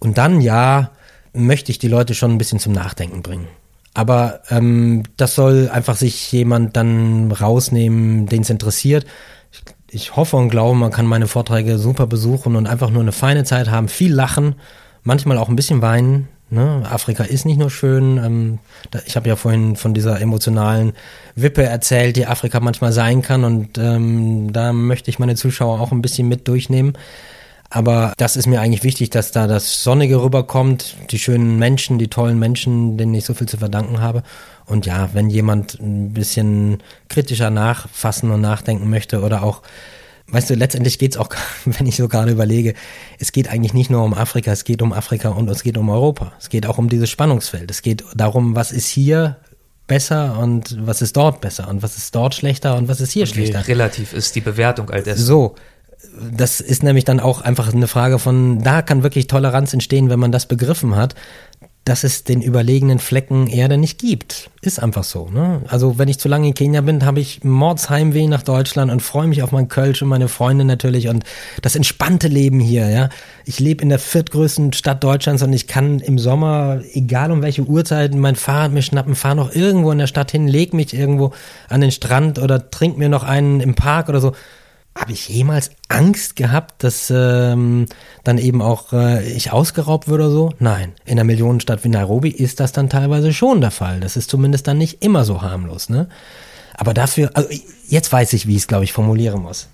Und 0.00 0.18
dann, 0.18 0.40
ja, 0.40 0.90
möchte 1.32 1.70
ich 1.70 1.78
die 1.78 1.86
Leute 1.86 2.14
schon 2.14 2.32
ein 2.32 2.38
bisschen 2.38 2.58
zum 2.58 2.72
Nachdenken 2.72 3.22
bringen. 3.22 3.46
Aber 3.94 4.40
ähm, 4.50 5.04
das 5.16 5.36
soll 5.36 5.70
einfach 5.72 5.94
sich 5.94 6.32
jemand 6.32 6.76
dann 6.76 7.30
rausnehmen, 7.30 8.26
den 8.26 8.42
es 8.42 8.50
interessiert. 8.50 9.06
Ich, 9.52 9.62
ich 9.88 10.16
hoffe 10.16 10.36
und 10.36 10.48
glaube, 10.48 10.76
man 10.76 10.90
kann 10.90 11.06
meine 11.06 11.28
Vorträge 11.28 11.78
super 11.78 12.08
besuchen 12.08 12.56
und 12.56 12.66
einfach 12.66 12.90
nur 12.90 13.02
eine 13.02 13.12
feine 13.12 13.44
Zeit 13.44 13.70
haben, 13.70 13.86
viel 13.86 14.12
lachen, 14.12 14.56
manchmal 15.04 15.38
auch 15.38 15.48
ein 15.48 15.56
bisschen 15.56 15.80
weinen, 15.80 16.26
Ne? 16.52 16.82
Afrika 16.84 17.24
ist 17.24 17.46
nicht 17.46 17.58
nur 17.58 17.70
schön. 17.70 18.18
Ähm, 18.18 18.58
da, 18.90 19.00
ich 19.06 19.16
habe 19.16 19.26
ja 19.26 19.36
vorhin 19.36 19.74
von 19.74 19.94
dieser 19.94 20.20
emotionalen 20.20 20.92
Wippe 21.34 21.62
erzählt, 21.62 22.16
die 22.16 22.26
Afrika 22.26 22.60
manchmal 22.60 22.92
sein 22.92 23.22
kann. 23.22 23.44
Und 23.44 23.78
ähm, 23.78 24.52
da 24.52 24.74
möchte 24.74 25.08
ich 25.08 25.18
meine 25.18 25.34
Zuschauer 25.34 25.80
auch 25.80 25.92
ein 25.92 26.02
bisschen 26.02 26.28
mit 26.28 26.46
durchnehmen. 26.46 26.92
Aber 27.70 28.12
das 28.18 28.36
ist 28.36 28.46
mir 28.46 28.60
eigentlich 28.60 28.84
wichtig, 28.84 29.08
dass 29.08 29.32
da 29.32 29.46
das 29.46 29.82
Sonnige 29.82 30.22
rüberkommt, 30.22 30.94
die 31.10 31.18
schönen 31.18 31.58
Menschen, 31.58 31.98
die 31.98 32.08
tollen 32.08 32.38
Menschen, 32.38 32.98
denen 32.98 33.14
ich 33.14 33.24
so 33.24 33.32
viel 33.32 33.48
zu 33.48 33.56
verdanken 33.56 34.02
habe. 34.02 34.22
Und 34.66 34.84
ja, 34.84 35.08
wenn 35.14 35.30
jemand 35.30 35.80
ein 35.80 36.12
bisschen 36.12 36.82
kritischer 37.08 37.48
nachfassen 37.48 38.30
und 38.30 38.42
nachdenken 38.42 38.90
möchte 38.90 39.22
oder 39.22 39.42
auch 39.42 39.62
weißt 40.32 40.50
du, 40.50 40.54
letztendlich 40.54 40.98
geht 40.98 41.12
es 41.12 41.16
auch, 41.18 41.28
wenn 41.64 41.86
ich 41.86 41.96
so 41.96 42.08
gerade 42.08 42.32
überlege, 42.32 42.74
es 43.18 43.32
geht 43.32 43.48
eigentlich 43.48 43.74
nicht 43.74 43.90
nur 43.90 44.02
um 44.02 44.14
Afrika, 44.14 44.50
es 44.50 44.64
geht 44.64 44.82
um 44.82 44.92
Afrika 44.92 45.28
und 45.28 45.48
es 45.48 45.62
geht 45.62 45.78
um 45.78 45.88
Europa. 45.88 46.32
Es 46.40 46.48
geht 46.48 46.66
auch 46.66 46.78
um 46.78 46.88
dieses 46.88 47.10
Spannungsfeld. 47.10 47.70
Es 47.70 47.82
geht 47.82 48.04
darum, 48.14 48.56
was 48.56 48.72
ist 48.72 48.88
hier 48.88 49.36
besser 49.86 50.38
und 50.38 50.76
was 50.86 51.02
ist 51.02 51.16
dort 51.16 51.40
besser 51.40 51.68
und 51.68 51.82
was 51.82 51.96
ist 51.96 52.14
dort 52.14 52.34
schlechter 52.34 52.76
und 52.76 52.88
was 52.88 53.00
ist 53.00 53.12
hier 53.12 53.24
und 53.24 53.28
schlechter. 53.28 53.68
Relativ 53.68 54.12
ist 54.12 54.34
die 54.34 54.40
Bewertung 54.40 54.90
all 54.90 55.02
dessen. 55.02 55.24
So. 55.24 55.54
Das 56.36 56.60
ist 56.60 56.82
nämlich 56.82 57.04
dann 57.04 57.20
auch 57.20 57.42
einfach 57.42 57.72
eine 57.72 57.86
Frage 57.86 58.18
von, 58.18 58.62
da 58.62 58.82
kann 58.82 59.02
wirklich 59.02 59.28
Toleranz 59.28 59.72
entstehen, 59.72 60.10
wenn 60.10 60.18
man 60.18 60.32
das 60.32 60.46
begriffen 60.46 60.96
hat, 60.96 61.14
dass 61.84 62.04
es 62.04 62.22
den 62.22 62.42
überlegenen 62.42 63.00
Flecken 63.00 63.48
Erde 63.48 63.76
nicht 63.76 63.98
gibt. 63.98 64.50
Ist 64.60 64.80
einfach 64.80 65.02
so. 65.02 65.28
Ne? 65.28 65.62
Also 65.66 65.98
wenn 65.98 66.06
ich 66.06 66.18
zu 66.18 66.28
lange 66.28 66.46
in 66.46 66.54
Kenia 66.54 66.80
bin, 66.80 67.04
habe 67.04 67.18
ich 67.18 67.42
Mordsheimweh 67.42 68.28
nach 68.28 68.44
Deutschland 68.44 68.92
und 68.92 69.00
freue 69.00 69.26
mich 69.26 69.42
auf 69.42 69.50
mein 69.50 69.66
Kölsch 69.66 70.00
und 70.00 70.08
meine 70.08 70.28
Freunde 70.28 70.64
natürlich 70.64 71.08
und 71.08 71.24
das 71.60 71.74
entspannte 71.74 72.28
Leben 72.28 72.60
hier. 72.60 72.88
Ja, 72.88 73.08
Ich 73.44 73.58
lebe 73.58 73.82
in 73.82 73.88
der 73.88 73.98
viertgrößten 73.98 74.72
Stadt 74.74 75.02
Deutschlands 75.02 75.42
und 75.42 75.52
ich 75.52 75.66
kann 75.66 75.98
im 75.98 76.18
Sommer, 76.18 76.82
egal 76.92 77.32
um 77.32 77.42
welche 77.42 77.64
Uhrzeit, 77.64 78.14
mein 78.14 78.36
Fahrrad 78.36 78.72
mir 78.72 78.82
schnappen, 78.82 79.16
fahre 79.16 79.36
noch 79.36 79.52
irgendwo 79.52 79.90
in 79.90 79.98
der 79.98 80.06
Stadt 80.06 80.30
hin, 80.30 80.46
leg 80.46 80.74
mich 80.74 80.94
irgendwo 80.94 81.32
an 81.68 81.80
den 81.80 81.90
Strand 81.90 82.38
oder 82.38 82.70
trink 82.70 82.96
mir 82.96 83.08
noch 83.08 83.24
einen 83.24 83.60
im 83.60 83.74
Park 83.74 84.08
oder 84.08 84.20
so 84.20 84.32
habe 84.96 85.12
ich 85.12 85.28
jemals 85.28 85.70
Angst 85.88 86.36
gehabt, 86.36 86.84
dass 86.84 87.10
ähm, 87.14 87.86
dann 88.24 88.38
eben 88.38 88.60
auch 88.60 88.92
äh, 88.92 89.26
ich 89.32 89.50
ausgeraubt 89.50 90.08
würde 90.08 90.24
oder 90.24 90.32
so? 90.32 90.52
Nein. 90.58 90.92
In 91.04 91.12
einer 91.12 91.24
Millionenstadt 91.24 91.82
wie 91.84 91.88
Nairobi 91.88 92.30
ist 92.30 92.60
das 92.60 92.72
dann 92.72 92.90
teilweise 92.90 93.32
schon 93.32 93.60
der 93.60 93.70
Fall. 93.70 94.00
Das 94.00 94.16
ist 94.16 94.30
zumindest 94.30 94.66
dann 94.66 94.78
nicht 94.78 95.02
immer 95.02 95.24
so 95.24 95.42
harmlos, 95.42 95.88
ne? 95.88 96.08
Aber 96.74 96.94
dafür, 96.94 97.30
also 97.34 97.48
jetzt 97.88 98.12
weiß 98.12 98.32
ich, 98.32 98.46
wie 98.46 98.52
ich 98.52 98.62
es, 98.62 98.66
glaube 98.68 98.84
ich, 98.84 98.92
formulieren 98.92 99.42
muss. 99.42 99.68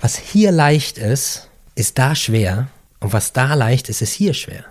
Was 0.00 0.16
hier 0.16 0.52
leicht 0.52 0.98
ist, 0.98 1.48
ist 1.74 1.98
da 1.98 2.14
schwer. 2.14 2.68
Und 3.00 3.12
was 3.12 3.32
da 3.32 3.54
leicht 3.54 3.88
ist, 3.88 4.02
ist 4.02 4.12
hier 4.12 4.34
schwer. 4.34 4.64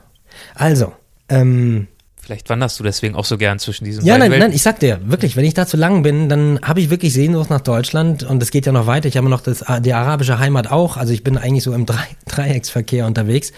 Also, 0.56 0.94
ähm, 1.30 1.88
Vielleicht 2.24 2.50
wanderst 2.50 2.80
du 2.80 2.84
deswegen 2.84 3.16
auch 3.16 3.26
so 3.26 3.38
gern 3.38 3.60
zwischen 3.60 3.84
diesen 3.84 4.06
ja, 4.06 4.14
beiden 4.14 4.20
nein, 4.20 4.32
Welten. 4.32 4.48
nein, 4.48 4.56
ich 4.56 4.62
sag 4.62 4.80
dir, 4.80 5.02
wirklich, 5.04 5.36
wenn 5.36 5.44
ich 5.44 5.56
da 5.56 5.68
zu 5.68 5.76
lang 5.76 6.04
bin, 6.04 6.30
dann 6.30 6.58
habe 6.62 6.80
ich 6.80 6.90
wirklich 6.90 7.12
Sehnsucht 7.12 7.50
nach 7.50 7.60
Deutschland 7.60 8.24
und 8.24 8.42
es 8.42 8.50
geht 8.50 8.66
ja 8.66 8.72
noch 8.72 8.88
weiter. 8.88 9.10
Ich 9.10 9.18
habe 9.18 9.28
noch 9.28 9.42
das, 9.42 9.66
die 9.82 9.94
arabische 9.94 10.40
Heimat 10.40 10.72
auch, 10.72 10.96
also 10.96 11.12
ich 11.12 11.26
bin 11.26 11.38
eigentlich 11.38 11.64
so 11.64 11.74
im 11.74 11.86
Drei 11.86 12.08
Dreiecksverkehr 12.28 13.06
unterwegs. 13.08 13.52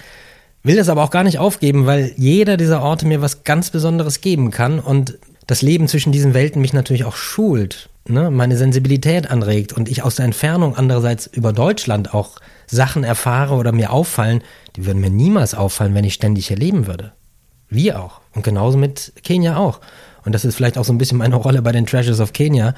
Will 0.64 0.78
das 0.78 0.90
aber 0.90 1.04
auch 1.04 1.12
gar 1.12 1.24
nicht 1.24 1.38
aufgeben, 1.38 1.86
weil 1.86 2.14
jeder 2.18 2.58
dieser 2.58 2.82
Orte 2.82 3.06
mir 3.06 3.22
was 3.22 3.44
ganz 3.44 3.70
Besonderes 3.70 4.20
geben 4.22 4.50
kann 4.50 4.80
und 4.80 5.20
das 5.46 5.62
Leben 5.62 5.88
zwischen 5.88 6.12
diesen 6.12 6.34
Welten 6.34 6.60
mich 6.60 6.74
natürlich 6.74 7.04
auch 7.04 7.16
schult, 7.16 7.90
ne? 8.08 8.32
meine 8.32 8.58
Sensibilität 8.58 9.30
anregt 9.30 9.74
und 9.74 9.90
ich 9.90 10.02
aus 10.02 10.16
der 10.16 10.26
Entfernung 10.26 10.76
andererseits 10.76 11.28
über 11.28 11.54
Deutschland 11.54 12.16
auch 12.16 12.40
Sachen 12.66 13.04
erfahre 13.04 13.54
oder 13.54 13.72
mir 13.72 13.92
auffallen, 13.92 14.42
die 14.76 14.88
würden 14.88 15.02
mir 15.02 15.12
niemals 15.12 15.54
auffallen, 15.54 15.94
wenn 15.94 16.04
ich 16.04 16.16
ständig 16.16 16.48
hier 16.48 16.58
leben 16.58 16.88
würde. 16.88 17.14
Wir 17.76 18.02
auch. 18.02 18.22
Und 18.34 18.44
genauso 18.44 18.78
mit 18.78 19.14
Kenia 19.24 19.58
auch. 19.58 19.82
Und 20.26 20.34
das 20.34 20.46
ist 20.46 20.56
vielleicht 20.56 20.78
auch 20.78 20.86
so 20.86 20.94
ein 20.94 20.98
bisschen 20.98 21.18
meine 21.18 21.36
Rolle 21.36 21.62
bei 21.62 21.72
den 21.72 21.86
Treasures 21.86 22.20
of 22.20 22.34
Kenya, 22.34 22.74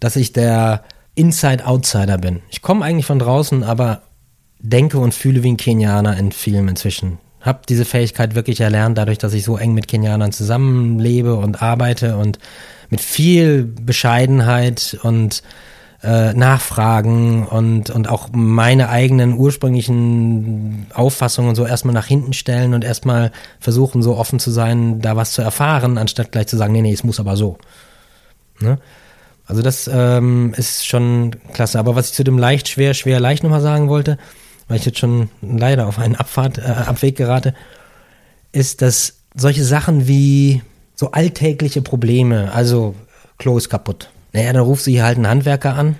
dass 0.00 0.16
ich 0.16 0.32
der 0.32 0.84
Inside-Outsider 1.14 2.18
bin. 2.18 2.42
Ich 2.50 2.62
komme 2.62 2.84
eigentlich 2.84 3.06
von 3.06 3.18
draußen, 3.18 3.64
aber 3.64 4.02
denke 4.60 4.98
und 4.98 5.14
fühle 5.14 5.42
wie 5.42 5.52
ein 5.52 5.56
Kenianer 5.56 6.16
in 6.16 6.32
Filmen 6.32 6.68
inzwischen. 6.68 7.18
Hab 7.40 7.66
diese 7.66 7.84
Fähigkeit 7.84 8.34
wirklich 8.34 8.60
erlernt, 8.60 8.98
dadurch, 8.98 9.18
dass 9.18 9.32
ich 9.32 9.44
so 9.44 9.56
eng 9.56 9.72
mit 9.74 9.88
Kenianern 9.88 10.32
zusammenlebe 10.32 11.36
und 11.36 11.62
arbeite 11.62 12.16
und 12.16 12.38
mit 12.90 13.00
viel 13.00 13.64
Bescheidenheit 13.64 14.98
und 15.02 15.42
äh, 16.02 16.34
nachfragen 16.34 17.46
und, 17.46 17.90
und 17.90 18.08
auch 18.08 18.28
meine 18.32 18.88
eigenen 18.88 19.34
ursprünglichen 19.34 20.86
Auffassungen 20.94 21.54
so 21.54 21.64
erstmal 21.64 21.94
nach 21.94 22.06
hinten 22.06 22.32
stellen 22.32 22.74
und 22.74 22.84
erstmal 22.84 23.32
versuchen, 23.60 24.02
so 24.02 24.16
offen 24.16 24.38
zu 24.38 24.50
sein, 24.50 25.00
da 25.00 25.16
was 25.16 25.32
zu 25.32 25.42
erfahren, 25.42 25.98
anstatt 25.98 26.32
gleich 26.32 26.48
zu 26.48 26.56
sagen, 26.56 26.72
nee, 26.72 26.82
nee, 26.82 26.92
es 26.92 27.04
muss 27.04 27.20
aber 27.20 27.36
so. 27.36 27.58
Ne? 28.60 28.78
Also 29.46 29.62
das 29.62 29.88
ähm, 29.92 30.54
ist 30.56 30.86
schon 30.86 31.36
klasse. 31.52 31.78
Aber 31.78 31.94
was 31.94 32.08
ich 32.08 32.14
zu 32.14 32.24
dem 32.24 32.38
leicht, 32.38 32.68
schwer, 32.68 32.94
schwer, 32.94 33.20
leicht 33.20 33.42
nochmal 33.42 33.60
sagen 33.60 33.88
wollte, 33.88 34.18
weil 34.68 34.78
ich 34.78 34.84
jetzt 34.84 34.98
schon 34.98 35.30
leider 35.40 35.86
auf 35.86 35.98
einen 35.98 36.16
Abfahrt, 36.16 36.58
äh, 36.58 36.62
Abweg 36.62 37.16
gerate, 37.16 37.54
ist, 38.52 38.82
dass 38.82 39.18
solche 39.34 39.64
Sachen 39.64 40.08
wie 40.08 40.62
so 40.94 41.12
alltägliche 41.12 41.82
Probleme, 41.82 42.52
also 42.52 42.94
Klo 43.38 43.56
ist 43.56 43.68
kaputt, 43.68 44.08
naja, 44.36 44.52
dann 44.52 44.64
rufst 44.64 44.86
du 44.86 44.90
hier 44.90 45.04
halt 45.04 45.16
einen 45.16 45.28
Handwerker 45.28 45.74
an. 45.74 45.98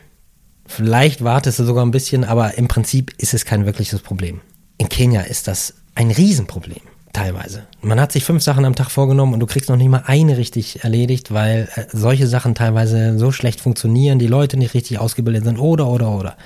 Vielleicht 0.67 1.25
wartest 1.25 1.59
du 1.59 1.65
sogar 1.65 1.87
ein 1.87 1.91
bisschen, 1.91 2.23
aber 2.23 2.59
im 2.59 2.69
Prinzip 2.69 3.15
ist 3.17 3.33
es 3.33 3.47
kein 3.47 3.65
wirkliches 3.65 4.01
Problem. 4.01 4.43
In 4.77 4.91
Kenia 4.91 5.23
ist 5.23 5.49
das 5.49 5.73
ein 5.95 6.11
Riesenproblem, 6.11 6.83
teilweise. 7.15 7.67
Man 7.81 7.99
hat 7.99 8.13
sich 8.13 8.25
fünf 8.25 8.43
Sachen 8.43 8.67
am 8.67 8.75
Tag 8.75 8.91
vorgenommen 8.91 9.33
und 9.33 9.41
du 9.41 9.47
kriegst 9.47 9.71
noch 9.71 9.79
nicht 9.79 9.89
mal 9.89 10.03
eine 10.05 10.37
richtig 10.37 10.85
erledigt, 10.85 11.33
weil 11.33 11.71
äh, 11.77 11.87
solche 11.91 12.27
Sachen 12.27 12.55
teilweise 12.55 13.19
so 13.19 13.33
schlecht 13.33 13.63
funktionieren, 13.63 14.19
die 14.19 14.27
Leute 14.27 14.59
nicht 14.59 14.75
richtig 14.75 14.99
ausgebildet 14.99 15.45
sind 15.45 15.59
oder, 15.59 15.87
oder, 15.87 16.11
oder. 16.11 16.37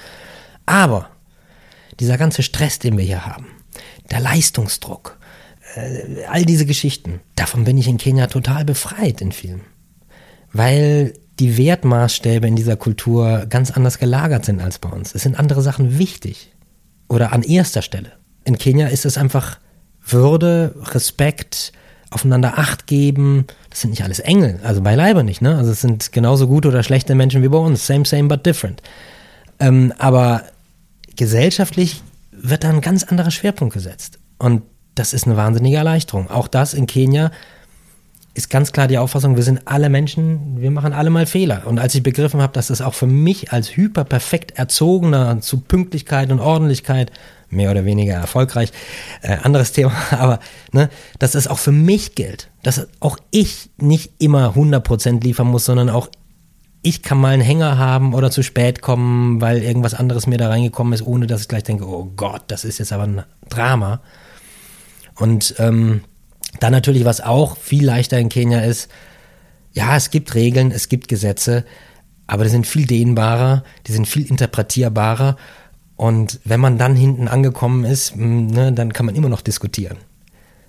Aber 0.67 1.09
dieser 1.99 2.19
ganze 2.19 2.45
Stress, 2.45 2.79
den 2.79 2.99
wir 2.99 3.05
hier 3.05 3.27
haben, 3.27 3.49
der 4.13 4.21
Leistungsdruck, 4.21 5.19
äh, 5.75 6.23
all 6.31 6.45
diese 6.45 6.67
Geschichten, 6.67 7.19
davon 7.35 7.65
bin 7.65 7.79
ich 7.79 7.89
in 7.89 7.99
Kenia 7.99 8.29
total 8.29 8.65
befreit 8.65 9.21
in 9.21 9.33
vielen. 9.33 9.63
Weil 10.53 11.15
die 11.41 11.57
Wertmaßstäbe 11.57 12.47
in 12.47 12.55
dieser 12.55 12.77
Kultur 12.77 13.47
ganz 13.49 13.71
anders 13.71 13.99
gelagert 13.99 14.45
sind 14.45 14.61
als 14.61 14.79
bei 14.79 14.91
uns. 14.91 15.15
Es 15.15 15.23
sind 15.23 15.39
andere 15.39 15.63
Sachen 15.63 15.99
wichtig 15.99 16.53
oder 17.09 17.33
an 17.33 17.43
erster 17.43 17.83
Stelle. 17.83 18.13
In 18.45 18.59
Kenia 18.59 18.89
ist 18.89 19.07
es 19.07 19.19
einfach 19.19 19.59
Würde, 20.07 20.75
Respekt, 20.93 21.73
aufeinander 22.11 22.59
Acht 22.59 22.87
geben. 22.87 23.47
Das 23.71 23.81
sind 23.81 23.91
nicht 23.91 24.05
alles 24.05 24.19
Engel, 24.19 24.61
also 24.63 24.83
beileibe 24.83 25.25
nicht. 25.25 25.41
Ne? 25.41 25.57
Also 25.57 25.73
es 25.73 25.81
sind 25.81 26.13
genauso 26.13 26.47
gute 26.47 26.69
oder 26.69 26.83
schlechte 26.83 27.15
Menschen 27.15 27.43
wie 27.43 27.49
bei 27.49 27.59
uns. 27.59 27.87
Same, 27.87 28.05
same, 28.05 28.29
but 28.29 28.45
different. 28.45 28.83
Ähm, 29.59 29.93
aber 29.99 30.45
gesellschaftlich 31.17 32.03
wird 32.33 32.65
da 32.65 32.71
ein 32.71 32.81
ganz 32.81 33.05
anderer 33.05 33.31
Schwerpunkt 33.31 33.75
gesetzt. 33.75 34.19
Und 34.39 34.63
das 34.95 35.13
ist 35.13 35.27
eine 35.27 35.37
wahnsinnige 35.37 35.77
Erleichterung. 35.77 36.31
Auch 36.31 36.49
das 36.49 36.75
in 36.75 36.87
Kenia 36.87 37.31
ist 38.41 38.49
ganz 38.49 38.73
klar 38.73 38.89
die 38.89 38.97
Auffassung, 38.97 39.37
wir 39.37 39.43
sind 39.43 39.63
alle 39.67 39.91
Menschen, 39.91 40.61
wir 40.61 40.71
machen 40.71 40.93
alle 40.95 41.11
mal 41.11 41.27
Fehler. 41.27 41.67
Und 41.67 41.79
als 41.79 41.95
ich 41.95 42.03
begriffen 42.03 42.41
habe, 42.41 42.55
dass 42.55 42.69
das 42.69 42.81
auch 42.81 42.95
für 42.95 43.07
mich 43.07 43.53
als 43.53 43.77
hyperperfekt 43.77 44.59
erzogener 44.59 45.41
zu 45.41 45.61
Pünktlichkeit 45.61 46.33
und 46.33 46.41
Ordentlichkeit 46.41 47.13
mehr 47.51 47.71
oder 47.71 47.85
weniger 47.85 48.15
erfolgreich, 48.15 48.73
äh, 49.21 49.37
anderes 49.43 49.73
Thema, 49.73 49.93
aber 50.11 50.41
ne, 50.73 50.89
dass 51.19 51.35
es 51.35 51.49
auch 51.49 51.59
für 51.59 51.73
mich 51.73 52.15
gilt, 52.15 52.49
dass 52.63 52.89
auch 53.01 53.19
ich 53.31 53.71
nicht 53.77 54.13
immer 54.19 54.55
100% 54.55 55.23
liefern 55.23 55.49
muss, 55.49 55.67
sondern 55.67 55.91
auch 55.91 56.09
ich 56.83 57.03
kann 57.03 57.19
mal 57.19 57.35
einen 57.35 57.43
Hänger 57.43 57.77
haben 57.77 58.15
oder 58.15 58.31
zu 58.31 58.43
spät 58.43 58.81
kommen, 58.81 59.43
weil 59.43 59.63
irgendwas 59.63 59.93
anderes 59.93 60.27
mir 60.27 60.39
da 60.39 60.49
reingekommen 60.49 60.95
ist, 60.95 61.07
ohne 61.07 61.27
dass 61.27 61.43
ich 61.43 61.49
gleich 61.49 61.65
denke, 61.65 61.87
oh 61.87 62.11
Gott, 62.17 62.45
das 62.47 62.65
ist 62.65 62.79
jetzt 62.79 62.95
aber 62.95 63.03
ein 63.03 63.23
Drama. 63.51 64.01
Und 65.17 65.57
ähm, 65.59 66.01
dann 66.59 66.73
natürlich, 66.73 67.05
was 67.05 67.21
auch 67.21 67.57
viel 67.57 67.85
leichter 67.85 68.19
in 68.19 68.29
Kenia 68.29 68.61
ist, 68.61 68.91
ja, 69.73 69.97
es 69.97 70.11
gibt 70.11 70.35
Regeln, 70.35 70.73
es 70.73 70.89
gibt 70.89 71.07
Gesetze, 71.07 71.65
aber 72.27 72.45
die 72.45 72.51
sind 72.51 72.67
viel 72.67 72.87
dehnbarer, 72.87 73.63
die 73.87 73.93
sind 73.93 74.09
viel 74.09 74.27
interpretierbarer. 74.27 75.37
Und 75.97 76.41
wenn 76.45 76.61
man 76.61 76.79
dann 76.79 76.97
hinten 76.97 77.29
angekommen 77.29 77.85
ist, 77.85 78.17
ne, 78.17 78.73
dann 78.73 78.93
kann 78.93 79.07
man 79.07 79.15
immer 79.15 79.29
noch 79.29 79.43
diskutieren. 79.43 79.99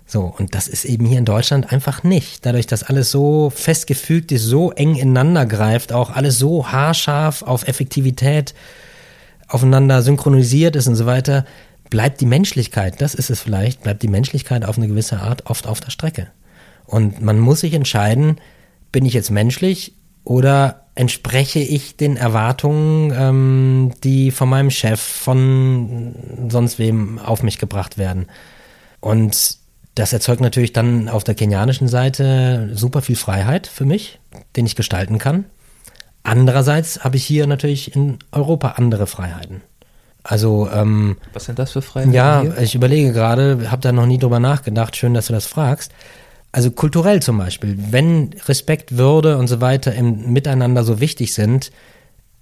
So, 0.06 0.24
und 0.38 0.56
das 0.56 0.68
ist 0.68 0.84
eben 0.84 1.06
hier 1.06 1.20
in 1.20 1.26
Deutschland 1.26 1.72
einfach 1.72 2.04
nicht. 2.04 2.46
Dadurch, 2.46 2.68
dass 2.68 2.84
alles 2.84 3.12
so 3.12 3.50
festgefügt 3.50 4.34
ist, 4.34 4.44
so 4.44 4.72
eng 4.72 4.96
ineinander 4.96 5.46
greift, 5.46 5.94
auch 5.94 6.10
alles 6.10 6.38
so 6.38 6.70
haarscharf 6.70 7.44
auf 7.44 7.68
Effektivität 7.68 8.54
aufeinander 9.48 10.02
synchronisiert 10.02 10.76
ist 10.76 10.88
und 10.88 10.96
so 10.96 11.06
weiter, 11.06 11.46
bleibt 11.92 12.22
die 12.22 12.26
Menschlichkeit, 12.26 13.02
das 13.02 13.14
ist 13.14 13.30
es 13.30 13.42
vielleicht, 13.42 13.84
bleibt 13.84 14.02
die 14.02 14.08
Menschlichkeit 14.08 14.66
auf 14.66 14.78
eine 14.78 14.88
gewisse 14.88 15.20
Art 15.20 15.46
oft 15.46 15.68
auf 15.68 15.80
der 15.80 15.92
Strecke. 15.92 16.32
Und 16.88 17.22
man 17.22 17.38
muss 17.38 17.60
sich 17.60 17.74
entscheiden, 17.74 18.38
bin 18.92 19.06
ich 19.06 19.14
jetzt 19.14 19.30
menschlich 19.30 19.94
oder 20.24 20.88
entspreche 20.96 21.60
ich 21.60 21.98
den 21.98 22.18
Erwartungen, 22.18 23.14
ähm, 23.16 23.92
die 24.04 24.32
von 24.32 24.50
meinem 24.50 24.72
Chef, 24.72 25.00
von 25.00 26.16
sonst 26.50 26.80
wem 26.80 27.20
auf 27.20 27.44
mich 27.44 27.60
gebracht 27.60 27.98
werden. 27.98 28.28
Und 29.00 29.58
das 29.96 30.14
erzeugt 30.14 30.42
natürlich 30.42 30.74
dann 30.74 31.10
auf 31.10 31.24
der 31.24 31.36
kenianischen 31.36 31.88
Seite 31.88 32.70
super 32.74 33.02
viel 33.02 33.16
Freiheit 33.18 33.68
für 33.68 33.86
mich, 33.86 34.20
den 34.56 34.66
ich 34.66 34.76
gestalten 34.76 35.18
kann. 35.18 35.46
Andererseits 36.24 37.04
habe 37.04 37.18
ich 37.18 37.26
hier 37.26 37.48
natürlich 37.48 37.96
in 37.96 38.20
Europa 38.32 38.70
andere 38.78 39.08
Freiheiten. 39.08 39.62
Also, 40.24 40.70
ähm, 40.72 41.18
Was 41.34 41.46
sind 41.46 41.58
das 41.58 41.72
für 41.72 41.82
Freiheiten? 41.82 42.14
ja, 42.14 42.42
hier? 42.42 42.58
ich 42.60 42.76
überlege 42.76 43.12
gerade, 43.12 43.72
habe 43.72 43.82
da 43.82 43.92
noch 43.92 44.06
nie 44.06 44.20
drüber 44.20 44.40
nachgedacht. 44.40 44.96
Schön, 44.96 45.14
dass 45.14 45.28
du 45.28 45.34
das 45.34 45.48
fragst. 45.48 45.92
Also 46.52 46.70
kulturell 46.70 47.22
zum 47.22 47.38
Beispiel, 47.38 47.78
wenn 47.92 48.32
Respekt, 48.48 48.98
Würde 48.98 49.38
und 49.38 49.48
so 49.48 49.62
weiter 49.62 49.94
im 49.94 50.34
Miteinander 50.34 50.84
so 50.84 51.00
wichtig 51.00 51.34
sind, 51.34 51.72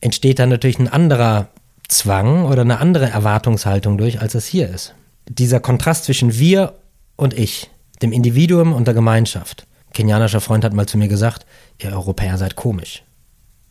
entsteht 0.02 0.40
dann 0.40 0.50
natürlich 0.50 0.80
ein 0.80 0.88
anderer 0.88 1.50
Zwang 1.88 2.46
oder 2.46 2.62
eine 2.62 2.80
andere 2.80 3.10
Erwartungshaltung 3.10 3.98
durch, 3.98 4.20
als 4.22 4.36
es 4.36 4.48
hier 4.48 4.70
ist. 4.70 4.96
Dieser 5.28 5.60
Kontrast 5.60 6.06
zwischen 6.06 6.38
wir 6.40 6.74
und 7.18 7.38
ich, 7.38 7.70
dem 8.02 8.12
Individuum 8.12 8.74
und 8.74 8.88
der 8.88 8.96
Gemeinschaft. 8.96 9.68
Ein 9.88 9.94
kenianischer 9.94 10.42
Freund 10.42 10.64
hat 10.64 10.74
mal 10.74 10.88
zu 10.88 10.98
mir 10.98 11.08
gesagt, 11.08 11.46
ihr 11.80 11.92
Europäer 11.92 12.38
seid 12.38 12.56
komisch. 12.56 13.04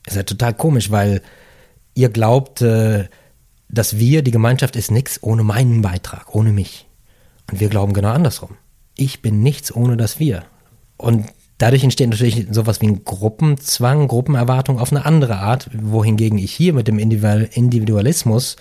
Ihr 0.07 0.13
seid 0.13 0.29
total 0.29 0.55
komisch, 0.55 0.91
weil 0.91 1.21
ihr 1.95 2.11
glaubt, 2.11 2.63
äh, 2.63 3.09
dass 3.69 3.99
wir, 3.99 4.23
die 4.23 4.31
Gemeinschaft 4.31 4.77
ist 4.77 4.91
nichts 4.91 5.23
ohne 5.23 5.43
meinen 5.43 5.83
Beitrag, 5.83 6.35
ohne 6.35 6.53
mich. 6.53 6.87
Und 7.51 7.61
wir 7.61 7.69
glauben 7.69 7.93
genau 7.93 8.11
andersrum. 8.11 8.57
ich 8.99 9.23
bin 9.23 9.43
nichts 9.43 9.75
ohne 9.75 9.97
das 9.97 10.19
Wir. 10.19 10.45
Und 10.97 11.27
dadurch 11.59 11.85
entsteht 11.85 12.11
natürlich 12.11 12.49
sowas 12.51 12.81
wie 12.81 12.89
ein 12.89 13.05
Gruppenzwang, 13.05 14.09
Gruppenerwartung 14.09 14.79
auf 14.79 14.91
eine 14.91 15.07
andere 15.07 15.37
Art, 15.37 15.71
wohingegen 15.73 16.39
ich 16.39 16.53
hier 16.53 16.73
mit 16.73 16.89
dem 16.89 16.99
Individualismus 16.99 18.57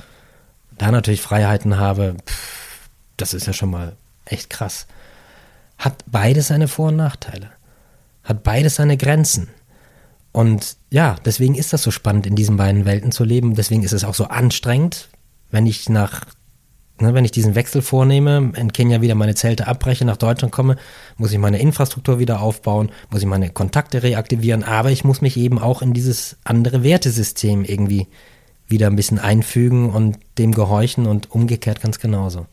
da 0.78 0.92
natürlich 0.92 1.22
Freiheiten 1.22 1.78
habe, 1.78 2.16
pff, 2.26 2.90
das 3.18 3.34
ist 3.34 3.48
ja 3.48 3.54
schon 3.54 3.72
mal 3.72 3.96
echt 4.26 4.50
krass. 4.50 4.86
Hat 5.80 6.04
beides 6.06 6.48
seine 6.48 6.68
Vor- 6.68 6.90
und 6.90 6.98
Nachteile. 6.98 7.50
Hat 8.24 8.44
beides 8.44 8.76
seine 8.76 8.98
Grenzen. 8.98 9.50
Und 10.38 10.78
ja, 10.92 11.16
deswegen 11.26 11.56
ist 11.56 11.74
das 11.74 11.82
so 11.82 11.90
spannend, 11.90 12.28
in 12.28 12.36
diesen 12.36 12.58
beiden 12.58 12.86
Welten 12.86 13.12
zu 13.12 13.24
leben. 13.24 13.56
Deswegen 13.56 13.82
ist 13.82 13.92
es 13.92 14.04
auch 14.04 14.14
so 14.14 14.26
anstrengend, 14.26 15.10
wenn 15.50 15.66
ich 15.66 15.90
nach 15.90 16.26
Ne, 17.00 17.14
wenn 17.14 17.26
ich 17.26 17.32
diesen 17.32 17.54
Wechsel 17.54 17.84
vornehme, 17.84 18.54
in 18.56 18.74
Kenia 18.74 19.02
wieder 19.02 19.14
meine 19.14 19.36
Zelte 19.36 19.68
abbreche, 19.68 20.04
nach 20.04 20.18
Deutschland 20.18 20.52
komme, 20.52 20.78
muss 21.18 21.32
ich 21.32 21.38
meine 21.38 21.60
Infrastruktur 21.60 22.18
wieder 22.18 22.42
aufbauen, 22.42 22.92
muss 23.12 23.22
ich 23.22 23.28
meine 23.28 23.52
Kontakte 23.52 24.02
reaktivieren, 24.02 24.64
aber 24.64 24.90
ich 24.90 25.04
muss 25.04 25.22
mich 25.22 25.38
eben 25.38 25.60
auch 25.60 25.84
in 25.84 25.94
dieses 25.94 26.38
andere 26.44 26.82
Wertesystem 26.82 27.64
irgendwie 27.64 28.08
wieder 28.68 28.88
ein 28.88 28.96
bisschen 28.96 29.20
einfügen 29.20 29.92
und 29.92 30.18
dem 30.40 30.56
gehorchen 30.56 31.06
und 31.06 31.30
umgekehrt 31.30 31.82
ganz 31.82 32.00
genauso. 32.00 32.48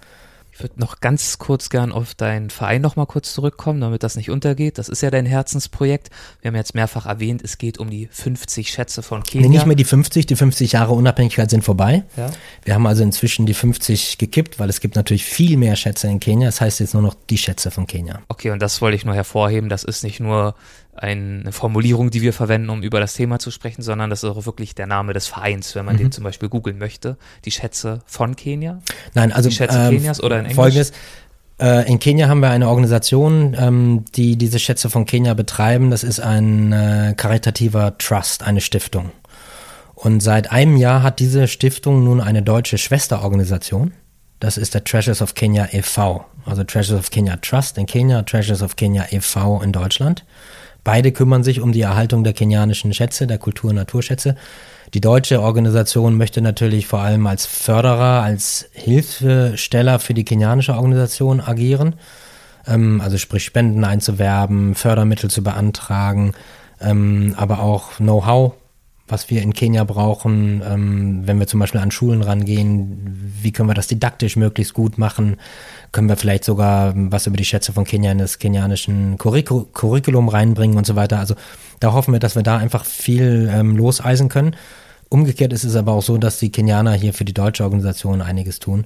Ich 0.54 0.62
würde 0.62 0.78
noch 0.78 1.00
ganz 1.00 1.38
kurz 1.38 1.68
gern 1.68 1.90
auf 1.90 2.14
deinen 2.14 2.48
Verein 2.48 2.80
noch 2.80 2.94
mal 2.94 3.06
kurz 3.06 3.34
zurückkommen, 3.34 3.80
damit 3.80 4.04
das 4.04 4.14
nicht 4.14 4.30
untergeht. 4.30 4.78
Das 4.78 4.88
ist 4.88 5.02
ja 5.02 5.10
dein 5.10 5.26
Herzensprojekt. 5.26 6.10
Wir 6.40 6.48
haben 6.48 6.54
jetzt 6.54 6.76
mehrfach 6.76 7.06
erwähnt, 7.06 7.42
es 7.42 7.58
geht 7.58 7.78
um 7.78 7.90
die 7.90 8.08
50 8.08 8.70
Schätze 8.70 9.02
von 9.02 9.24
Kenia. 9.24 9.48
Nee, 9.48 9.56
nicht 9.56 9.66
mehr 9.66 9.74
die 9.74 9.84
50, 9.84 10.26
die 10.26 10.36
50 10.36 10.70
Jahre 10.70 10.92
Unabhängigkeit 10.92 11.50
sind 11.50 11.64
vorbei. 11.64 12.04
Ja. 12.16 12.30
Wir 12.62 12.74
haben 12.74 12.86
also 12.86 13.02
inzwischen 13.02 13.46
die 13.46 13.54
50 13.54 14.16
gekippt, 14.18 14.60
weil 14.60 14.70
es 14.70 14.78
gibt 14.80 14.94
natürlich 14.94 15.24
viel 15.24 15.56
mehr 15.56 15.74
Schätze 15.74 16.06
in 16.06 16.20
Kenia. 16.20 16.46
Das 16.46 16.60
heißt 16.60 16.78
jetzt 16.78 16.94
nur 16.94 17.02
noch 17.02 17.16
die 17.28 17.38
Schätze 17.38 17.72
von 17.72 17.88
Kenia. 17.88 18.20
Okay, 18.28 18.50
und 18.50 18.62
das 18.62 18.80
wollte 18.80 18.94
ich 18.94 19.04
nur 19.04 19.16
hervorheben. 19.16 19.68
Das 19.68 19.82
ist 19.82 20.04
nicht 20.04 20.20
nur 20.20 20.54
eine 20.96 21.52
Formulierung, 21.52 22.10
die 22.10 22.22
wir 22.22 22.32
verwenden, 22.32 22.70
um 22.70 22.82
über 22.82 23.00
das 23.00 23.14
Thema 23.14 23.38
zu 23.38 23.50
sprechen, 23.50 23.82
sondern 23.82 24.10
das 24.10 24.22
ist 24.22 24.30
auch 24.30 24.46
wirklich 24.46 24.74
der 24.74 24.86
Name 24.86 25.12
des 25.12 25.26
Vereins, 25.26 25.74
wenn 25.74 25.84
man 25.84 25.96
mhm. 25.96 26.00
den 26.00 26.12
zum 26.12 26.24
Beispiel 26.24 26.48
googeln 26.48 26.78
möchte. 26.78 27.16
Die 27.44 27.50
Schätze 27.50 28.00
von 28.06 28.36
Kenia? 28.36 28.80
Nein, 29.14 29.32
also 29.32 29.48
die 29.48 29.54
Schätze 29.54 29.78
ähm, 29.78 29.96
Kenias 29.96 30.22
oder 30.22 30.36
in 30.36 30.44
Englisch? 30.46 30.56
Folgendes. 30.56 30.92
Äh, 31.60 31.90
in 31.90 31.98
Kenia 31.98 32.28
haben 32.28 32.40
wir 32.40 32.50
eine 32.50 32.68
Organisation, 32.68 33.56
ähm, 33.58 34.04
die 34.14 34.36
diese 34.36 34.58
Schätze 34.58 34.90
von 34.90 35.06
Kenia 35.06 35.34
betreiben. 35.34 35.90
Das 35.90 36.04
ist 36.04 36.20
ein 36.20 36.72
äh, 36.72 37.14
karitativer 37.16 37.96
Trust, 37.98 38.42
eine 38.42 38.60
Stiftung. 38.60 39.10
Und 39.94 40.20
seit 40.20 40.50
einem 40.52 40.76
Jahr 40.76 41.02
hat 41.02 41.20
diese 41.20 41.48
Stiftung 41.48 42.04
nun 42.04 42.20
eine 42.20 42.42
deutsche 42.42 42.78
Schwesterorganisation. 42.78 43.92
Das 44.40 44.58
ist 44.58 44.74
der 44.74 44.84
Treasures 44.84 45.22
of 45.22 45.34
Kenya 45.34 45.68
e.V., 45.72 46.24
also 46.44 46.64
Treasures 46.64 46.98
of 46.98 47.10
Kenya 47.10 47.36
Trust 47.36 47.78
in 47.78 47.86
Kenia, 47.86 48.22
Treasures 48.22 48.62
of 48.62 48.76
Kenya 48.76 49.06
e.V. 49.10 49.62
in 49.62 49.72
Deutschland. 49.72 50.24
Beide 50.84 51.12
kümmern 51.12 51.42
sich 51.42 51.60
um 51.60 51.72
die 51.72 51.80
Erhaltung 51.80 52.24
der 52.24 52.34
kenianischen 52.34 52.92
Schätze, 52.92 53.26
der 53.26 53.38
Kultur- 53.38 53.70
und 53.70 53.76
Naturschätze. 53.76 54.36
Die 54.92 55.00
deutsche 55.00 55.40
Organisation 55.40 56.16
möchte 56.16 56.42
natürlich 56.42 56.86
vor 56.86 57.00
allem 57.00 57.26
als 57.26 57.46
Förderer, 57.46 58.22
als 58.22 58.68
Hilfesteller 58.72 59.98
für 59.98 60.14
die 60.14 60.24
kenianische 60.24 60.74
Organisation 60.74 61.40
agieren. 61.40 61.94
Ähm, 62.66 63.00
also 63.00 63.18
sprich 63.18 63.44
Spenden 63.44 63.82
einzuwerben, 63.82 64.74
Fördermittel 64.74 65.30
zu 65.30 65.42
beantragen, 65.42 66.34
ähm, 66.80 67.34
aber 67.36 67.60
auch 67.60 67.94
Know-how 67.96 68.52
was 69.14 69.30
wir 69.30 69.42
in 69.42 69.52
Kenia 69.52 69.84
brauchen, 69.84 70.60
ähm, 70.68 71.22
wenn 71.24 71.38
wir 71.38 71.46
zum 71.46 71.60
Beispiel 71.60 71.80
an 71.80 71.92
Schulen 71.92 72.20
rangehen, 72.20 73.30
wie 73.40 73.52
können 73.52 73.68
wir 73.68 73.74
das 73.74 73.86
didaktisch 73.86 74.34
möglichst 74.34 74.74
gut 74.74 74.98
machen? 74.98 75.36
Können 75.92 76.08
wir 76.08 76.16
vielleicht 76.16 76.42
sogar 76.42 76.92
was 76.96 77.28
über 77.28 77.36
die 77.36 77.44
Schätze 77.44 77.72
von 77.72 77.84
Kenia 77.84 78.10
in 78.10 78.18
das 78.18 78.40
kenianischen 78.40 79.16
Curricu 79.16 79.66
Curriculum 79.72 80.28
reinbringen 80.28 80.76
und 80.76 80.84
so 80.84 80.96
weiter? 80.96 81.20
Also 81.20 81.36
da 81.78 81.92
hoffen 81.92 82.12
wir, 82.12 82.18
dass 82.18 82.34
wir 82.34 82.42
da 82.42 82.56
einfach 82.56 82.84
viel 82.84 83.48
ähm, 83.54 83.76
loseisen 83.76 84.28
können. 84.28 84.56
Umgekehrt 85.10 85.52
ist 85.52 85.62
es 85.62 85.76
aber 85.76 85.92
auch 85.92 86.02
so, 86.02 86.18
dass 86.18 86.40
die 86.40 86.50
Kenianer 86.50 86.94
hier 86.94 87.14
für 87.14 87.24
die 87.24 87.34
deutsche 87.34 87.62
Organisation 87.62 88.20
einiges 88.20 88.58
tun. 88.58 88.84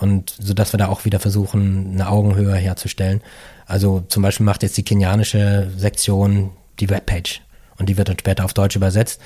Und 0.00 0.34
so 0.36 0.52
dass 0.52 0.72
wir 0.72 0.78
da 0.78 0.88
auch 0.88 1.04
wieder 1.04 1.20
versuchen, 1.20 1.92
eine 1.92 2.08
Augenhöhe 2.08 2.56
herzustellen. 2.56 3.20
Also 3.66 4.02
zum 4.08 4.24
Beispiel 4.24 4.46
macht 4.46 4.64
jetzt 4.64 4.76
die 4.76 4.82
kenianische 4.82 5.70
Sektion 5.76 6.50
die 6.80 6.90
Webpage 6.90 7.40
und 7.78 7.88
die 7.88 7.96
wird 7.96 8.08
dann 8.08 8.18
später 8.18 8.44
auf 8.44 8.52
Deutsch 8.52 8.74
übersetzt. 8.74 9.20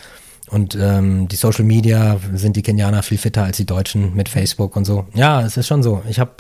Und 0.51 0.77
ähm, 0.81 1.29
die 1.29 1.37
Social 1.37 1.65
Media 1.65 2.19
sind 2.35 2.57
die 2.57 2.63
Kenianer 2.63 3.03
viel 3.03 3.19
fitter 3.19 3.45
als 3.45 3.57
die 3.57 3.67
Deutschen 3.67 4.15
mit 4.15 4.29
Facebook 4.29 4.77
und 4.77 4.85
so. 4.85 5.07
Ja, 5.15 5.43
es 5.43 5.57
ist 5.57 5.67
schon 5.67 5.83
so. 5.83 6.03
Ich 6.09 6.19
habe, 6.19 6.33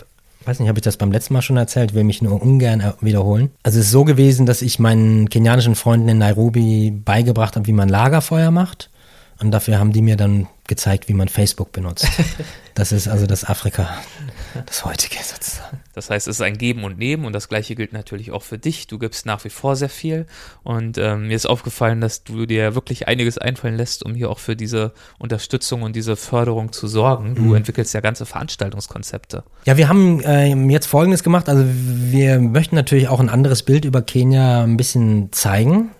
weiß 0.44 0.60
nicht, 0.60 0.68
habe 0.68 0.78
ich 0.78 0.84
das 0.84 0.96
beim 0.96 1.10
letzten 1.10 1.34
Mal 1.34 1.42
schon 1.42 1.56
erzählt, 1.56 1.94
will 1.94 2.04
mich 2.04 2.20
nur 2.20 2.40
ungern 2.40 2.92
wiederholen. 3.00 3.50
Also 3.62 3.78
es 3.78 3.86
ist 3.86 3.92
so 3.92 4.04
gewesen, 4.04 4.46
dass 4.46 4.62
ich 4.62 4.78
meinen 4.78 5.30
kenianischen 5.30 5.74
Freunden 5.74 6.08
in 6.08 6.18
Nairobi 6.18 6.90
beigebracht 6.90 7.56
habe, 7.56 7.66
wie 7.66 7.72
man 7.72 7.88
Lagerfeuer 7.88 8.50
macht. 8.50 8.90
Und 9.40 9.50
dafür 9.50 9.78
haben 9.78 9.92
die 9.92 10.02
mir 10.02 10.16
dann 10.16 10.46
gezeigt, 10.68 11.08
wie 11.08 11.14
man 11.14 11.28
Facebook 11.28 11.72
benutzt. 11.72 12.08
Das 12.76 12.90
ist 12.90 13.06
also 13.06 13.28
das 13.28 13.44
Afrika, 13.44 13.88
das 14.66 14.84
heutige 14.84 15.22
sozusagen. 15.22 15.78
Das 15.94 16.10
heißt, 16.10 16.28
es 16.28 16.36
ist 16.36 16.42
ein 16.42 16.58
Geben 16.58 16.84
und 16.84 16.98
Nehmen 16.98 17.24
und 17.24 17.32
das 17.32 17.48
gleiche 17.48 17.74
gilt 17.74 17.92
natürlich 17.92 18.32
auch 18.32 18.42
für 18.42 18.58
dich. 18.58 18.86
Du 18.86 18.98
gibst 18.98 19.26
nach 19.26 19.44
wie 19.44 19.50
vor 19.50 19.76
sehr 19.76 19.88
viel 19.88 20.26
und 20.62 20.98
ähm, 20.98 21.28
mir 21.28 21.36
ist 21.36 21.46
aufgefallen, 21.46 22.00
dass 22.00 22.24
du 22.24 22.46
dir 22.46 22.74
wirklich 22.74 23.08
einiges 23.08 23.38
einfallen 23.38 23.76
lässt, 23.76 24.04
um 24.04 24.14
hier 24.14 24.30
auch 24.30 24.38
für 24.38 24.56
diese 24.56 24.92
Unterstützung 25.18 25.82
und 25.82 25.96
diese 25.96 26.16
Förderung 26.16 26.72
zu 26.72 26.86
sorgen. 26.86 27.34
Du 27.34 27.42
mhm. 27.42 27.56
entwickelst 27.56 27.94
ja 27.94 28.00
ganze 28.00 28.26
Veranstaltungskonzepte. 28.26 29.44
Ja, 29.64 29.76
wir 29.76 29.88
haben 29.88 30.20
äh, 30.20 30.54
jetzt 30.70 30.86
Folgendes 30.86 31.22
gemacht. 31.22 31.48
Also 31.48 31.64
wir 31.66 32.40
möchten 32.40 32.74
natürlich 32.76 33.08
auch 33.08 33.20
ein 33.20 33.28
anderes 33.28 33.62
Bild 33.62 33.84
über 33.84 34.02
Kenia 34.02 34.62
ein 34.62 34.76
bisschen 34.76 35.32
zeigen. 35.32 35.90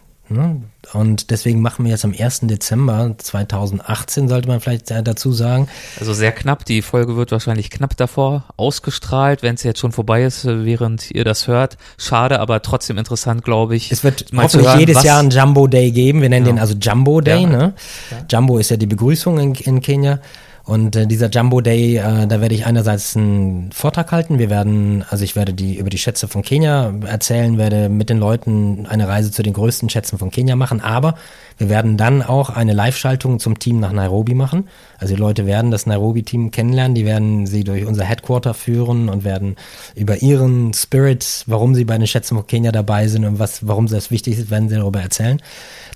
Und 0.93 1.31
deswegen 1.31 1.61
machen 1.61 1.85
wir 1.85 1.93
jetzt 1.93 2.05
am 2.05 2.15
1. 2.19 2.41
Dezember 2.43 3.15
2018, 3.19 4.29
sollte 4.29 4.49
man 4.49 4.61
vielleicht 4.61 4.91
dazu 4.91 5.33
sagen. 5.33 5.69
Also 6.01 6.15
sehr 6.15 6.33
knapp, 6.33 6.65
die 6.65 6.83
Folge 6.83 7.17
wird 7.17 7.33
wahrscheinlich 7.33 7.71
knapp 7.71 7.97
davor 7.97 8.45
ausgestrahlt, 8.57 9.43
wenn 9.43 9.55
es 9.55 9.63
jetzt 9.63 9.81
schon 9.81 9.93
vorbei 9.93 10.25
ist, 10.25 10.45
während 10.47 11.11
ihr 11.11 11.25
das 11.25 11.47
hört. 11.47 11.77
Schade, 11.99 12.41
aber 12.41 12.63
trotzdem 12.63 12.97
interessant, 12.99 13.45
glaube 13.45 13.77
ich. 13.77 13.93
Es 13.93 14.03
wird 14.03 14.27
hoffentlich 14.35 14.67
hören, 14.67 14.81
jedes 14.81 15.03
Jahr 15.03 15.21
einen 15.21 15.31
Jumbo 15.31 15.67
Day 15.67 15.91
geben. 15.91 16.23
Wir 16.23 16.29
nennen 16.29 16.47
ja. 16.47 16.53
den 16.53 16.59
also 16.59 16.75
Jumbo 16.75 17.21
Day. 17.21 17.43
Ja. 17.43 17.49
Ne? 17.49 17.75
Ja. 18.11 18.27
Jumbo 18.31 18.59
ist 18.59 18.71
ja 18.71 18.77
die 18.77 18.87
Begrüßung 18.87 19.39
in, 19.39 19.55
in 19.55 19.81
Kenia. 19.81 20.21
Und 20.67 20.97
äh, 20.97 21.07
dieser 21.07 21.29
Jumbo 21.29 21.61
Day, 21.61 21.97
äh, 21.97 22.27
da 22.27 22.41
werde 22.41 22.55
ich 22.55 22.65
einerseits 22.65 23.17
einen 23.17 23.71
Vortrag 23.71 24.13
halten. 24.13 24.39
Wir 24.39 24.49
werden, 24.49 25.05
also 25.11 25.23
ich 25.23 25.37
werde 25.37 25.53
die 25.53 25.77
über 25.77 25.91
die 25.91 25.99
Schätze 25.99 26.27
von 26.27 26.43
Kenia 26.43 26.95
erzählen, 27.07 27.59
werde 27.59 27.91
mit 27.91 28.09
den 28.09 28.19
Leuten 28.19 28.87
eine 28.87 29.07
Reise 29.07 29.31
zu 29.31 29.43
den 29.43 29.53
größten 29.53 29.91
Schätzen 29.91 30.17
von 30.19 30.31
Kenia 30.31 30.57
machen. 30.57 30.81
Aber 30.81 31.17
wir 31.59 31.69
werden 31.69 31.97
dann 31.97 32.23
auch 32.23 32.51
eine 32.51 32.73
Live-Schaltung 32.73 33.39
zum 33.39 33.59
Team 33.59 33.81
nach 33.81 33.93
Nairobi 33.93 34.35
machen. 34.35 34.69
Also 34.99 35.15
die 35.15 35.21
Leute 35.21 35.47
werden 35.47 35.71
das 35.71 35.87
Nairobi-Team 35.87 36.51
kennenlernen, 36.51 36.95
die 36.95 37.05
werden 37.05 37.47
sie 37.47 37.65
durch 37.65 37.87
unser 37.87 38.05
Headquarter 38.05 38.55
führen 38.55 39.09
und 39.09 39.25
werden 39.25 39.57
über 39.95 40.23
ihren 40.23 40.75
Spirit, 40.75 41.45
warum 41.47 41.75
sie 41.75 41.85
bei 41.85 41.97
den 41.97 42.07
Schätzen 42.07 42.37
von 42.37 42.47
Kenia 42.47 42.73
dabei 42.73 43.07
sind 43.09 43.25
und 43.25 43.39
was, 43.39 43.67
warum 43.67 43.87
das 43.87 44.11
wichtig 44.11 44.39
ist, 44.39 44.51
werden 44.51 44.69
sie 44.69 44.77
darüber 44.77 45.01
erzählen. 45.01 45.41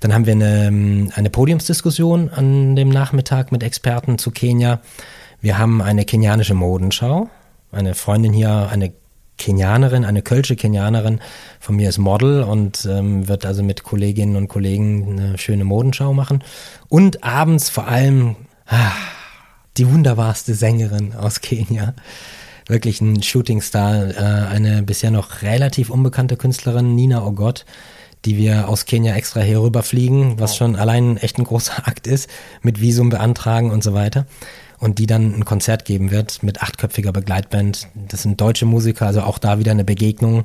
Dann 0.01 0.15
haben 0.15 0.27
wir 0.27 0.35
eine, 0.35 1.09
eine 1.15 1.31
Podiumsdiskussion 1.31 2.31
an 2.31 2.77
dem 2.77 2.89
Nachmittag 2.89 3.51
mit 3.51 3.63
Experten 3.63 4.19
zu 4.19 4.31
Kenia. 4.31 4.81
Wir 5.41 5.59
haben 5.59 5.83
eine 5.83 6.05
kenianische 6.05 6.55
Modenschau. 6.55 7.29
Eine 7.71 7.95
Freundin 7.95 8.33
hier, 8.33 8.69
eine 8.71 8.93
Kenianerin, 9.39 10.05
eine 10.05 10.23
kölsche 10.23 10.57
Kenianerin 10.57 11.21
von 11.61 11.77
mir 11.77 11.89
ist 11.89 11.99
Model 11.99 12.43
und 12.43 12.87
ähm, 12.91 13.29
wird 13.29 13.47
also 13.47 13.63
mit 13.63 13.85
Kolleginnen 13.85 14.37
und 14.37 14.49
Kollegen 14.49 15.19
eine 15.19 15.39
schöne 15.39 15.65
Modenschau 15.65 16.13
machen. 16.13 16.45
Und 16.89 17.25
abends 17.25 17.71
vor 17.71 17.89
allem 17.89 18.37
ah, 18.67 18.93
die 19.77 19.91
wunderbarste 19.91 20.55
Sängerin 20.55 21.15
aus 21.15 21.41
Kenia. 21.41 21.95
Wirklich 22.67 23.01
ein 23.01 23.23
Shootingstar, 23.23 24.11
äh, 24.11 24.49
eine 24.49 24.83
bisher 24.83 25.11
noch 25.11 25.43
relativ 25.43 25.89
unbekannte 25.89 26.37
Künstlerin, 26.37 26.95
Nina 26.95 27.25
Ogot, 27.25 27.65
die 28.25 28.37
wir 28.37 28.69
aus 28.69 28.85
Kenia 28.85 29.15
extra 29.15 29.41
herüberfliegen, 29.41 30.39
was 30.39 30.57
schon 30.57 30.77
allein 30.77 31.17
echt 31.17 31.39
ein 31.39 31.45
großer 31.45 31.87
Akt 31.87 32.07
ist, 32.07 32.29
mit 32.61 32.81
Visum 32.81 33.09
beantragen 33.09 33.71
und 33.71 33.83
so 33.83 33.95
weiter 33.95 34.27
und 34.79 34.99
die 34.99 35.07
dann 35.07 35.35
ein 35.35 35.45
Konzert 35.45 35.85
geben 35.85 36.11
wird 36.11 36.43
mit 36.43 36.63
achtköpfiger 36.63 37.13
Begleitband. 37.13 37.89
Das 37.95 38.23
sind 38.23 38.41
deutsche 38.41 38.67
Musiker, 38.67 39.07
also 39.07 39.23
auch 39.23 39.39
da 39.39 39.59
wieder 39.59 39.73
eine 39.73 39.85
Begegnung 39.85 40.45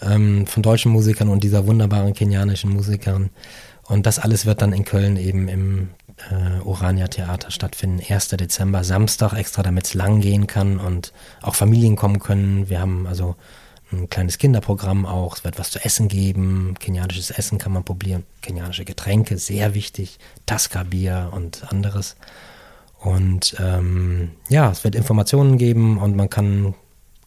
ähm, 0.00 0.46
von 0.46 0.62
deutschen 0.62 0.92
Musikern 0.92 1.28
und 1.28 1.44
dieser 1.44 1.66
wunderbaren 1.66 2.14
kenianischen 2.14 2.70
Musikerin. 2.70 3.30
Und 3.84 4.06
das 4.06 4.18
alles 4.18 4.46
wird 4.46 4.62
dann 4.62 4.72
in 4.72 4.84
Köln 4.84 5.16
eben 5.16 5.48
im 5.48 5.88
äh, 6.30 6.60
Urania 6.62 7.08
Theater 7.08 7.50
stattfinden. 7.50 8.02
1. 8.06 8.28
Dezember, 8.28 8.84
Samstag 8.84 9.32
extra, 9.34 9.62
damit 9.62 9.86
es 9.86 9.94
lang 9.94 10.20
gehen 10.20 10.46
kann 10.46 10.78
und 10.78 11.12
auch 11.42 11.54
Familien 11.54 11.96
kommen 11.96 12.18
können. 12.18 12.68
Wir 12.68 12.80
haben 12.80 13.06
also 13.06 13.36
ein 13.90 14.10
kleines 14.10 14.36
Kinderprogramm 14.36 15.06
auch. 15.06 15.36
Es 15.36 15.44
wird 15.44 15.58
was 15.58 15.70
zu 15.70 15.82
essen 15.82 16.08
geben. 16.08 16.74
Kenianisches 16.78 17.30
Essen 17.30 17.58
kann 17.58 17.72
man 17.72 17.84
probieren. 17.84 18.24
Kenianische 18.42 18.84
Getränke, 18.84 19.38
sehr 19.38 19.74
wichtig. 19.74 20.18
Tasca-Bier 20.44 21.30
und 21.32 21.70
anderes. 21.70 22.16
Und 23.00 23.56
ähm, 23.60 24.30
ja, 24.48 24.70
es 24.70 24.84
wird 24.84 24.94
Informationen 24.94 25.56
geben 25.56 25.98
und 25.98 26.16
man 26.16 26.28
kann 26.28 26.74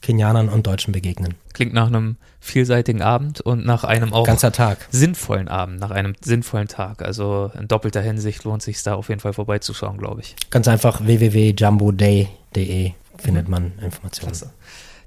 Kenianern 0.01 0.49
und 0.49 0.67
Deutschen 0.67 0.91
begegnen. 0.91 1.35
Klingt 1.53 1.73
nach 1.73 1.87
einem 1.87 2.17
vielseitigen 2.39 3.01
Abend 3.01 3.39
und 3.39 3.65
nach 3.65 3.83
einem 3.83 4.13
auch 4.13 4.25
Ganzer 4.25 4.51
Tag. 4.51 4.87
sinnvollen 4.89 5.47
Abend, 5.47 5.79
nach 5.79 5.91
einem 5.91 6.15
sinnvollen 6.21 6.67
Tag. 6.67 7.03
Also 7.03 7.51
in 7.57 7.67
doppelter 7.67 8.01
Hinsicht 8.01 8.43
lohnt 8.43 8.63
sich 8.63 8.81
da 8.81 8.95
auf 8.95 9.09
jeden 9.09 9.21
Fall 9.21 9.33
vorbeizuschauen, 9.33 9.97
glaube 9.97 10.21
ich. 10.21 10.35
Ganz 10.49 10.67
einfach 10.67 11.05
www.jumboday.de 11.05 12.91
findet 13.17 13.47
man 13.47 13.73
Informationen. 13.81 14.31
Klasse. 14.31 14.51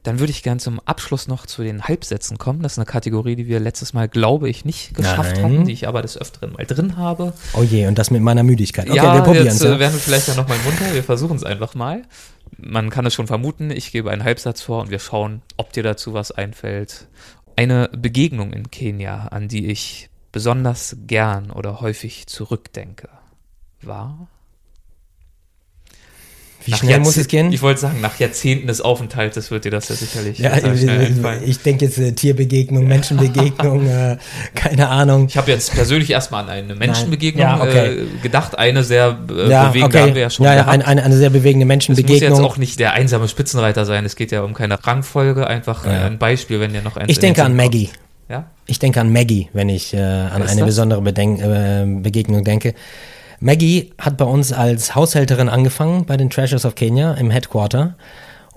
Dann 0.04 0.20
würde 0.20 0.30
ich 0.30 0.42
gern 0.42 0.58
zum 0.60 0.78
Abschluss 0.80 1.26
noch 1.28 1.46
zu 1.46 1.62
den 1.64 1.82
Halbsätzen 1.82 2.38
kommen. 2.38 2.62
Das 2.62 2.72
ist 2.74 2.78
eine 2.78 2.84
Kategorie, 2.86 3.34
die 3.36 3.46
wir 3.48 3.58
letztes 3.58 3.92
Mal, 3.94 4.06
glaube 4.08 4.48
ich, 4.48 4.64
nicht 4.64 4.94
geschafft 4.94 5.36
Nein. 5.36 5.44
hatten, 5.44 5.64
die 5.64 5.72
ich 5.72 5.88
aber 5.88 6.02
des 6.02 6.16
Öfteren 6.16 6.52
mal 6.52 6.64
drin 6.66 6.96
habe. 6.96 7.32
Oh 7.54 7.62
je, 7.62 7.86
und 7.86 7.98
das 7.98 8.10
mit 8.10 8.22
meiner 8.22 8.42
Müdigkeit. 8.42 8.86
Okay, 8.86 8.96
ja, 8.96 9.14
wir 9.14 9.22
probieren 9.22 9.46
jetzt 9.46 9.56
es. 9.56 9.62
äh, 9.62 9.72
Ja. 9.72 9.78
werden 9.80 9.94
wir 9.94 10.00
vielleicht 10.00 10.28
ja 10.28 10.34
nochmal 10.36 10.58
munter. 10.64 10.92
Wir 10.94 11.02
versuchen 11.02 11.36
es 11.36 11.42
einfach 11.42 11.74
mal. 11.74 12.02
Man 12.58 12.90
kann 12.90 13.04
es 13.06 13.14
schon 13.14 13.26
vermuten. 13.26 13.70
Ich 13.70 13.90
gebe 13.92 14.10
einen 14.10 14.22
Halbsatz 14.24 14.60
vor 14.62 14.82
und 14.82 14.90
wir 14.90 14.98
schauen, 15.00 15.42
ob 15.56 15.72
dir 15.72 15.82
dazu 15.82 16.12
was 16.14 16.30
einfällt. 16.30 17.08
Eine 17.56 17.88
Begegnung 17.96 18.52
in 18.52 18.70
Kenia, 18.70 19.28
an 19.28 19.48
die 19.48 19.66
ich 19.68 20.10
besonders 20.32 20.96
gern 21.06 21.50
oder 21.50 21.80
häufig 21.80 22.26
zurückdenke, 22.26 23.08
war. 23.80 24.28
Wie 26.64 26.70
Nach 26.70 26.78
schnell 26.78 26.98
muss 27.00 27.08
Jahrze- 27.08 27.20
es 27.22 27.28
gehen? 27.28 27.52
Ich 27.52 27.60
wollte 27.60 27.80
sagen, 27.80 28.00
nach 28.00 28.18
Jahrzehnten 28.18 28.66
des 28.68 28.80
Aufenthaltes 28.80 29.50
wird 29.50 29.66
dir 29.66 29.70
das 29.70 29.88
ja 29.90 29.94
sicherlich 29.96 30.38
ja, 30.38 30.56
ich, 30.56 31.48
ich 31.48 31.58
denke 31.60 31.84
jetzt 31.84 31.98
äh, 31.98 32.12
Tierbegegnung, 32.12 32.86
Menschenbegegnung, 32.86 33.86
äh, 33.88 34.16
keine 34.54 34.88
Ahnung. 34.88 35.26
Ich 35.28 35.36
habe 35.36 35.50
jetzt 35.50 35.74
persönlich 35.74 36.10
erstmal 36.10 36.44
an 36.44 36.50
eine 36.50 36.74
Menschenbegegnung 36.74 37.42
Ja, 37.44 37.60
okay. 37.60 37.98
äh, 37.98 38.06
gedacht. 38.22 38.58
Eine 38.58 38.82
sehr 38.82 39.18
äh, 39.30 39.50
ja, 39.50 39.68
bewegende 39.68 39.84
okay. 39.98 39.98
haben 40.08 40.14
wir 40.14 40.22
ja 40.22 40.30
schon 40.30 40.46
ja, 40.46 40.54
ja, 40.54 40.66
eine, 40.66 40.86
eine, 40.86 41.02
eine 41.02 41.16
sehr 41.16 41.30
bewegende 41.30 41.64
es 41.64 41.66
muss 41.66 41.68
Menschenbegegnung. 41.68 42.38
jetzt 42.38 42.40
auch 42.44 42.56
nicht 42.56 42.80
der 42.80 42.94
einsame 42.94 43.28
Spitzenreiter 43.28 43.84
sein. 43.84 44.04
Es 44.06 44.16
geht 44.16 44.32
ja 44.32 44.42
um 44.42 44.54
keine 44.54 44.82
Rangfolge. 44.86 45.46
Einfach 45.46 45.84
äh, 45.84 45.90
ein 45.90 46.18
Beispiel, 46.18 46.60
wenn 46.60 46.72
dir 46.72 46.82
noch 46.82 46.96
eins 46.96 47.10
ich 47.10 47.18
denke 47.18 47.42
an 47.42 47.48
kommt. 47.48 47.56
Maggie. 47.58 47.90
Ja? 48.28 48.46
Ich 48.66 48.78
denke 48.78 49.00
an 49.00 49.12
Maggie, 49.12 49.48
wenn 49.52 49.68
ich 49.68 49.92
äh, 49.92 49.98
an 49.98 50.42
eine 50.42 50.60
das? 50.60 50.66
besondere 50.66 51.02
Bedenk 51.02 51.40
äh, 51.42 51.84
Begegnung 52.00 52.42
denke. 52.42 52.74
Maggie 53.44 53.92
hat 53.98 54.16
bei 54.16 54.24
uns 54.24 54.54
als 54.54 54.94
Haushälterin 54.94 55.50
angefangen 55.50 56.06
bei 56.06 56.16
den 56.16 56.30
Treasures 56.30 56.64
of 56.64 56.76
Kenya 56.76 57.12
im 57.12 57.30
Headquarter 57.30 57.94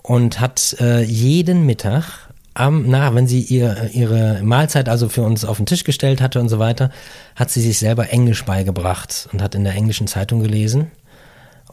und 0.02 0.40
hat 0.40 0.78
äh, 0.80 1.04
jeden 1.04 1.66
Mittag 1.66 2.30
am, 2.54 2.86
na, 2.88 3.14
wenn 3.14 3.28
sie 3.28 3.42
ihr, 3.42 3.90
ihre 3.92 4.40
Mahlzeit 4.44 4.88
also 4.88 5.10
für 5.10 5.24
uns 5.24 5.44
auf 5.44 5.58
den 5.58 5.66
Tisch 5.66 5.84
gestellt 5.84 6.22
hatte 6.22 6.40
und 6.40 6.48
so 6.48 6.58
weiter, 6.58 6.90
hat 7.36 7.52
sie 7.52 7.60
sich 7.60 7.80
selber 7.80 8.12
Englisch 8.12 8.46
beigebracht 8.46 9.28
und 9.34 9.42
hat 9.42 9.56
in 9.56 9.66
der 9.66 9.76
englischen 9.76 10.08
Zeitung 10.08 10.40
gelesen. 10.40 10.90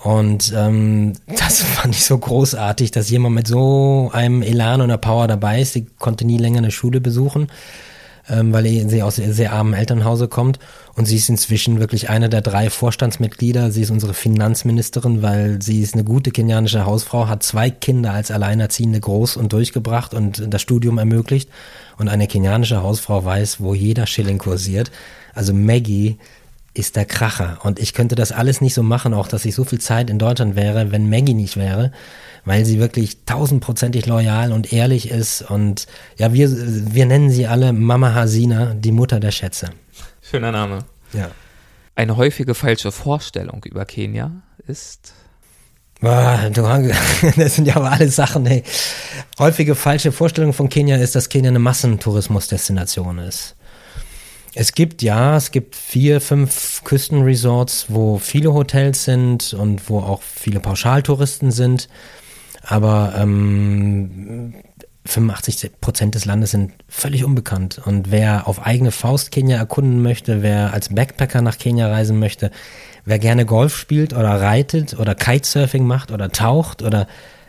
Und 0.03 0.53
ähm, 0.57 1.13
das 1.39 1.63
fand 1.63 1.95
ich 1.95 2.05
so 2.05 2.19
großartig, 2.19 2.91
dass 2.91 3.11
jemand 3.11 3.37
mit 3.37 3.47
so 3.47 4.11
einem 4.13 4.43
Elan 4.43 4.81
und 4.81 4.91
einer 4.91 4.99
Power 4.99 5.29
dabei 5.29 5.61
ist. 5.61 5.75
Sie 5.75 5.87
konnte 6.01 6.27
nie 6.27 6.39
länger 6.39 6.59
eine 6.59 6.73
Schule 6.73 7.01
besuchen, 7.01 7.47
ähm, 8.29 8.53
weil 8.53 8.65
sie 8.89 9.03
aus 9.03 9.17
sehr, 9.17 9.33
sehr 9.33 9.53
armen 9.53 9.75
Elternhause 9.75 10.29
kommt. 10.29 10.59
Und 10.95 11.07
sie 11.07 11.17
ist 11.17 11.29
inzwischen 11.29 11.81
wirklich 11.81 12.09
eine 12.09 12.29
der 12.29 12.41
drei 12.41 12.71
Vorstandsmitglieder. 12.71 13.71
Sie 13.71 13.83
ist 13.83 13.91
unsere 13.91 14.15
Finanzministerin, 14.15 15.23
weil 15.23 15.61
sie 15.61 15.81
ist 15.81 15.95
eine 15.95 16.05
gute 16.05 16.31
kenianische 16.31 16.87
Hausfrau, 16.87 17.29
hat 17.29 17.43
zwei 17.43 17.71
Kinder 17.71 18.13
als 18.13 18.31
Alleinerziehende 18.31 19.01
groß 19.01 19.37
und 19.37 19.53
durchgebracht 19.53 20.15
und 20.15 20.43
das 20.49 20.63
Studium 20.63 20.99
ermöglicht. 20.99 21.51
Und 21.99 22.09
eine 22.09 22.27
kenianische 22.27 22.83
Hausfrau 22.83 23.25
weiß, 23.25 23.61
wo 23.61 23.75
jeder 23.75 24.07
Schilling 24.07 24.39
kursiert. 24.39 24.91
Also 25.35 25.53
Maggie 25.53 26.19
ist 26.75 26.97
der 26.97 27.05
Kracher. 27.05 27.59
Und 27.63 27.79
ich 27.79 27.95
könnte 27.95 28.17
das 28.17 28.33
alles 28.33 28.61
nicht 28.61 28.75
so 28.75 28.83
machen, 28.83 29.15
auch 29.15 29.29
dass 29.29 29.45
ich 29.45 29.55
so 29.55 29.65
viel 29.65 29.81
Zeit 29.81 30.11
in 30.11 30.19
Deutschland 30.19 30.57
wäre, 30.57 30.91
wenn 30.91 31.09
Maggie 31.09 31.35
nicht 31.35 31.57
wäre, 31.57 31.93
weil 32.45 32.65
sie 32.65 32.81
wirklich 32.81 33.25
tausendprozentig 33.25 34.07
loyal 34.07 34.53
und 34.53 34.73
ehrlich 34.73 35.09
ist. 35.09 35.43
Und 35.43 35.87
ja, 36.19 36.33
wir, 36.33 36.51
wir 36.51 37.07
nennen 37.07 37.31
sie 37.31 37.47
alle 37.47 37.73
Mama 37.73 38.13
Hasina, 38.13 38.75
die 38.75 38.93
Mutter 38.93 39.21
der 39.21 39.31
Schätze. 39.31 39.71
Schöner 40.21 40.53
Name. 40.53 40.81
Ja. 41.13 41.31
Eine 41.95 42.17
häufige 42.17 42.55
falsche 42.55 42.91
Vorstellung 42.91 43.63
über 43.65 43.85
Kenia 43.85 44.33
ist. 44.67 45.15
Boah, 46.01 46.51
du, 46.53 46.63
das 47.37 47.55
sind 47.55 47.69
ja 47.69 47.77
aber 47.77 47.93
alles 47.93 48.17
Sachen, 48.17 48.45
ey. 48.47 48.65
Häufige 49.39 49.77
falsche 49.77 50.11
Vorstellung 50.11 50.53
von 50.53 50.69
Kenia 50.69 50.97
ist, 50.97 51.15
dass 51.15 51.29
Kenia 51.29 51.51
eine 51.51 51.61
Massentourismusdestination 51.61 53.19
ist. 53.19 53.55
Es 54.55 54.73
gibt 54.73 55.03
ja, 55.03 55.37
es 55.37 55.51
gibt 55.51 55.75
vier, 55.75 56.21
fünf 56.21 56.83
Küstenresorts, 56.85 57.87
wo 57.89 58.19
viele 58.19 58.55
Hotels 58.55 59.05
sind 59.05 59.53
und 59.53 59.89
wo 59.91 59.99
auch 59.99 60.23
viele 60.23 60.61
Pauschaltouristen 60.61 61.51
sind. 61.51 61.89
Aber 62.63 63.15
ähm, 63.17 64.55
85 65.07 65.81
Prozent 65.81 66.15
des 66.15 66.25
Landes 66.25 66.53
sind 66.53 66.73
völlig 66.89 67.25
unbekannt. 67.25 67.81
Und 67.85 68.11
wer 68.11 68.47
auf 68.47 68.65
eigene 68.65 68.91
Faust 68.91 69.33
Kenia 69.33 69.59
erkunden 69.59 70.03
möchte, 70.03 70.43
wer 70.43 70.73
als 70.73 70.95
Backpacker 70.95 71.43
nach 71.43 71.59
Kenia 71.59 71.89
reisen 71.89 72.19
möchte, 72.19 72.51
wer 73.05 73.19
gerne 73.19 73.45
Golf 73.45 73.77
spielt 73.77 74.13
oder 74.13 74.41
reitet 74.41 74.99
oder 74.99 75.15
Kitesurfing 75.15 75.85
macht 75.85 76.11
oder 76.11 76.31
taucht 76.31 76.83
oder 76.83 77.07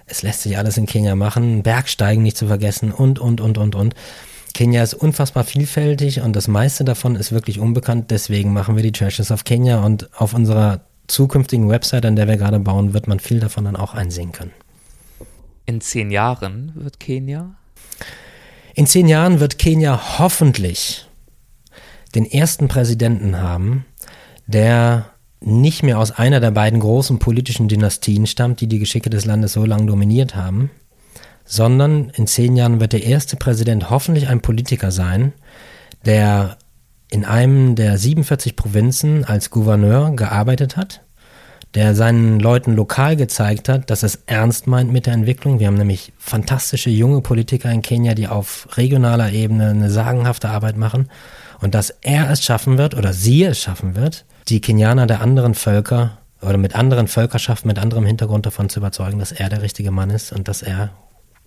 es 0.08 0.22
lässt 0.22 0.42
sich 0.42 0.58
alles 0.58 0.78
in 0.78 0.86
Kenia 0.86 1.16
machen, 1.16 1.64
Bergsteigen 1.64 2.24
nicht 2.24 2.38
zu 2.38 2.48
vergessen 2.48 2.92
und, 2.92 3.20
und, 3.20 3.42
und, 3.42 3.58
und, 3.58 3.76
und. 3.76 3.96
Kenia 4.56 4.82
ist 4.82 4.94
unfassbar 4.94 5.44
vielfältig 5.44 6.22
und 6.22 6.34
das 6.34 6.48
meiste 6.48 6.86
davon 6.86 7.18
ist 7.18 7.34
wirklich 7.34 7.60
unbekannt. 7.60 8.10
Deswegen 8.10 8.54
machen 8.54 8.78
wir 8.78 8.84
die 8.84 8.94
Treasures 8.94 9.30
of 9.30 9.44
Kenya 9.44 9.84
und 9.84 10.10
auf 10.18 10.34
unserer 10.34 10.80
zukünftigen 11.08 11.68
Website, 11.68 12.06
an 12.06 12.16
der 12.16 12.30
wir 12.30 12.38
gerade 12.38 12.62
bauen, 12.62 12.94
wird 12.94 13.10
man 13.10 13.20
viel 13.20 13.42
davon 13.42 13.66
dann 13.66 13.76
auch 13.76 13.94
einsehen 13.94 14.32
können. 14.32 14.54
In 15.66 15.82
zehn 15.82 16.10
Jahren 16.10 16.72
wird 16.74 17.02
Kenia. 17.02 17.56
In 18.76 18.88
zehn 18.88 19.10
Jahren 19.10 19.42
wird 19.42 19.60
Kenia 19.60 20.20
hoffentlich 20.20 21.06
den 22.16 22.24
ersten 22.24 22.70
Präsidenten 22.70 23.42
haben, 23.42 23.84
der 24.48 25.10
nicht 25.42 25.84
mehr 25.84 26.00
aus 26.00 26.12
einer 26.12 26.40
der 26.40 26.52
beiden 26.52 26.80
großen 26.80 27.20
politischen 27.20 27.68
Dynastien 27.68 28.26
stammt, 28.26 28.62
die 28.62 28.68
die 28.68 28.80
Geschicke 28.80 29.10
des 29.10 29.26
Landes 29.26 29.52
so 29.52 29.66
lange 29.66 29.88
dominiert 29.88 30.34
haben, 30.34 30.72
sondern 31.46 32.10
in 32.10 32.28
zehn 32.28 32.56
Jahren 32.56 32.80
wird 32.80 32.94
der 32.94 33.04
erste 33.04 33.38
Präsident 33.38 33.90
hoffentlich 33.90 34.28
ein 34.28 34.42
Politiker 34.42 34.92
sein, 34.92 35.34
der 36.06 36.58
in 37.10 37.24
einem 37.24 37.76
der 37.76 37.98
47 37.98 38.56
Provinzen 38.56 39.24
als 39.24 39.52
Gouverneur 39.52 40.12
gearbeitet 40.16 40.76
hat, 40.76 41.02
der 41.76 41.94
seinen 41.94 42.40
Leuten 42.40 42.76
lokal 42.76 43.16
gezeigt 43.16 43.70
hat, 43.70 43.90
dass 43.90 44.02
es 44.02 44.24
ernst 44.26 44.66
meint 44.66 44.92
mit 44.92 45.06
der 45.06 45.14
Entwicklung. 45.14 45.60
Wir 45.60 45.68
haben 45.68 45.78
nämlich 45.78 46.14
fantastische 46.18 46.90
junge 46.90 47.22
Politiker 47.22 47.72
in 47.72 47.82
Kenia, 47.82 48.16
die 48.16 48.28
auf 48.28 48.68
regionaler 48.76 49.32
Ebene 49.32 49.70
eine 49.70 49.92
sagenhafte 49.92 50.50
Arbeit 50.50 50.78
machen 50.78 51.10
und 51.62 51.76
dass 51.76 51.92
er 52.02 52.30
es 52.32 52.44
schaffen 52.44 52.78
wird 52.78 52.96
oder 52.96 53.14
sie 53.14 53.44
es 53.44 53.60
schaffen 53.60 53.96
wird, 53.96 54.26
die 54.48 54.62
Kenianer 54.62 55.06
der 55.06 55.22
anderen 55.22 55.54
Völker 55.54 56.18
oder 56.42 56.58
mit 56.58 56.76
anderen 56.76 57.08
Völkerschaften, 57.08 57.68
mit 57.68 57.80
anderem 57.80 58.06
Hintergrund 58.06 58.46
davon 58.46 58.70
zu 58.70 58.80
überzeugen, 58.80 59.20
dass 59.20 59.32
er 59.32 59.50
der 59.50 59.62
richtige 59.62 59.92
Mann 59.92 60.10
ist 60.10 60.32
und 60.32 60.48
dass 60.48 60.62
er 60.62 60.92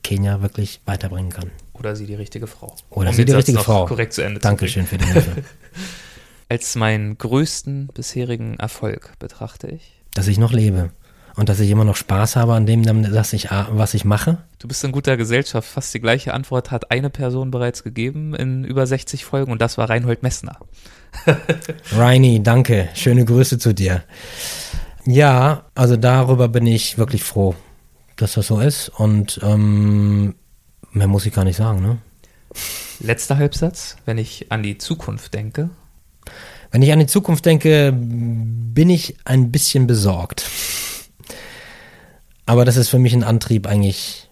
Kenia 0.02 0.40
wirklich 0.42 0.80
weiterbringen 0.84 1.30
kann. 1.30 1.50
Oder 1.72 1.94
sie 1.96 2.06
die 2.06 2.14
richtige 2.14 2.46
Frau. 2.46 2.74
Oder 2.90 3.10
Um 3.10 3.14
sie 3.14 3.24
die 3.24 3.32
Satz 3.32 3.38
richtige 3.40 3.58
Frau. 3.58 3.86
Korrekt 3.86 4.12
zu 4.12 4.22
Ende 4.22 4.40
Dankeschön 4.40 4.86
für 4.86 4.98
die 4.98 5.04
Hilfe. 5.06 5.34
zu. 5.36 5.42
Als 6.50 6.74
meinen 6.76 7.18
größten 7.18 7.88
bisherigen 7.94 8.56
Erfolg 8.58 9.12
betrachte 9.18 9.68
ich. 9.68 10.00
dass 10.14 10.26
ich 10.28 10.38
noch 10.38 10.52
lebe 10.52 10.90
und 11.36 11.48
dass 11.48 11.60
ich 11.60 11.70
immer 11.70 11.84
noch 11.84 11.94
Spaß 11.94 12.34
habe 12.36 12.54
an 12.54 12.66
dem, 12.66 12.82
dass 13.12 13.32
ich, 13.32 13.48
was 13.50 13.94
ich 13.94 14.04
mache. 14.04 14.38
Du 14.58 14.66
bist 14.66 14.82
in 14.82 14.90
guter 14.90 15.16
Gesellschaft. 15.16 15.68
Fast 15.68 15.94
die 15.94 16.00
gleiche 16.00 16.34
Antwort 16.34 16.70
hat 16.72 16.90
eine 16.90 17.10
Person 17.10 17.50
bereits 17.52 17.84
gegeben 17.84 18.34
in 18.34 18.64
über 18.64 18.86
60 18.86 19.24
Folgen 19.24 19.52
und 19.52 19.60
das 19.62 19.78
war 19.78 19.88
Reinhold 19.88 20.22
Messner. 20.24 20.58
Reini, 21.92 22.42
danke. 22.42 22.88
Schöne 22.94 23.24
Grüße 23.24 23.58
zu 23.58 23.72
dir. 23.72 24.02
Ja, 25.06 25.66
also 25.74 25.96
darüber 25.96 26.48
bin 26.48 26.66
ich 26.66 26.98
wirklich 26.98 27.22
froh, 27.22 27.54
dass 28.18 28.34
das 28.34 28.48
so 28.48 28.60
ist 28.60 28.90
und 28.90 29.40
ähm, 29.42 30.34
mehr 30.92 31.06
muss 31.06 31.26
ich 31.26 31.32
gar 31.32 31.44
nicht 31.44 31.56
sagen. 31.56 31.80
Ne? 31.80 31.98
Letzter 33.00 33.38
Halbsatz, 33.38 33.96
wenn 34.04 34.18
ich 34.18 34.52
an 34.52 34.62
die 34.62 34.78
Zukunft 34.78 35.34
denke. 35.34 35.70
Wenn 36.70 36.82
ich 36.82 36.92
an 36.92 36.98
die 36.98 37.06
Zukunft 37.06 37.46
denke, 37.46 37.92
bin 37.96 38.90
ich 38.90 39.16
ein 39.24 39.50
bisschen 39.50 39.86
besorgt. 39.86 40.50
Aber 42.44 42.64
das 42.64 42.76
ist 42.76 42.88
für 42.88 42.98
mich 42.98 43.14
ein 43.14 43.24
Antrieb, 43.24 43.66
eigentlich 43.66 44.28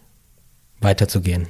weiterzugehen 0.79 1.47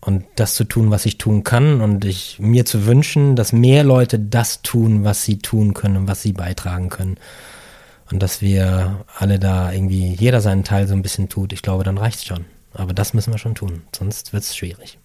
und 0.00 0.24
das 0.36 0.54
zu 0.54 0.64
tun, 0.64 0.90
was 0.90 1.06
ich 1.06 1.16
tun 1.18 1.44
kann 1.44 1.80
und 1.80 2.04
ich 2.04 2.38
mir 2.40 2.64
zu 2.64 2.86
wünschen, 2.86 3.36
dass 3.36 3.52
mehr 3.52 3.84
Leute 3.84 4.18
das 4.18 4.62
tun, 4.62 5.04
was 5.04 5.24
sie 5.24 5.38
tun 5.38 5.74
können 5.74 5.96
und 5.96 6.08
was 6.08 6.22
sie 6.22 6.32
beitragen 6.32 6.88
können. 6.88 7.18
Und 8.12 8.22
dass 8.22 8.42
wir 8.42 9.04
alle 9.18 9.38
da 9.38 9.72
irgendwie, 9.72 10.14
jeder 10.14 10.40
seinen 10.40 10.64
Teil 10.64 10.86
so 10.86 10.94
ein 10.94 11.02
bisschen 11.02 11.28
tut. 11.28 11.52
Ich 11.52 11.62
glaube, 11.62 11.82
dann 11.82 11.96
reicht's 11.96 12.26
schon. 12.26 12.44
Aber 12.74 12.92
das 12.92 13.14
müssen 13.14 13.32
wir 13.32 13.38
schon 13.38 13.54
tun, 13.54 13.82
sonst 13.94 14.32
wird's 14.32 14.56
schwierig. 14.56 14.98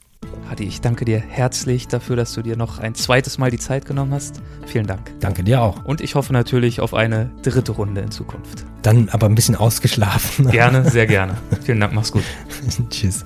Hadi, 0.50 0.66
ich 0.66 0.82
danke 0.82 1.06
dir 1.06 1.20
herzlich 1.20 1.88
dafür, 1.88 2.16
dass 2.16 2.34
du 2.34 2.42
dir 2.42 2.58
noch 2.58 2.80
ein 2.80 2.96
zweites 2.96 3.38
Mal 3.38 3.52
die 3.52 3.60
Zeit 3.60 3.86
genommen 3.86 4.14
hast. 4.14 4.42
Vielen 4.66 4.88
Dank. 4.88 5.12
Danke 5.20 5.44
dir 5.44 5.62
auch. 5.62 5.86
Und 5.86 6.02
ich 6.02 6.16
hoffe 6.16 6.34
natürlich 6.34 6.82
auf 6.82 6.94
eine 6.94 7.30
dritte 7.44 7.74
Runde 7.74 8.02
in 8.02 8.12
Zukunft. 8.12 8.66
Dann 8.82 9.10
aber 9.10 9.28
ein 9.28 9.36
bisschen 9.36 9.56
ausgeschlafen. 9.56 10.50
Gerne, 10.50 10.90
sehr 10.90 11.08
gerne. 11.08 11.38
Vielen 11.64 11.80
Dank, 11.80 11.94
mach's 11.94 12.12
gut. 12.12 12.24
Tschüss. 12.90 13.26